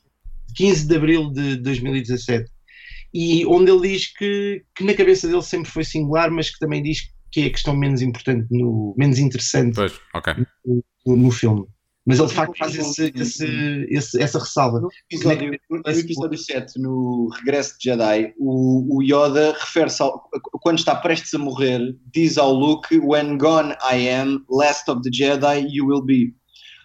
15 0.56 0.88
de 0.88 0.96
abril 0.96 1.32
de 1.32 1.58
2017. 1.58 2.50
E 3.14 3.46
onde 3.46 3.72
ele 3.72 3.90
diz 3.90 4.12
que, 4.16 4.64
que 4.76 4.84
na 4.84 4.94
cabeça 4.94 5.28
dele 5.28 5.42
sempre 5.44 5.70
foi 5.70 5.84
singular, 5.84 6.32
mas 6.32 6.50
que 6.50 6.58
também 6.60 6.82
diz 6.82 7.00
que 7.32 7.42
é 7.42 7.46
a 7.46 7.50
questão 7.52 7.76
menos 7.76 8.02
importante, 8.02 8.48
no, 8.52 8.94
menos 8.98 9.20
interessante 9.20 9.76
Pois, 9.76 9.94
ok. 10.16 10.34
no, 11.06 11.16
no 11.16 11.32
filme. 11.32 11.66
Mas 12.06 12.20
ele 12.20 12.28
de 12.28 12.34
facto 12.34 12.58
faz 12.58 12.76
esse, 12.76 13.14
esse- 13.16 13.88
esse- 13.90 14.22
essa 14.22 14.38
ressalva. 14.38 14.82
No 14.82 14.90
episódio, 15.10 15.58
no 15.70 15.78
episódio 15.90 16.38
7, 16.38 16.78
no 16.82 17.30
Regresso 17.38 17.78
de 17.80 17.90
Jedi, 17.92 18.34
o, 18.38 18.98
o 18.98 19.02
Yoda 19.02 19.54
refere-se 19.58 20.02
ao, 20.04 20.22
quando 20.62 20.80
está 20.80 20.96
prestes 20.96 21.34
a 21.34 21.38
morrer, 21.40 21.96
diz 22.14 22.38
ao 22.38 22.52
Luke: 22.54 22.98
When 23.00 23.38
gone 23.38 23.74
I 23.90 24.10
am, 24.10 24.44
last 24.50 24.90
of 24.92 25.02
the 25.02 25.10
Jedi 25.14 25.66
you 25.72 25.86
will 25.88 26.02
be. 26.04 26.34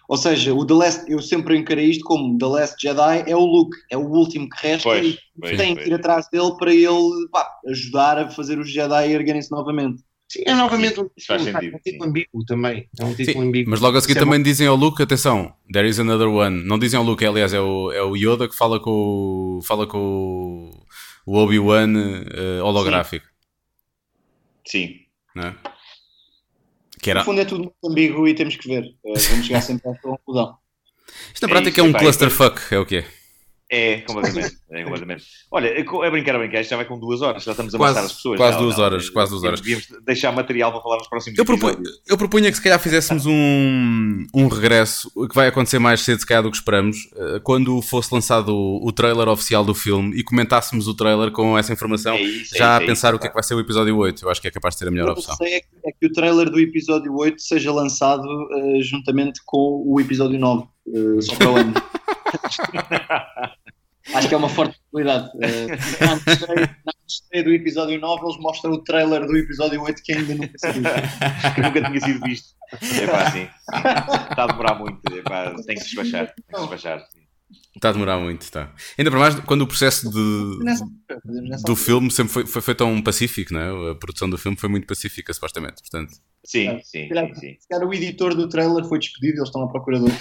Ou 0.09 0.17
seja, 0.17 0.55
o 0.55 0.65
The 0.65 0.73
Last, 0.73 1.11
eu 1.11 1.21
sempre 1.21 1.55
encarei 1.55 1.85
isto 1.85 2.03
como 2.03 2.35
The 2.35 2.45
Last 2.47 2.75
Jedi 2.81 3.25
é 3.27 3.35
o 3.35 3.45
Luke, 3.45 3.77
é 3.91 3.95
o 3.95 4.07
último 4.07 4.49
que 4.49 4.59
resta 4.59 4.89
Pois, 4.89 5.05
e 5.05 5.19
pois, 5.39 5.55
tem 5.55 5.75
pois. 5.75 5.85
que 5.85 5.91
ir 5.91 5.93
atrás 5.93 6.27
dele 6.31 6.51
para 6.57 6.73
ele 6.73 7.27
pá, 7.31 7.47
ajudar 7.67 8.17
a 8.17 8.29
fazer 8.31 8.57
os 8.57 8.71
Jedi 8.71 9.11
erguerem-se 9.11 9.51
novamente. 9.51 10.01
Sim, 10.27 10.43
é 10.47 10.55
novamente 10.55 10.99
um 10.99 11.09
faz 11.27 11.43
título, 11.43 11.59
sentido, 11.59 11.75
um 11.75 11.79
título 11.79 12.03
sim. 12.03 12.09
ambíguo 12.09 12.45
também. 12.47 12.89
É 12.99 13.05
um 13.05 13.13
título 13.13 13.41
Sim, 13.43 13.47
ambíguo. 13.49 13.69
mas 13.69 13.79
logo 13.79 13.97
a 13.97 14.01
seguir 14.01 14.13
Isso 14.13 14.19
é 14.19 14.25
também 14.25 14.41
dizem 14.41 14.65
ao 14.65 14.75
Luke, 14.75 15.01
atenção, 15.01 15.53
there 15.71 15.87
is 15.87 15.99
another 15.99 16.27
one. 16.27 16.63
Não 16.63 16.79
dizem 16.79 16.97
ao 16.97 17.05
Luke, 17.05 17.23
aliás, 17.23 17.53
é 17.53 17.61
o, 17.61 17.91
é 17.91 18.01
o 18.01 18.15
Yoda 18.15 18.49
que 18.49 18.55
fala 18.55 18.79
com 18.79 19.59
o, 19.59 19.61
fala 19.63 19.85
com 19.85 20.71
o, 21.27 21.35
Obi-Wan 21.37 21.93
eh, 22.31 22.61
holográfico. 22.63 23.27
Sim. 24.65 25.01
Não 25.35 25.43
é? 25.43 25.55
Que 27.01 27.11
era, 27.11 27.19
No 27.19 27.25
fundo 27.25 27.41
é 27.41 27.45
tudo 27.45 27.59
muito 27.63 27.75
ambíguo 27.85 28.27
e 28.27 28.33
temos 28.33 28.55
que 28.55 28.67
ver. 28.67 28.83
Eh, 29.05 29.19
vamos 29.29 29.45
chegar 29.45 29.61
sempre 29.61 29.89
a 29.89 29.91
essa 29.93 30.01
conclusão. 30.01 30.57
isto 31.33 31.47
na 31.47 31.49
É 31.49 31.51
prática 31.51 31.69
isso, 31.69 31.79
é 31.79 31.83
um 31.83 31.89
epá, 31.89 31.99
clusterfuck, 31.99 32.61
é 32.73 32.79
o 32.79 32.85
que 32.85 33.05
é. 33.71 33.93
É, 33.93 34.01
completamente. 34.01 34.57
É, 34.71 34.83
completamente. 34.83 35.23
Olha, 35.51 35.67
é 35.67 36.11
brincar 36.11 36.35
a 36.35 36.39
brincar, 36.39 36.61
isto 36.61 36.71
já 36.71 36.75
vai 36.75 36.85
com 36.85 36.99
duas 36.99 37.21
horas, 37.21 37.43
já 37.43 37.51
estamos 37.51 37.73
a 37.75 37.77
Quase- 37.77 37.91
amassar 37.99 38.05
as 38.09 38.15
pessoas. 38.15 38.37
quase 38.37 38.53
já, 38.53 38.59
duas 38.63 38.77
não, 38.77 38.83
horas, 38.83 39.09
quase 39.09 39.31
duas 39.31 39.43
horas. 39.43 39.61
Devíamos 39.61 39.87
deixar 40.05 40.31
material 40.31 40.71
para 40.71 40.81
falar 40.81 40.97
nos 40.97 41.07
próximos 41.07 41.37
Eu, 41.37 41.45
proponho, 41.45 41.73
episódios. 41.73 42.01
eu 42.07 42.17
propunha 42.17 42.49
que 42.49 42.57
se 42.57 42.63
calhar 42.63 42.79
fizéssemos 42.79 43.25
um, 43.27 44.25
um 44.33 44.47
regresso, 44.47 45.11
que 45.27 45.35
vai 45.35 45.47
acontecer 45.47 45.77
mais 45.79 46.01
cedo 46.01 46.19
se 46.19 46.25
calhar 46.25 46.41
do 46.43 46.49
que 46.51 46.57
esperamos, 46.57 46.97
eh, 47.15 47.39
quando 47.43 47.79
fosse 47.81 48.13
lançado 48.13 48.49
o, 48.55 48.87
o 48.87 48.91
trailer 48.91 49.27
oficial 49.27 49.63
do 49.63 49.73
filme 49.75 50.17
e 50.17 50.23
comentássemos 50.23 50.87
o 50.87 50.93
trailer 50.95 51.31
com 51.31 51.57
essa 51.57 51.71
informação, 51.73 52.15
É 52.15 52.21
isso, 52.21 52.55
é 52.55 52.57
já 52.57 52.65
isso, 52.73 52.79
a 52.81 52.83
é 52.83 52.85
pensar 52.87 53.07
isso, 53.09 53.17
o 53.17 53.19
que 53.19 53.25
é 53.27 53.29
que 53.29 53.35
vai 53.35 53.43
ser 53.43 53.53
o 53.55 53.59
episódio 53.59 53.95
8. 53.97 54.25
Eu 54.25 54.29
acho 54.31 54.41
que 54.41 54.47
é 54.47 54.51
capaz 54.51 54.75
de 54.75 54.79
ser 54.79 54.87
a 54.87 54.91
melhor 54.91 55.09
O 55.09 55.13
que 55.13 55.19
eu 55.19 55.23
opção. 55.23 55.35
sei 55.35 55.53
é 55.55 55.59
que, 55.61 55.67
é 55.85 55.91
que 55.91 56.05
o 56.07 56.11
trailer 56.11 56.49
do 56.49 56.59
episódio 56.59 57.15
8 57.15 57.39
seja 57.41 57.71
lançado 57.71 58.23
eh, 58.51 58.81
juntamente 58.81 59.41
com 59.45 59.83
o 59.85 59.99
episódio 59.99 60.39
9, 60.39 60.63
eh, 60.87 61.21
só 61.21 61.35
para 61.35 61.49
o 61.51 61.55
ano. 61.57 61.73
Acho 64.13 64.27
que 64.27 64.33
é 64.33 64.37
uma 64.37 64.49
forte 64.49 64.77
possibilidade. 64.91 65.29
Eh, 65.41 65.67
na 66.05 66.93
estreia- 67.07 67.43
do 67.43 67.51
episódio 67.53 67.99
9, 67.99 68.23
eles 68.25 68.37
mostram 68.39 68.71
o 68.73 68.83
trailer 68.83 69.25
do 69.25 69.37
episódio 69.37 69.81
8 69.81 70.01
que 70.03 70.13
ainda 70.13 70.35
nunca 70.35 70.53
se 70.57 70.71
viu. 70.71 70.83
que 71.55 71.61
nunca 71.61 71.81
tinha 71.89 71.99
sido 72.01 72.19
visto. 72.25 72.49
É 73.01 73.07
pá, 73.07 73.23
assim. 73.23 73.47
Está 74.31 74.43
a 74.43 74.47
demorar 74.47 74.75
muito. 74.75 74.99
É 75.13 75.21
pá, 75.21 75.53
tem 75.65 75.75
que 75.75 75.83
despachar. 75.83 76.27
Tem 76.27 76.43
que 76.51 76.59
despachar. 76.59 76.99
sim. 77.11 77.19
Está 77.75 77.89
a 77.89 77.91
demorar 77.93 78.19
muito, 78.19 78.41
está. 78.43 78.71
Ainda 78.97 79.09
para 79.09 79.19
mais 79.19 79.35
quando 79.41 79.61
o 79.61 79.67
processo 79.67 80.09
de, 80.09 80.63
Nessa 80.63 80.85
nessa 81.25 81.63
do 81.65 81.75
filme 81.75 82.11
sempre 82.11 82.31
foi, 82.33 82.45
foi, 82.45 82.61
foi 82.61 82.75
tão 82.75 83.01
pacífico, 83.01 83.53
não 83.53 83.59
é? 83.87 83.91
A 83.91 83.95
produção 83.95 84.29
do 84.29 84.37
filme 84.37 84.57
foi 84.57 84.69
muito 84.69 84.85
pacífica, 84.85 85.33
supostamente. 85.33 85.81
Portanto, 85.81 86.11
Sim, 86.45 86.79
sim, 86.83 87.03
Se 87.03 87.09
calhar- 87.09 87.27
sim, 87.35 87.39
sim. 87.39 87.57
se 87.59 87.67
calhar 87.67 87.87
o 87.87 87.93
editor 87.93 88.35
do 88.35 88.47
trailer 88.49 88.83
foi 88.85 88.99
despedido, 88.99 89.37
eles 89.39 89.49
estão 89.49 89.63
à 89.63 89.67
procura 89.67 89.97
de 89.97 90.03
outro. 90.05 90.19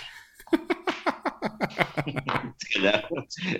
Se 2.59 2.75
calhar. 2.75 3.09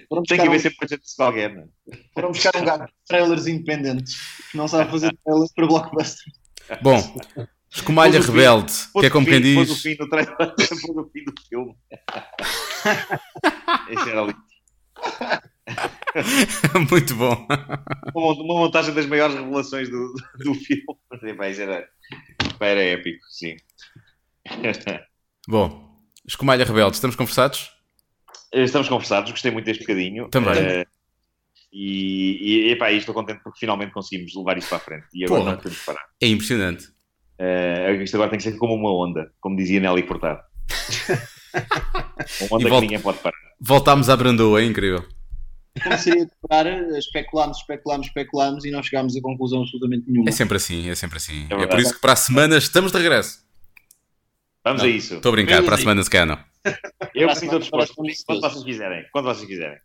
Foram 0.09 0.23
Tem 0.23 0.39
que 0.39 0.47
haver 0.47 0.57
um, 0.57 0.61
sempre 0.61 0.79
projeto 0.79 1.03
de 1.03 1.23
alguém, 1.23 1.55
não 1.55 1.63
é? 1.63 1.67
foram 2.15 2.29
buscar 2.33 2.57
um 2.57 2.65
gajo 2.65 2.85
de 2.87 2.93
trailers 3.07 3.47
independentes 3.47 4.17
que 4.51 4.57
não 4.57 4.67
sabe 4.69 4.91
fazer 4.91 5.17
trailers 5.25 5.53
para 5.53 5.67
blockbuster. 5.67 6.33
bom, 6.83 6.97
Escumalha 7.71 8.23
fim- 8.23 8.31
Rebelde, 8.33 8.73
pôs 8.93 9.03
que 9.03 9.07
é 9.07 9.11
como 9.11 9.27
fim- 9.27 9.43
quem 9.43 9.55
Pôs 9.55 9.71
o 9.71 9.75
diz. 9.75 9.83
fim 9.83 9.97
do 9.97 10.09
trailer, 10.09 10.37
pôs 10.57 10.71
o 10.71 11.11
fim 11.11 11.25
do 11.25 11.35
filme. 11.49 11.75
Esse 13.91 14.11
era 14.11 14.25
muito 16.91 17.15
bom. 17.15 17.47
Uma, 18.15 18.33
uma 18.33 18.55
montagem 18.55 18.95
das 18.95 19.05
maiores 19.07 19.37
revelações 19.37 19.89
do, 19.91 20.13
do 20.39 20.55
filme. 20.55 20.85
Era, 21.59 21.87
era 22.61 22.83
épico, 22.83 23.25
sim. 23.31 23.57
Bom, 25.47 25.88
Escumalha 26.29 26.65
Rebelde, 26.65 26.95
estamos 26.97 27.17
conversados? 27.17 27.73
Estamos 28.53 28.87
conversados, 28.89 29.31
gostei 29.31 29.51
muito 29.51 29.65
deste 29.65 29.81
bocadinho. 29.83 30.29
Também. 30.29 30.55
Eh, 30.59 30.85
e, 31.73 32.67
e 32.69 32.73
epá, 32.73 32.93
estou 32.93 33.15
contente 33.15 33.41
porque 33.43 33.59
finalmente 33.59 33.93
conseguimos 33.93 34.35
levar 34.35 34.59
isto 34.59 34.69
para 34.69 34.77
a 34.79 34.81
frente. 34.81 35.07
E 35.15 35.25
agora 35.25 35.41
Porra. 35.41 35.53
não 35.53 35.59
podemos 35.59 35.85
parar. 35.85 36.03
É 36.21 36.27
impressionante. 36.27 36.89
Eh, 37.39 37.99
isto 38.03 38.15
agora 38.17 38.31
tem 38.31 38.39
que 38.39 38.43
ser 38.43 38.57
como 38.59 38.75
uma 38.75 38.93
onda, 38.93 39.33
como 39.41 39.57
dizia 39.57 39.81
Nelly 39.81 40.07
Furtado. 40.07 40.41
uma 42.41 42.57
onda 42.57 42.61
E 42.61 42.65
que 42.65 42.69
volta- 42.69 42.81
ninguém 42.81 43.01
pode 43.01 43.19
parar. 43.19 43.37
Voltámos 43.61 44.09
à 44.11 44.17
Brandoa, 44.17 44.61
é 44.61 44.65
incrível. 44.65 45.05
Como 45.83 45.97
seria 45.99 46.27
de 46.27 46.33
parar, 46.49 46.81
especulámos, 46.99 47.59
especulámos, 47.59 48.07
especulámos 48.09 48.65
e 48.65 48.71
não 48.71 48.83
chegámos 48.83 49.17
a 49.17 49.21
conclusão 49.23 49.61
absolutamente 49.63 50.05
nenhuma. 50.11 50.29
É 50.29 50.33
sempre 50.33 50.57
assim, 50.57 50.91
é 50.91 50.95
sempre 50.95 51.17
assim. 51.19 51.45
É, 51.45 51.49
verdade. 51.49 51.69
por 51.71 51.81
isso 51.81 51.95
que 51.95 52.01
para 52.01 52.13
a 52.13 52.17
semana 52.17 52.59
estamos 52.59 52.93
de 52.93 52.99
regresso. 52.99 53.48
Vamos 54.69 54.83
Não, 54.83 54.89
a 54.89 54.93
isso. 54.93 55.15
Estou 55.17 55.31
a 55.31 55.33
brincar, 55.33 55.63
para 55.63 55.75
a 55.75 55.79
semana 55.79 56.03
se 56.03 56.11
calhar 56.11 56.27
não. 56.27 56.39
Eu 57.15 57.29
a 57.29 57.33
estou 57.33 57.59
disposto. 57.59 57.95
Quando 58.27 58.41
vocês 58.41 58.65
quiserem. 58.65 59.05
Quando 59.13 59.25
vocês 59.25 59.47
quiserem. 59.49 59.79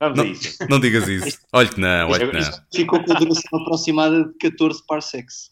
Vamos 0.00 0.18
Não, 0.18 0.24
a 0.24 0.28
isso. 0.28 0.56
não 0.68 0.80
digas 0.80 1.08
isso. 1.08 1.38
Olha 1.52 1.68
que 1.68 1.80
não, 1.80 2.08
olha 2.10 2.30
que 2.30 2.38
Isto- 2.38 2.56
não. 2.56 2.64
Ficou 2.74 3.04
com 3.04 3.12
a 3.12 3.18
duração 3.18 3.60
aproximada 3.62 4.24
de 4.24 4.34
14 4.38 4.84
parsecs. 4.86 5.50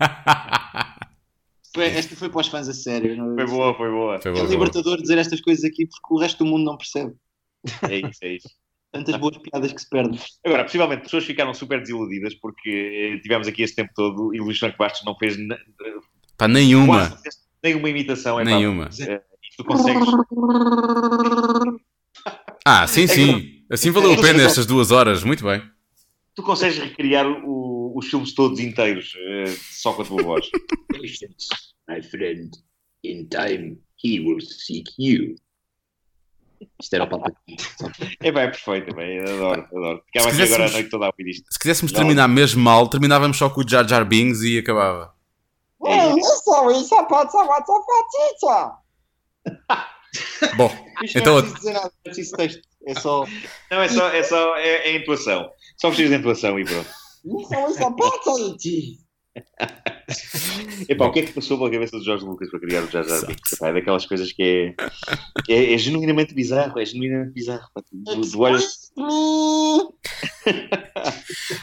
Foi- 1.74 1.86
Esta 1.86 2.14
foi 2.14 2.28
para 2.28 2.40
os 2.40 2.46
fãs 2.48 2.68
a 2.68 2.72
sério. 2.72 3.16
não 3.16 3.32
é? 3.32 3.34
Foi 3.34 3.46
boa, 3.46 3.74
foi 3.74 3.90
boa. 3.90 4.20
Foi 4.20 4.30
É 4.30 4.34
boa, 4.34 4.46
boa. 4.46 4.54
libertador 4.56 5.00
dizer 5.02 5.18
estas 5.18 5.40
coisas 5.40 5.64
aqui 5.64 5.86
porque 5.86 6.14
o 6.14 6.18
resto 6.18 6.44
do 6.44 6.50
mundo 6.50 6.64
não 6.64 6.76
percebe. 6.76 7.12
É 7.90 7.96
isso, 7.96 8.18
é 8.22 8.32
isso. 8.34 8.48
Tantas 8.92 9.16
boas 9.16 9.36
piadas 9.38 9.72
que 9.72 9.80
se 9.80 9.88
perdem. 9.90 10.20
Agora, 10.46 10.62
possivelmente, 10.62 11.02
pessoas 11.02 11.24
ficaram 11.24 11.52
super 11.52 11.80
desiludidas 11.80 12.32
porque 12.36 13.16
eh, 13.16 13.20
tivemos 13.20 13.48
aqui 13.48 13.62
este 13.64 13.74
tempo 13.74 13.90
todo 13.92 14.32
e 14.32 14.38
Luís 14.38 14.56
Franco 14.58 14.78
Bastos 14.78 15.04
não 15.04 15.16
fez 15.18 15.36
Pá, 16.36 16.48
nenhuma. 16.48 17.10
quase 17.10 17.38
nenhuma 17.62 17.88
imitação. 17.88 18.38
É, 18.40 18.44
Nenhuma. 18.44 18.90
eh, 19.00 19.22
tu 19.56 19.64
consegues. 19.64 20.04
Ah, 22.66 22.86
sim, 22.86 23.06
sim. 23.06 23.62
Assim 23.70 23.90
valeu 23.90 24.14
a 24.14 24.16
pena 24.20 24.42
estas 24.42 24.64
duas 24.64 24.90
horas. 24.90 25.22
Muito 25.22 25.44
bem. 25.44 25.62
Tu 26.34 26.42
consegues 26.42 26.78
recriar 26.78 27.26
o- 27.26 27.92
os 27.96 28.06
filmes 28.08 28.34
todos 28.34 28.58
inteiros 28.58 29.12
eh, 29.16 29.54
só 29.70 29.92
com 29.92 30.02
a 30.02 30.04
tua 30.04 30.22
voz. 30.22 30.48
Patience, 30.90 31.48
my 31.88 32.02
friend. 32.02 32.50
In 33.04 33.28
time, 33.28 33.78
he 34.02 34.18
will 34.20 34.40
seek 34.40 34.90
you. 34.98 35.34
Isto 36.80 36.94
era 36.94 37.04
o 37.04 37.08
Palpatine. 37.08 37.58
É 38.22 38.32
bem, 38.32 38.42
é 38.44 38.46
perfeito, 38.48 38.90
é 38.90 38.94
bem, 38.94 39.18
adoro, 39.20 39.60
adoro. 39.70 40.02
Ficava 40.06 40.30
Se 40.34 40.42
aqui 40.42 40.54
agora 40.54 40.64
a 40.64 40.66
quiséssemos- 40.66 40.72
noite 40.72 40.88
toda 40.88 41.04
a 41.04 41.08
ouvir 41.08 41.28
isto. 41.30 41.44
Se 41.52 41.58
quiséssemos 41.58 41.92
terminar 41.92 42.26
mesmo 42.28 42.62
mal, 42.62 42.88
terminávamos 42.88 43.36
só 43.36 43.50
com 43.50 43.60
o 43.60 43.68
Jar 43.68 43.86
Jar 43.86 44.04
Binks 44.06 44.40
e 44.42 44.56
acabava. 44.58 45.13
É 45.86 46.08
isso. 46.18 46.42
isso 46.72 47.06
pode 47.06 47.30
ser 47.30 47.38
uma 47.38 47.62
Bom, 50.56 50.70
Isto 51.02 51.18
Então- 51.18 51.32
não 51.34 51.38
é 51.38 51.42
preciso 51.42 51.58
dizer 51.58 51.72
nada, 51.72 51.92
é 52.04 52.08
preciso 52.08 52.36
texto. 52.36 52.60
É 52.86 52.94
só. 52.94 53.24
Não, 53.70 53.82
é 53.82 53.88
só, 53.88 54.08
é 54.08 54.22
só 54.22 54.56
é, 54.56 54.90
é 54.90 54.96
intuação. 54.96 55.50
Só 55.80 55.88
precisas 55.88 56.10
de 56.10 56.16
intuação 56.18 56.58
e 56.58 56.64
pronto. 56.64 56.88
Epá, 60.88 61.06
o 61.06 61.12
que 61.12 61.20
é 61.20 61.22
que 61.22 61.32
passou 61.32 61.56
pela 61.58 61.70
cabeça 61.70 61.98
do 61.98 62.04
Jorge 62.04 62.24
Lucas 62.24 62.50
para 62.50 62.60
criar 62.60 62.82
o 62.82 62.90
Jar 62.90 63.04
Jar 63.06 63.26
Binks? 63.26 63.60
É 63.62 63.72
daquelas 63.72 64.06
coisas 64.06 64.32
que 64.32 64.42
é, 64.42 64.74
é, 65.48 65.74
é 65.74 65.78
genuinamente 65.78 66.34
bizarro, 66.34 66.78
é 66.78 66.84
genuinamente 66.84 67.32
bizarro. 67.32 67.66
Tu, 67.74 68.20
tu 68.30 68.40
olhas- 68.40 68.92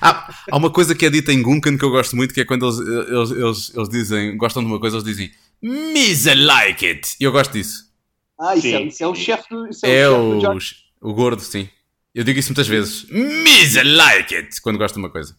Há, 0.01 0.33
há 0.51 0.57
uma 0.57 0.69
coisa 0.71 0.95
que 0.95 1.05
é 1.05 1.09
dita 1.09 1.31
em 1.31 1.41
Gunkan 1.41 1.77
que 1.77 1.85
eu 1.85 1.91
gosto 1.91 2.15
muito, 2.15 2.33
que 2.33 2.41
é 2.41 2.45
quando 2.45 2.65
eles, 2.65 2.79
eles, 2.79 3.31
eles, 3.31 3.73
eles 3.75 3.89
dizem, 3.89 4.37
gostam 4.37 4.63
de 4.63 4.67
uma 4.69 4.79
coisa, 4.79 4.97
eles 4.97 5.05
dizem 5.05 5.31
Misa 5.61 6.33
like 6.35 6.85
it. 6.85 7.15
E 7.19 7.23
eu 7.23 7.31
gosto 7.31 7.51
disso. 7.53 7.89
Ah, 8.39 8.55
isso, 8.55 8.67
é, 8.67 8.81
isso 8.83 9.03
é 9.03 9.07
o 9.07 9.13
chefe 9.13 9.47
do. 9.49 9.67
Isso 9.69 9.85
É 9.85 10.09
o 10.09 10.13
o, 10.13 10.15
chefe 10.15 10.35
do 10.35 10.41
George. 10.41 10.75
o 11.01 11.13
gordo, 11.13 11.41
sim. 11.41 11.69
Eu 12.13 12.23
digo 12.23 12.39
isso 12.39 12.49
muitas 12.49 12.67
vezes. 12.67 13.05
Misa 13.09 13.83
like 13.83 14.33
it. 14.35 14.59
Quando 14.61 14.79
gosto 14.79 14.95
de 14.95 14.99
uma 14.99 15.09
coisa. 15.11 15.37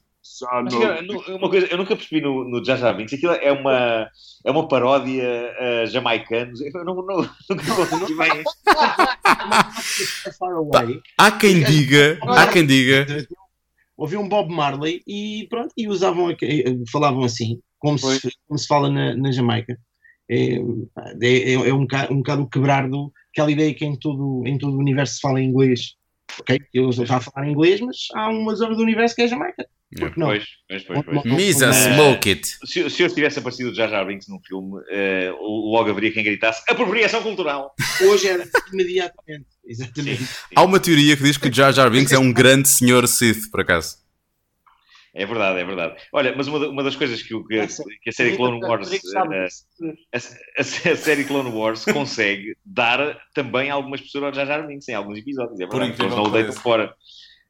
Cara, 0.81 1.03
nu- 1.03 1.23
uma 1.37 1.49
coisa, 1.51 1.67
eu 1.67 1.79
nunca 1.79 1.97
percebi 1.97 2.21
no, 2.21 2.45
no 2.49 2.65
Jar 2.65 2.97
Binks, 2.97 3.15
aquilo 3.15 3.33
é 3.33 3.53
uma, 3.53 4.09
é 4.45 4.51
uma 4.51 4.67
paródia 4.69 5.55
a 5.59 5.87
jamaicanos. 5.87 6.61
Eu 6.61 6.85
não, 6.85 6.95
não, 6.97 7.17
nunca 7.51 7.87
consegui 7.87 8.17
bem. 8.17 8.43
Há 11.19 11.31
quem 11.33 11.63
diga, 11.63 12.19
há 12.23 12.47
quem 12.49 12.67
diga, 12.67 13.07
Ouvi 13.97 14.17
um 14.17 14.29
Bob 14.29 14.53
Marley 14.53 15.03
e 15.07 15.47
pronto, 15.49 15.73
e 15.77 15.87
usavam, 15.87 16.31
eh, 16.31 16.37
falavam 16.91 17.23
assim, 17.23 17.61
como, 17.79 17.99
se, 17.99 18.31
como 18.49 18.59
se 18.59 18.67
fala 18.67 18.91
na, 18.91 19.15
na 19.15 19.31
Jamaica. 19.31 19.79
É, 20.29 20.55
é, 21.21 21.53
é 21.69 21.75
um, 21.75 21.83
bocado, 21.83 22.13
um 22.13 22.17
bocado 22.19 22.43
o 22.43 22.49
quebrar 22.49 22.89
do, 22.89 23.13
aquela 23.33 23.51
ideia 23.51 23.75
que 23.75 23.85
em 23.85 23.97
todo, 23.97 24.43
em 24.47 24.57
todo 24.57 24.75
o 24.75 24.81
universo 24.81 25.15
se 25.15 25.21
fala 25.21 25.41
em 25.41 25.49
inglês. 25.49 25.95
Ok, 26.41 26.59
eu 26.73 26.91
já 26.93 27.17
a 27.17 27.21
falar 27.21 27.49
inglês, 27.49 27.81
mas 27.81 27.97
há 28.15 28.31
uma 28.31 28.55
zona 28.55 28.75
do 28.75 28.83
universo 28.83 29.15
que 29.15 29.23
é 29.23 29.25
a 29.25 29.29
Jamaica. 29.29 29.67
Porque 29.99 30.19
não? 30.19 30.29
Pois, 30.29 30.45
pois, 30.69 30.83
pois, 30.85 31.03
pois. 31.05 31.25
Misa 31.25 31.67
Eh, 31.69 31.73
smoke 31.73 32.29
it. 32.31 32.49
Se, 32.65 32.89
se 32.89 33.03
eu 33.03 33.15
tivesse 33.15 33.39
aparecido 33.39 33.71
o 33.71 33.75
Jar 33.75 33.91
Jar 33.91 34.07
Binks 34.07 34.27
num 34.29 34.41
filme, 34.41 34.81
eh, 34.91 35.31
logo 35.39 35.91
haveria 35.91 36.13
quem 36.13 36.25
gritasse 36.25 36.63
apropriação 36.69 37.23
cultural. 37.23 37.75
Hoje 38.03 38.29
era 38.29 38.45
imediatamente. 38.73 39.47
Exatamente. 39.65 40.23
Há 40.57 40.63
uma 40.65 40.81
teoria 40.81 41.17
que 41.17 41.23
diz 41.23 41.37
que 41.37 41.49
o 41.49 41.53
Jar 41.53 41.73
Jar 41.73 41.91
Binks 41.91 42.13
é 42.13 42.19
um 42.19 42.33
grande 42.33 42.69
senhor 42.69 43.07
Sith, 43.07 43.51
por 43.51 43.61
acaso. 43.61 44.01
É 45.15 45.27
verdade, 45.27 45.61
é 45.61 45.65
verdade. 45.65 45.97
Olha, 46.11 46.35
mas 46.35 46.49
uma, 46.49 46.67
uma 46.69 46.83
das 46.83 46.97
coisas 46.97 47.21
que, 47.23 47.35
o- 47.35 47.45
que, 47.45 47.67
que 48.03 48.09
a 48.09 48.13
série 48.13 48.35
Clone 48.35 48.65
Wars, 48.65 48.91
eh, 48.91 49.49
a, 50.11 50.17
a- 50.17 50.91
a 50.93 50.97
série 50.97 51.25
Clone 51.25 51.51
Wars 51.51 51.85
consegue 51.85 52.57
dar 52.65 53.21
também 53.35 53.69
algumas 53.69 54.01
pessoas 54.01 54.25
ao 54.25 54.33
Jar 54.33 54.47
Jar 54.47 54.67
Binks 54.67 54.89
em 54.89 54.95
alguns 54.95 55.19
episódios. 55.19 55.61
É 55.61 55.67
Por 55.67 55.81
verdade, 55.81 55.93
incrível 55.93 56.17
eles 56.17 56.17
não 56.17 56.31
o 56.33 56.35
deitam 56.35 56.55
fora. 56.55 56.95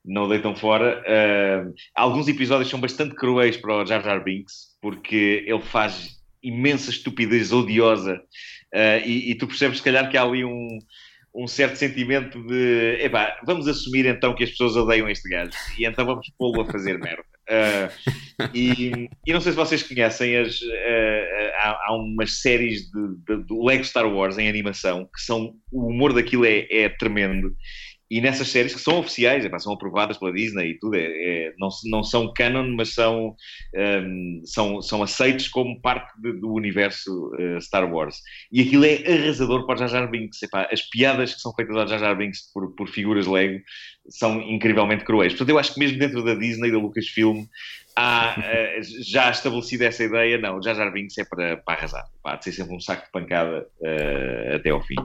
Não 0.05 0.25
o 0.25 0.29
deitam 0.29 0.55
fora. 0.57 1.03
Eh, 1.07 1.65
alguns 1.95 2.27
episódios 2.29 2.69
são 2.69 2.81
bastante 2.81 3.15
cruéis 3.15 3.57
para 3.57 3.75
o 3.77 3.87
Jar 3.87 4.03
Jar 4.03 4.23
Binks, 4.25 4.77
porque 4.81 5.45
ele 5.47 5.63
faz 5.63 6.21
imensa 6.43 6.91
estupidez 6.91 7.53
odiosa 7.53 8.21
eh, 8.75 9.03
e, 9.07 9.31
e 9.31 9.35
tu 9.37 9.47
percebes, 9.47 9.79
se 9.79 9.85
calhar, 9.85 10.11
que 10.11 10.17
há 10.17 10.23
ali 10.25 10.45
um, 10.45 10.79
um 11.33 11.47
certo 11.47 11.77
sentimento 11.77 12.43
de 12.47 12.99
epá, 13.01 13.39
vamos 13.47 13.69
assumir 13.69 14.05
então 14.07 14.35
que 14.35 14.43
as 14.43 14.51
pessoas 14.51 14.75
odeiam 14.75 15.09
este 15.09 15.29
gajo 15.29 15.53
e 15.79 15.87
então 15.87 16.05
vamos 16.05 16.27
pô-lo 16.37 16.63
a 16.63 16.67
fazer 16.67 16.99
merda. 16.99 17.23
Eh, 17.49 17.91
e, 18.55 19.09
e 19.27 19.33
não 19.33 19.41
sei 19.41 19.53
se 19.53 19.57
vocês 19.57 19.83
conhecem 19.85 20.37
as, 20.37 20.59
eh, 20.65 21.53
há, 21.59 21.89
há 21.89 21.95
umas 21.97 22.41
séries 22.41 22.91
de, 22.91 23.09
de- 23.37 23.45
do 23.45 23.65
Lego 23.65 23.85
Star 23.85 24.07
Wars 24.13 24.37
em 24.37 24.49
animação 24.49 25.05
que 25.15 25.23
são. 25.23 25.55
O 25.71 25.89
humor 25.89 26.13
daquilo 26.13 26.45
é, 26.45 26.67
é 26.71 26.89
tremendo. 26.89 27.55
E 28.13 28.21
nessas 28.21 28.49
séries 28.49 28.75
que 28.75 28.81
são 28.81 28.99
oficiais, 28.99 29.43
epá, 29.43 29.59
são 29.59 29.73
aprovadas 29.73 30.19
pela 30.19 30.35
Disney 30.35 30.73
e 30.73 30.79
tudo, 30.79 30.97
é, 30.97 31.01
é- 31.07 31.55
não, 31.59 31.71
não 31.91 32.05
são 32.05 32.31
canon, 32.35 32.69
mas 32.77 32.93
são, 32.93 33.35
hum, 33.75 34.43
são, 34.45 34.83
são 34.83 35.03
aceitos 35.03 35.49
como 35.49 35.81
parte 35.81 36.13
de- 36.21 36.35
do 36.35 36.53
universo 36.53 37.33
eh, 37.39 37.59
Star 37.59 37.91
Wars. 37.91 38.17
E 38.53 38.61
aquilo 38.61 38.85
é 38.85 38.97
arrasador 39.11 39.65
para 39.65 39.77
o 39.77 39.79
Jar 39.79 39.89
Jar 39.89 40.11
Binks. 40.11 40.43
Epá, 40.43 40.69
as 40.71 40.83
piadas 40.83 41.35
que 41.35 41.41
são 41.41 41.55
feitas 41.55 41.75
ao 41.75 41.89
Jar 41.89 41.99
Jar 42.01 42.15
Binks 42.15 42.53
por, 42.53 42.75
por 42.77 42.87
figuras 42.91 43.27
Lego 43.27 43.59
são 44.11 44.43
incrivelmente 44.43 45.05
cruéis. 45.05 45.33
Portanto, 45.33 45.49
eu 45.49 45.59
acho 45.59 45.73
que 45.73 45.81
mesmo 45.81 45.99
dentro 45.99 46.23
da 46.23 46.35
Disney, 46.35 46.71
da 46.71 46.77
Lucasfilm, 46.77 47.47
há 47.97 48.35
eh, 48.45 48.81
já 49.07 49.31
estabelecida 49.31 49.87
essa 49.87 50.05
ideia, 50.05 50.37
não, 50.37 50.59
o 50.59 50.63
Jar 50.63 50.75
Jar 50.75 50.93
Binks 50.93 51.17
é 51.17 51.25
para, 51.25 51.57
para 51.57 51.79
arrasar, 51.79 52.05
para 52.23 52.37
de 52.37 52.45
ser 52.45 52.53
sempre 52.53 52.77
um 52.77 52.81
saco 52.81 53.07
de 53.07 53.11
pancada 53.11 53.67
eh, 53.83 54.57
até 54.57 54.69
ao 54.69 54.83
fim. 54.83 54.97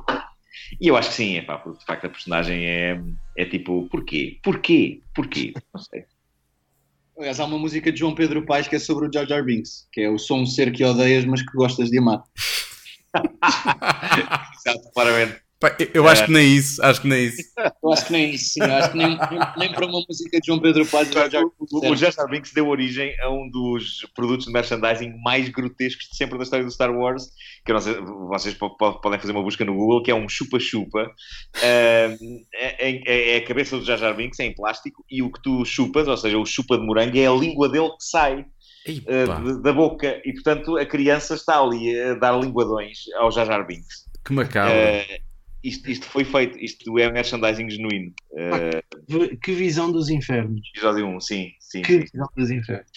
E 0.79 0.87
eu 0.87 0.97
acho 0.97 1.09
que 1.09 1.15
sim, 1.15 1.37
é 1.37 1.41
pá, 1.41 1.57
porque 1.57 1.79
de 1.79 1.85
facto 1.85 2.05
a 2.05 2.09
personagem 2.09 2.65
é, 2.65 3.01
é 3.37 3.45
tipo, 3.45 3.87
porquê? 3.89 4.39
Porquê? 4.43 5.01
Porquê? 5.15 5.53
Não 5.73 5.81
sei. 5.81 6.05
Aliás, 7.17 7.39
há 7.39 7.45
uma 7.45 7.57
música 7.57 7.91
de 7.91 7.99
João 7.99 8.13
Pedro 8.13 8.45
Paes 8.45 8.67
que 8.67 8.75
é 8.75 8.79
sobre 8.79 9.07
o 9.07 9.11
Jar 9.11 9.27
Jar 9.27 9.43
Binks, 9.43 9.87
que 9.91 10.01
é 10.01 10.09
o 10.09 10.19
sou 10.19 10.37
um 10.37 10.45
ser 10.45 10.71
que 10.71 10.83
odeias, 10.83 11.25
mas 11.25 11.41
que 11.41 11.51
gostas 11.53 11.89
de 11.89 11.97
amar. 11.97 12.21
Exato, 14.67 14.91
claramente. 14.93 15.46
Pá, 15.59 15.75
eu- 15.93 16.07
acho 16.07 16.25
que 16.25 16.31
nem 16.31 16.55
isso, 16.55 16.83
acho 16.83 17.01
que 17.01 17.07
nem 17.07 17.25
isso. 17.25 17.41
Eu 17.83 17.91
acho 17.93 18.05
que 18.05 18.11
nem 18.11 18.29
isso, 18.31 18.53
sim. 18.53 18.61
Eu 18.61 18.73
acho 18.75 18.91
que 18.91 18.97
nem, 18.97 19.07
nem, 19.17 19.39
nem 19.57 19.71
para 19.71 19.85
uma 19.87 19.99
música 20.07 20.39
de 20.39 20.45
João 20.45 20.59
Pedro 20.59 20.85
Paes. 20.85 21.09
Jar 21.11 21.29
Jar 21.31 21.43
O, 21.43 21.95
Jar 21.95 22.13
Binks 22.29 22.51
deu 22.53 22.67
origem 22.67 23.15
a 23.21 23.29
um 23.31 23.49
dos 23.49 24.05
produtos 24.13 24.45
de 24.45 24.51
merchandising 24.51 25.13
mais 25.23 25.49
grotescos 25.49 26.09
de 26.09 26.15
sempre 26.15 26.37
da 26.37 26.43
história 26.43 26.63
do 26.63 26.69
Star 26.71 26.91
Wars, 26.95 27.23
que 27.65 27.71
eu 27.71 27.73
não 27.73 27.81
sei, 27.81 27.95
vocês 28.29 28.53
po- 28.53 28.77
po- 28.77 29.01
podem 29.01 29.19
fazer 29.19 29.31
uma 29.31 29.41
busca 29.41 29.65
no 29.65 29.73
Google, 29.73 30.03
que 30.03 30.11
é 30.11 30.15
um 30.15 30.29
chupa-chupa. 30.29 31.09
É, 31.63 32.15
é- 32.53 33.33
é 33.33 33.37
a 33.37 33.45
cabeça 33.47 33.77
do 33.77 33.85
Jar 33.85 33.97
Jar 33.97 34.15
Binks, 34.15 34.39
é 34.39 34.45
em 34.45 34.53
plástico, 34.55 35.03
e 35.09 35.23
o 35.23 35.31
que 35.31 35.41
tu 35.41 35.65
chupas, 35.65 36.07
ou 36.07 36.17
seja, 36.17 36.37
o 36.37 36.45
chupa 36.45 36.77
de 36.77 36.85
morango, 36.85 37.17
é 37.17 37.25
a 37.25 37.31
língua 37.33 37.67
dele 37.69 37.89
que 37.89 38.03
sai. 38.03 38.45
ah, 39.07 39.61
da 39.61 39.73
boca 39.73 40.21
e 40.23 40.31
portanto 40.33 40.77
a 40.77 40.85
criança 40.85 41.33
está 41.35 41.59
ali 41.59 41.99
a 41.99 42.13
dar 42.13 42.39
linguadões 42.39 42.99
ao 43.17 43.29
Jar 43.31 43.45
Jar 43.45 43.65
Binks 43.67 44.05
Que 44.25 44.31
macabro. 44.31 44.71
Ah, 44.71 45.26
isto, 45.63 45.89
isto 45.89 46.05
foi 46.05 46.23
feito, 46.23 46.57
isto 46.59 46.97
é 46.99 47.11
merchandising 47.11 47.69
genuíno 47.69 48.13
V- 49.09 49.37
Que 49.37 49.51
visão 49.53 49.91
dos 49.91 50.09
infernos. 50.09 50.61
episódio 50.75 51.05
1, 51.07 51.19
sim, 51.19 51.51
sim, 51.59 51.81
Que 51.81 51.93
sim. 51.93 51.99
visão 52.11 52.27
dos 52.35 52.51
infernos. 52.51 52.91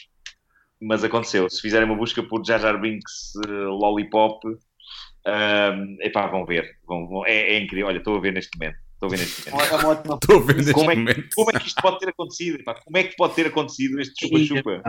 mas 0.81 1.03
aconteceu. 1.05 1.49
Se 1.51 1.61
fizerem 1.61 1.87
uma 1.89 1.97
busca 1.97 2.23
por 2.23 2.45
Jar 2.45 2.61
Jar 2.61 2.81
Binks 2.81 3.33
eh, 3.47 3.51
Lollipop, 3.51 4.47
um, 4.47 5.97
epá, 6.01 6.27
vão 6.27 6.45
ver. 6.47 6.65
Vão, 6.87 7.07
vão- 7.09 7.27
é, 7.27 7.55
é 7.55 7.59
incrível. 7.63 7.87
Olha, 7.89 7.99
estou 7.99 8.17
a 8.17 8.21
ver 8.21 8.33
neste 8.33 8.57
momento. 8.59 8.77
Estou 8.95 9.07
a 9.07 9.11
ver 9.11 9.19
neste 9.19 9.51
momento. 9.51 9.73
É 9.73 10.15
Estou 10.15 10.37
a 10.37 10.41
ver 10.41 10.57
neste 10.57 10.73
Como 10.73 10.91
é, 10.91 10.95
que, 10.95 11.01
momento. 11.01 11.29
como 11.35 11.51
é 11.51 11.59
que 11.61 11.67
isto 11.69 11.83
pode 11.83 11.99
ter 11.99 12.09
acontecido? 12.09 12.61
epá? 12.61 12.75
Como 12.83 12.97
é 12.97 13.05
que 13.05 13.17
pode 13.17 13.35
ter 13.35 13.47
acontecido 13.47 14.01
este 14.01 14.27
chupa-chupa? 14.27 14.83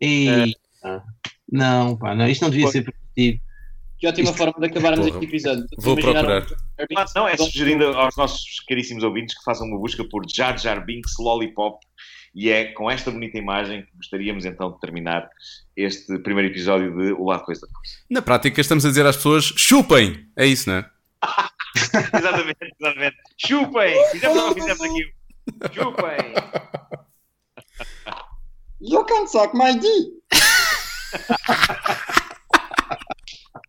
E... 0.00 0.54
Não, 1.50 1.96
pá, 1.96 2.14
não, 2.14 2.26
isto 2.28 2.42
não 2.42 2.50
devia 2.50 2.66
Foi. 2.66 2.72
ser 2.72 2.82
permitido. 2.84 3.43
Que 4.04 4.08
ótima 4.08 4.24
Isto- 4.30 4.36
forma 4.36 4.54
de 4.58 4.66
acabarmos 4.66 5.06
Porra. 5.06 5.18
este 5.18 5.24
episódio. 5.26 5.66
Vou 5.78 5.96
procurar. 5.96 6.42
um 6.42 6.86
Binks 6.90 7.14
não, 7.16 7.26
é 7.26 7.36
sugerindo 7.38 7.86
aos 7.86 8.14
nossos 8.18 8.60
caríssimos 8.68 9.02
ouvintes 9.02 9.34
que 9.34 9.42
façam 9.42 9.66
uma 9.66 9.78
busca 9.78 10.04
por 10.04 10.22
Jar 10.28 10.58
Jar 10.58 10.84
Binks 10.84 11.14
Lollipop. 11.18 11.78
E 12.34 12.50
é 12.50 12.66
com 12.72 12.90
esta 12.90 13.10
bonita 13.10 13.38
imagem 13.38 13.86
que 13.86 13.96
gostaríamos 13.96 14.44
então 14.44 14.72
de 14.72 14.78
terminar 14.80 15.26
este 15.74 16.18
primeiro 16.18 16.52
episódio 16.52 16.94
de 16.94 17.12
O 17.12 17.24
Lado 17.24 17.44
Coisa 17.44 17.62
da 17.62 17.72
Força. 17.72 17.94
Na 18.10 18.20
prática, 18.20 18.60
estamos 18.60 18.84
a 18.84 18.88
dizer 18.90 19.06
às 19.06 19.16
pessoas: 19.16 19.44
chupem! 19.56 20.26
É 20.36 20.44
isso, 20.44 20.68
não 20.68 20.76
é? 20.76 20.90
exatamente, 22.18 22.58
exatamente. 22.78 23.16
Chupem! 23.38 24.10
Fizemos 24.10 24.36
ou 24.36 24.46
não 24.48 24.54
fizemos 24.54 24.80
aquilo? 24.82 25.10
Chupem! 25.72 26.34
You 28.82 29.02
can 29.06 29.26
suck 29.28 29.56
my 29.56 29.72
dick! 29.78 30.12